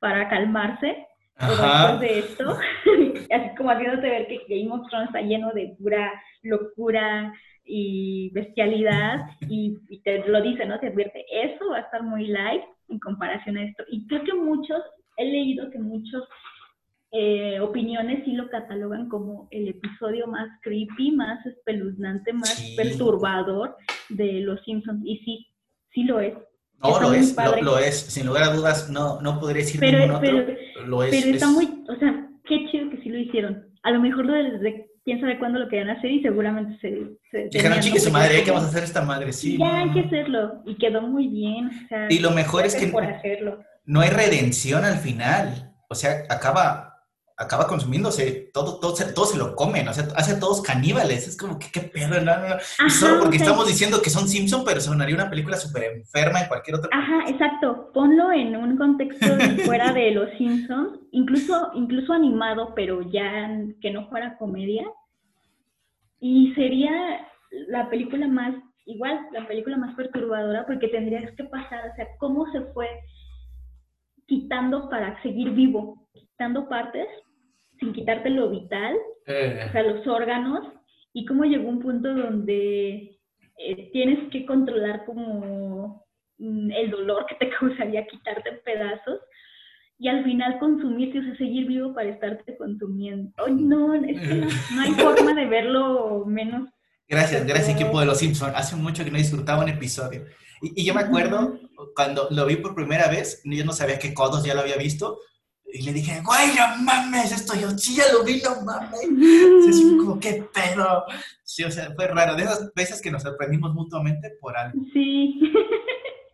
para 0.00 0.28
calmarse 0.28 1.06
después 1.38 2.00
de 2.00 2.18
esto, 2.18 2.50
así 3.30 3.56
como 3.56 3.70
haciéndote 3.70 4.10
ver 4.10 4.26
que 4.26 4.40
Game 4.48 4.72
of 4.72 4.88
Thrones 4.88 5.08
está 5.08 5.20
lleno 5.20 5.52
de 5.52 5.76
pura 5.78 6.12
locura 6.42 7.32
y 7.64 8.30
bestialidad 8.30 9.26
y, 9.48 9.76
te 10.02 10.26
lo 10.26 10.40
dice, 10.40 10.66
¿no? 10.66 10.80
Te 10.80 10.88
advierte, 10.88 11.24
eso 11.30 11.70
va 11.70 11.78
a 11.78 11.82
estar 11.82 12.02
muy 12.02 12.26
light 12.26 12.62
en 12.88 12.98
comparación 12.98 13.56
a 13.56 13.64
esto. 13.64 13.84
Y 13.90 14.06
creo 14.06 14.24
que 14.24 14.34
muchos, 14.34 14.82
he 15.16 15.26
leído 15.26 15.70
que 15.70 15.78
muchos 15.78 16.26
eh, 17.10 17.58
opiniones 17.60 18.24
sí 18.24 18.32
lo 18.32 18.50
catalogan 18.50 19.08
como 19.08 19.48
el 19.50 19.68
episodio 19.68 20.26
más 20.26 20.48
creepy, 20.62 21.12
más 21.12 21.44
espeluznante, 21.46 22.32
más 22.32 22.74
perturbador 22.76 23.76
de 24.10 24.40
Los 24.40 24.62
Simpsons. 24.64 25.00
Y 25.04 25.18
sí, 25.18 25.46
sí 25.94 26.04
lo 26.04 26.20
es. 26.20 26.34
No, 26.80 27.00
lo 27.00 27.12
es, 27.12 27.36
lo, 27.60 27.78
es, 27.78 27.98
sin 27.98 28.26
lugar 28.26 28.44
a 28.44 28.54
dudas, 28.54 28.88
no, 28.88 29.20
no 29.20 29.40
podría 29.40 29.62
decir 29.62 29.80
pero, 29.80 29.98
ningún 29.98 30.14
otro, 30.14 30.54
lo 30.86 31.02
es. 31.02 31.10
Pero 31.10 31.34
está 31.34 31.48
muy, 31.48 31.84
o 31.88 31.96
sea, 31.96 32.28
qué 32.44 32.70
chido 32.70 32.88
que 32.90 33.02
sí 33.02 33.08
lo 33.08 33.18
hicieron. 33.18 33.66
A 33.82 33.90
lo 33.90 34.00
mejor 34.00 34.26
lo 34.26 34.32
de, 34.34 34.86
quién 35.04 35.20
sabe 35.20 35.40
cuándo 35.40 35.58
lo 35.58 35.68
querían 35.68 35.90
hacer 35.90 36.12
y 36.12 36.22
seguramente 36.22 36.78
se... 36.80 37.18
se 37.32 37.48
Dijeron, 37.48 37.80
chique 37.80 37.98
su 37.98 38.12
madre, 38.12 38.44
¿qué 38.44 38.52
vamos 38.52 38.66
a 38.66 38.68
hacer 38.68 38.84
esta 38.84 39.02
madre? 39.02 39.32
Sí. 39.32 39.58
Ya 39.58 39.80
hay 39.80 39.90
que 39.90 40.00
hacerlo, 40.00 40.62
y 40.66 40.76
quedó 40.76 41.02
muy 41.02 41.26
bien. 41.26 41.66
O 41.66 41.88
sea, 41.88 42.06
y 42.10 42.20
lo 42.20 42.30
mejor 42.30 42.64
es 42.64 42.76
que 42.76 42.86
por 42.86 43.02
hacerlo. 43.02 43.64
no 43.84 44.00
hay 44.00 44.10
redención 44.10 44.84
al 44.84 44.98
final. 44.98 45.74
O 45.88 45.96
sea, 45.96 46.26
acaba 46.28 46.87
acaba 47.38 47.68
consumiéndose, 47.68 48.50
todo, 48.52 48.80
todo, 48.80 48.94
todo 49.14 49.24
se 49.24 49.38
lo 49.38 49.54
comen, 49.54 49.86
o 49.86 49.92
sea, 49.92 50.08
hace 50.16 50.32
a 50.32 50.40
todos 50.40 50.60
caníbales, 50.60 51.28
es 51.28 51.36
como 51.36 51.56
que 51.56 51.68
qué 51.72 51.82
pedo, 51.82 52.20
no, 52.20 52.36
no. 52.36 52.90
solo 52.90 53.20
porque 53.20 53.36
estamos 53.36 53.68
diciendo 53.68 54.02
que 54.02 54.10
son 54.10 54.28
Simpson, 54.28 54.64
pero 54.66 54.80
sonaría 54.80 55.14
una 55.14 55.30
película 55.30 55.56
súper 55.56 55.84
enferma 55.84 56.40
en 56.40 56.48
cualquier 56.48 56.76
otra. 56.76 56.90
Ajá, 56.92 57.30
exacto, 57.30 57.92
ponlo 57.94 58.32
en 58.32 58.56
un 58.56 58.76
contexto 58.76 59.26
fuera 59.64 59.92
de 59.92 60.10
los 60.10 60.28
Simpsons, 60.36 60.98
incluso, 61.12 61.70
incluso 61.74 62.12
animado, 62.12 62.72
pero 62.74 63.02
ya 63.02 63.48
que 63.80 63.92
no 63.92 64.08
fuera 64.08 64.36
comedia, 64.36 64.84
y 66.18 66.52
sería 66.54 67.24
la 67.68 67.88
película 67.88 68.26
más, 68.26 68.52
igual, 68.84 69.16
la 69.30 69.46
película 69.46 69.76
más 69.76 69.94
perturbadora, 69.94 70.66
porque 70.66 70.88
tendrías 70.88 71.30
que 71.36 71.44
pasar, 71.44 71.88
o 71.92 71.94
sea, 71.94 72.08
cómo 72.18 72.50
se 72.50 72.62
fue 72.72 72.88
quitando 74.26 74.90
para 74.90 75.22
seguir 75.22 75.50
vivo, 75.52 76.08
quitando 76.12 76.68
partes 76.68 77.06
sin 77.78 77.92
quitarte 77.92 78.30
lo 78.30 78.50
vital, 78.50 78.96
eh. 79.26 79.64
o 79.68 79.72
sea, 79.72 79.82
los 79.82 80.06
órganos, 80.06 80.66
y 81.12 81.24
cómo 81.24 81.44
llegó 81.44 81.68
un 81.68 81.80
punto 81.80 82.14
donde 82.14 83.18
eh, 83.58 83.90
tienes 83.92 84.30
que 84.30 84.46
controlar 84.46 85.04
como 85.04 86.06
mm, 86.38 86.70
el 86.70 86.90
dolor 86.90 87.26
que 87.26 87.34
te 87.36 87.50
causaría 87.58 88.06
quitarte 88.06 88.52
pedazos 88.64 89.20
y 89.98 90.08
al 90.08 90.22
final 90.24 90.58
consumirte, 90.60 91.18
o 91.18 91.22
sea, 91.22 91.36
seguir 91.36 91.66
vivo 91.66 91.92
para 91.92 92.10
estarte 92.10 92.56
consumiendo. 92.56 93.32
Ay, 93.44 93.54
no, 93.54 93.94
es 93.94 94.20
que 94.20 94.34
no, 94.34 94.80
hay 94.80 94.92
forma 94.92 95.34
de 95.34 95.46
verlo 95.46 96.24
menos. 96.24 96.68
Gracias, 97.08 97.44
gracias 97.46 97.80
equipo 97.80 97.98
de 97.98 98.06
Los 98.06 98.18
Simpsons. 98.18 98.52
Hace 98.54 98.76
mucho 98.76 99.02
que 99.02 99.10
no 99.10 99.18
disfrutaba 99.18 99.64
un 99.64 99.70
episodio. 99.70 100.26
Y, 100.62 100.82
y 100.82 100.84
yo 100.84 100.94
me 100.94 101.00
acuerdo 101.00 101.58
cuando 101.96 102.28
lo 102.30 102.46
vi 102.46 102.56
por 102.56 102.74
primera 102.74 103.08
vez, 103.08 103.42
yo 103.44 103.64
no 103.64 103.72
sabía 103.72 103.98
que 103.98 104.14
Codos 104.14 104.44
ya 104.44 104.54
lo 104.54 104.60
había 104.60 104.76
visto, 104.76 105.18
y 105.72 105.82
le 105.82 105.92
dije, 105.92 106.22
güey, 106.24 106.48
no 106.56 106.82
mames, 106.82 107.32
esto 107.32 107.54
yo 107.54 107.70
sí 107.70 107.96
ya 107.96 108.04
lo 108.12 108.24
vi, 108.24 108.40
no 108.42 108.62
mames. 108.64 109.08
Así 109.68 109.96
como, 109.98 110.18
qué 110.18 110.44
pedo. 110.52 111.04
Sí, 111.44 111.64
o 111.64 111.70
sea, 111.70 111.92
fue 111.94 112.06
raro. 112.08 112.36
De 112.36 112.42
esas 112.42 112.72
veces 112.74 113.02
que 113.02 113.10
nos 113.10 113.22
sorprendimos 113.22 113.74
mutuamente 113.74 114.32
por 114.40 114.56
algo. 114.56 114.80
Sí. 114.92 115.52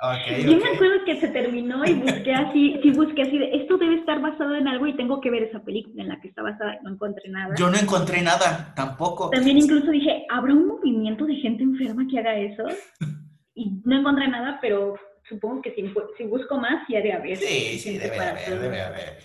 Okay, 0.01 0.45
yo 0.45 0.59
me 0.59 0.75
acuerdo 0.75 1.05
que 1.07 1.19
se 1.19 1.29
terminó 1.29 1.83
y 1.87 1.95
busqué 1.95 2.35
así, 2.35 2.79
sí 2.83 2.91
busqué 2.91 3.23
así 3.23 3.39
de, 3.39 3.57
esto 3.57 3.79
debe 3.79 3.95
estar 3.95 4.21
basado 4.21 4.55
en 4.55 4.69
algo 4.69 4.87
y 4.87 4.97
tengo 4.97 5.19
que 5.21 5.31
ver 5.31 5.45
esa 5.45 5.61
película 5.61 6.03
en 6.03 6.09
la 6.11 6.21
que 6.21 6.29
está 6.29 6.43
basada 6.43 6.75
y 6.75 6.85
no 6.85 6.91
encontré 6.91 7.31
nada. 7.31 7.55
Yo 7.57 7.71
no 7.71 7.79
encontré 7.79 8.21
nada, 8.21 8.75
tampoco. 8.77 9.31
También 9.31 9.57
incluso 9.57 9.91
dije, 9.91 10.27
¿habrá 10.29 10.53
un 10.53 10.67
movimiento 10.67 11.25
de 11.25 11.37
gente 11.37 11.63
enferma 11.63 12.07
que 12.11 12.19
haga 12.19 12.37
eso? 12.37 12.65
Y 13.57 13.81
no 13.85 14.01
encontré 14.01 14.27
nada, 14.27 14.59
pero 14.61 14.97
supongo 15.29 15.63
que 15.63 15.75
si, 15.75 15.93
si 16.17 16.25
busco 16.25 16.59
más, 16.59 16.87
sí 16.87 16.97
haré 16.97 17.13
haber. 17.13 17.37
Sí, 17.37 17.79
sí, 17.79 17.99
debe 17.99 18.19
haber, 18.19 18.61
debe 18.61 18.81
haber. 18.81 19.19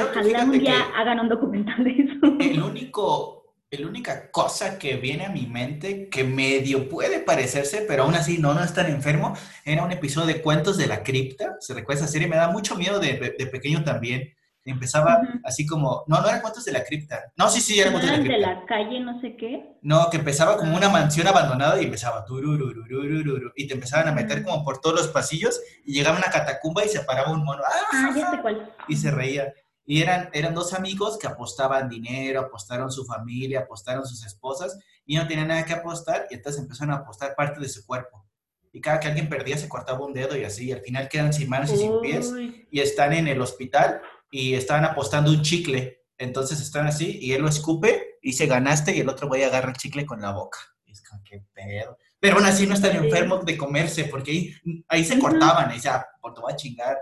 Ojalá 0.00 0.44
un 0.44 0.58
día 0.58 0.74
hagan 0.94 1.20
un 1.20 1.28
documental 1.28 1.84
de 1.84 1.90
eso. 1.90 2.36
El 2.40 2.62
único, 2.62 3.54
la 3.70 3.86
única 3.86 4.30
cosa 4.30 4.78
que 4.78 4.96
viene 4.96 5.24
a 5.24 5.30
mi 5.30 5.46
mente 5.46 6.08
que 6.08 6.24
medio 6.24 6.88
puede 6.88 7.20
parecerse, 7.20 7.84
pero 7.88 8.04
aún 8.04 8.14
así 8.14 8.38
no, 8.38 8.54
no 8.54 8.62
es 8.62 8.74
tan 8.74 8.90
enfermo, 8.90 9.34
era 9.64 9.84
un 9.84 9.92
episodio 9.92 10.26
de 10.34 10.42
Cuentos 10.42 10.76
de 10.76 10.86
la 10.86 11.02
Cripta. 11.02 11.56
Se 11.60 11.74
recuerda 11.74 12.04
esa 12.04 12.12
serie, 12.12 12.28
me 12.28 12.36
da 12.36 12.50
mucho 12.50 12.76
miedo 12.76 12.98
de, 12.98 13.34
de 13.38 13.46
pequeño 13.46 13.84
también 13.84 14.34
empezaba 14.70 15.20
así 15.44 15.66
como, 15.66 16.04
no, 16.06 16.20
no 16.20 16.28
eran 16.28 16.40
cuentos 16.40 16.64
de 16.64 16.72
la 16.72 16.84
cripta. 16.84 17.32
No, 17.36 17.48
sí, 17.48 17.60
sí, 17.60 17.78
eran 17.78 17.92
cuentos 17.92 18.10
de 18.10 18.16
la 18.16 18.22
cripta. 18.22 18.48
de 18.48 18.54
la 18.54 18.66
calle, 18.66 19.00
no 19.00 19.20
sé 19.20 19.36
qué. 19.36 19.78
No, 19.82 20.08
que 20.10 20.16
empezaba 20.16 20.56
como 20.56 20.76
una 20.76 20.88
mansión 20.88 21.26
abandonada 21.26 21.80
y 21.80 21.84
empezaba 21.84 22.24
y 23.56 23.66
te 23.66 23.74
empezaban 23.74 24.08
a 24.08 24.12
meter 24.12 24.42
como 24.42 24.64
por 24.64 24.80
todos 24.80 24.96
los 24.96 25.08
pasillos 25.08 25.60
y 25.84 25.92
llegaba 25.92 26.16
una 26.16 26.30
catacumba 26.30 26.84
y 26.84 26.88
se 26.88 27.00
paraba 27.00 27.32
un 27.32 27.44
mono. 27.44 27.62
¡Ah, 27.66 27.86
ah 27.92 28.12
ya 28.16 28.30
sé 28.30 28.40
cuál. 28.40 28.74
Y 28.88 28.96
se 28.96 29.10
reía. 29.10 29.52
Y 29.86 30.00
eran, 30.00 30.30
eran 30.32 30.54
dos 30.54 30.72
amigos 30.72 31.18
que 31.18 31.26
apostaban 31.26 31.88
dinero, 31.88 32.40
apostaron 32.40 32.90
su 32.90 33.04
familia, 33.04 33.60
apostaron 33.60 34.06
sus 34.06 34.24
esposas 34.24 34.78
y 35.04 35.16
no 35.16 35.26
tenían 35.26 35.48
nada 35.48 35.64
que 35.66 35.74
apostar 35.74 36.26
y 36.30 36.34
entonces 36.34 36.62
empezaron 36.62 36.94
a 36.94 36.98
apostar 36.98 37.34
parte 37.34 37.60
de 37.60 37.68
su 37.68 37.84
cuerpo. 37.84 38.24
Y 38.72 38.80
cada 38.80 38.98
que 38.98 39.08
alguien 39.08 39.28
perdía 39.28 39.56
se 39.56 39.68
cortaba 39.68 40.04
un 40.04 40.12
dedo 40.12 40.36
y 40.36 40.42
así, 40.42 40.66
y 40.66 40.72
al 40.72 40.80
final 40.80 41.08
quedan 41.08 41.32
sin 41.32 41.48
manos 41.48 41.72
y 41.72 41.76
sin 41.76 42.00
pies 42.00 42.32
y 42.70 42.80
están 42.80 43.12
en 43.12 43.28
el 43.28 43.40
hospital 43.40 44.00
y 44.34 44.54
estaban 44.54 44.84
apostando 44.84 45.30
un 45.30 45.42
chicle. 45.42 46.02
Entonces 46.18 46.60
están 46.60 46.88
así 46.88 47.20
y 47.22 47.34
él 47.34 47.42
lo 47.42 47.48
escupe 47.48 48.18
y 48.20 48.32
se 48.32 48.46
ganaste 48.46 48.96
y 48.96 48.98
el 48.98 49.08
otro 49.08 49.28
güey 49.28 49.44
agarra 49.44 49.70
el 49.70 49.76
chicle 49.76 50.04
con 50.04 50.20
la 50.20 50.32
boca. 50.32 50.58
es 50.86 51.08
como, 51.08 51.22
qué 51.22 51.44
pedo. 51.52 51.96
Pero 52.18 52.36
aún 52.36 52.44
así 52.44 52.66
no 52.66 52.74
están 52.74 52.96
enfermos 52.96 53.44
de 53.44 53.56
comerse 53.56 54.06
porque 54.06 54.32
ahí, 54.32 54.54
ahí 54.88 55.04
se 55.04 55.20
cortaban. 55.20 55.70
Y 55.70 55.74
decía, 55.74 56.04
por 56.20 56.34
te 56.34 56.40
voy 56.40 56.52
a 56.52 56.56
chingar, 56.56 56.96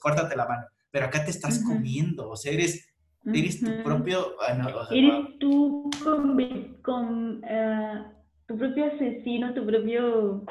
córtate 0.00 0.36
la 0.36 0.46
mano. 0.46 0.64
Pero 0.92 1.06
acá 1.06 1.24
te 1.24 1.32
estás 1.32 1.58
comiendo, 1.58 2.30
o 2.30 2.36
sea, 2.36 2.52
eres 2.52 2.86
Eres 3.34 3.58
tu 3.58 3.82
propio... 3.82 4.36
Ah, 4.40 4.86
eres 4.92 5.38
tú 5.40 5.90
con, 6.82 7.42
eh, 7.44 8.04
tu 8.46 8.56
propio 8.56 8.86
asesino, 8.86 9.52
tu 9.52 9.66
propio... 9.66 10.44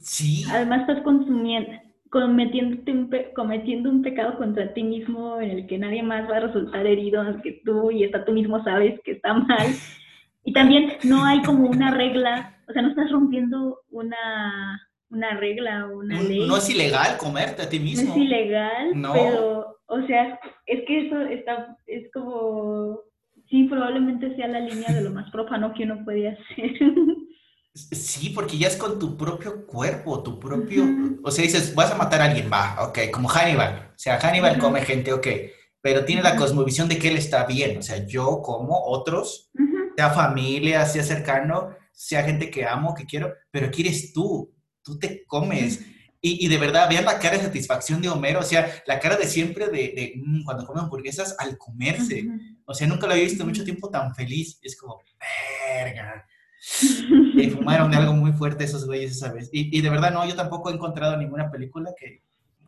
Sí. 0.00 0.44
Además 0.48 0.82
estás 0.82 1.02
consumiendo, 1.02 1.72
cometiendo 2.10 2.92
un, 2.92 3.10
cometiendo 3.34 3.90
un 3.90 4.02
pecado 4.02 4.36
contra 4.36 4.72
ti 4.72 4.82
mismo 4.82 5.40
en 5.40 5.50
el 5.50 5.66
que 5.66 5.78
nadie 5.78 6.02
más 6.02 6.28
va 6.30 6.36
a 6.36 6.40
resultar 6.40 6.86
herido 6.86 7.22
más 7.22 7.40
que 7.42 7.60
tú 7.64 7.90
y 7.90 8.04
hasta 8.04 8.24
tú 8.24 8.32
mismo 8.32 8.62
sabes 8.64 9.00
que 9.04 9.12
está 9.12 9.34
mal. 9.34 9.66
Y 10.44 10.52
también 10.52 10.92
no 11.02 11.24
hay 11.24 11.42
como 11.42 11.68
una 11.68 11.90
regla, 11.90 12.56
o 12.68 12.72
sea, 12.72 12.82
no 12.82 12.90
estás 12.90 13.10
rompiendo 13.10 13.80
una, 13.90 14.80
una 15.10 15.36
regla 15.38 15.86
o 15.86 15.98
una 15.98 16.22
ley. 16.22 16.46
No 16.46 16.56
es 16.56 16.70
ilegal 16.70 17.16
comerte 17.18 17.62
a 17.62 17.68
ti 17.68 17.80
mismo. 17.80 18.08
No 18.08 18.14
es 18.14 18.16
ilegal, 18.16 18.92
pero, 19.12 19.78
o 19.86 20.06
sea, 20.06 20.38
es 20.66 20.84
que 20.86 21.06
eso 21.06 21.20
está, 21.22 21.76
es 21.86 22.10
como, 22.12 23.00
sí, 23.50 23.64
probablemente 23.64 24.36
sea 24.36 24.46
la 24.46 24.60
línea 24.60 24.92
de 24.92 25.02
lo 25.02 25.10
más 25.10 25.28
profano 25.32 25.72
que 25.74 25.82
uno 25.82 26.04
puede 26.04 26.28
hacer. 26.28 26.70
Sí, 27.76 28.30
porque 28.30 28.56
ya 28.56 28.68
es 28.68 28.76
con 28.76 28.98
tu 28.98 29.18
propio 29.18 29.66
cuerpo, 29.66 30.22
tu 30.22 30.40
propio, 30.40 30.82
o 31.22 31.30
sea, 31.30 31.42
dices, 31.44 31.74
vas 31.74 31.90
a 31.90 31.94
matar 31.94 32.22
a 32.22 32.24
alguien, 32.24 32.50
va, 32.50 32.76
ok, 32.88 33.10
como 33.12 33.28
Hannibal, 33.28 33.92
o 33.94 33.98
sea, 33.98 34.18
Hannibal 34.18 34.58
come 34.58 34.80
gente, 34.80 35.12
ok, 35.12 35.26
pero 35.82 36.06
tiene 36.06 36.22
la 36.22 36.36
cosmovisión 36.36 36.88
de 36.88 36.98
que 36.98 37.08
él 37.08 37.18
está 37.18 37.44
bien, 37.44 37.76
o 37.76 37.82
sea, 37.82 38.06
yo 38.06 38.40
como 38.40 38.82
otros, 38.82 39.50
sea 39.94 40.08
familia, 40.08 40.86
sea 40.86 41.02
cercano, 41.02 41.76
sea 41.92 42.22
gente 42.22 42.50
que 42.50 42.64
amo, 42.64 42.94
que 42.94 43.04
quiero, 43.04 43.34
pero 43.50 43.70
quieres 43.70 44.14
tú, 44.14 44.54
tú 44.82 44.98
te 44.98 45.26
comes. 45.26 45.80
Y, 46.22 46.44
y, 46.44 46.48
de 46.48 46.58
verdad, 46.58 46.88
vean 46.88 47.04
la 47.04 47.18
cara 47.18 47.36
de 47.36 47.44
satisfacción 47.44 48.00
de 48.00 48.08
Homero, 48.08 48.40
o 48.40 48.42
sea, 48.42 48.82
la 48.86 48.98
cara 48.98 49.16
de 49.16 49.26
siempre 49.26 49.66
de, 49.66 49.92
de 49.94 50.14
mm, 50.16 50.44
cuando 50.44 50.66
come 50.66 50.80
hamburguesas 50.80 51.36
al 51.38 51.56
comerse. 51.56 52.24
O 52.64 52.74
sea, 52.74 52.86
nunca 52.86 53.06
lo 53.06 53.12
había 53.12 53.24
visto 53.24 53.44
mucho 53.44 53.62
tiempo 53.62 53.90
tan 53.90 54.14
feliz. 54.14 54.58
Es 54.60 54.76
como, 54.76 54.98
verga. 55.68 56.26
Y 57.34 57.50
fumaron 57.50 57.90
de 57.90 57.96
algo 57.96 58.12
muy 58.14 58.32
fuerte 58.32 58.64
esos 58.64 58.86
güeyes 58.86 59.12
esa 59.12 59.32
vez. 59.32 59.50
Y, 59.52 59.76
y, 59.76 59.80
de 59.80 59.90
verdad, 59.90 60.12
no, 60.12 60.26
yo 60.26 60.34
tampoco 60.34 60.70
he 60.70 60.74
encontrado 60.74 61.16
ninguna 61.16 61.50
película 61.50 61.92
que, 61.98 62.22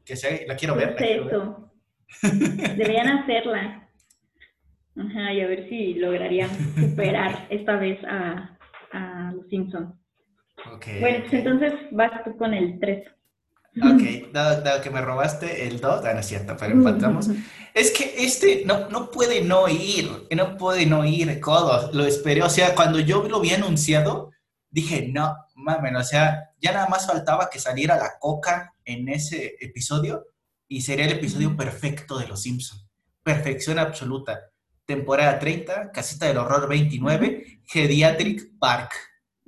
que 0.05 0.17
sea, 0.17 0.39
la 0.47 0.57
quiero 0.57 0.75
ver. 0.75 0.97
eso. 0.99 1.71
Deberían 2.23 3.09
hacerla. 3.09 3.89
Ajá, 4.97 5.33
y 5.33 5.41
a 5.41 5.47
ver 5.47 5.69
si 5.69 5.95
lograrían 5.95 6.51
superar 6.75 7.47
esta 7.51 7.77
vez 7.77 7.99
a, 8.05 8.59
a 8.93 9.33
los 9.33 9.49
Simpsons. 9.49 9.95
Okay, 10.75 11.01
bueno, 11.01 11.19
pues 11.21 11.33
entonces 11.35 11.73
vas 11.93 12.25
tú 12.25 12.37
con 12.37 12.53
el 12.53 12.81
3. 12.81 13.07
Ok, 13.77 14.33
dado, 14.33 14.83
que 14.83 14.91
me 14.91 15.01
robaste 15.01 15.69
el 15.69 15.81
2, 15.81 16.05
ah, 16.05 16.15
no 16.15 16.21
es 16.21 16.27
cierto, 16.27 16.57
pero 16.59 16.73
empatamos. 16.73 17.31
Es 17.75 17.91
que 17.91 18.25
este 18.25 18.65
no, 18.65 18.89
no 18.89 19.11
puede 19.11 19.43
no 19.43 19.69
ir, 19.69 20.27
no 20.35 20.57
puede 20.57 20.87
no 20.87 21.05
ir, 21.05 21.41
codo, 21.41 21.91
lo 21.93 22.05
esperé, 22.05 22.43
o 22.43 22.51
sea, 22.51 22.75
cuando 22.75 22.99
yo 23.01 23.23
lo 23.29 23.41
vi 23.41 23.53
anunciado, 23.53 24.31
dije, 24.71 25.09
no, 25.09 25.37
mames, 25.55 25.95
o 25.97 26.05
sea, 26.05 26.51
ya 26.61 26.73
nada 26.73 26.89
más 26.89 27.07
faltaba 27.07 27.49
que 27.51 27.59
saliera 27.59 27.97
la 27.97 28.19
coca 28.19 28.75
en 28.85 29.09
ese 29.09 29.57
episodio 29.61 30.27
y 30.67 30.83
sería 30.83 31.07
el 31.07 31.13
episodio 31.13 31.57
perfecto 31.57 32.19
de 32.19 32.29
Los 32.29 32.43
Simpsons. 32.43 32.87
Perfección 33.23 33.79
absoluta 33.79 34.51
temporada 34.89 35.39
30, 35.39 35.93
Casita 35.93 36.27
del 36.27 36.39
Horror 36.39 36.67
29, 36.67 37.61
Geriatric 37.67 38.59
Park. 38.59 38.93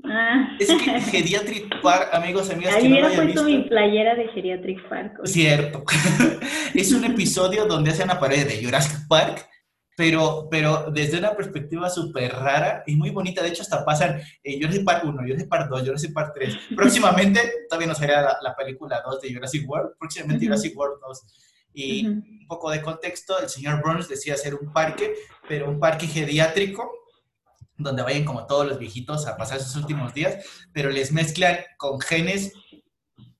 Ah. 0.05 0.57
Es 0.59 0.68
que 0.68 1.01
Geriatric 1.01 1.80
Park, 1.82 2.11
amigos, 2.12 2.51
amigas, 2.51 2.74
Ahí 2.74 2.82
que 2.82 2.88
no 2.88 3.09
lo 3.09 3.14
puesto 3.14 3.44
mi 3.44 3.62
playera 3.62 4.14
de 4.14 4.28
Geriatric 4.28 4.88
Park. 4.88 5.20
Cierto. 5.24 5.84
es 6.74 6.92
un 6.92 7.05
episodio 7.05 7.66
donde 7.66 7.90
hacen 7.90 8.05
una 8.05 8.18
pared 8.18 8.46
de 8.46 8.64
Jurassic 8.64 9.07
Park, 9.09 9.48
pero, 9.96 10.48
pero 10.51 10.90
desde 10.90 11.18
una 11.18 11.36
perspectiva 11.36 11.90
súper 11.90 12.32
rara 12.32 12.82
y 12.86 12.96
muy 12.96 13.11
bonita. 13.11 13.42
De 13.42 13.48
hecho, 13.48 13.62
hasta 13.62 13.84
pasan 13.84 14.20
eh, 14.42 14.59
Jurassic 14.61 14.84
Park 14.84 15.05
1, 15.05 15.22
Jurassic 15.22 15.48
Park 15.48 15.68
2, 15.70 15.82
Jurassic 15.82 16.12
Park 16.12 16.32
3. 16.34 16.59
Próximamente, 16.76 17.40
todavía 17.68 17.88
no 17.88 17.94
será 17.94 18.38
la, 18.40 18.57
película 18.57 19.03
2 19.05 19.20
de 19.20 19.34
Jurassic 19.34 19.68
World, 19.68 19.92
próximamente 19.98 20.46
Jurassic 20.46 20.76
World 20.76 21.01
2 21.07 21.22
y 21.72 22.07
un 22.07 22.46
poco 22.48 22.70
de 22.70 22.82
contexto, 22.82 23.38
el 23.40 23.48
señor 23.48 23.82
Burns 23.82 24.09
decía 24.09 24.34
hacer 24.34 24.55
un 24.55 24.72
parque, 24.72 25.14
pero 25.48 25.70
un 25.70 25.78
parque 25.78 26.07
geriátrico, 26.07 26.99
donde 27.83 28.03
vayan 28.03 28.24
como 28.24 28.47
todos 28.47 28.66
los 28.66 28.78
viejitos 28.78 29.26
a 29.26 29.37
pasar 29.37 29.61
sus 29.61 29.76
últimos 29.76 30.14
días, 30.14 30.45
pero 30.72 30.91
les 30.91 31.12
mezclan 31.12 31.59
con 31.76 32.01
genes 32.01 32.53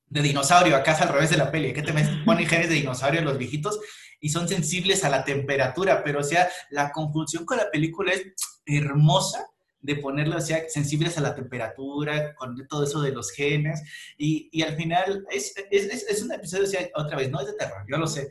de 0.09 0.23
dinosaurio, 0.23 0.77
acá 0.77 0.93
es 0.93 1.01
al 1.01 1.09
revés 1.09 1.31
de 1.31 1.37
la 1.37 1.51
peli, 1.51 1.73
que 1.73 1.83
te 1.83 1.93
ponen 2.25 2.47
genes 2.47 2.69
de 2.69 2.75
dinosaurio 2.75 3.23
los 3.23 3.39
viejitos 3.39 3.79
y 4.21 4.29
son 4.31 4.49
sensibles 4.49 5.05
a 5.05 5.09
la 5.09 5.25
temperatura, 5.25 6.03
pero 6.05 6.21
o 6.21 6.25
sea, 6.25 6.49
la 6.71 6.91
conjunción 6.91 7.45
con 7.45 7.57
la 7.57 7.71
película 7.71 8.13
es 8.13 8.27
hermosa 8.67 9.47
de 9.81 9.97
ponerlo, 9.97 10.37
o 10.37 10.41
sea, 10.41 10.69
sensibles 10.69 11.17
a 11.17 11.23
la 11.23 11.35
temperatura, 11.35 12.35
con 12.35 12.67
todo 12.69 12.85
eso 12.85 13.01
de 13.01 13.13
los 13.13 13.31
genes, 13.31 13.83
y, 14.19 14.51
y 14.53 14.63
al 14.63 14.77
final 14.77 15.25
es, 15.31 15.55
es, 15.71 16.05
es, 16.05 16.23
un 16.23 16.33
episodio, 16.33 16.65
o 16.65 16.67
sea, 16.67 16.89
otra 16.95 17.17
vez, 17.17 17.31
no 17.31 17.41
es 17.41 17.47
de 17.47 17.55
terror, 17.55 17.85
yo 17.91 17.97
lo 17.97 18.07
sé, 18.07 18.31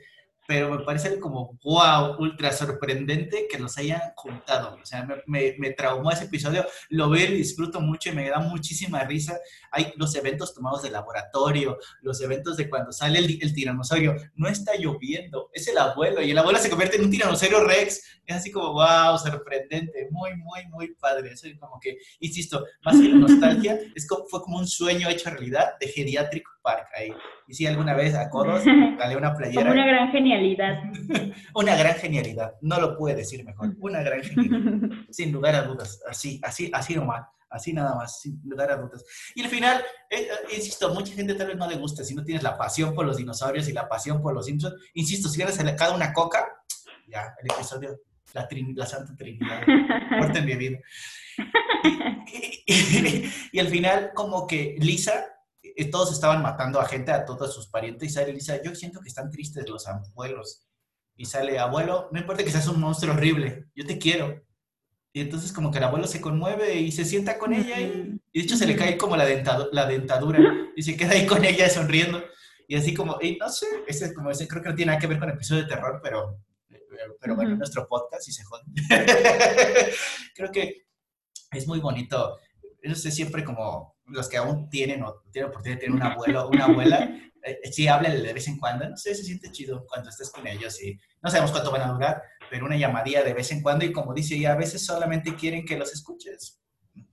pero 0.50 0.76
me 0.76 0.84
parece 0.84 1.20
como, 1.20 1.60
wow, 1.64 2.16
ultra 2.18 2.52
sorprendente 2.52 3.47
que 3.47 3.60
los 3.60 3.78
hayan 3.78 4.02
juntado. 4.16 4.80
O 4.82 4.84
sea, 4.84 5.08
me, 5.28 5.54
me, 5.60 5.70
traumó 5.74 6.10
ese 6.10 6.24
episodio, 6.24 6.66
lo 6.89 7.08
veo 7.08 7.30
y 7.30 7.38
disfruto 7.38 7.80
mucho 7.80 8.10
y 8.10 8.14
me 8.14 8.28
da 8.28 8.39
muchísima 8.39 9.04
risa. 9.04 9.39
Hay 9.72 9.93
los 9.95 10.16
eventos 10.16 10.56
tomados 10.56 10.82
de 10.82 10.89
laboratorio, 10.89 11.78
los 12.02 12.20
eventos 12.22 12.58
de 12.58 12.68
cuando 12.68 12.91
sale 12.91 13.20
el, 13.20 13.38
el 13.39 13.54
tiranosaurio, 13.54 14.16
no 14.34 14.50
está 14.50 14.76
lloviendo, 14.76 15.52
es 15.54 15.68
el 15.68 15.78
abuelo 15.78 16.20
y 16.24 16.32
el 16.32 16.38
abuelo 16.39 16.58
se 16.58 16.72
convierte 16.72 16.97
en 16.97 17.04
un 17.04 17.12
tiranosaurio 17.12 17.64
rex. 17.64 18.02
Es 18.26 18.36
así 18.36 18.52
como, 18.52 18.74
wow, 18.74 19.20
sorprendente, 19.20 20.08
muy, 20.10 20.36
muy, 20.36 20.66
muy 20.70 20.95
padre. 20.95 21.32
Eso 21.32 21.45
es 21.45 21.60
como 21.60 21.80
que, 21.80 22.00
insisto, 22.22 22.66
más 22.84 23.00
que 23.00 23.10
nostalgia, 23.10 23.80
es 23.93 24.08
como, 24.08 24.26
fue 24.26 24.41
como 24.41 24.58
un 24.58 24.68
sueño 24.68 25.10
hecho 25.10 25.30
realidad 25.30 25.74
de 25.80 25.89
Geriatric 25.89 26.47
Park 26.62 26.88
ahí. 26.95 27.12
Y 27.47 27.53
si 27.53 27.66
alguna 27.66 27.93
vez 27.93 28.16
a 28.16 28.30
Codos, 28.30 28.64
dale 28.97 29.16
una 29.18 29.36
playera. 29.36 29.62
Como 29.62 29.74
una 29.74 29.88
gran 29.88 30.12
genialidad. 30.12 30.84
una 31.55 31.76
gran 31.76 31.95
genialidad, 31.95 32.55
no 32.62 32.80
lo 32.80 32.97
puede 32.97 33.16
decir 33.16 33.43
mejor. 33.43 33.76
Una 33.80 34.01
gran 34.01 34.22
genialidad, 34.24 34.89
sin 35.10 35.32
lugar 35.32 35.55
a 35.55 35.64
dudas. 35.64 36.01
Así, 36.07 36.39
así, 36.43 36.70
así 36.74 36.95
nomás. 36.95 37.26
Así 37.51 37.74
nada 37.74 37.95
más, 37.95 38.22
sin 38.22 38.39
lugar 38.45 38.72
a 38.72 38.76
dudas. 38.76 39.03
Y 39.34 39.41
al 39.41 39.49
final, 39.49 39.84
eh, 40.12 40.22
eh, 40.22 40.55
insisto, 40.55 40.93
mucha 40.93 41.14
gente 41.14 41.34
tal 41.34 41.47
vez 41.47 41.57
no 41.57 41.68
le 41.68 41.78
gusta 41.78 42.03
si 42.03 42.14
no 42.14 42.24
tienes 42.24 42.43
la 42.43 42.55
pasión 42.55 42.93
por 42.93 43.07
los 43.07 43.18
dinosaurios 43.18 43.68
y 43.68 43.74
la 43.74 43.89
pasión 43.89 44.22
por 44.22 44.36
los 44.36 44.45
Simpsons. 44.45 44.76
Insisto, 44.93 45.30
si 45.30 45.41
eres 45.41 45.57
cada 45.76 45.95
una 45.95 46.14
coca, 46.14 46.45
ya, 47.07 47.34
el 47.41 47.51
episodio, 47.51 48.01
la, 48.36 48.47
la 48.76 48.86
Santa 48.86 49.16
Trinidad, 49.16 49.64
muerte 50.12 50.38
en 50.38 50.45
mi 50.45 50.55
vida. 50.57 50.78
y 53.51 53.60
al 53.60 53.68
final, 53.68 54.12
como 54.14 54.45
que 54.45 54.76
Lisa 54.78 55.26
todos 55.86 56.11
estaban 56.11 56.41
matando 56.41 56.80
a 56.80 56.86
gente, 56.86 57.11
a 57.11 57.25
todos 57.25 57.53
sus 57.53 57.67
parientes, 57.67 58.09
y 58.09 58.11
sale 58.11 58.34
Lisa, 58.34 58.61
yo 58.61 58.75
siento 58.75 58.99
que 59.01 59.09
están 59.09 59.30
tristes 59.32 59.67
los 59.67 59.88
abuelos. 59.88 60.65
Y 61.15 61.25
sale, 61.25 61.59
abuelo, 61.59 62.09
no 62.12 62.20
importa 62.20 62.43
que 62.43 62.51
seas 62.51 62.67
un 62.67 62.79
monstruo 62.79 63.13
horrible, 63.13 63.66
yo 63.75 63.86
te 63.86 63.97
quiero. 63.97 64.41
Y 65.12 65.21
entonces 65.21 65.51
como 65.51 65.71
que 65.71 65.79
el 65.79 65.83
abuelo 65.83 66.08
se 66.08 66.21
conmueve 66.21 66.75
y 66.75 66.91
se 66.91 67.04
sienta 67.04 67.37
con 67.37 67.54
ella 67.54 67.79
y, 67.79 68.20
de 68.33 68.41
hecho 68.41 68.55
se 68.55 68.67
le 68.67 68.75
cae 68.75 68.97
como 68.97 69.17
la, 69.17 69.25
la 69.71 69.86
dentadura 69.86 70.39
y 70.75 70.83
se 70.83 70.95
queda 70.95 71.12
ahí 71.12 71.25
con 71.25 71.43
ella 71.43 71.70
sonriendo. 71.70 72.21
Y 72.70 72.75
así 72.75 72.93
como, 72.93 73.17
y 73.20 73.36
no 73.37 73.49
sé, 73.49 73.66
ese, 73.87 74.13
como 74.13 74.29
ese, 74.29 74.47
creo 74.47 74.62
que 74.62 74.70
no 74.70 74.75
tiene 74.75 74.91
nada 74.91 75.01
que 75.01 75.08
ver 75.08 75.17
con 75.17 75.28
el 75.28 75.36
episodio 75.36 75.63
de 75.63 75.70
terror, 75.70 75.99
pero, 76.04 76.39
pero, 77.20 77.36
bueno, 77.36 77.55
nuestro 77.55 77.87
podcast 77.87 78.28
y 78.28 78.32
se 78.32 78.43
jode. 78.43 78.63
creo 80.36 80.51
que 80.51 80.86
es 81.51 81.67
muy 81.67 81.79
bonito. 81.79 82.37
Eso 82.79 83.08
es 83.08 83.16
siempre 83.16 83.43
como 83.43 83.95
los 84.11 84.27
que 84.29 84.37
aún 84.37 84.69
tienen 84.69 85.03
o 85.03 85.23
tienen 85.31 85.49
oportunidad 85.49 85.79
de 85.79 85.86
tener 85.86 85.95
un 85.95 86.03
abuelo 86.03 86.49
una 86.49 86.65
abuela, 86.65 87.09
eh, 87.43 87.59
sí 87.71 87.87
hablen 87.87 88.21
de 88.21 88.33
vez 88.33 88.47
en 88.47 88.57
cuando, 88.57 88.89
no 88.89 88.97
sé, 88.97 89.15
se 89.15 89.23
siente 89.23 89.51
chido 89.51 89.86
cuando 89.87 90.09
estés 90.09 90.29
con 90.29 90.45
ellos 90.47 90.81
y 90.81 90.99
no 91.21 91.29
sabemos 91.29 91.51
cuánto 91.51 91.71
van 91.71 91.81
a 91.81 91.93
durar, 91.93 92.21
pero 92.49 92.65
una 92.65 92.77
llamadilla 92.77 93.23
de 93.23 93.33
vez 93.33 93.51
en 93.51 93.61
cuando 93.61 93.86
y 93.86 93.91
como 93.91 94.13
dice 94.13 94.36
ella, 94.36 94.53
a 94.53 94.57
veces 94.57 94.86
solamente 94.86 95.36
quieren 95.36 95.65
que 95.65 95.77
los 95.77 95.93
escuches. 95.93 96.61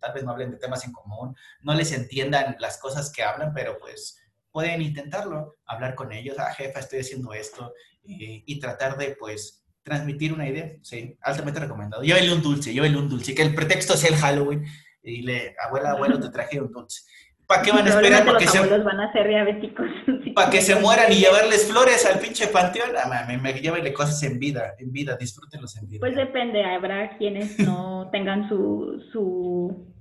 Tal 0.00 0.12
vez 0.12 0.24
no 0.24 0.32
hablen 0.32 0.50
de 0.50 0.58
temas 0.58 0.84
en 0.84 0.92
común, 0.92 1.36
no 1.62 1.74
les 1.74 1.92
entiendan 1.92 2.56
las 2.58 2.78
cosas 2.78 3.12
que 3.12 3.22
hablan, 3.22 3.52
pero 3.54 3.78
pues 3.78 4.18
pueden 4.50 4.80
intentarlo, 4.80 5.56
hablar 5.66 5.94
con 5.94 6.12
ellos, 6.12 6.36
ah, 6.38 6.52
jefa, 6.54 6.80
estoy 6.80 7.00
haciendo 7.00 7.34
esto, 7.34 7.72
y, 8.02 8.42
y 8.46 8.58
tratar 8.58 8.96
de, 8.96 9.14
pues, 9.14 9.66
transmitir 9.86 10.32
una 10.32 10.48
idea, 10.48 10.72
sí, 10.82 11.16
altamente 11.20 11.60
recomendado. 11.60 12.02
Llévenle 12.02 12.32
un 12.32 12.42
dulce, 12.42 12.72
llévenle 12.72 12.98
un 12.98 13.08
dulce, 13.08 13.34
que 13.34 13.42
el 13.42 13.54
pretexto 13.54 13.96
sea 13.96 14.10
el 14.10 14.16
Halloween, 14.16 14.64
y 15.06 15.22
le, 15.22 15.54
abuela, 15.64 15.92
abuelo, 15.92 16.18
te 16.20 16.30
traje 16.30 16.60
un 16.60 16.72
dulce. 16.72 17.02
¿Para 17.46 17.62
qué 17.62 17.70
van 17.70 17.86
a 17.86 17.90
esperar? 17.90 18.24
Para 18.26 18.38
que, 18.38 18.46
se, 18.46 18.60
van 18.60 19.00
a 19.00 19.12
ser 19.12 19.28
diabéticos. 19.28 19.86
para 20.34 20.50
que 20.50 20.60
se 20.60 20.74
mueran 20.76 21.12
y 21.12 21.16
llevarles 21.16 21.70
flores 21.70 22.04
al 22.04 22.18
pinche 22.18 22.48
panteón. 22.48 22.90
Ah, 22.96 23.24
me, 23.28 23.38
me 23.38 23.52
llévenle 23.52 23.92
cosas 23.92 24.20
en 24.24 24.38
vida, 24.38 24.74
en 24.78 24.92
vida, 24.92 25.16
disfrútenlos 25.16 25.76
en 25.76 25.88
vida. 25.88 26.00
Pues 26.00 26.16
depende, 26.16 26.64
habrá 26.64 27.16
quienes 27.18 27.58
no 27.60 28.08
tengan 28.12 28.48
su, 28.48 29.00
su, 29.12 29.94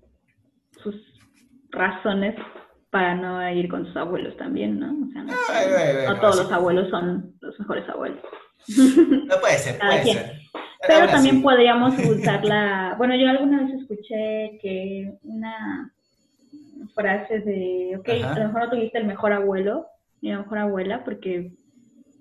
sus 0.82 0.95
razones 1.69 2.36
para 2.90 3.14
no 3.14 3.52
ir 3.52 3.68
con 3.69 3.86
sus 3.86 3.95
abuelos 3.98 4.36
también, 4.38 4.80
¿no? 4.80 4.88
O 4.88 5.11
sea, 5.11 5.23
no, 6.07 6.19
todos 6.22 6.38
los 6.38 6.52
abuelos 6.52 6.90
son 6.90 7.36
los 7.41 7.60
mejores 7.60 7.88
abuelos. 7.90 8.23
No 8.68 9.40
puede 9.40 9.57
ser, 9.57 9.77
puede 9.80 10.03
ser. 10.03 10.40
Pero 10.88 11.07
también 11.07 11.41
podríamos 11.41 11.94
usarla, 12.10 12.95
bueno, 12.98 13.16
yo 13.16 13.30
alguna 13.30 13.64
vez 13.64 13.74
escuché 13.82 14.57
que 14.62 15.14
una 15.24 15.91
frase 16.94 17.40
de, 17.40 17.98
ok, 17.99 18.10
a 18.24 18.40
lo 18.40 18.45
mejor 18.48 18.64
no 18.64 18.70
tuviste 18.70 18.98
el 18.98 19.06
mejor 19.06 19.34
abuelo, 19.34 19.88
ni 20.22 20.30
la 20.30 20.40
mejor 20.40 20.57
abuela, 20.60 21.03
porque, 21.03 21.52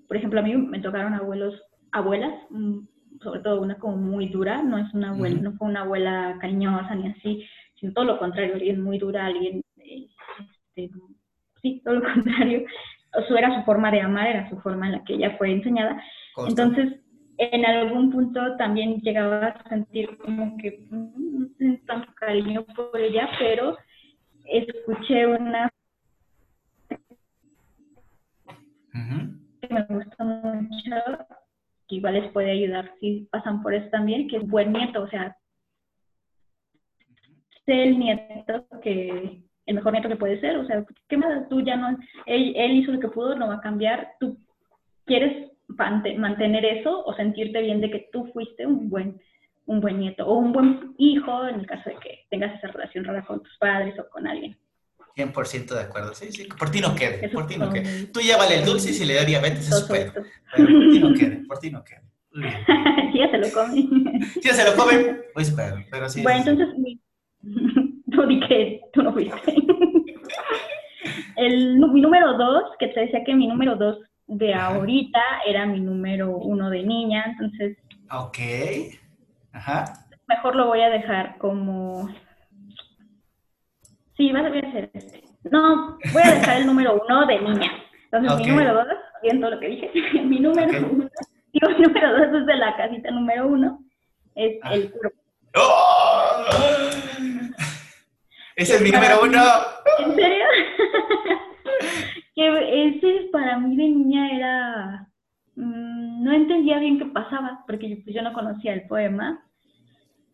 por 0.07 0.17
ejemplo, 0.17 0.39
a 0.39 0.43
mí 0.43 0.55
me 0.55 0.79
tocaron 0.79 1.13
abuelos, 1.13 1.61
abuelas, 1.91 2.33
mm, 2.49 2.79
sobre 3.21 3.39
todo 3.39 3.61
una 3.61 3.79
como 3.79 3.97
muy 3.97 4.27
dura, 4.29 4.61
no 4.61 4.77
es 4.77 4.93
una 4.93 5.11
abuela, 5.11 5.39
no 5.41 5.53
fue 5.53 5.67
una 5.67 5.81
abuela 5.81 6.37
cariñosa 6.41 6.95
ni 6.95 7.09
así, 7.09 7.45
sino 7.79 7.93
todo 7.93 8.05
lo 8.05 8.19
contrario, 8.19 8.55
alguien 8.55 8.81
muy 8.81 8.97
dura, 8.97 9.25
alguien, 9.25 9.61
este, 9.77 10.91
sí, 11.61 11.81
todo 11.83 11.95
lo 11.95 12.03
contrario, 12.13 12.65
o 13.13 13.21
su, 13.23 13.35
era 13.35 13.55
su 13.57 13.63
forma 13.65 13.91
de 13.91 14.01
amar, 14.01 14.27
era 14.27 14.49
su 14.49 14.57
forma 14.59 14.87
en 14.87 14.93
la 14.93 15.03
que 15.03 15.13
ella 15.13 15.35
fue 15.37 15.51
enseñada. 15.51 16.01
Entonces, 16.47 16.99
en 17.37 17.65
algún 17.65 18.11
punto 18.11 18.55
también 18.57 19.01
llegaba 19.01 19.47
a 19.47 19.69
sentir 19.69 20.17
como 20.17 20.57
que 20.57 20.85
mm, 20.89 21.39
no 21.39 21.47
tengo 21.57 21.79
tanto 21.85 22.13
cariño 22.15 22.65
por 22.75 22.99
ella, 22.99 23.29
pero 23.39 23.77
escuché 24.45 25.27
una 25.27 25.69
que 29.61 29.73
me 29.73 29.83
gustó 29.83 30.23
mucho, 30.23 30.95
que 31.87 31.95
igual 31.95 32.13
les 32.13 32.31
puede 32.31 32.51
ayudar 32.51 32.93
si 32.99 33.27
pasan 33.31 33.61
por 33.61 33.73
eso 33.73 33.89
también, 33.89 34.27
que 34.27 34.37
es 34.37 34.47
buen 34.47 34.71
nieto, 34.71 35.03
o 35.03 35.07
sea, 35.07 35.35
sé 37.65 37.83
el 37.83 37.99
nieto 37.99 38.65
que 38.81 39.41
el 39.65 39.75
mejor 39.75 39.93
nieto 39.93 40.07
que 40.07 40.15
puede 40.15 40.39
ser, 40.39 40.57
o 40.57 40.65
sea, 40.65 40.85
¿qué 41.09 41.17
más? 41.17 41.49
Tú 41.49 41.61
ya 41.61 41.75
no, 41.75 41.97
él, 42.27 42.53
él 42.55 42.71
hizo 42.73 42.91
lo 42.91 42.99
que 42.99 43.07
pudo, 43.07 43.35
no 43.35 43.47
va 43.47 43.55
a 43.55 43.61
cambiar, 43.61 44.11
tú 44.19 44.37
quieres 45.05 45.54
mantener 45.67 46.65
eso 46.65 47.03
o 47.05 47.13
sentirte 47.15 47.61
bien 47.61 47.81
de 47.81 47.89
que 47.89 48.09
tú 48.11 48.29
fuiste 48.33 48.65
un 48.65 48.89
buen, 48.89 49.19
un 49.65 49.81
buen 49.81 49.99
nieto 49.99 50.25
o 50.25 50.37
un 50.37 50.51
buen 50.51 50.93
hijo 50.97 51.47
en 51.47 51.59
el 51.61 51.67
caso 51.67 51.89
de 51.89 51.95
que 51.97 52.25
tengas 52.29 52.55
esa 52.57 52.67
relación 52.67 53.03
rara 53.03 53.25
con 53.25 53.41
tus 53.41 53.57
padres 53.57 53.97
o 53.99 54.09
con 54.09 54.27
alguien. 54.27 54.57
100% 55.15 55.73
de 55.73 55.81
acuerdo, 55.81 56.13
sí, 56.13 56.31
sí, 56.31 56.47
por 56.59 56.69
ti 56.69 56.81
no 56.81 56.93
quede, 56.93 57.29
por 57.29 57.47
ti 57.47 57.57
no 57.57 57.71
quede. 57.71 58.07
Tú 58.07 58.19
llévale 58.19 58.59
el 58.59 58.65
dulce 58.65 58.91
y 58.91 58.93
si 58.93 59.05
le 59.05 59.13
da 59.13 59.23
diabetes 59.23 59.71
es 59.71 59.87
pero 59.89 60.13
por 60.13 60.89
ti 60.91 60.99
no 60.99 61.13
quede, 61.13 61.35
por 61.47 61.59
ti 61.59 61.71
no 61.71 61.83
quede. 61.83 62.01
sí, 63.11 63.19
ya 63.19 63.31
se 63.31 63.37
lo 63.37 63.49
come. 63.53 63.73
Sí, 63.73 64.39
ya 64.43 64.53
se 64.53 64.69
lo 64.69 64.75
come, 64.75 65.15
pues 65.33 65.51
pero, 65.51 65.77
pero 65.89 66.09
sí. 66.09 66.21
Bueno, 66.21 66.43
entonces, 66.45 66.99
tú 68.11 68.23
di 68.27 68.39
que 68.41 68.81
tú 68.91 69.03
no 69.03 69.13
fuiste. 69.13 69.55
el, 71.37 71.77
mi 71.77 72.01
número 72.01 72.37
dos, 72.37 72.63
que 72.77 72.87
te 72.87 72.99
decía 73.01 73.23
que 73.23 73.35
mi 73.35 73.47
número 73.47 73.77
dos 73.77 73.99
de 74.27 74.53
ahorita 74.53 75.21
era 75.45 75.65
mi 75.65 75.79
número 75.79 76.37
uno 76.37 76.69
de 76.69 76.83
niña, 76.83 77.25
entonces... 77.27 77.77
Ok. 78.11 78.37
Ajá. 79.53 80.05
Mejor 80.27 80.55
lo 80.55 80.67
voy 80.67 80.81
a 80.81 80.89
dejar 80.89 81.37
como... 81.37 82.09
Sí, 84.17 84.31
vas 84.31 84.45
a 84.45 84.47
hacer 84.47 84.89
este. 84.93 85.23
No, 85.43 85.97
voy 86.13 86.23
a 86.23 86.35
dejar 86.35 86.57
el 86.57 86.65
número 86.65 87.01
uno 87.05 87.25
de 87.25 87.39
niña. 87.39 87.71
Entonces, 88.11 88.37
mi 88.37 88.45
número 88.51 88.73
dos, 88.73 88.87
viendo 89.21 89.49
lo 89.49 89.59
que 89.59 89.67
dije, 89.67 89.91
mi 90.23 90.39
número 90.39 90.87
uno, 90.89 91.09
digo, 91.51 91.69
mi 91.69 91.79
número 91.79 92.11
dos 92.13 92.41
es 92.41 92.45
de 92.45 92.55
la 92.55 92.75
casita 92.77 93.11
número 93.11 93.47
uno, 93.47 93.79
es 94.35 94.57
ah. 94.63 94.73
el 94.73 94.91
cuerpo. 94.91 95.17
¡Oh! 95.55 96.45
Ese 98.55 98.75
es 98.75 98.81
mi 98.81 98.89
número 98.89 99.21
uno. 99.21 99.43
¿En 99.99 100.15
serio? 100.15 100.45
que 102.35 102.89
ese 102.89 103.29
para 103.31 103.57
mí 103.59 103.75
de 103.75 103.83
niña 103.83 104.31
era, 104.31 105.09
mm, 105.55 106.23
no 106.23 106.33
entendía 106.33 106.79
bien 106.79 106.99
qué 106.99 107.05
pasaba, 107.05 107.63
porque 107.65 108.01
pues, 108.03 108.15
yo 108.15 108.21
no 108.21 108.33
conocía 108.33 108.73
el 108.73 108.87
poema, 108.87 109.41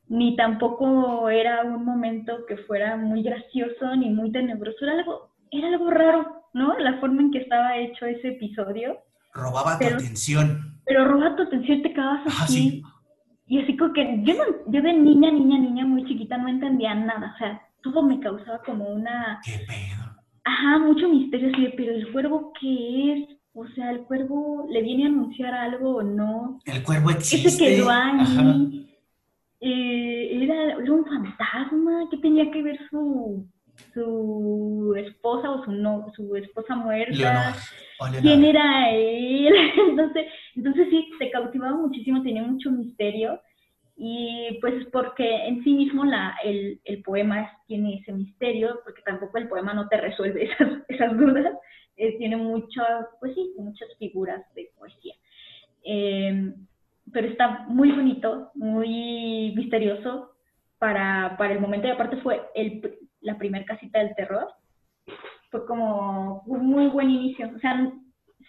ni 0.07 0.35
tampoco 0.35 1.29
era 1.29 1.63
un 1.63 1.85
momento 1.85 2.45
que 2.47 2.57
fuera 2.57 2.97
muy 2.97 3.21
gracioso 3.23 3.95
ni 3.95 4.09
muy 4.09 4.31
tenebroso, 4.31 4.77
era 4.81 4.93
algo, 4.93 5.31
era 5.51 5.67
algo 5.67 5.89
raro, 5.89 6.43
¿no? 6.53 6.77
La 6.79 6.99
forma 6.99 7.21
en 7.21 7.31
que 7.31 7.39
estaba 7.39 7.77
hecho 7.77 8.05
ese 8.05 8.29
episodio. 8.29 8.97
Robaba 9.33 9.77
tu 9.79 9.85
atención. 9.85 10.81
Pero 10.85 11.05
robaba 11.05 11.35
tu 11.37 11.43
atención 11.43 11.81
te 11.81 11.93
quedabas 11.93 12.21
ah, 12.25 12.43
así. 12.43 12.83
Y 13.45 13.61
así 13.61 13.77
como 13.77 13.93
que 13.93 14.21
yo, 14.23 14.33
yo 14.67 14.81
de 14.81 14.93
niña, 14.93 15.31
niña, 15.31 15.59
niña 15.59 15.85
muy 15.85 16.03
chiquita 16.05 16.37
no 16.37 16.47
entendía 16.47 16.95
nada, 16.95 17.33
o 17.35 17.37
sea, 17.37 17.61
todo 17.81 18.03
me 18.03 18.19
causaba 18.19 18.61
como 18.63 18.85
una... 18.85 19.39
¿Qué? 19.43 19.65
Ajá, 20.43 20.79
mucho 20.79 21.07
misterio, 21.07 21.51
sí, 21.55 21.73
pero 21.77 21.93
el 21.93 22.11
cuervo, 22.11 22.53
¿qué 22.59 23.13
es? 23.13 23.37
O 23.53 23.67
sea, 23.67 23.91
¿el 23.91 24.01
cuervo 24.01 24.67
le 24.69 24.81
viene 24.81 25.03
a 25.05 25.07
anunciar 25.07 25.53
algo 25.53 25.97
o 25.97 26.03
no? 26.03 26.59
El 26.65 26.83
cuervo 26.83 27.11
existe. 27.11 27.47
Ese 27.47 27.75
quedó 27.75 27.89
ahí. 27.89 28.87
Eh, 29.59 30.43
era, 30.43 30.77
un 30.77 31.05
fantasma. 31.05 32.07
¿Qué 32.09 32.17
tenía 32.17 32.49
que 32.49 32.63
ver 32.63 32.79
su, 32.89 33.45
su 33.93 34.95
esposa 34.97 35.51
o 35.51 35.63
su, 35.63 35.71
no, 35.71 36.07
su 36.15 36.35
esposa 36.35 36.75
muerta? 36.75 37.55
¿Quién 38.21 38.43
era 38.43 38.89
él? 38.89 39.53
entonces, 39.89 40.25
entonces 40.55 40.87
sí, 40.89 41.09
te 41.19 41.29
cautivaba 41.29 41.75
muchísimo, 41.75 42.23
tenía 42.23 42.43
mucho 42.43 42.71
misterio. 42.71 43.39
Y 44.03 44.57
pues 44.61 44.83
porque 44.91 45.45
en 45.45 45.63
sí 45.63 45.73
mismo 45.73 46.03
el, 46.43 46.81
el, 46.85 47.03
poema 47.03 47.55
tiene 47.67 47.99
ese 47.99 48.11
misterio, 48.11 48.79
porque 48.83 49.03
tampoco 49.03 49.37
el 49.37 49.47
poema 49.47 49.75
no 49.75 49.87
te 49.89 49.97
resuelve 49.97 50.45
esas, 50.51 50.69
esas 50.87 51.15
dudas, 51.15 51.53
eh, 51.97 52.17
tiene 52.17 52.35
muchas, 52.35 53.05
pues 53.19 53.35
sí, 53.35 53.53
muchas 53.59 53.87
figuras 53.99 54.41
de 54.55 54.71
poesía. 54.75 55.13
Em, 55.83 56.65
pero 57.13 57.27
está 57.27 57.65
muy 57.67 57.91
bonito, 57.91 58.49
muy 58.55 59.53
misterioso 59.55 60.31
para, 60.79 61.35
para 61.37 61.53
el 61.53 61.59
momento, 61.59 61.87
y 61.87 61.91
aparte 61.91 62.17
fue 62.17 62.41
el, 62.55 62.97
la 63.19 63.37
primera 63.37 63.65
casita 63.65 63.99
del 63.99 64.15
terror, 64.15 64.47
fue 65.51 65.63
como 65.67 66.41
un 66.47 66.65
muy 66.65 66.87
buen 66.87 67.11
inicio. 67.11 67.51
O 67.55 67.59
sea, 67.59 67.87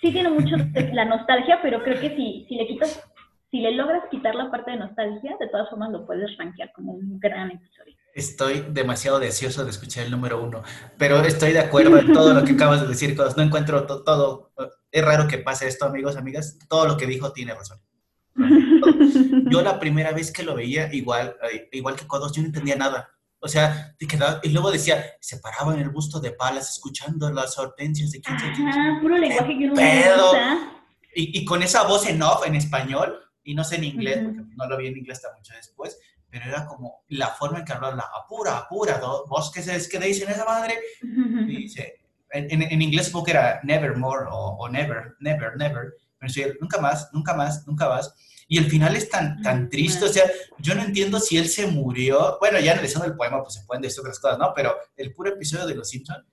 sí 0.00 0.12
tiene 0.12 0.30
mucho 0.30 0.56
la 0.94 1.04
nostalgia, 1.04 1.58
pero 1.60 1.82
creo 1.82 2.00
que 2.00 2.16
si, 2.16 2.46
si 2.48 2.54
le 2.54 2.66
quitas 2.68 3.11
si 3.52 3.60
le 3.60 3.70
logras 3.72 4.02
quitar 4.10 4.34
la 4.34 4.50
parte 4.50 4.70
de 4.70 4.78
nostalgia, 4.78 5.36
de 5.38 5.46
todas 5.48 5.68
formas 5.68 5.90
lo 5.90 6.06
puedes 6.06 6.36
rankear 6.38 6.72
como 6.72 6.92
un 6.92 7.20
gran 7.20 7.50
episodio. 7.50 7.94
Estoy 8.14 8.64
demasiado 8.70 9.18
deseoso 9.18 9.62
de 9.64 9.70
escuchar 9.70 10.06
el 10.06 10.10
número 10.10 10.42
uno, 10.42 10.62
pero 10.96 11.20
estoy 11.20 11.52
de 11.52 11.60
acuerdo 11.60 11.98
en 11.98 12.14
todo 12.14 12.32
lo 12.32 12.44
que 12.44 12.52
acabas 12.52 12.80
de 12.80 12.88
decir, 12.88 13.14
No 13.36 13.42
encuentro 13.42 13.86
todo. 13.86 14.52
Es 14.90 15.04
raro 15.04 15.28
que 15.28 15.36
pase 15.36 15.68
esto, 15.68 15.84
amigos, 15.84 16.16
amigas. 16.16 16.58
Todo 16.66 16.86
lo 16.86 16.96
que 16.96 17.06
dijo 17.06 17.32
tiene 17.32 17.54
razón. 17.54 17.78
Yo 19.50 19.60
la 19.60 19.78
primera 19.78 20.12
vez 20.12 20.32
que 20.32 20.42
lo 20.42 20.54
veía, 20.54 20.92
igual, 20.92 21.36
igual 21.72 21.94
que 21.94 22.06
Codos, 22.06 22.32
yo 22.32 22.40
no 22.40 22.46
entendía 22.46 22.76
nada. 22.76 23.10
O 23.38 23.48
sea, 23.48 23.94
te 23.98 24.06
quedaba, 24.06 24.40
y 24.42 24.48
luego 24.48 24.70
decía, 24.70 25.04
se 25.20 25.38
paraba 25.38 25.74
en 25.74 25.80
el 25.80 25.90
busto 25.90 26.20
de 26.20 26.30
Palas 26.32 26.70
escuchando 26.70 27.30
las 27.30 27.58
hortensias 27.58 28.12
de 28.12 28.22
15 28.22 28.46
Ah, 28.66 28.98
puro 29.02 29.18
lenguaje 29.18 29.58
que 29.58 29.66
no 29.66 29.74
me 29.74 30.14
gusta. 30.14 30.58
Y, 31.14 31.38
y, 31.38 31.44
con 31.44 31.62
esa 31.62 31.82
voz 31.82 32.08
en 32.08 32.22
off 32.22 32.46
en 32.46 32.54
español, 32.54 33.18
y 33.44 33.54
no 33.54 33.64
sé 33.64 33.76
en 33.76 33.84
inglés, 33.84 34.20
porque 34.24 34.42
no 34.56 34.66
lo 34.66 34.76
vi 34.76 34.88
en 34.88 34.98
inglés 34.98 35.18
hasta 35.18 35.36
mucho 35.36 35.54
después, 35.54 35.98
pero 36.30 36.46
era 36.46 36.66
como 36.66 37.04
la 37.08 37.28
forma 37.28 37.58
en 37.58 37.64
que 37.64 37.72
hablaba, 37.72 37.94
la 37.94 38.10
apura, 38.14 38.56
apura, 38.56 39.00
vos 39.28 39.50
qué 39.52 39.60
es 39.60 39.88
que 39.88 39.98
dicen 39.98 40.30
esa 40.30 40.44
madre, 40.44 40.78
y 41.02 41.56
dice, 41.56 42.00
en, 42.30 42.62
en, 42.62 42.82
inglés 42.82 43.06
supongo 43.06 43.26
que 43.26 43.30
era 43.32 43.60
nevermore 43.62 44.26
o, 44.30 44.56
o 44.58 44.68
never, 44.68 45.14
never, 45.20 45.56
never, 45.56 45.92
pero 46.18 46.32
sí, 46.32 46.44
nunca 46.60 46.80
más, 46.80 47.10
nunca 47.12 47.34
más, 47.34 47.66
nunca 47.66 47.88
más. 47.88 48.14
Y 48.48 48.58
el 48.58 48.70
final 48.70 48.94
es 48.96 49.08
tan, 49.08 49.42
tan 49.42 49.68
triste, 49.68 50.04
o 50.04 50.08
sea, 50.08 50.30
yo 50.58 50.74
no 50.74 50.82
entiendo 50.82 51.18
si 51.20 51.36
él 51.36 51.48
se 51.48 51.66
murió, 51.66 52.36
bueno, 52.38 52.60
ya 52.60 52.72
analizando 52.72 53.06
el 53.06 53.16
poema, 53.16 53.42
pues 53.42 53.54
se 53.54 53.64
pueden 53.64 53.82
decir 53.82 54.00
otras 54.00 54.20
cosas, 54.20 54.38
¿no? 54.38 54.52
Pero 54.54 54.76
el 54.96 55.12
puro 55.12 55.30
episodio 55.30 55.66
de 55.66 55.74
Los 55.74 55.88
Simpsons, 55.88 56.24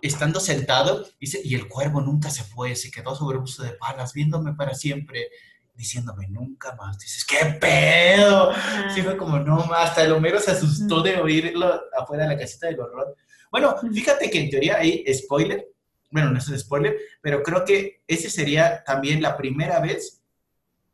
estando 0.00 0.40
sentado, 0.40 1.06
dice, 1.20 1.40
y 1.42 1.54
el 1.54 1.68
cuervo 1.68 2.00
nunca 2.00 2.30
se 2.30 2.44
fue, 2.44 2.76
se 2.76 2.90
quedó 2.90 3.14
sobre 3.14 3.36
el 3.36 3.40
busto 3.40 3.62
de 3.62 3.72
palas, 3.72 4.12
viéndome 4.12 4.54
para 4.54 4.74
siempre 4.74 5.28
diciéndome 5.76 6.28
nunca 6.28 6.74
más. 6.74 6.98
Dices, 6.98 7.24
¿qué 7.24 7.44
pedo? 7.60 8.52
Sí, 8.94 9.02
fue 9.02 9.16
como, 9.16 9.38
no 9.38 9.64
más. 9.66 9.90
Hasta 9.90 10.02
el 10.04 10.12
Homero 10.12 10.40
se 10.40 10.52
asustó 10.52 11.02
de 11.02 11.16
oírlo 11.16 11.80
afuera 11.98 12.24
de 12.24 12.34
la 12.34 12.38
casita 12.38 12.66
del 12.66 12.80
horror. 12.80 13.16
Bueno, 13.50 13.76
fíjate 13.92 14.30
que 14.30 14.40
en 14.40 14.50
teoría 14.50 14.78
hay 14.78 15.04
spoiler. 15.12 15.68
Bueno, 16.10 16.30
no 16.30 16.38
es 16.38 16.48
un 16.48 16.58
spoiler, 16.58 16.96
pero 17.20 17.42
creo 17.42 17.64
que 17.64 18.02
ese 18.06 18.30
sería 18.30 18.82
también 18.84 19.20
la 19.20 19.36
primera 19.36 19.80
vez 19.80 20.22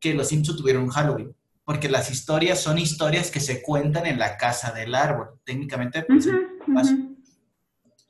que 0.01 0.15
los 0.15 0.29
Simpsons 0.29 0.59
tuvieron 0.59 0.89
Halloween. 0.89 1.35
Porque 1.65 1.89
las 1.89 2.11
historias 2.11 2.61
son 2.61 2.77
historias 2.77 3.31
que 3.31 3.39
se 3.39 3.63
cuentan 3.63 4.07
en 4.07 4.19
la 4.19 4.37
casa 4.37 4.73
del 4.73 4.97
árbol. 4.97 5.39
Técnicamente, 5.45 6.03
pues, 6.03 6.29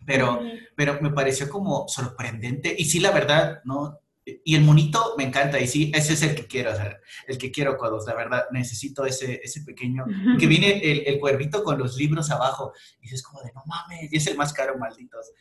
pero, 0.07 0.41
pero 0.75 0.99
me 1.03 1.11
pareció 1.11 1.51
como 1.51 1.87
sorprendente. 1.87 2.75
Y 2.77 2.87
sí, 2.87 2.99
la 2.99 3.11
verdad, 3.11 3.61
¿no? 3.65 4.02
Y 4.25 4.55
el 4.55 4.63
monito 4.63 5.15
me 5.19 5.25
encanta, 5.25 5.59
y 5.59 5.67
sí, 5.67 5.91
ese 5.95 6.13
es 6.13 6.23
el 6.23 6.37
que 6.37 6.47
quiero, 6.47 6.73
o 6.73 6.77
sea, 6.77 6.97
el 7.27 7.39
que 7.39 7.51
quiero, 7.51 7.77
Codos, 7.77 8.07
la 8.07 8.15
verdad, 8.15 8.45
necesito 8.53 9.05
ese, 9.05 9.41
ese 9.43 9.63
pequeño, 9.63 10.05
que 10.39 10.47
viene 10.47 10.79
el, 10.79 11.03
el, 11.07 11.19
cuervito 11.19 11.65
con 11.65 11.77
los 11.77 11.97
libros 11.97 12.31
abajo, 12.31 12.73
y 13.01 13.03
dices 13.03 13.23
como 13.23 13.43
de, 13.43 13.53
no 13.53 13.63
mames, 13.67 14.13
y 14.13 14.17
es 14.17 14.27
el 14.29 14.37
más 14.37 14.53
caro, 14.53 14.79
malditos, 14.79 15.33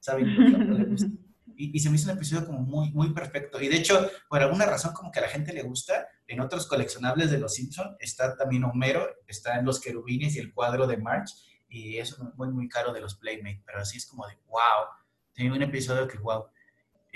¿saben? 0.00 1.20
Y, 1.56 1.76
y, 1.76 1.78
se 1.78 1.88
me 1.88 1.94
hizo 1.94 2.10
un 2.10 2.16
episodio 2.16 2.46
como 2.46 2.58
muy, 2.58 2.90
muy 2.90 3.12
perfecto, 3.12 3.62
y 3.62 3.68
de 3.68 3.76
hecho, 3.76 4.10
por 4.28 4.42
alguna 4.42 4.66
razón 4.66 4.92
como 4.92 5.12
que 5.12 5.20
a 5.20 5.22
la 5.22 5.28
gente 5.28 5.52
le 5.52 5.62
gusta, 5.62 6.08
en 6.26 6.40
otros 6.40 6.66
coleccionables 6.66 7.30
de 7.30 7.38
Los 7.38 7.54
Simpson 7.54 7.94
está 8.00 8.36
también 8.36 8.64
Homero, 8.64 9.06
está 9.28 9.56
en 9.56 9.64
los 9.64 9.80
querubines 9.80 10.34
y 10.34 10.40
el 10.40 10.52
cuadro 10.52 10.88
de 10.88 10.96
March, 10.96 11.30
y 11.68 11.98
es 11.98 12.18
muy, 12.36 12.48
muy 12.50 12.68
caro 12.68 12.92
de 12.92 13.00
los 13.00 13.14
Playmate, 13.14 13.62
pero 13.64 13.78
así 13.78 13.98
es 13.98 14.06
como 14.06 14.26
de, 14.26 14.34
wow, 14.48 14.88
tiene 15.32 15.54
un 15.54 15.62
episodio 15.62 16.08
que, 16.08 16.18
wow. 16.18 16.46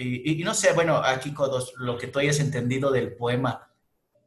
Y, 0.01 0.45
no 0.45 0.55
sé, 0.55 0.73
bueno, 0.75 0.99
aquí, 0.99 1.35
Codos, 1.35 1.75
lo 1.77 1.99
que 1.99 2.07
tú 2.07 2.21
hayas 2.21 2.39
entendido 2.39 2.93
del 2.93 3.17
poema, 3.17 3.69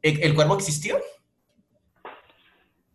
¿el, 0.02 0.34
cuervo 0.34 0.56
existió? 0.56 0.98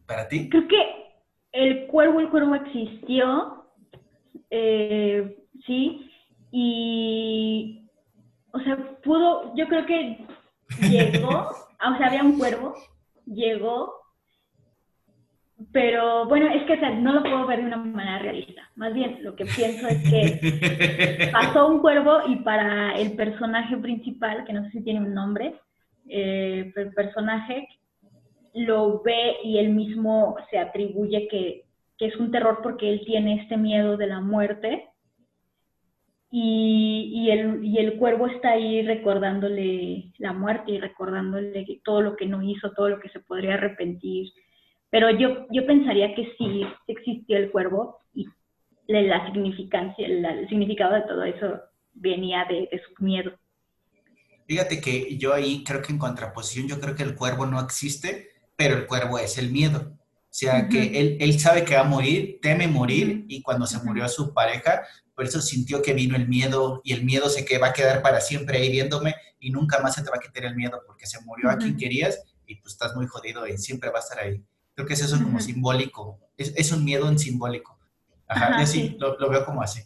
¿Para 0.05 0.27
ti? 0.27 0.47
Creo 0.47 0.67
que 0.67 1.07
el 1.53 1.87
cuervo, 1.87 2.19
el 2.19 2.29
cuervo 2.29 2.53
existió, 2.53 3.65
eh, 4.51 5.43
sí, 5.65 6.07
y, 6.51 7.89
o 8.51 8.59
sea, 8.59 8.77
pudo, 9.03 9.55
yo 9.55 9.67
creo 9.67 9.85
que 9.87 10.23
llegó, 10.87 11.29
o 11.29 11.97
sea, 11.97 12.07
había 12.07 12.21
un 12.21 12.37
cuervo, 12.37 12.75
llegó, 13.25 13.96
pero 15.71 16.27
bueno, 16.27 16.47
es 16.53 16.63
que 16.63 16.77
no 16.77 17.13
lo 17.13 17.23
puedo 17.23 17.47
ver 17.47 17.59
de 17.59 17.65
una 17.65 17.77
manera 17.77 18.19
realista. 18.19 18.69
Más 18.75 18.93
bien, 18.93 19.23
lo 19.23 19.35
que 19.35 19.45
pienso 19.45 19.87
es 19.87 20.03
que 20.09 21.29
pasó 21.31 21.67
un 21.67 21.79
cuervo 21.79 22.19
y 22.27 22.37
para 22.37 22.95
el 22.97 23.13
personaje 23.15 23.75
principal, 23.77 24.45
que 24.45 24.53
no 24.53 24.63
sé 24.65 24.71
si 24.71 24.83
tiene 24.83 25.01
un 25.01 25.13
nombre, 25.13 25.55
eh, 26.07 26.71
el 26.75 26.93
personaje 26.93 27.67
lo 28.53 29.01
ve 29.01 29.37
y 29.43 29.57
él 29.57 29.69
mismo 29.69 30.35
se 30.49 30.59
atribuye 30.59 31.27
que, 31.27 31.65
que 31.97 32.05
es 32.05 32.15
un 32.17 32.31
terror 32.31 32.59
porque 32.61 32.89
él 32.89 33.01
tiene 33.05 33.41
este 33.41 33.57
miedo 33.57 33.97
de 33.97 34.07
la 34.07 34.19
muerte 34.19 34.89
y, 36.29 37.11
y, 37.13 37.31
el, 37.31 37.63
y 37.63 37.77
el 37.77 37.97
cuervo 37.97 38.27
está 38.27 38.51
ahí 38.51 38.81
recordándole 38.81 40.11
la 40.17 40.33
muerte 40.33 40.71
y 40.73 40.79
recordándole 40.79 41.65
todo 41.83 42.01
lo 42.01 42.15
que 42.15 42.25
no 42.25 42.43
hizo, 42.43 42.71
todo 42.73 42.89
lo 42.89 42.99
que 42.99 43.09
se 43.09 43.19
podría 43.21 43.55
arrepentir. 43.55 44.31
Pero 44.97 45.11
yo, 45.11 45.45
yo 45.51 45.63
pensaría 45.67 46.15
que 46.15 46.33
sí 46.39 46.63
existió 46.87 47.37
el 47.37 47.51
cuervo 47.51 47.99
y 48.15 48.25
la 48.87 49.27
significancia, 49.27 50.07
el 50.07 50.49
significado 50.49 50.95
de 50.95 51.01
todo 51.01 51.23
eso 51.23 51.61
venía 51.93 52.45
de, 52.49 52.67
de 52.71 52.81
su 52.81 53.03
miedo. 53.03 53.31
Fíjate 54.47 54.81
que 54.81 55.15
yo 55.19 55.35
ahí 55.35 55.63
creo 55.63 55.83
que 55.83 55.91
en 55.91 55.99
contraposición, 55.99 56.67
yo 56.67 56.79
creo 56.79 56.95
que 56.95 57.03
el 57.03 57.13
cuervo 57.13 57.45
no 57.45 57.61
existe, 57.61 58.29
pero 58.55 58.75
el 58.75 58.87
cuervo 58.87 59.19
es 59.19 59.37
el 59.37 59.51
miedo. 59.51 59.81
O 59.87 60.25
sea, 60.31 60.67
que 60.67 60.99
él, 60.99 61.17
él, 61.19 61.39
sabe 61.39 61.63
que 61.63 61.75
va 61.75 61.81
a 61.81 61.83
morir, 61.83 62.39
teme 62.41 62.67
morir, 62.67 63.23
y 63.27 63.43
cuando 63.43 63.67
se 63.67 63.77
murió 63.83 64.09
su 64.09 64.33
pareja, 64.33 64.81
por 65.13 65.25
eso 65.25 65.41
sintió 65.41 65.83
que 65.83 65.93
vino 65.93 66.15
el 66.15 66.27
miedo 66.27 66.81
y 66.83 66.93
el 66.93 67.05
miedo 67.05 67.29
sé 67.29 67.45
que 67.45 67.59
va 67.59 67.67
a 67.67 67.73
quedar 67.73 68.01
para 68.01 68.19
siempre 68.19 68.57
ahí 68.57 68.71
viéndome 68.71 69.13
y 69.39 69.51
nunca 69.51 69.79
más 69.79 69.93
se 69.93 70.01
te 70.01 70.09
va 70.09 70.17
a 70.17 70.21
quitar 70.21 70.45
el 70.45 70.55
miedo 70.55 70.81
porque 70.87 71.05
se 71.05 71.21
murió 71.21 71.51
a 71.51 71.57
quien 71.59 71.77
querías 71.77 72.19
y 72.47 72.55
pues 72.55 72.73
estás 72.73 72.95
muy 72.95 73.05
jodido 73.05 73.45
y 73.45 73.59
siempre 73.59 73.91
va 73.91 73.99
a 73.99 74.01
estar 74.01 74.19
ahí. 74.19 74.43
Creo 74.77 74.85
que 74.85 74.93
es 74.93 75.01
eso 75.01 75.17
como 75.23 75.39
simbólico, 75.39 76.19
es, 76.37 76.55
es, 76.55 76.71
un 76.71 76.85
miedo 76.85 77.09
en 77.09 77.17
simbólico. 77.17 77.79
Ajá, 78.27 78.59
yo 78.59 78.65
sí, 78.67 78.95
Lo, 78.99 79.17
lo, 79.17 79.27
veo 79.27 79.43
como 79.43 79.63
así. 79.63 79.81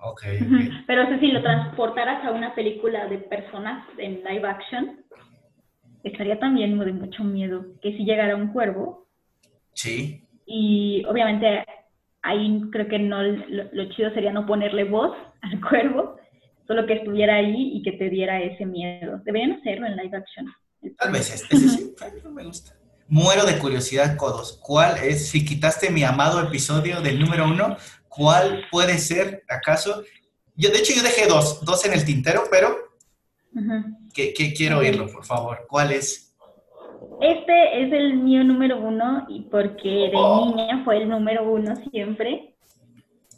Ok. 0.00 0.22
Pero 0.86 1.02
eso 1.02 1.20
si 1.20 1.26
lo 1.32 1.42
transportaras 1.42 2.24
a 2.24 2.30
una 2.30 2.54
película 2.54 3.08
de 3.08 3.18
personas 3.18 3.86
en 3.98 4.24
live 4.24 4.48
action, 4.48 5.04
estaría 6.02 6.38
también 6.38 6.78
de 6.78 6.92
mucho 6.94 7.24
miedo 7.24 7.66
que 7.82 7.92
si 7.92 8.06
llegara 8.06 8.36
un 8.36 8.54
cuervo. 8.54 9.06
Sí. 9.74 10.24
Y 10.46 11.04
obviamente 11.04 11.66
ahí 12.22 12.62
creo 12.72 12.88
que 12.88 12.98
no 12.98 13.22
lo, 13.22 13.88
chido 13.90 14.14
sería 14.14 14.32
no 14.32 14.46
ponerle 14.46 14.84
voz 14.84 15.14
al 15.42 15.60
cuervo, 15.68 16.16
solo 16.66 16.86
que 16.86 16.94
estuviera 16.94 17.34
ahí 17.34 17.72
y 17.74 17.82
que 17.82 17.92
te 17.92 18.08
diera 18.08 18.40
ese 18.40 18.64
miedo. 18.64 19.20
Deberían 19.26 19.60
hacerlo 19.60 19.86
en 19.88 19.96
live 19.96 20.16
action. 20.16 20.46
Tal 20.96 21.12
vez, 21.12 21.34
ese 21.34 21.68
sí, 21.68 21.94
me 22.32 22.44
gusta. 22.44 22.72
Muero 23.08 23.44
de 23.44 23.58
curiosidad, 23.58 24.16
Codos. 24.16 24.58
¿Cuál 24.62 24.98
es, 24.98 25.28
si 25.28 25.44
quitaste 25.44 25.90
mi 25.90 26.02
amado 26.02 26.40
episodio 26.40 27.00
del 27.00 27.20
número 27.20 27.44
uno, 27.44 27.76
cuál 28.08 28.64
puede 28.70 28.98
ser, 28.98 29.44
acaso? 29.48 30.02
Yo, 30.56 30.70
de 30.70 30.78
hecho, 30.78 30.92
yo 30.94 31.02
dejé 31.02 31.26
dos, 31.26 31.64
dos 31.64 31.84
en 31.84 31.92
el 31.92 32.04
tintero, 32.04 32.44
pero 32.50 32.76
que, 34.12 34.32
quiero 34.54 34.78
oírlo, 34.78 35.06
por 35.06 35.24
favor. 35.24 35.66
¿Cuál 35.68 35.92
es? 35.92 36.36
Este 37.20 37.82
es 37.82 37.92
el 37.92 38.16
mío 38.16 38.42
número 38.42 38.78
uno 38.78 39.26
y 39.28 39.42
porque 39.42 39.88
de 39.88 40.12
oh. 40.14 40.54
niña 40.54 40.82
fue 40.84 40.98
el 40.98 41.08
número 41.08 41.50
uno 41.50 41.74
siempre. 41.90 42.54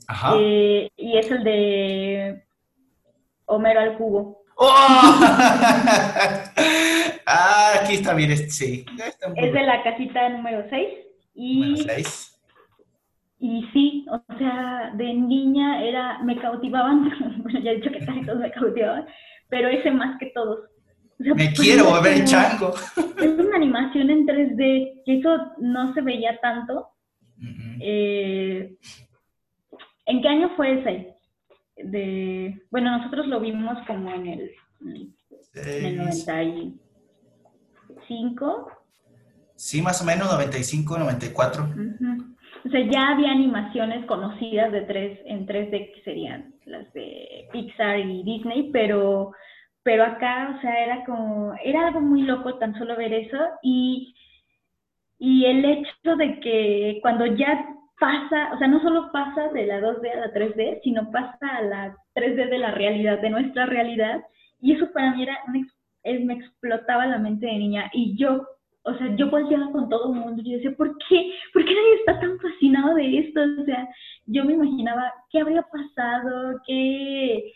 Ajá. 0.06 0.34
Eh, 0.38 0.90
y 0.96 1.18
es 1.18 1.30
el 1.30 1.44
de 1.44 2.44
Homero 3.44 3.80
al 3.80 3.96
cubo. 3.98 4.37
¡Oh! 4.60 4.74
ah, 7.26 7.72
aquí 7.80 7.94
está 7.94 8.12
bien, 8.14 8.36
sí. 8.50 8.84
es 9.36 9.52
de 9.52 9.62
la 9.62 9.84
casita 9.84 10.28
número 10.30 10.64
6. 10.68 10.88
Y, 11.34 11.86
y 13.38 13.62
sí, 13.72 14.04
o 14.10 14.20
sea, 14.36 14.90
de 14.96 15.14
niña 15.14 15.80
era, 15.84 16.18
me 16.24 16.36
cautivaban, 16.40 17.08
bueno, 17.42 17.60
ya 17.60 17.70
he 17.70 17.76
dicho 17.76 17.92
que 17.92 18.04
casi 18.04 18.22
todos 18.22 18.40
me 18.40 18.50
cautivaban, 18.50 19.06
pero 19.48 19.68
ese 19.68 19.92
más 19.92 20.18
que 20.18 20.26
todos. 20.34 20.58
Me 21.20 21.52
quiero 21.52 21.84
volver 21.84 22.24
chango. 22.24 22.74
Es 22.96 23.38
una 23.38 23.56
animación 23.56 24.10
en 24.10 24.26
3D, 24.26 25.02
que 25.04 25.18
eso 25.18 25.52
no 25.58 25.94
se 25.94 26.00
veía 26.00 26.36
tanto. 26.40 26.88
Eh, 27.80 28.76
¿En 30.06 30.20
qué 30.20 30.28
año 30.28 30.50
fue 30.56 30.80
ese? 30.80 31.17
De, 31.84 32.62
bueno, 32.70 32.98
nosotros 32.98 33.26
lo 33.26 33.40
vimos 33.40 33.78
como 33.86 34.12
en 34.12 34.26
el, 34.26 34.50
en 35.54 35.84
el 35.84 35.96
95. 35.96 38.72
Sí, 39.54 39.80
más 39.82 40.02
o 40.02 40.04
menos 40.04 40.30
95, 40.32 40.98
94. 40.98 41.68
O 42.64 42.70
sea, 42.70 42.80
ya 42.90 43.08
había 43.08 43.30
animaciones 43.30 44.04
conocidas 44.06 44.72
de 44.72 44.80
tres, 44.82 45.20
en 45.24 45.46
3D 45.46 45.94
que 45.94 46.02
serían 46.04 46.54
las 46.64 46.92
de 46.92 47.48
Pixar 47.52 48.00
y 48.00 48.22
Disney, 48.22 48.70
pero 48.72 49.32
pero 49.88 50.04
acá, 50.04 50.54
o 50.54 50.60
sea, 50.60 50.84
era 50.84 51.02
como, 51.06 51.54
era 51.64 51.86
algo 51.86 52.02
muy 52.02 52.20
loco 52.20 52.58
tan 52.58 52.78
solo 52.78 52.94
ver 52.94 53.10
eso 53.14 53.38
y, 53.62 54.14
y 55.18 55.46
el 55.46 55.64
hecho 55.64 56.14
de 56.18 56.40
que 56.40 56.98
cuando 57.00 57.24
ya 57.24 57.66
pasa, 57.98 58.50
o 58.54 58.58
sea, 58.58 58.68
no 58.68 58.80
solo 58.80 59.10
pasa 59.12 59.48
de 59.48 59.66
la 59.66 59.80
2D 59.80 60.10
a 60.12 60.20
la 60.20 60.32
3D, 60.32 60.80
sino 60.82 61.10
pasa 61.10 61.48
a 61.56 61.62
la 61.62 61.96
3D 62.14 62.48
de 62.48 62.58
la 62.58 62.72
realidad, 62.72 63.20
de 63.20 63.30
nuestra 63.30 63.66
realidad, 63.66 64.22
y 64.60 64.72
eso 64.72 64.90
para 64.92 65.14
mí 65.14 65.22
era, 65.22 65.38
me, 65.52 65.64
me 66.24 66.34
explotaba 66.34 67.06
la 67.06 67.18
mente 67.18 67.46
de 67.46 67.58
niña, 67.58 67.90
y 67.92 68.16
yo, 68.16 68.46
o 68.82 68.94
sea, 68.94 69.14
yo 69.16 69.30
volteaba 69.30 69.70
con 69.72 69.88
todo 69.88 70.12
el 70.12 70.20
mundo, 70.20 70.42
yo 70.44 70.56
decía, 70.56 70.74
¿por 70.76 70.96
qué? 71.08 71.32
¿Por 71.52 71.64
qué 71.64 71.74
nadie 71.74 71.94
está 71.96 72.20
tan 72.20 72.38
fascinado 72.38 72.94
de 72.94 73.18
esto? 73.18 73.40
O 73.60 73.64
sea, 73.64 73.88
yo 74.26 74.44
me 74.44 74.54
imaginaba 74.54 75.12
qué 75.30 75.40
habría 75.40 75.62
pasado, 75.62 76.60
qué 76.66 77.52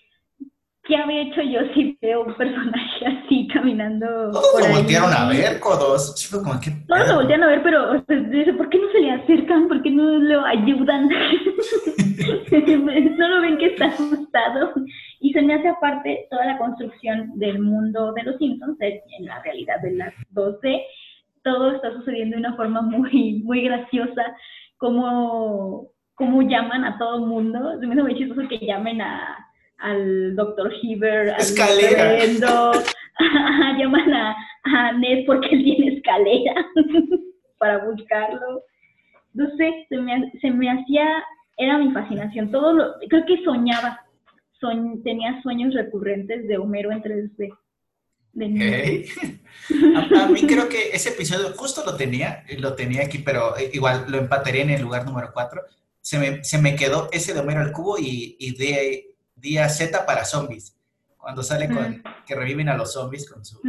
¿qué 0.85 0.97
había 0.97 1.23
hecho 1.23 1.43
yo 1.43 1.61
si 1.75 1.97
veo 2.01 2.25
un 2.25 2.35
personaje 2.35 3.07
así 3.07 3.47
caminando? 3.49 4.31
Todos 4.33 4.69
lo 4.69 4.75
voltearon 4.75 5.13
a 5.13 5.29
ver, 5.29 5.61
codos. 5.61 6.29
Todos 6.31 7.09
lo 7.09 7.15
voltearon 7.17 7.45
a 7.45 7.49
ver, 7.49 7.63
pero 7.63 8.05
¿por 8.57 8.69
qué 8.69 8.79
no 8.79 8.91
se 8.93 9.01
le 9.01 9.11
acercan? 9.13 9.69
¿Por 9.69 9.83
qué 9.83 9.91
no 9.91 10.19
lo 10.19 10.45
ayudan? 10.45 11.09
Solo 12.51 13.41
ven 13.43 13.59
que 13.59 13.67
está 13.67 13.87
asustado. 13.87 14.73
Y 15.21 15.33
se 15.33 15.43
me 15.43 15.55
hace 15.55 15.69
aparte 15.69 16.27
toda 16.31 16.45
la 16.47 16.59
construcción 16.59 17.39
del 17.39 17.61
mundo 17.61 18.13
de 18.13 18.25
los 18.25 18.37
Simpsons, 18.39 18.77
en 18.81 19.25
la 19.25 19.41
realidad 19.43 19.81
de 19.83 19.93
las 19.93 20.13
12. 20.31 20.83
Todo 21.45 21.73
está 21.73 21.93
sucediendo 21.93 22.37
de 22.37 22.41
una 22.41 22.57
forma 22.57 22.83
muy, 22.83 23.41
muy 23.45 23.63
graciosa. 23.63 24.37
Como, 24.79 25.91
como 26.15 26.43
llaman 26.43 26.85
a 26.85 26.99
todo 26.99 27.19
el 27.19 27.27
mundo. 27.27 27.79
Se 27.79 27.87
me 27.87 27.93
hace 27.95 28.03
muy 28.03 28.17
chistoso 28.17 28.49
que 28.49 28.59
llamen 28.59 29.01
a 29.01 29.47
al 29.83 30.35
doctor 30.37 30.73
Heber, 30.83 31.31
al 31.31 31.41
escalera. 31.41 32.25
llaman 33.79 34.15
a, 34.15 34.37
a, 34.65 34.93
Ned 34.93 35.25
porque 35.27 35.49
él 35.51 35.65
tiene 35.65 35.97
escalera 35.97 36.55
para 37.59 37.85
buscarlo. 37.85 38.63
No 39.35 39.47
sé, 39.57 39.87
se 39.89 39.97
me, 39.97 40.33
se 40.41 40.51
me 40.51 40.71
hacía, 40.71 41.25
era 41.57 41.79
mi 41.79 41.93
fascinación. 41.93 42.51
Todo 42.51 42.73
lo, 42.73 42.95
creo 43.09 43.25
que 43.27 43.43
soñaba, 43.45 44.01
tenía 45.03 45.43
sueños 45.43 45.75
recurrentes 45.75 46.47
de 46.47 46.59
Homero 46.59 46.93
en 46.93 47.03
3D. 47.03 47.53
a, 48.35 50.27
mí 50.29 50.41
creo 50.47 50.67
que 50.69 50.91
ese 50.93 51.11
episodio 51.11 51.53
justo 51.55 51.83
lo 51.85 51.97
tenía, 51.97 52.45
lo 52.59 52.75
tenía 52.75 53.03
aquí, 53.03 53.19
pero 53.19 53.55
igual 53.73 54.07
lo 54.09 54.19
empataría 54.19 54.63
en 54.63 54.71
el 54.71 54.83
lugar 54.83 55.05
número 55.05 55.31
4. 55.35 55.61
Se 56.01 56.19
me, 56.19 56.43
se 56.43 56.59
me 56.59 56.75
quedó 56.77 57.09
ese 57.13 57.35
de 57.35 57.41
Homero 57.41 57.61
al 57.61 57.73
cubo 57.73 57.99
y, 57.99 58.37
y 58.39 58.57
de 58.57 59.12
día 59.43 59.69
Z 59.69 60.07
para 60.07 60.25
zombies. 60.25 60.75
Cuando 61.19 61.43
sale 61.43 61.69
con 61.69 62.03
que 62.27 62.35
reviven 62.35 62.69
a 62.69 62.77
los 62.77 62.95
zombies 62.95 63.29
con 63.31 63.45
su, 63.45 63.61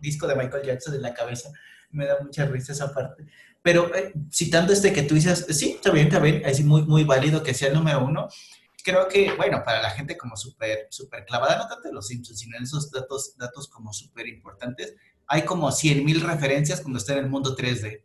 disco 0.00 0.26
de 0.26 0.34
Michael 0.34 0.66
Jackson 0.66 0.94
en 0.94 1.02
la 1.02 1.14
cabeza. 1.14 1.50
Me 1.90 2.06
da 2.06 2.18
mucha 2.20 2.44
risa 2.46 2.72
esa 2.72 2.92
parte. 2.92 3.24
Pero 3.62 3.94
eh, 3.94 4.12
citando 4.32 4.72
este 4.72 4.92
que 4.92 5.02
tú 5.02 5.14
dices, 5.14 5.46
sí, 5.50 5.72
está 5.76 5.90
bien, 5.90 6.08
está 6.08 6.18
bien, 6.18 6.42
es 6.44 6.62
muy, 6.64 6.82
muy 6.82 7.04
válido 7.04 7.42
que 7.42 7.54
sea 7.54 7.68
el 7.68 7.74
número 7.74 8.04
uno. 8.04 8.28
Creo 8.82 9.08
que, 9.08 9.32
bueno, 9.36 9.62
para 9.64 9.82
la 9.82 9.90
gente 9.90 10.16
como 10.16 10.36
súper, 10.36 10.86
súper 10.90 11.24
clavada, 11.24 11.58
no 11.58 11.68
tanto 11.68 11.88
de 11.88 11.94
los 11.94 12.06
Simpsons, 12.06 12.38
sino 12.40 12.56
en 12.56 12.64
esos 12.64 12.90
datos, 12.90 13.36
datos 13.36 13.68
como 13.68 13.92
súper 13.92 14.26
importantes, 14.26 14.94
hay 15.26 15.44
como 15.44 15.68
100.000 15.68 16.22
referencias 16.22 16.80
cuando 16.80 16.98
está 16.98 17.12
en 17.12 17.20
el 17.20 17.30
mundo 17.30 17.56
3D. 17.56 18.02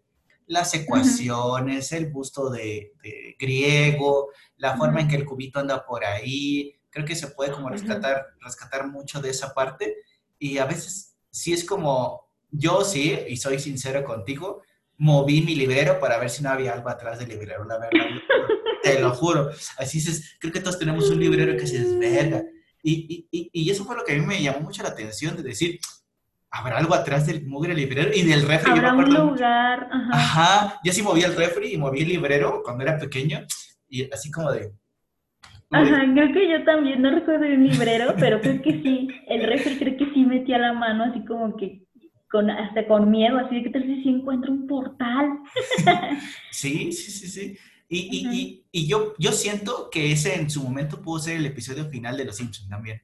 Las 0.47 0.73
ecuaciones, 0.75 1.91
el 1.91 2.07
busto 2.11 2.51
de, 2.51 2.93
griego, 3.39 4.29
la 4.57 4.77
forma 4.77 5.01
en 5.01 5.07
que 5.07 5.15
el 5.15 5.25
cubito 5.25 5.59
anda 5.59 5.83
por 5.85 6.05
ahí. 6.05 6.74
Creo 6.95 7.05
que 7.05 7.15
se 7.17 7.27
puede 7.27 7.51
como 7.51 7.67
rescatar, 7.67 8.27
rescatar 8.39 8.87
mucho 8.87 9.21
de 9.21 9.29
esa 9.29 9.53
parte. 9.53 9.97
Y 10.39 10.59
a 10.59 10.65
veces 10.65 11.17
sí 11.29 11.51
es 11.51 11.65
como, 11.65 12.29
yo 12.49 12.85
sí, 12.85 13.19
y 13.27 13.35
soy 13.35 13.59
sincero 13.59 14.05
contigo, 14.05 14.61
moví 14.95 15.41
mi 15.41 15.55
librero 15.55 15.99
para 15.99 16.17
ver 16.19 16.29
si 16.29 16.41
no 16.41 16.51
había 16.51 16.71
algo 16.71 16.87
atrás 16.87 17.19
del 17.19 17.27
librero, 17.27 17.65
la 17.65 17.79
verdad. 17.79 17.99
te 18.81 18.97
lo 18.97 19.13
juro. 19.13 19.49
Así 19.77 19.97
es, 19.97 20.37
creo 20.39 20.53
que 20.53 20.61
todos 20.61 20.79
tenemos 20.79 21.09
un 21.09 21.19
librero 21.19 21.57
que 21.57 21.67
se 21.67 21.79
desverga. 21.79 22.45
Y, 22.81 23.27
y, 23.29 23.49
y, 23.51 23.69
eso 23.69 23.83
fue 23.83 23.97
lo 23.97 24.05
que 24.05 24.13
a 24.13 24.15
mí 24.15 24.25
me 24.25 24.41
llamó 24.41 24.61
mucho 24.61 24.81
la 24.81 24.89
atención, 24.89 25.35
de 25.35 25.43
decir, 25.43 25.81
habrá 26.49 26.77
algo 26.77 26.95
atrás 26.95 27.27
del 27.27 27.45
mugre 27.45 27.73
librero 27.73 28.11
y 28.13 28.21
del 28.21 28.47
refri. 28.47 28.71
Habrá 28.71 28.93
un 28.93 29.13
lugar. 29.13 29.89
Ajá. 29.91 30.13
Ajá. 30.13 30.79
Yo 30.81 30.93
sí 30.93 31.01
moví 31.01 31.23
el 31.23 31.35
refri 31.35 31.73
y 31.73 31.77
moví 31.77 32.03
el 32.03 32.07
librero 32.07 32.61
cuando 32.63 32.85
era 32.85 32.97
pequeño 32.97 33.45
y 33.89 34.09
así 34.13 34.31
como 34.31 34.49
de... 34.53 34.71
Ajá, 35.71 36.05
creo 36.13 36.31
que 36.31 36.49
yo 36.49 36.63
también 36.63 37.01
no 37.01 37.11
recuerdo 37.11 37.45
un 37.45 37.67
librero, 37.67 38.13
pero 38.19 38.39
creo 38.39 38.61
que 38.61 38.81
sí, 38.81 39.07
el 39.27 39.43
refri 39.43 39.77
creo 39.77 39.97
que 39.97 40.13
sí 40.13 40.23
metía 40.25 40.57
la 40.57 40.73
mano 40.73 41.05
así 41.05 41.25
como 41.25 41.57
que 41.57 41.85
con, 42.29 42.49
hasta 42.49 42.87
con 42.87 43.09
miedo, 43.09 43.37
así 43.37 43.55
de 43.55 43.63
que 43.63 43.69
tal 43.69 43.83
vez 43.83 44.03
sí 44.03 44.09
encuentro 44.09 44.51
un 44.51 44.67
portal. 44.67 45.39
sí, 46.51 46.91
sí, 46.91 47.11
sí, 47.11 47.27
sí. 47.27 47.57
Y, 47.87 47.99
y, 48.11 48.65
y, 48.71 48.87
yo, 48.87 49.13
yo 49.19 49.31
siento 49.31 49.89
que 49.91 50.11
ese 50.11 50.39
en 50.39 50.49
su 50.49 50.63
momento 50.63 51.01
pudo 51.01 51.19
ser 51.19 51.37
el 51.37 51.45
episodio 51.45 51.85
final 51.85 52.17
de 52.17 52.25
Los 52.25 52.37
Simpsons 52.37 52.67
también. 52.67 53.01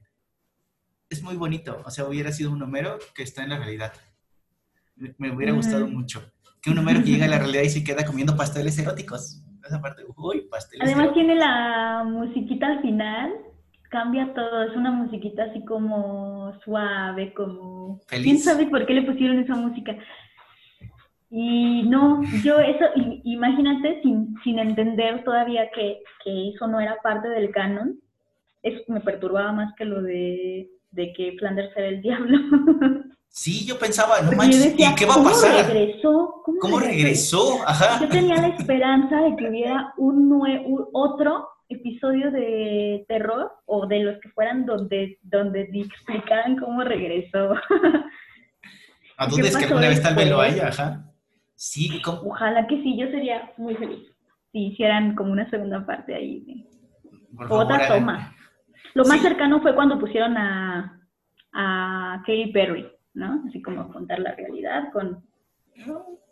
Es 1.08 1.22
muy 1.22 1.36
bonito. 1.36 1.80
O 1.84 1.90
sea, 1.90 2.04
hubiera 2.04 2.32
sido 2.32 2.50
un 2.50 2.62
Homero 2.62 2.98
que 3.14 3.22
está 3.22 3.44
en 3.44 3.50
la 3.50 3.58
realidad. 3.58 3.92
Me, 5.18 5.30
hubiera 5.30 5.52
gustado 5.52 5.86
mucho. 5.86 6.32
Que 6.60 6.70
un 6.70 6.78
Homero 6.78 7.00
que 7.00 7.10
llega 7.10 7.26
a 7.26 7.28
la 7.28 7.38
realidad 7.38 7.62
y 7.62 7.70
se 7.70 7.84
queda 7.84 8.04
comiendo 8.04 8.36
pasteles 8.36 8.76
eróticos. 8.78 9.42
Esa 9.64 9.80
parte, 9.80 10.02
uy, 10.16 10.42
pasteles 10.50 10.88
Además 10.88 11.14
tiene 11.14 11.34
la 11.36 12.04
musiquita 12.04 12.66
al 12.66 12.82
final. 12.82 13.32
Cambia 13.90 14.32
todo. 14.34 14.64
Es 14.64 14.76
una 14.76 14.90
musiquita 14.90 15.44
así 15.44 15.64
como 15.64 16.52
suave, 16.64 17.32
como... 17.34 18.00
Feliz. 18.06 18.24
¿Quién 18.24 18.38
sabe 18.38 18.66
por 18.66 18.86
qué 18.86 18.94
le 18.94 19.02
pusieron 19.02 19.38
esa 19.38 19.54
música? 19.54 19.96
Y 21.34 21.84
no, 21.84 22.20
yo 22.44 22.58
eso, 22.58 22.84
imagínate 23.24 24.02
sin, 24.02 24.34
sin 24.44 24.58
entender 24.58 25.24
todavía 25.24 25.70
que, 25.74 26.00
que, 26.22 26.50
eso 26.50 26.66
no 26.66 26.78
era 26.78 26.98
parte 27.02 27.26
del 27.30 27.50
canon, 27.52 27.98
eso 28.62 28.82
me 28.88 29.00
perturbaba 29.00 29.50
más 29.50 29.74
que 29.76 29.86
lo 29.86 30.02
de, 30.02 30.68
de 30.90 31.12
que 31.14 31.34
Flanders 31.38 31.74
era 31.74 31.86
el 31.88 32.02
diablo. 32.02 32.38
Sí, 33.34 33.66
yo 33.66 33.78
pensaba, 33.78 34.20
no 34.20 34.32
manches, 34.32 34.74
¿y 34.78 34.94
qué 34.94 35.06
va 35.06 35.14
a 35.14 35.24
pasar? 35.24 35.72
Regresó? 35.72 36.42
¿Cómo, 36.60 36.78
regresó? 36.78 37.66
Ajá. 37.66 37.98
Yo 37.98 38.08
tenía 38.10 38.36
la 38.36 38.48
esperanza 38.58 39.22
de 39.22 39.36
que 39.36 39.48
hubiera 39.48 39.94
un, 39.96 40.28
nuevo, 40.28 40.90
otro 40.92 41.48
episodio 41.70 42.30
de 42.30 43.06
terror 43.08 43.50
o 43.64 43.86
de 43.86 44.00
los 44.00 44.20
que 44.20 44.28
fueran 44.28 44.66
donde, 44.66 45.18
donde 45.22 45.62
explicaran 45.62 46.58
cómo 46.58 46.84
regresó. 46.84 47.54
¿A 49.16 49.26
dónde 49.26 49.48
es 49.48 49.56
que 49.56 49.64
alguna 49.64 49.88
vez 49.88 50.02
tal 50.02 50.14
vez 50.14 50.28
lo 50.28 50.38
haya? 50.38 50.68
Ajá. 50.68 51.10
Sí, 51.54 52.02
Ojalá 52.04 52.66
que 52.66 52.82
sí, 52.82 52.98
yo 52.98 53.06
sería 53.06 53.50
muy 53.56 53.74
feliz 53.76 54.12
si 54.52 54.66
hicieran 54.66 55.14
como 55.14 55.32
una 55.32 55.48
segunda 55.48 55.86
parte 55.86 56.14
ahí. 56.14 56.68
Otra 57.48 57.88
toma. 57.88 58.36
Lo 58.92 59.06
más 59.06 59.22
cercano 59.22 59.62
fue 59.62 59.74
cuando 59.74 59.98
pusieron 59.98 60.36
a, 60.36 61.00
a 61.54 62.22
Katy 62.26 62.52
Perry, 62.52 62.86
¿no? 63.14 63.42
Así 63.48 63.62
como 63.62 63.92
contar 63.92 64.18
la 64.18 64.34
realidad 64.34 64.92
con, 64.92 65.24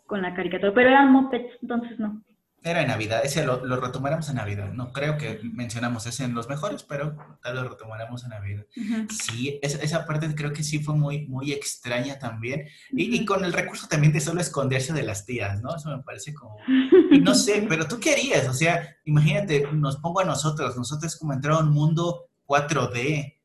con 0.05 0.21
la 0.21 0.33
caricatura. 0.33 0.73
Pero 0.73 0.89
eran 0.89 1.11
mopeds, 1.11 1.57
entonces 1.61 1.99
no. 1.99 2.23
Era 2.63 2.81
en 2.81 2.89
Navidad, 2.89 3.21
ese 3.23 3.43
lo, 3.43 3.65
lo, 3.65 3.77
retomaremos 3.77 4.29
en 4.29 4.35
Navidad. 4.35 4.71
No 4.71 4.93
creo 4.93 5.17
que 5.17 5.39
mencionamos 5.41 6.05
ese 6.05 6.25
en 6.25 6.35
los 6.35 6.47
mejores, 6.47 6.83
pero 6.83 7.17
tal 7.41 7.55
lo 7.55 7.67
retomaremos 7.67 8.23
en 8.23 8.29
Navidad. 8.29 8.65
Sí, 9.09 9.57
esa, 9.63 9.79
esa, 9.81 10.05
parte 10.05 10.35
creo 10.35 10.53
que 10.53 10.61
sí 10.61 10.77
fue 10.77 10.93
muy, 10.93 11.25
muy 11.25 11.53
extraña 11.53 12.19
también. 12.19 12.67
Y, 12.91 13.15
y, 13.15 13.25
con 13.25 13.43
el 13.43 13.53
recurso 13.53 13.87
también 13.87 14.13
de 14.13 14.19
solo 14.19 14.41
esconderse 14.41 14.93
de 14.93 15.01
las 15.01 15.25
tías, 15.25 15.59
¿no? 15.63 15.75
Eso 15.75 15.89
me 15.89 16.03
parece 16.03 16.35
como... 16.35 16.57
Y 17.11 17.19
no 17.19 17.33
sé, 17.33 17.65
pero 17.67 17.87
tú 17.87 17.99
qué 17.99 18.13
harías? 18.13 18.47
O 18.47 18.53
sea, 18.53 18.95
imagínate, 19.05 19.67
nos 19.73 19.97
pongo 19.97 20.19
a 20.19 20.25
nosotros, 20.25 20.77
nosotros 20.77 21.17
como 21.17 21.33
entrar 21.33 21.55
a 21.55 21.59
un 21.59 21.71
mundo 21.71 22.29
4D. 22.45 23.40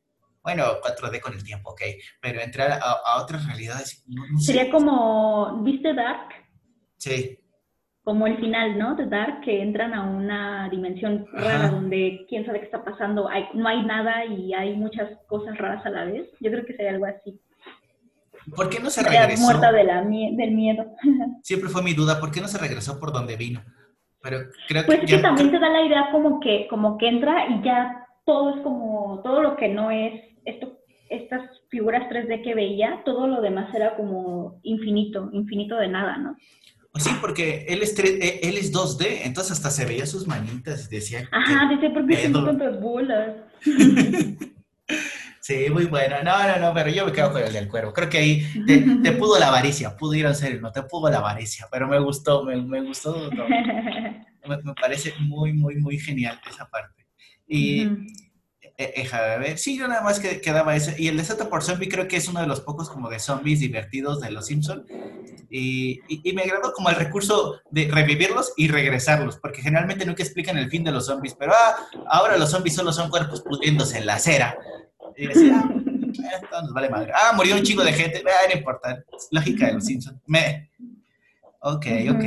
Bueno, 0.47 0.63
4D 0.81 1.19
con 1.19 1.33
el 1.33 1.43
tiempo, 1.43 1.71
ok, 1.71 1.81
pero 2.21 2.39
entrar 2.39 2.71
a, 2.71 2.77
a 2.77 3.21
otras 3.21 3.45
realidades. 3.45 4.05
Sería 4.39 4.71
como, 4.71 5.61
¿viste 5.63 5.93
Dark? 5.93 6.29
Sí 6.95 7.37
como 8.07 8.25
el 8.25 8.37
final, 8.37 8.79
¿no? 8.79 8.95
De 8.95 9.05
Dark, 9.05 9.41
que 9.41 9.61
entran 9.61 9.93
a 9.93 10.01
una 10.03 10.69
dimensión 10.69 11.25
rara 11.33 11.67
donde 11.67 12.25
quién 12.29 12.45
sabe 12.45 12.59
qué 12.59 12.65
está 12.67 12.81
pasando, 12.81 13.27
hay, 13.27 13.43
no 13.53 13.67
hay 13.67 13.83
nada 13.83 14.23
y 14.23 14.53
hay 14.53 14.77
muchas 14.77 15.09
cosas 15.27 15.57
raras 15.57 15.85
a 15.85 15.89
la 15.89 16.05
vez. 16.05 16.25
Yo 16.39 16.49
creo 16.49 16.65
que 16.65 16.71
sería 16.71 16.91
algo 16.91 17.05
así. 17.05 17.37
¿Por 18.55 18.69
qué 18.69 18.79
no 18.79 18.89
se 18.89 19.03
regresó? 19.03 19.43
muerta 19.43 19.73
de 19.73 19.83
la, 19.83 20.03
del 20.05 20.51
miedo. 20.51 20.85
Siempre 21.43 21.67
fue 21.67 21.83
mi 21.83 21.93
duda, 21.93 22.17
¿por 22.17 22.31
qué 22.31 22.39
no 22.39 22.47
se 22.47 22.57
regresó 22.57 22.97
por 22.97 23.11
donde 23.11 23.35
vino? 23.35 23.61
Pero 24.21 24.37
creo 24.69 24.85
pues 24.85 25.01
que, 25.01 25.17
también 25.17 25.51
te 25.51 25.59
da 25.59 25.67
la 25.67 25.81
idea 25.81 26.07
como 26.09 26.39
que, 26.39 26.65
como 26.69 26.97
que 26.97 27.09
entra 27.09 27.49
y 27.49 27.61
ya 27.61 28.07
todo 28.25 28.55
es 28.55 28.61
como, 28.61 29.19
todo 29.21 29.41
lo 29.41 29.57
que 29.57 29.67
no 29.67 29.91
es 29.91 30.13
esto, 30.47 30.79
estas 31.09 31.49
figuras 31.69 32.09
3D 32.09 32.43
que 32.43 32.55
veía, 32.55 33.01
todo 33.05 33.27
lo 33.27 33.41
demás 33.41 33.73
era 33.75 33.95
como 33.95 34.59
infinito, 34.63 35.29
infinito 35.33 35.75
de 35.75 35.87
nada, 35.89 36.17
¿no? 36.17 36.35
Sí, 36.95 37.11
porque 37.21 37.65
él 37.67 37.83
es, 37.83 37.97
eh, 37.99 38.39
él 38.41 38.57
es 38.57 38.73
2D, 38.73 39.21
entonces 39.23 39.51
hasta 39.53 39.69
se 39.69 39.85
veía 39.85 40.05
sus 40.07 40.25
manitas 40.25 40.87
y 40.87 40.95
decía... 40.95 41.29
Ajá, 41.31 41.69
dice, 41.69 41.91
¿por 41.91 42.07
qué 42.07 42.29
tantas 42.29 42.81
bolas? 42.81 43.35
sí, 45.41 45.67
muy 45.71 45.85
bueno. 45.85 46.15
No, 46.23 46.47
no, 46.47 46.57
no, 46.57 46.73
pero 46.73 46.89
yo 46.89 47.05
me 47.05 47.11
quedo 47.11 47.31
con 47.31 47.43
el 47.43 47.53
del 47.53 47.67
cuero. 47.67 47.93
Creo 47.93 48.09
que 48.09 48.17
ahí 48.17 48.47
te, 48.65 49.11
pudo 49.11 49.37
la 49.37 49.49
avaricia, 49.49 49.95
pudo 49.95 50.15
ir 50.15 50.33
serio, 50.33 50.59
no 50.59 50.71
te 50.71 50.81
pudo 50.81 51.11
la 51.11 51.19
avaricia, 51.19 51.67
pero 51.71 51.87
me 51.87 51.99
gustó, 51.99 52.43
me, 52.43 52.55
me 52.55 52.81
gustó. 52.81 53.29
Me, 54.47 54.55
me, 54.63 54.73
parece 54.75 55.13
muy, 55.19 55.51
muy, 55.51 55.75
muy 55.75 55.99
genial 55.99 56.39
esa 56.49 56.69
parte. 56.69 57.05
Y... 57.45 57.85
Eh, 58.79 59.09
ver. 59.39 59.57
Sí, 59.57 59.75
yo 59.75 59.87
nada 59.87 60.03
más 60.03 60.19
que 60.19 60.39
quedaba 60.39 60.75
ese. 60.75 61.01
Y 61.01 61.07
el 61.07 61.17
de 61.17 61.23
Z 61.23 61.49
por 61.49 61.63
Zombie 61.63 61.89
creo 61.89 62.07
que 62.07 62.17
es 62.17 62.27
uno 62.27 62.41
de 62.41 62.47
los 62.47 62.61
pocos 62.61 62.89
como 62.89 63.09
de 63.09 63.17
zombies 63.17 63.59
divertidos 63.59 64.21
de 64.21 64.29
los 64.29 64.45
Simpson. 64.45 64.85
Y, 65.49 66.01
y, 66.07 66.33
me 66.33 66.43
agradó 66.43 66.73
como 66.73 66.89
el 66.89 66.95
recurso 66.95 67.59
de 67.71 67.89
revivirlos 67.89 68.53
y 68.57 68.67
regresarlos, 68.67 69.37
porque 69.37 69.61
generalmente 69.61 70.05
nunca 70.05 70.21
explican 70.21 70.57
el 70.57 70.69
fin 70.69 70.83
de 70.83 70.91
los 70.91 71.05
zombies, 71.05 71.35
pero 71.35 71.53
ah, 71.53 71.77
ahora 72.09 72.37
los 72.37 72.51
zombies 72.51 72.75
solo 72.75 72.91
son 72.91 73.09
cuerpos 73.09 73.41
pudriéndose 73.41 73.97
en 73.97 74.05
la 74.05 74.15
acera. 74.15 74.57
Y 75.15 75.25
decía, 75.25 75.63
ah, 75.63 75.71
esto 76.35 76.61
nos 76.61 76.73
vale 76.73 76.89
madre. 76.89 77.13
Ah, 77.15 77.31
murió 77.35 77.55
un 77.55 77.63
chico 77.63 77.83
de 77.83 77.93
gente, 77.93 78.21
ah, 78.27 78.47
no 78.51 78.57
importa. 78.59 79.03
Lógica 79.31 79.67
de 79.67 79.73
los 79.73 79.85
Simpsons. 79.85 80.21
Me. 80.27 80.69
Ok, 81.61 81.85
ok. 82.11 82.23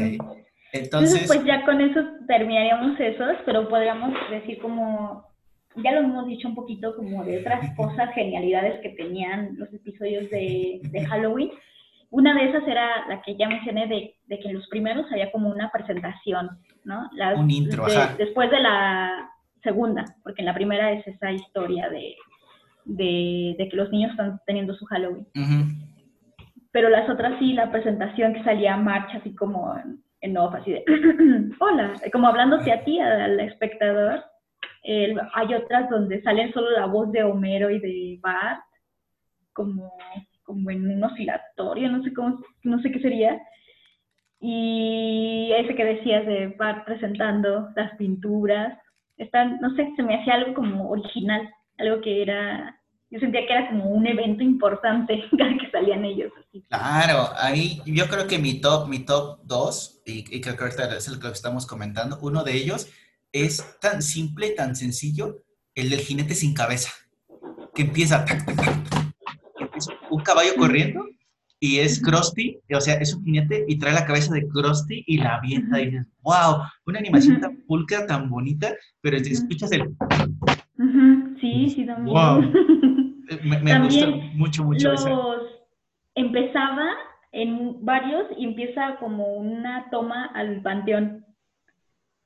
Entonces, 0.72 1.22
Entonces, 1.22 1.26
pues 1.26 1.44
ya 1.44 1.64
con 1.64 1.80
eso 1.80 2.00
terminaríamos 2.26 2.98
esos, 2.98 3.36
pero 3.44 3.68
podríamos 3.68 4.12
decir 4.30 4.60
como 4.60 5.29
ya 5.76 5.92
lo 5.92 6.00
hemos 6.00 6.26
dicho 6.26 6.48
un 6.48 6.54
poquito 6.54 6.96
como 6.96 7.24
de 7.24 7.40
otras 7.40 7.74
cosas, 7.76 8.12
genialidades 8.14 8.80
que 8.80 8.90
tenían 8.90 9.56
los 9.58 9.72
episodios 9.72 10.28
de, 10.30 10.80
Halloween. 11.08 11.50
Una 12.10 12.34
de 12.34 12.48
esas 12.48 12.66
era 12.66 13.06
la 13.08 13.22
que 13.22 13.36
ya 13.36 13.48
mencioné 13.48 13.86
de, 13.86 14.38
que 14.38 14.48
en 14.48 14.54
los 14.54 14.66
primeros 14.68 15.06
había 15.12 15.30
como 15.30 15.48
una 15.48 15.70
presentación, 15.70 16.50
¿no? 16.84 17.08
un 17.36 17.50
intro, 17.50 17.86
Después 18.18 18.50
de 18.50 18.60
la 18.60 19.30
segunda, 19.62 20.04
porque 20.24 20.42
en 20.42 20.46
la 20.46 20.54
primera 20.54 20.90
es 20.92 21.06
esa 21.06 21.30
historia 21.30 21.88
de, 21.88 22.16
que 22.96 23.76
los 23.76 23.90
niños 23.90 24.10
están 24.10 24.40
teniendo 24.44 24.74
su 24.74 24.84
Halloween. 24.86 25.26
Pero 26.72 26.88
las 26.88 27.08
otras 27.08 27.38
sí, 27.38 27.52
la 27.52 27.70
presentación 27.70 28.32
que 28.34 28.42
salía 28.42 28.76
marcha 28.76 29.18
así 29.18 29.34
como 29.34 29.76
en, 29.76 30.02
en 30.20 30.36
off, 30.36 30.54
así 30.54 30.72
de, 30.72 30.84
hola, 31.60 31.94
como 32.12 32.26
hablándote 32.26 32.72
a 32.72 32.84
ti, 32.84 32.98
al 32.98 33.38
espectador 33.40 34.24
hay 34.82 35.54
otras 35.54 35.90
donde 35.90 36.22
salen 36.22 36.52
solo 36.52 36.70
la 36.70 36.86
voz 36.86 37.10
de 37.12 37.22
Homero 37.22 37.70
y 37.70 37.78
de 37.78 38.18
Bart, 38.20 38.62
como, 39.52 39.92
como 40.42 40.70
en 40.70 40.90
un 40.90 41.04
oscilatorio, 41.04 41.90
no 41.90 42.02
sé 42.02 42.12
cómo, 42.12 42.40
no 42.64 42.80
sé 42.80 42.90
qué 42.90 43.00
sería. 43.00 43.40
Y 44.40 45.52
ese 45.56 45.74
que 45.74 45.84
decías 45.84 46.26
de 46.26 46.48
Bart 46.58 46.86
presentando 46.86 47.68
las 47.76 47.94
pinturas, 47.96 48.78
están, 49.18 49.58
no 49.60 49.74
sé, 49.76 49.92
se 49.96 50.02
me 50.02 50.18
hacía 50.18 50.34
algo 50.34 50.54
como 50.54 50.88
original, 50.90 51.48
algo 51.78 52.00
que 52.00 52.22
era 52.22 52.76
yo 53.10 53.18
sentía 53.18 53.44
que 53.44 53.52
era 53.52 53.68
como 53.68 53.86
un 53.86 54.06
evento 54.06 54.44
importante 54.44 55.24
que 55.30 55.70
salían 55.72 56.04
ellos. 56.04 56.32
Así. 56.38 56.64
Claro, 56.68 57.28
ahí 57.36 57.80
yo 57.84 58.06
creo 58.06 58.28
que 58.28 58.38
mi 58.38 58.60
top, 58.60 58.88
mi 58.88 59.00
top 59.00 59.40
2, 59.44 60.02
y, 60.06 60.36
y 60.36 60.40
creo 60.40 60.56
que 60.56 60.64
es 60.96 61.08
el 61.08 61.18
que 61.18 61.28
estamos 61.28 61.66
comentando, 61.66 62.18
uno 62.22 62.44
de 62.44 62.54
ellos 62.54 62.88
es 63.32 63.64
tan 63.80 64.02
simple, 64.02 64.50
tan 64.50 64.74
sencillo, 64.76 65.44
el 65.74 65.90
del 65.90 66.00
jinete 66.00 66.34
sin 66.34 66.54
cabeza, 66.54 66.92
que 67.74 67.82
empieza, 67.82 68.24
un 70.10 70.22
caballo 70.22 70.54
corriendo 70.56 71.06
y 71.60 71.78
es 71.78 72.02
Krusty, 72.02 72.58
o 72.74 72.80
sea, 72.80 72.94
es 72.94 73.14
un 73.14 73.24
jinete 73.24 73.64
y 73.68 73.78
trae 73.78 73.92
la 73.92 74.06
cabeza 74.06 74.32
de 74.32 74.48
Krusty 74.48 75.04
y 75.06 75.18
la 75.18 75.36
avienta 75.36 75.80
y 75.80 75.86
dices, 75.86 76.06
wow, 76.22 76.62
una 76.86 76.98
animación 76.98 77.40
tan 77.40 77.56
pulcra, 77.66 78.06
tan 78.06 78.30
bonita, 78.30 78.74
pero 79.00 79.16
escuchas 79.16 79.70
el... 79.72 79.94
Sí, 81.40 81.70
sí, 81.70 81.86
también. 81.86 82.14
Wow. 82.14 82.40
Me, 83.44 83.78
gusta 83.80 84.06
mucho, 84.34 84.64
mucho 84.64 84.90
los... 84.90 85.06
Empezaba 86.16 86.88
en 87.32 87.84
varios 87.84 88.26
y 88.36 88.44
empieza 88.44 88.96
como 88.98 89.34
una 89.34 89.88
toma 89.90 90.26
al 90.34 90.62
panteón 90.62 91.24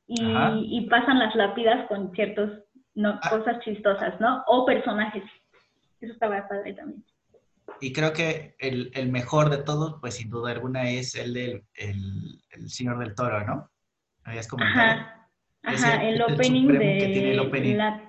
y, 0.06 0.86
pasan 0.89 1.18
las 1.18 1.35
lápidas 1.35 1.86
con 1.89 2.12
ciertas 2.12 2.51
no, 2.94 3.18
ah. 3.22 3.31
cosas 3.31 3.60
chistosas, 3.64 4.20
¿no? 4.20 4.44
O 4.47 4.64
personajes. 4.64 5.24
Eso 6.01 6.12
estaba 6.12 6.47
padre 6.48 6.74
también. 6.74 7.05
Y 7.81 7.93
creo 7.93 8.12
que 8.12 8.55
el, 8.59 8.90
el, 8.94 9.10
mejor 9.10 9.51
de 9.51 9.59
todos, 9.59 9.97
pues 10.01 10.14
sin 10.16 10.31
duda 10.31 10.52
alguna, 10.52 10.90
es 10.90 11.14
el 11.14 11.32
del 11.32 11.64
el, 11.74 12.40
el 12.51 12.68
Señor 12.68 12.98
del 12.98 13.14
Toro, 13.14 13.44
¿no? 13.44 13.70
Habías 14.24 14.47
comentado. 14.47 15.01
Ajá, 15.62 16.05
el, 16.06 16.20
opening 16.22 16.68
de 16.68 17.74
la 17.76 18.02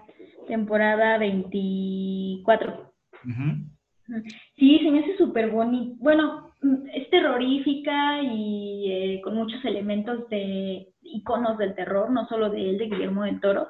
temporada 0.48 1.18
24. 1.18 2.94
Sí, 4.58 4.80
se 4.80 4.92
me 4.92 5.00
hace 5.00 5.18
súper 5.18 5.50
bonito. 5.50 5.96
Bueno, 6.00 6.45
es 6.94 7.10
terrorífica 7.10 8.22
y 8.22 8.92
eh, 8.92 9.22
con 9.22 9.36
muchos 9.36 9.64
elementos 9.66 10.28
de 10.30 10.94
iconos 11.02 11.58
del 11.58 11.76
terror, 11.76 12.10
no 12.10 12.28
solo 12.28 12.50
de 12.50 12.70
él, 12.70 12.78
de 12.78 12.86
Guillermo 12.86 13.24
del 13.24 13.40
Toro, 13.40 13.68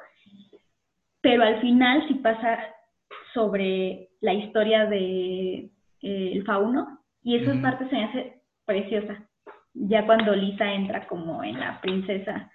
pero 1.21 1.43
al 1.43 1.59
final 1.61 2.07
sí 2.07 2.15
pasa 2.15 2.59
sobre 3.33 4.09
la 4.21 4.33
historia 4.33 4.85
de 4.85 5.71
eh, 6.01 6.31
el 6.33 6.43
fauno, 6.45 6.99
y 7.23 7.37
esa 7.37 7.59
parte 7.61 7.89
se 7.89 7.95
me 7.95 8.03
hace 8.03 8.41
preciosa, 8.65 9.27
ya 9.73 10.05
cuando 10.05 10.35
Lisa 10.35 10.71
entra 10.71 11.07
como 11.07 11.43
en 11.43 11.59
la 11.59 11.81
princesa 11.81 12.51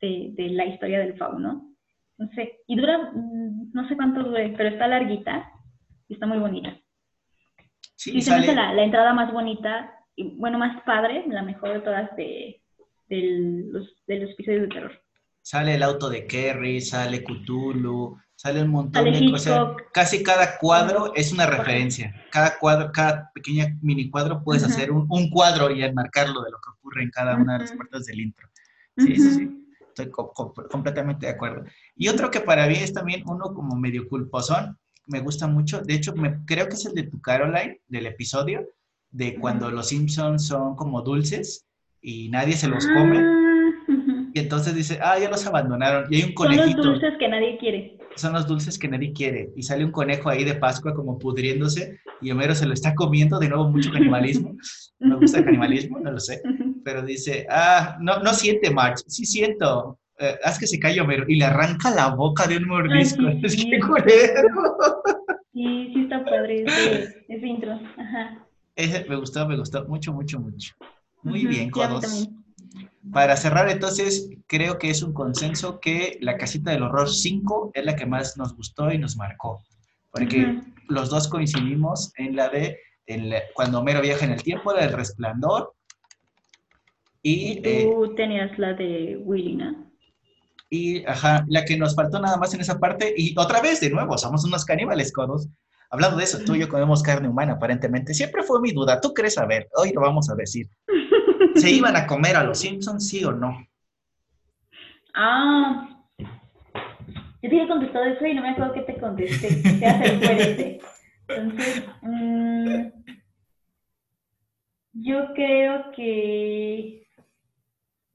de, 0.00 0.34
la 0.50 0.66
historia 0.66 0.98
del 1.00 1.16
fauno. 1.16 1.74
No 2.18 2.28
sé, 2.34 2.58
y 2.66 2.76
dura, 2.76 3.12
mm, 3.14 3.70
no 3.72 3.88
sé 3.88 3.96
cuánto 3.96 4.22
dure, 4.22 4.52
pero 4.56 4.68
está 4.68 4.88
larguita 4.88 5.50
y 6.08 6.14
está 6.14 6.26
muy 6.26 6.38
bonita. 6.38 6.76
Sí, 8.00 8.16
y 8.16 8.22
se 8.22 8.30
me 8.30 8.36
hace 8.38 8.54
la, 8.54 8.82
entrada 8.82 9.12
más 9.12 9.30
bonita, 9.30 9.92
y 10.16 10.38
bueno, 10.38 10.58
más 10.58 10.82
padre, 10.84 11.22
la 11.28 11.42
mejor 11.42 11.74
de 11.74 11.80
todas 11.80 12.16
de, 12.16 12.62
los, 13.10 13.94
de 14.06 14.20
los 14.20 14.30
episodios 14.30 14.62
de 14.62 14.68
terror. 14.68 15.02
Sale 15.42 15.74
el 15.74 15.82
auto 15.82 16.08
de 16.08 16.26
Kerry, 16.26 16.80
sale 16.80 17.22
Cthulhu, 17.22 18.16
sale 18.34 18.62
un 18.62 18.70
montón 18.70 19.04
de 19.04 19.30
cosas. 19.30 19.76
Casi 19.92 20.22
cada 20.22 20.56
cuadro 20.56 21.12
es 21.14 21.30
una 21.30 21.44
referencia. 21.44 22.14
Cada 22.30 22.58
cuadro, 22.58 22.90
cada 22.90 23.30
pequeña 23.34 23.76
mini 23.82 24.08
cuadro 24.08 24.42
puedes 24.42 24.64
hacer 24.64 24.90
un, 24.90 25.28
cuadro 25.28 25.70
y 25.70 25.82
enmarcarlo 25.82 26.40
de 26.40 26.52
lo 26.52 26.56
que 26.56 26.70
ocurre 26.78 27.02
en 27.02 27.10
cada 27.10 27.36
una 27.36 27.58
de 27.58 27.58
las 27.64 27.72
partes 27.72 28.06
del 28.06 28.20
intro. 28.20 28.48
Sí, 28.96 29.14
sí, 29.14 29.30
sí. 29.30 29.76
Estoy 29.88 30.10
completamente 30.70 31.26
de 31.26 31.32
acuerdo. 31.32 31.66
Y 31.94 32.08
otro 32.08 32.30
que 32.30 32.40
para 32.40 32.66
mí 32.66 32.76
es 32.76 32.94
también 32.94 33.24
uno 33.26 33.52
como 33.52 33.76
medio 33.76 34.08
culposón, 34.08 34.78
me 35.06 35.20
gusta 35.20 35.46
mucho. 35.46 35.80
De 35.80 35.94
hecho, 35.94 36.14
me, 36.14 36.44
creo 36.44 36.68
que 36.68 36.74
es 36.74 36.86
el 36.86 36.94
de 36.94 37.04
tu 37.04 37.20
Caroline, 37.20 37.80
del 37.88 38.06
episodio, 38.06 38.66
de 39.10 39.36
cuando 39.36 39.70
los 39.70 39.88
Simpsons 39.88 40.46
son 40.46 40.76
como 40.76 41.02
dulces 41.02 41.66
y 42.00 42.28
nadie 42.28 42.54
se 42.54 42.68
los 42.68 42.86
come. 42.86 43.18
Ah, 43.18 44.30
y 44.32 44.38
entonces 44.38 44.74
dice, 44.74 44.98
ah, 45.02 45.18
ya 45.18 45.28
los 45.28 45.46
abandonaron. 45.46 46.12
Y 46.12 46.16
hay 46.16 46.22
un 46.22 46.34
conejito. 46.34 46.82
Son 46.82 46.92
los 46.92 47.00
dulces 47.00 47.18
que 47.18 47.28
nadie 47.28 47.58
quiere 47.58 48.00
son 48.16 48.32
los 48.32 48.46
dulces 48.46 48.78
que 48.78 48.88
nadie 48.88 49.12
quiere. 49.12 49.50
Y 49.56 49.62
sale 49.62 49.84
un 49.84 49.92
conejo 49.92 50.28
ahí 50.28 50.44
de 50.44 50.54
Pascua 50.54 50.94
como 50.94 51.18
pudriéndose 51.18 51.98
y 52.20 52.30
Homero 52.30 52.54
se 52.54 52.66
lo 52.66 52.74
está 52.74 52.94
comiendo, 52.94 53.38
de 53.38 53.48
nuevo 53.48 53.68
mucho 53.68 53.90
canibalismo. 53.90 54.56
Me 54.98 55.16
gusta 55.16 55.38
el 55.38 55.44
canibalismo, 55.44 55.98
no 55.98 56.12
lo 56.12 56.20
sé. 56.20 56.42
Pero 56.84 57.02
dice, 57.02 57.46
ah, 57.50 57.96
no, 58.00 58.20
no 58.20 58.32
siente 58.34 58.70
March, 58.70 59.02
sí 59.06 59.24
siento. 59.24 59.98
Eh, 60.20 60.38
haz 60.44 60.58
que 60.58 60.66
se 60.66 60.78
calle 60.78 61.00
Homero 61.00 61.24
y 61.28 61.36
le 61.36 61.46
arranca 61.46 61.90
la 61.90 62.08
boca 62.08 62.46
de 62.46 62.58
un 62.58 62.68
mordisco. 62.68 63.26
es 63.42 63.56
que 63.56 63.80
Sí, 65.52 65.90
sí 65.92 66.02
está 66.02 66.24
padre 66.24 66.62
ese, 66.62 67.24
ese 67.28 67.46
intro. 67.46 67.72
Ajá. 67.72 68.46
Ese 68.76 69.04
me 69.08 69.16
gustó, 69.16 69.48
me 69.48 69.56
gustó 69.56 69.86
mucho, 69.86 70.12
mucho, 70.12 70.38
mucho. 70.38 70.74
Muy 71.22 71.46
bien, 71.46 71.70
Codos. 71.70 72.28
Para 73.12 73.36
cerrar, 73.36 73.68
entonces, 73.68 74.30
creo 74.46 74.78
que 74.78 74.90
es 74.90 75.02
un 75.02 75.12
consenso 75.12 75.80
que 75.80 76.18
la 76.20 76.36
casita 76.36 76.70
del 76.70 76.82
horror 76.82 77.08
5 77.08 77.72
es 77.74 77.84
la 77.84 77.96
que 77.96 78.06
más 78.06 78.36
nos 78.36 78.54
gustó 78.54 78.92
y 78.92 78.98
nos 78.98 79.16
marcó. 79.16 79.64
Porque 80.12 80.60
los 80.88 81.08
dos 81.08 81.28
coincidimos 81.28 82.12
en 82.16 82.36
la 82.36 82.48
de 82.48 82.78
cuando 83.54 83.80
Homero 83.80 84.00
viaja 84.00 84.24
en 84.24 84.32
el 84.32 84.42
tiempo, 84.42 84.72
la 84.72 84.82
del 84.82 84.92
resplandor. 84.92 85.74
Y, 87.22 87.60
tú 87.60 88.04
eh, 88.04 88.10
tenías 88.16 88.56
la 88.58 88.74
de 88.74 89.18
Willy, 89.22 89.56
¿no? 89.56 89.89
Y, 90.70 91.04
ajá, 91.04 91.44
la 91.48 91.64
que 91.64 91.76
nos 91.76 91.96
faltó 91.96 92.20
nada 92.20 92.36
más 92.36 92.54
en 92.54 92.60
esa 92.60 92.78
parte. 92.78 93.12
Y 93.16 93.34
otra 93.36 93.60
vez, 93.60 93.80
de 93.80 93.90
nuevo, 93.90 94.16
somos 94.16 94.44
unos 94.44 94.64
caníbales, 94.64 95.12
codos. 95.12 95.48
Hablando 95.90 96.16
de 96.16 96.24
eso, 96.24 96.38
tú 96.46 96.54
y 96.54 96.60
yo 96.60 96.68
comemos 96.68 97.02
carne 97.02 97.28
humana, 97.28 97.54
aparentemente. 97.54 98.14
Siempre 98.14 98.44
fue 98.44 98.60
mi 98.60 98.70
duda. 98.70 99.00
¿Tú 99.00 99.12
crees 99.12 99.34
saber? 99.34 99.68
Hoy 99.74 99.92
lo 99.92 100.00
vamos 100.00 100.30
a 100.30 100.36
decir. 100.36 100.68
¿Se 101.56 101.70
iban 101.70 101.96
a 101.96 102.06
comer 102.06 102.36
a 102.36 102.44
los 102.44 102.58
Simpsons, 102.60 103.08
sí 103.08 103.24
o 103.24 103.32
no? 103.32 103.66
Ah, 105.14 105.88
yo 107.42 107.48
te 107.48 107.62
he 107.62 107.68
contestado 107.68 108.04
eso 108.04 108.26
y 108.26 108.34
no 108.34 108.42
me 108.42 108.50
acuerdo 108.50 108.74
qué 108.74 108.82
te 108.82 109.00
contesté. 109.00 109.48
Se 109.62 109.86
hace 109.86 110.18
fuerte. 110.18 110.80
Entonces, 111.28 111.84
mmm, 112.02 112.86
yo 114.92 115.32
creo 115.34 115.90
que. 115.96 117.06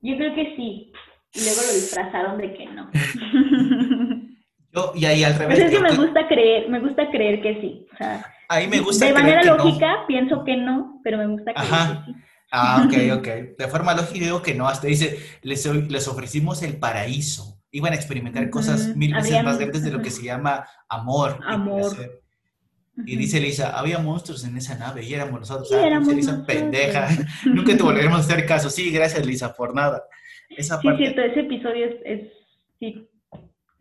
Yo 0.02 0.18
creo 0.18 0.36
que 0.36 0.56
sí. 0.56 0.94
Y 1.36 1.44
luego 1.44 1.62
lo 1.68 1.74
disfrazaron 1.74 2.38
de 2.38 2.54
que 2.54 2.66
no. 2.68 2.90
Yo, 4.74 4.92
y 4.96 5.06
ahí 5.06 5.24
al 5.24 5.36
revés. 5.36 5.58
Pues 5.58 5.72
es 5.72 5.78
que 5.78 5.84
me 5.84 5.96
gusta 5.96 6.28
creer, 6.28 6.70
me 6.70 6.80
gusta 6.80 7.10
creer 7.10 7.42
que 7.42 7.62
sí. 7.62 7.88
O 7.94 7.98
sea, 7.98 8.26
ahí 8.50 8.68
me 8.68 8.80
gusta 8.80 9.06
de 9.06 9.14
manera 9.14 9.44
lógica 9.44 10.06
pienso 10.08 10.44
que 10.44 10.58
no, 10.58 11.00
pero 11.04 11.18
me 11.18 11.28
gusta 11.28 11.54
creer 11.54 11.70
que 11.70 12.12
sí. 12.12 12.20
Ah, 12.52 12.86
ok, 12.86 12.94
ok. 13.20 13.28
De 13.58 13.68
forma 13.70 13.94
lógica 13.94 14.26
digo 14.26 14.42
que 14.42 14.54
no, 14.54 14.68
hasta 14.68 14.88
dice, 14.88 15.20
les, 15.42 15.66
les 15.66 16.08
ofrecimos 16.08 16.64
el 16.64 16.78
paraíso. 16.78 17.60
Iban 17.72 17.92
a 17.92 17.96
experimentar 17.96 18.50
cosas 18.50 18.96
mil 18.96 19.14
veces 19.14 19.44
más 19.44 19.58
grandes 19.58 19.84
de 19.84 19.92
lo 19.92 20.02
que 20.02 20.10
se 20.10 20.24
llama 20.24 20.66
amor. 20.88 21.40
Amor. 21.46 22.22
Y 23.06 23.18
dice 23.18 23.42
Lisa, 23.42 23.78
había 23.78 24.00
monstruos 24.00 24.46
en 24.46 24.56
esa 24.56 24.76
nave 24.76 25.04
y 25.04 25.14
éramos 25.14 25.42
nosotros. 25.42 25.68
Sí, 25.68 25.76
ah, 25.76 26.00
Lisa, 26.00 26.46
pendeja. 26.46 27.10
Nunca 27.46 27.76
te 27.76 27.84
volveremos 27.84 28.20
a 28.20 28.22
hacer 28.22 28.46
caso. 28.46 28.70
Sí, 28.70 28.92
gracias 28.92 29.26
Lisa, 29.26 29.54
por 29.54 29.76
nada. 29.76 30.04
Esa 30.50 30.80
sí, 30.80 30.88
cierto, 30.98 31.22
ese 31.22 31.42
episodio 31.42 31.86
es, 31.86 31.96
es 32.06 32.32
sí. 32.80 33.08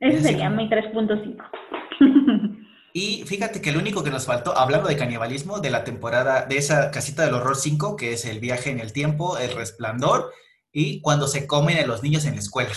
Ese 0.01 0.21
sería 0.21 0.51
mi 0.51 0.69
3.5. 0.69 2.61
Y 2.97 3.25
fíjate 3.25 3.61
que 3.61 3.71
el 3.71 3.77
único 3.77 4.05
que 4.05 4.11
nos 4.11 4.25
faltó, 4.25 4.57
hablando 4.57 4.89
de 4.89 4.97
canibalismo, 4.97 5.59
de 5.59 5.71
la 5.71 5.83
temporada, 5.83 6.47
de 6.47 6.59
esa 6.59 6.93
casita 6.93 7.25
del 7.25 7.35
horror 7.35 7.57
5, 7.57 7.97
que 7.97 8.13
es 8.13 8.25
el 8.25 8.39
viaje 8.39 8.71
en 8.71 8.79
el 8.79 8.93
tiempo, 8.93 9.37
el 9.37 9.53
resplandor, 9.53 10.31
y 10.71 11.01
cuando 11.01 11.27
se 11.27 11.49
comen 11.49 11.79
a 11.79 11.87
los 11.87 12.05
niños 12.05 12.25
en 12.25 12.35
la 12.35 12.41
escuela. 12.41 12.73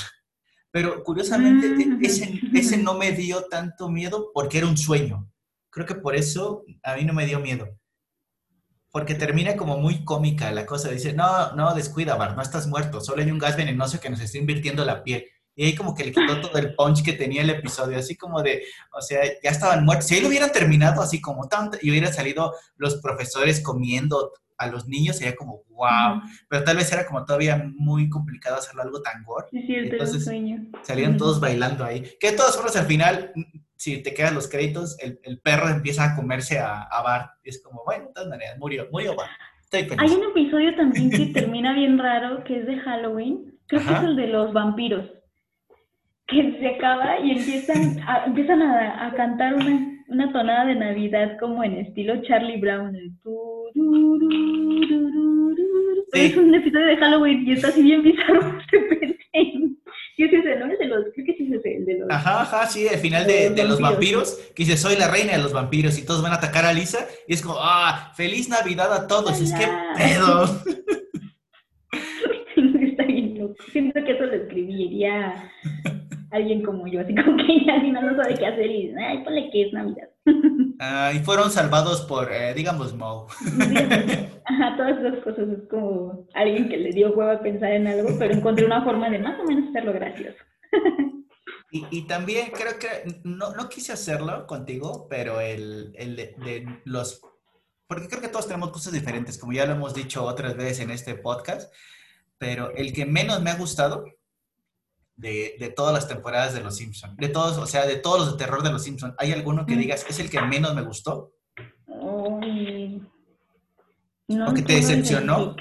Pero 0.72 1.03
curiosamente, 1.03 1.68
mm. 1.69 2.03
ese, 2.03 2.41
ese 2.51 2.77
no 2.77 2.95
me 2.95 3.11
dio 3.11 3.43
tanto 3.43 3.89
miedo 3.89 4.31
porque 4.34 4.57
era 4.57 4.65
un 4.65 4.77
sueño. 4.77 5.30
Creo 5.69 5.85
que 5.85 5.95
por 5.95 6.15
eso 6.15 6.64
a 6.81 6.95
mí 6.95 7.05
no 7.05 7.14
me 7.14 7.27
dio 7.27 7.39
miedo. 7.39 7.68
Porque 8.97 9.13
termina 9.13 9.55
como 9.55 9.77
muy 9.77 10.03
cómica 10.03 10.51
la 10.51 10.65
cosa. 10.65 10.89
Dice, 10.89 11.13
no, 11.13 11.51
no, 11.51 11.75
descuida, 11.75 12.15
Bar, 12.15 12.35
no 12.35 12.41
estás 12.41 12.65
muerto. 12.65 12.99
Solo 12.99 13.21
hay 13.21 13.29
un 13.29 13.37
gas 13.37 13.55
venenoso 13.55 13.99
que 13.99 14.09
nos 14.09 14.19
está 14.19 14.39
invirtiendo 14.39 14.83
la 14.83 15.03
piel. 15.03 15.23
Y 15.55 15.65
ahí 15.65 15.75
como 15.75 15.93
que 15.93 16.03
le 16.03 16.11
quitó 16.11 16.41
todo 16.41 16.57
el 16.57 16.73
punch 16.73 17.03
que 17.03 17.13
tenía 17.13 17.43
el 17.43 17.51
episodio, 17.51 17.99
así 17.99 18.15
como 18.15 18.41
de, 18.41 18.63
o 18.91 18.99
sea, 18.99 19.21
ya 19.43 19.51
estaban 19.51 19.85
muertos. 19.85 20.07
Si 20.07 20.15
ahí 20.15 20.21
lo 20.21 20.29
hubieran 20.29 20.51
terminado 20.51 21.03
así 21.03 21.21
como 21.21 21.47
tanto 21.47 21.77
y 21.79 21.91
hubieran 21.91 22.11
salido 22.11 22.55
los 22.77 22.95
profesores 22.95 23.61
comiendo 23.61 24.31
a 24.57 24.65
los 24.65 24.87
niños, 24.87 25.17
sería 25.17 25.35
como, 25.35 25.61
wow. 25.69 26.19
Pero 26.49 26.63
tal 26.63 26.77
vez 26.77 26.91
era 26.91 27.05
como 27.05 27.23
todavía 27.23 27.69
muy 27.75 28.09
complicado 28.09 28.57
hacerlo 28.57 28.81
algo 28.81 29.03
tan 29.03 29.23
gore. 29.23 29.45
Sí, 29.51 29.63
Entonces, 29.69 30.23
sueño. 30.23 30.71
salían 30.81 31.17
todos 31.17 31.39
bailando 31.39 31.85
ahí. 31.85 32.03
Que 32.19 32.31
de 32.31 32.37
todas 32.37 32.55
formas, 32.55 32.75
al 32.75 32.87
final, 32.87 33.31
si 33.77 34.01
te 34.03 34.13
quedan 34.13 34.35
los 34.35 34.49
créditos, 34.49 34.97
el, 34.99 35.19
el 35.23 35.39
perro 35.39 35.69
empieza 35.69 36.03
a 36.03 36.15
comerse 36.15 36.59
a, 36.59 36.83
a 36.83 37.01
Bart. 37.01 37.31
Y 37.43 37.49
es 37.49 37.61
como, 37.61 37.83
bueno, 37.85 38.07
de 38.07 38.13
todas 38.13 38.29
maneras, 38.29 38.57
murió, 38.57 38.87
murió 38.91 39.15
Bart. 39.15 39.31
Hay 39.71 40.09
un 40.09 40.23
episodio 40.31 40.75
también 40.75 41.11
que 41.11 41.25
termina 41.33 41.73
bien 41.73 41.97
raro, 41.97 42.43
que 42.43 42.59
es 42.59 42.67
de 42.67 42.77
Halloween. 42.77 43.53
Creo 43.67 43.85
que 43.85 43.93
es 43.93 44.03
el 44.03 44.15
de 44.15 44.27
los 44.27 44.53
vampiros 44.53 45.05
que 46.27 46.57
se 46.59 46.67
acaba 46.67 47.19
y 47.19 47.31
empiezan 47.31 47.99
a, 48.05 48.25
empiezan 48.25 48.61
a, 48.61 49.13
cantar 49.15 49.55
una, 49.55 50.03
una, 50.09 50.31
tonada 50.31 50.65
de 50.65 50.75
Navidad 50.75 51.37
como 51.39 51.63
en 51.63 51.77
estilo 51.77 52.21
Charlie 52.23 52.59
Brown. 52.59 52.95
Es 56.13 56.37
un 56.37 56.55
episodio 56.55 56.85
de 56.85 56.97
Halloween 56.97 57.47
y 57.47 57.53
está 57.53 57.69
así 57.69 57.81
bien 57.81 58.03
bizarro. 58.03 58.57
y 60.18 60.23
es 60.23 60.34
ese, 60.34 60.56
¿no? 60.57 60.72
Es 60.72 60.80
de 60.80 60.85
los, 60.85 61.06
creo 61.14 61.26
que 61.27 61.34
sí 61.35 61.48
es 61.53 61.64
el 61.64 61.85
de 61.85 61.99
los... 61.99 62.10
Ajá, 62.10 62.41
ajá, 62.41 62.65
sí, 62.65 62.88
el 62.88 62.98
final 62.98 63.27
de, 63.27 63.52
de 63.52 63.64
los 63.64 63.80
vampiros, 63.80 64.35
que 64.56 64.64
dice, 64.64 64.76
soy 64.76 64.95
la 64.95 65.10
reina 65.10 65.34
de 65.34 65.38
los 65.44 65.53
vampiros 65.53 65.98
y 65.99 66.06
todos 66.06 66.23
van 66.23 66.31
a 66.31 66.38
atacar 66.38 66.65
a 66.65 66.73
Lisa 66.73 67.07
y 67.27 67.35
es 67.35 67.41
como, 67.44 67.57
ah, 67.60 68.11
feliz 68.15 68.49
Navidad 68.49 68.91
a 68.91 69.07
todos, 69.07 69.39
es 69.39 69.53
que 69.53 69.68
pedo. 69.95 70.45
Está 72.81 73.03
bien 73.03 73.38
loco. 73.38 73.56
Siento 73.72 74.03
que 74.03 74.11
eso 74.11 74.26
lo 74.26 74.34
escribiría 74.34 75.52
alguien 76.31 76.63
como 76.63 76.87
yo, 76.87 77.01
así 77.01 77.15
como 77.23 77.37
que 77.37 77.65
ya 77.65 77.77
no, 77.83 78.01
no 78.01 78.21
sabe 78.21 78.35
qué 78.35 78.47
hacer 78.47 78.69
y, 78.69 78.93
ay, 78.95 79.23
ponle 79.23 79.49
que 79.51 79.67
es 79.67 79.73
Navidad. 79.73 80.09
Ah, 80.79 81.11
y 81.11 81.17
fueron 81.19 81.49
salvados 81.49 82.01
por, 82.01 82.31
eh, 82.31 82.53
digamos, 82.53 82.95
Mo. 82.95 83.25
Ajá, 84.45 84.77
todas 84.77 84.99
esas 84.99 85.23
cosas 85.23 85.49
es 85.49 85.67
como 85.71 86.27
alguien 86.35 86.69
que 86.69 86.77
le 86.77 86.91
dio 86.91 87.09
huevo 87.13 87.31
a 87.31 87.41
pensar 87.41 87.71
en 87.71 87.87
algo, 87.87 88.09
pero 88.19 88.35
encontré 88.35 88.63
una 88.63 88.83
forma 88.83 89.09
de 89.09 89.17
más 89.17 89.39
o 89.39 89.43
menos 89.43 89.69
hacerlo 89.69 89.93
gracioso. 89.93 90.37
Y, 91.69 91.85
y, 91.91 92.07
también 92.07 92.51
creo 92.51 92.79
que, 92.79 93.19
no, 93.25 93.53
no 93.53 93.67
quise 93.67 93.91
hacerlo 93.91 94.47
contigo, 94.47 95.05
pero 95.09 95.41
el, 95.41 95.91
el 95.97 96.15
de, 96.15 96.35
de, 96.37 96.65
los, 96.85 97.21
porque 97.87 98.07
creo 98.07 98.21
que 98.21 98.29
todos 98.29 98.47
tenemos 98.47 98.71
cosas 98.71 98.93
diferentes, 98.93 99.37
como 99.37 99.51
ya 99.51 99.65
lo 99.65 99.73
hemos 99.73 99.93
dicho 99.93 100.23
otras 100.23 100.55
veces 100.55 100.79
en 100.79 100.91
este 100.91 101.15
podcast, 101.15 101.73
pero 102.37 102.71
el 102.71 102.93
que 102.93 103.05
menos 103.05 103.41
me 103.41 103.49
ha 103.49 103.57
gustado 103.57 104.05
de, 105.18 105.56
de, 105.60 105.69
todas 105.69 105.94
las 105.94 106.07
temporadas 106.07 106.53
de 106.53 106.61
Los 106.61 106.77
Simpsons. 106.77 107.18
De 107.18 107.27
todos, 107.30 107.57
o 107.57 107.65
sea, 107.65 107.85
de 107.85 107.98
todos 107.98 108.19
los 108.19 108.31
de 108.31 108.45
terror 108.45 108.64
de 108.64 108.72
Los 108.72 108.84
Simpsons. 108.84 109.15
¿Hay 109.18 109.34
alguno 109.34 109.65
que 109.65 109.76
mm. 109.76 109.80
digas, 109.80 110.06
es 110.07 110.19
el 110.19 110.30
que 110.30 110.41
menos 110.41 110.73
me 110.73 110.84
gustó? 110.84 111.34
Uy, 111.88 113.02
no 114.27 114.49
¿O 114.49 114.53
que 114.53 114.61
te 114.61 114.73
decepcionó? 114.73 115.56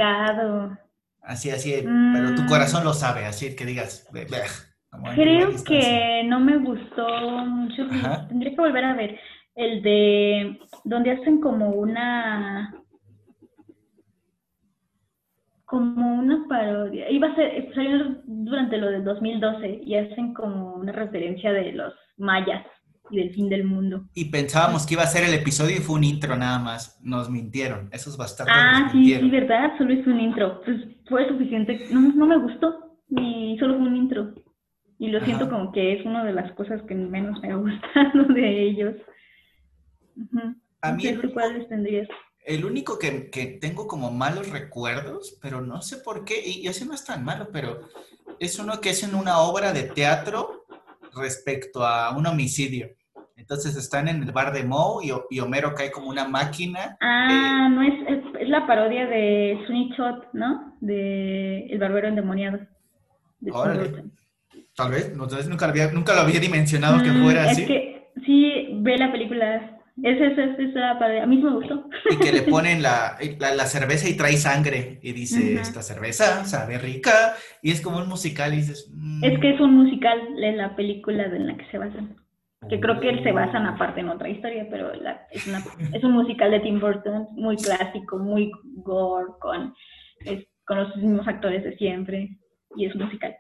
Así, 1.23 1.51
así, 1.51 1.75
pero 1.83 2.35
tu 2.37 2.47
corazón 2.47 2.85
lo 2.85 2.93
sabe, 2.93 3.27
así 3.27 3.57
que 3.57 3.67
digas, 3.67 4.09
Creo 5.15 5.65
que 5.65 6.23
no 6.25 6.41
me 6.41 6.59
gustó 6.59 7.07
mucho. 7.47 7.83
Tendría 8.29 8.55
que 8.55 8.61
volver 8.61 8.85
a 8.85 8.95
ver 8.95 9.19
el 9.57 9.83
de 9.83 10.61
donde 10.85 11.13
hacen 11.13 11.41
como 11.41 11.71
una 11.71 12.75
como 15.77 16.21
una 16.21 16.47
parodia. 16.49 17.11
Iba 17.11 17.29
a 17.29 17.35
ser, 17.35 17.71
salió 17.75 18.17
durante 18.25 18.79
lo 18.79 18.91
del 18.91 19.05
2012 19.05 19.83
y 19.85 19.95
hacen 19.95 20.33
como 20.33 20.75
una 20.77 20.91
referencia 20.91 21.53
de 21.53 21.73
los 21.73 21.93
mayas 22.17 22.65
y 23.11 23.19
del 23.19 23.35
fin 23.35 23.51
del 23.51 23.65
mundo. 23.65 24.07
Y 24.15 24.31
pensábamos 24.31 24.87
que 24.87 24.95
iba 24.95 25.03
a 25.03 25.07
ser 25.07 25.29
el 25.29 25.35
episodio 25.35 25.77
y 25.77 25.81
fue 25.81 25.97
un 25.97 26.05
intro 26.05 26.35
nada 26.35 26.59
más. 26.59 26.99
Nos 27.05 27.29
mintieron. 27.29 27.91
Esos 27.93 28.17
bastardos. 28.17 28.55
Ah, 28.57 28.89
sí, 28.91 29.15
sí, 29.15 29.31
verdad. 29.31 29.73
Solo 29.77 29.93
es 29.93 30.07
un 30.07 30.19
intro. 30.19 30.63
Pues 30.65 30.79
fue 31.09 31.29
suficiente. 31.29 31.89
No, 31.91 32.01
no 32.01 32.27
me 32.27 32.39
gustó. 32.39 32.97
Y 33.11 33.59
solo 33.61 33.77
fue 33.77 33.87
un 33.87 33.97
intro. 33.97 34.35
Y 34.99 35.09
lo 35.09 35.23
siento 35.27 35.51
como 35.51 35.73
que 35.73 35.93
es 35.93 36.07
una 36.07 36.25
de 36.25 36.33
las 36.33 36.51
cosas 36.53 36.81
que 36.89 36.95
menos 36.95 37.39
me 37.43 37.53
ha 37.53 37.57
gustado 37.57 38.25
de 38.35 38.63
ellos. 38.63 38.95
A 40.81 40.93
mí. 40.93 41.05
Cuáles 41.35 41.69
tendrías. 41.69 42.09
El 42.47 42.65
único 42.65 42.99
que, 42.99 43.29
que, 43.29 43.47
tengo 43.61 43.87
como 43.87 44.11
malos 44.11 44.51
recuerdos, 44.51 45.37
pero 45.43 45.61
no 45.61 45.83
sé 45.83 45.99
por 45.99 46.25
qué, 46.25 46.41
y 46.47 46.67
ese 46.69 46.87
no 46.87 46.95
es 46.95 47.05
tan 47.05 47.25
malo, 47.25 47.49
pero 47.53 47.81
es 48.39 48.59
uno 48.59 48.81
que 48.81 48.91
es 48.91 49.03
en 49.03 49.15
una 49.15 49.41
obra 49.41 49.73
de 49.73 49.83
teatro 49.83 50.65
respecto 51.15 51.85
a 51.85 52.17
un 52.17 52.27
homicidio. 52.27 52.91
Entonces 53.37 53.77
están 53.77 54.09
en 54.09 54.23
el 54.23 54.33
bar 54.33 54.53
de 54.53 54.65
Moe 54.65 55.05
y, 55.31 55.41
Homero 55.41 55.75
cae 55.75 55.91
como 55.91 56.09
una 56.09 56.27
máquina. 56.27 56.97
Ah, 57.01 57.69
no 57.71 57.83
es, 57.83 57.95
es, 58.41 58.49
la 58.49 58.67
parodia 58.67 59.07
de 59.07 59.63
Sweeney 59.67 59.91
Shot, 59.97 60.33
¿no? 60.33 60.77
De 60.81 61.67
El 61.67 61.79
Barbero 61.79 62.09
Endemoniado. 62.09 62.61
Órale. 63.53 64.05
Tal 64.75 64.91
vez, 64.91 65.15
no, 65.15 65.27
nunca, 65.27 65.67
lo 65.67 65.71
había, 65.71 65.91
nunca 65.93 66.15
lo 66.15 66.23
había 66.23 66.41
dimensionado 66.41 67.03
que 67.03 67.11
mm, 67.11 67.23
fuera 67.23 67.51
así. 67.51 67.63
Es 67.63 67.69
que 67.69 68.11
sí, 68.25 68.69
ve 68.81 68.99
la 68.99 69.13
película 69.13 69.76
esa, 70.03 70.27
es 70.27 70.59
esa, 70.59 70.99
para 70.99 71.23
a 71.23 71.27
mí 71.27 71.39
me 71.39 71.53
gustó. 71.53 71.89
Y 72.11 72.17
que 72.19 72.33
le 72.33 72.43
ponen 72.51 72.83
la, 72.83 73.17
la, 73.39 73.67
cerveza 73.67 74.09
y 74.09 74.17
trae 74.17 74.37
sangre 74.37 74.99
y 75.03 75.13
dice, 75.13 75.55
esta 75.55 75.83
cerveza 75.83 76.45
sabe 76.45 76.79
rica, 76.79 77.35
y 77.63 77.71
es 77.71 77.81
como 77.81 77.99
un 77.99 78.09
musical 78.09 78.53
y 78.53 78.59
dices... 78.59 78.91
Mm". 78.95 79.25
Es 79.25 79.39
que 79.41 79.55
es 79.55 79.61
un 79.61 79.75
musical 79.75 80.21
en 80.43 80.59
la 80.59 80.77
película 80.77 81.25
en 81.25 81.47
la 81.47 81.57
que 81.57 81.67
se 81.71 81.79
basan. 81.79 82.17
Que 82.69 82.81
creo 82.81 83.01
que 83.01 83.23
se 83.23 83.33
basan 83.33 83.65
aparte 83.67 84.01
en 84.01 84.09
otra 84.09 84.29
historia, 84.29 84.67
pero 84.71 84.93
la, 84.95 85.27
es, 85.31 85.47
una, 85.47 85.63
es, 85.93 86.03
un 86.03 86.13
musical 86.13 86.51
de 86.51 86.61
Tim 86.61 86.81
Burton, 86.81 87.29
muy 87.33 87.57
clásico, 87.57 88.19
muy 88.19 88.51
gore, 88.77 89.33
con, 89.41 89.73
con 90.65 90.79
los 90.79 90.97
mismos 90.97 91.29
actores 91.29 91.63
de 91.63 91.77
siempre, 91.77 92.37
y 92.75 92.87
es 92.87 92.97
musical. 92.97 93.37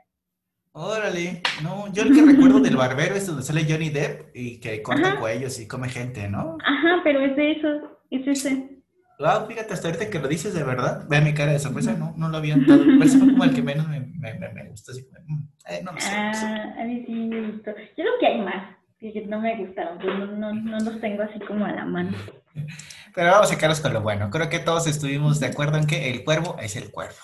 Órale, 0.78 1.40
no, 1.62 1.90
yo 1.90 2.03
el 2.03 2.15
que 2.15 2.20
recuerdo 2.20 2.61
del 2.61 2.77
barbero 2.77 3.15
es 3.15 3.27
donde 3.27 3.43
sale 3.43 3.65
Johnny 3.66 3.89
Depp 3.89 4.36
y 4.36 4.61
que 4.61 4.82
corta 4.82 5.19
cuellos 5.19 5.59
y 5.59 5.66
come 5.66 5.89
gente, 5.89 6.28
¿no? 6.28 6.59
Ajá, 6.62 7.01
pero 7.03 7.20
es 7.24 7.35
de 7.35 7.53
eso, 7.53 7.69
es 8.11 8.27
ese. 8.27 8.82
Ah, 9.19 9.47
fíjate, 9.48 9.73
hasta 9.73 9.89
ahorita 9.89 10.11
que 10.11 10.19
lo 10.19 10.28
dices 10.28 10.53
de 10.53 10.62
verdad, 10.62 11.07
ve 11.09 11.23
mi 11.23 11.32
cara 11.32 11.53
de 11.53 11.61
sorpresa, 11.61 11.94
no, 11.94 12.12
no 12.19 12.28
lo 12.28 12.36
había 12.36 12.59
notado. 12.59 12.85
Ese 13.03 13.16
fue 13.16 13.28
como 13.28 13.44
el 13.44 13.55
que 13.55 13.62
menos 13.62 13.89
me, 13.89 14.01
me, 14.01 14.35
me, 14.35 14.69
gustó, 14.69 14.93
así 14.93 15.01
mm, 15.27 15.48
eh, 15.70 15.81
no, 15.82 15.98
sé, 15.98 16.11
ah, 16.12 16.74
a 16.78 16.85
mí 16.85 17.05
sí 17.07 17.12
me 17.12 17.53
gustó. 17.53 17.70
Yo 17.70 18.05
creo 18.05 18.19
que 18.20 18.27
hay 18.27 18.40
más 18.43 18.77
que 18.98 19.27
no 19.27 19.40
me 19.40 19.57
gustaron, 19.57 19.97
pero 19.97 20.27
no, 20.27 20.27
no, 20.27 20.53
no 20.53 20.78
los 20.78 21.01
tengo 21.01 21.23
así 21.23 21.40
como 21.40 21.65
a 21.65 21.73
la 21.73 21.86
mano. 21.86 22.11
Pero 23.15 23.31
vamos 23.31 23.51
a 23.51 23.55
sacarlos 23.55 23.81
con 23.81 23.94
lo 23.94 24.03
bueno. 24.03 24.28
Creo 24.28 24.51
que 24.51 24.59
todos 24.59 24.86
estuvimos 24.86 25.40
de 25.40 25.47
acuerdo 25.47 25.78
en 25.78 25.86
que 25.86 26.11
el 26.11 26.23
cuervo 26.23 26.57
es 26.61 26.77
el 26.77 26.90
cuervo, 26.90 27.15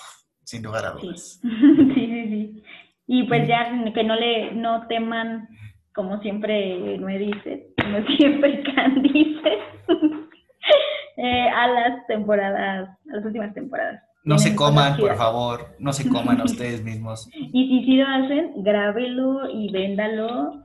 sin 0.42 0.62
lugar 0.62 0.86
a 0.86 0.90
dudas. 0.92 1.40
Sí, 1.94 1.94
sí, 1.94 2.28
sí. 2.28 2.52
sí. 2.54 2.62
Y 3.06 3.24
pues 3.24 3.46
ya 3.48 3.70
que 3.94 4.04
no 4.04 4.14
le 4.16 4.52
no 4.52 4.86
teman, 4.86 5.48
como 5.94 6.20
siempre 6.20 6.98
me 6.98 7.18
dice, 7.18 7.68
como 7.80 8.06
siempre 8.16 8.62
Can 8.62 9.02
dice, 9.02 9.58
eh, 11.16 11.48
a 11.48 11.68
las 11.68 12.06
temporadas, 12.06 12.88
a 13.10 13.16
las 13.16 13.24
últimas 13.24 13.52
temporadas. 13.54 14.02
No 14.24 14.38
se 14.38 14.54
coman, 14.54 14.96
por 14.98 15.16
favor, 15.16 15.74
no 15.80 15.92
se 15.92 16.08
coman 16.08 16.40
a 16.40 16.44
ustedes 16.44 16.84
mismos. 16.84 17.28
Y 17.34 17.68
si 17.68 17.84
sí 17.84 17.96
lo 17.96 18.06
hacen, 18.06 18.62
grábelo 18.62 19.50
y 19.50 19.72
véndalo. 19.72 20.62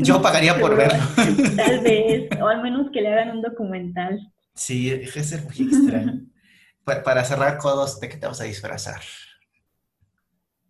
Yo 0.00 0.20
pagaría 0.20 0.58
por 0.58 0.76
verlo. 0.76 0.98
Tal 1.56 1.80
vez, 1.80 2.28
o 2.40 2.48
al 2.48 2.60
menos 2.60 2.90
que 2.90 3.00
le 3.00 3.12
hagan 3.12 3.36
un 3.36 3.42
documental. 3.42 4.18
Sí, 4.54 4.90
deje 4.90 5.22
ser 5.22 5.44
muy 5.44 5.68
extraño. 5.68 6.20
Para 6.84 7.24
cerrar 7.24 7.58
codos, 7.58 8.00
¿de 8.00 8.08
qué 8.08 8.16
te 8.16 8.26
vas 8.26 8.40
a 8.40 8.44
disfrazar? 8.44 9.00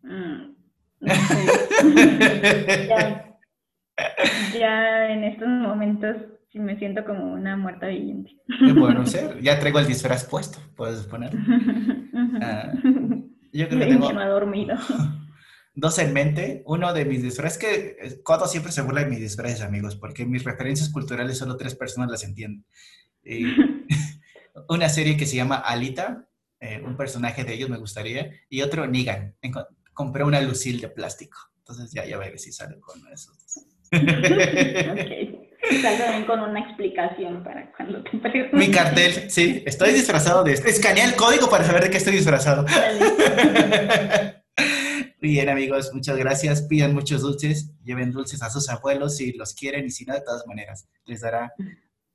Mm, 0.03 0.52
ya, 4.59 5.13
en 5.13 5.25
estos 5.25 5.49
momentos 5.49 6.17
sí 6.51 6.59
me 6.59 6.79
siento 6.79 7.05
como 7.05 7.33
una 7.33 7.57
muerta 7.57 7.89
viviente. 7.89 8.37
Bueno, 8.75 9.07
ser, 9.07 9.41
ya 9.41 9.59
traigo 9.59 9.79
el 9.79 9.87
disfraz 9.87 10.25
puesto, 10.25 10.59
puedes 10.77 11.03
poner. 11.07 11.33
Ah, 12.41 12.73
yo 13.53 13.69
creo 13.69 13.81
que 13.81 13.87
tengo 13.87 14.13
dormido. 14.13 14.77
dos 15.75 15.99
en 15.99 16.13
mente. 16.13 16.63
Uno 16.67 16.93
de 16.93 17.05
mis 17.05 17.23
disfraces, 17.23 17.59
que 17.59 18.21
Coto 18.23 18.47
siempre 18.47 18.73
se 18.73 18.83
burla 18.83 19.05
de 19.05 19.11
mis 19.11 19.21
disfraces, 19.21 19.63
amigos, 19.63 19.97
porque 19.97 20.25
mis 20.27 20.45
referencias 20.45 20.91
culturales 20.91 21.39
solo 21.39 21.57
tres 21.57 21.75
personas 21.75 22.11
las 22.11 22.25
entienden. 22.25 22.65
una 24.69 24.89
serie 24.89 25.17
que 25.17 25.27
se 25.27 25.37
llama 25.37 25.57
Alita, 25.57 26.29
eh, 26.61 26.83
un 26.85 26.97
personaje 26.97 27.45
de 27.45 27.55
ellos 27.55 27.71
me 27.71 27.79
gustaría, 27.79 28.31
y 28.49 28.63
otro 28.63 28.87
Negan 28.87 29.35
compré 29.93 30.25
una 30.25 30.41
Lucille 30.41 30.81
de 30.81 30.89
plástico. 30.89 31.39
Entonces 31.59 31.93
ya, 31.93 32.05
ya 32.05 32.19
ver 32.19 32.39
si 32.39 32.53
sale 32.53 32.79
con 32.81 33.01
esos. 33.13 33.37
ok. 33.93 34.01
Sale 35.81 36.27
con 36.27 36.41
una 36.41 36.61
explicación 36.61 37.45
para 37.45 37.73
cuando 37.73 38.03
te 38.03 38.19
preguntes. 38.19 38.59
Mi 38.59 38.71
cartel, 38.71 39.31
sí. 39.31 39.63
Estoy 39.65 39.93
disfrazado 39.93 40.43
de 40.43 40.55
esto. 40.55 40.69
Escanea 40.69 41.05
el 41.05 41.15
código 41.15 41.49
para 41.49 41.65
saber 41.65 41.85
de 41.85 41.91
qué 41.91 41.99
estoy 41.99 42.15
disfrazado. 42.15 42.67
Bien, 45.21 45.49
amigos, 45.49 45.93
muchas 45.95 46.17
gracias. 46.17 46.63
Pidan 46.63 46.95
muchos 46.95 47.23
dulces, 47.23 47.73
lleven 47.85 48.11
dulces 48.11 48.43
a 48.43 48.51
sus 48.51 48.69
abuelos 48.69 49.17
si 49.17 49.33
los 49.35 49.55
quieren 49.55 49.87
y 49.87 49.91
si 49.91 50.05
no, 50.05 50.15
de 50.15 50.21
todas 50.21 50.45
maneras, 50.49 50.89
les 51.05 51.21
dará 51.21 51.53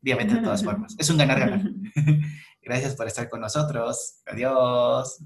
diabetes 0.01 0.35
de 0.35 0.41
todas 0.41 0.61
formas. 0.61 0.93
Es 0.99 1.09
un 1.09 1.17
ganar-ganar. 1.17 1.61
Gracias 2.61 2.95
por 2.95 3.07
estar 3.07 3.29
con 3.29 3.39
nosotros. 3.39 4.21
Adiós. 4.25 5.19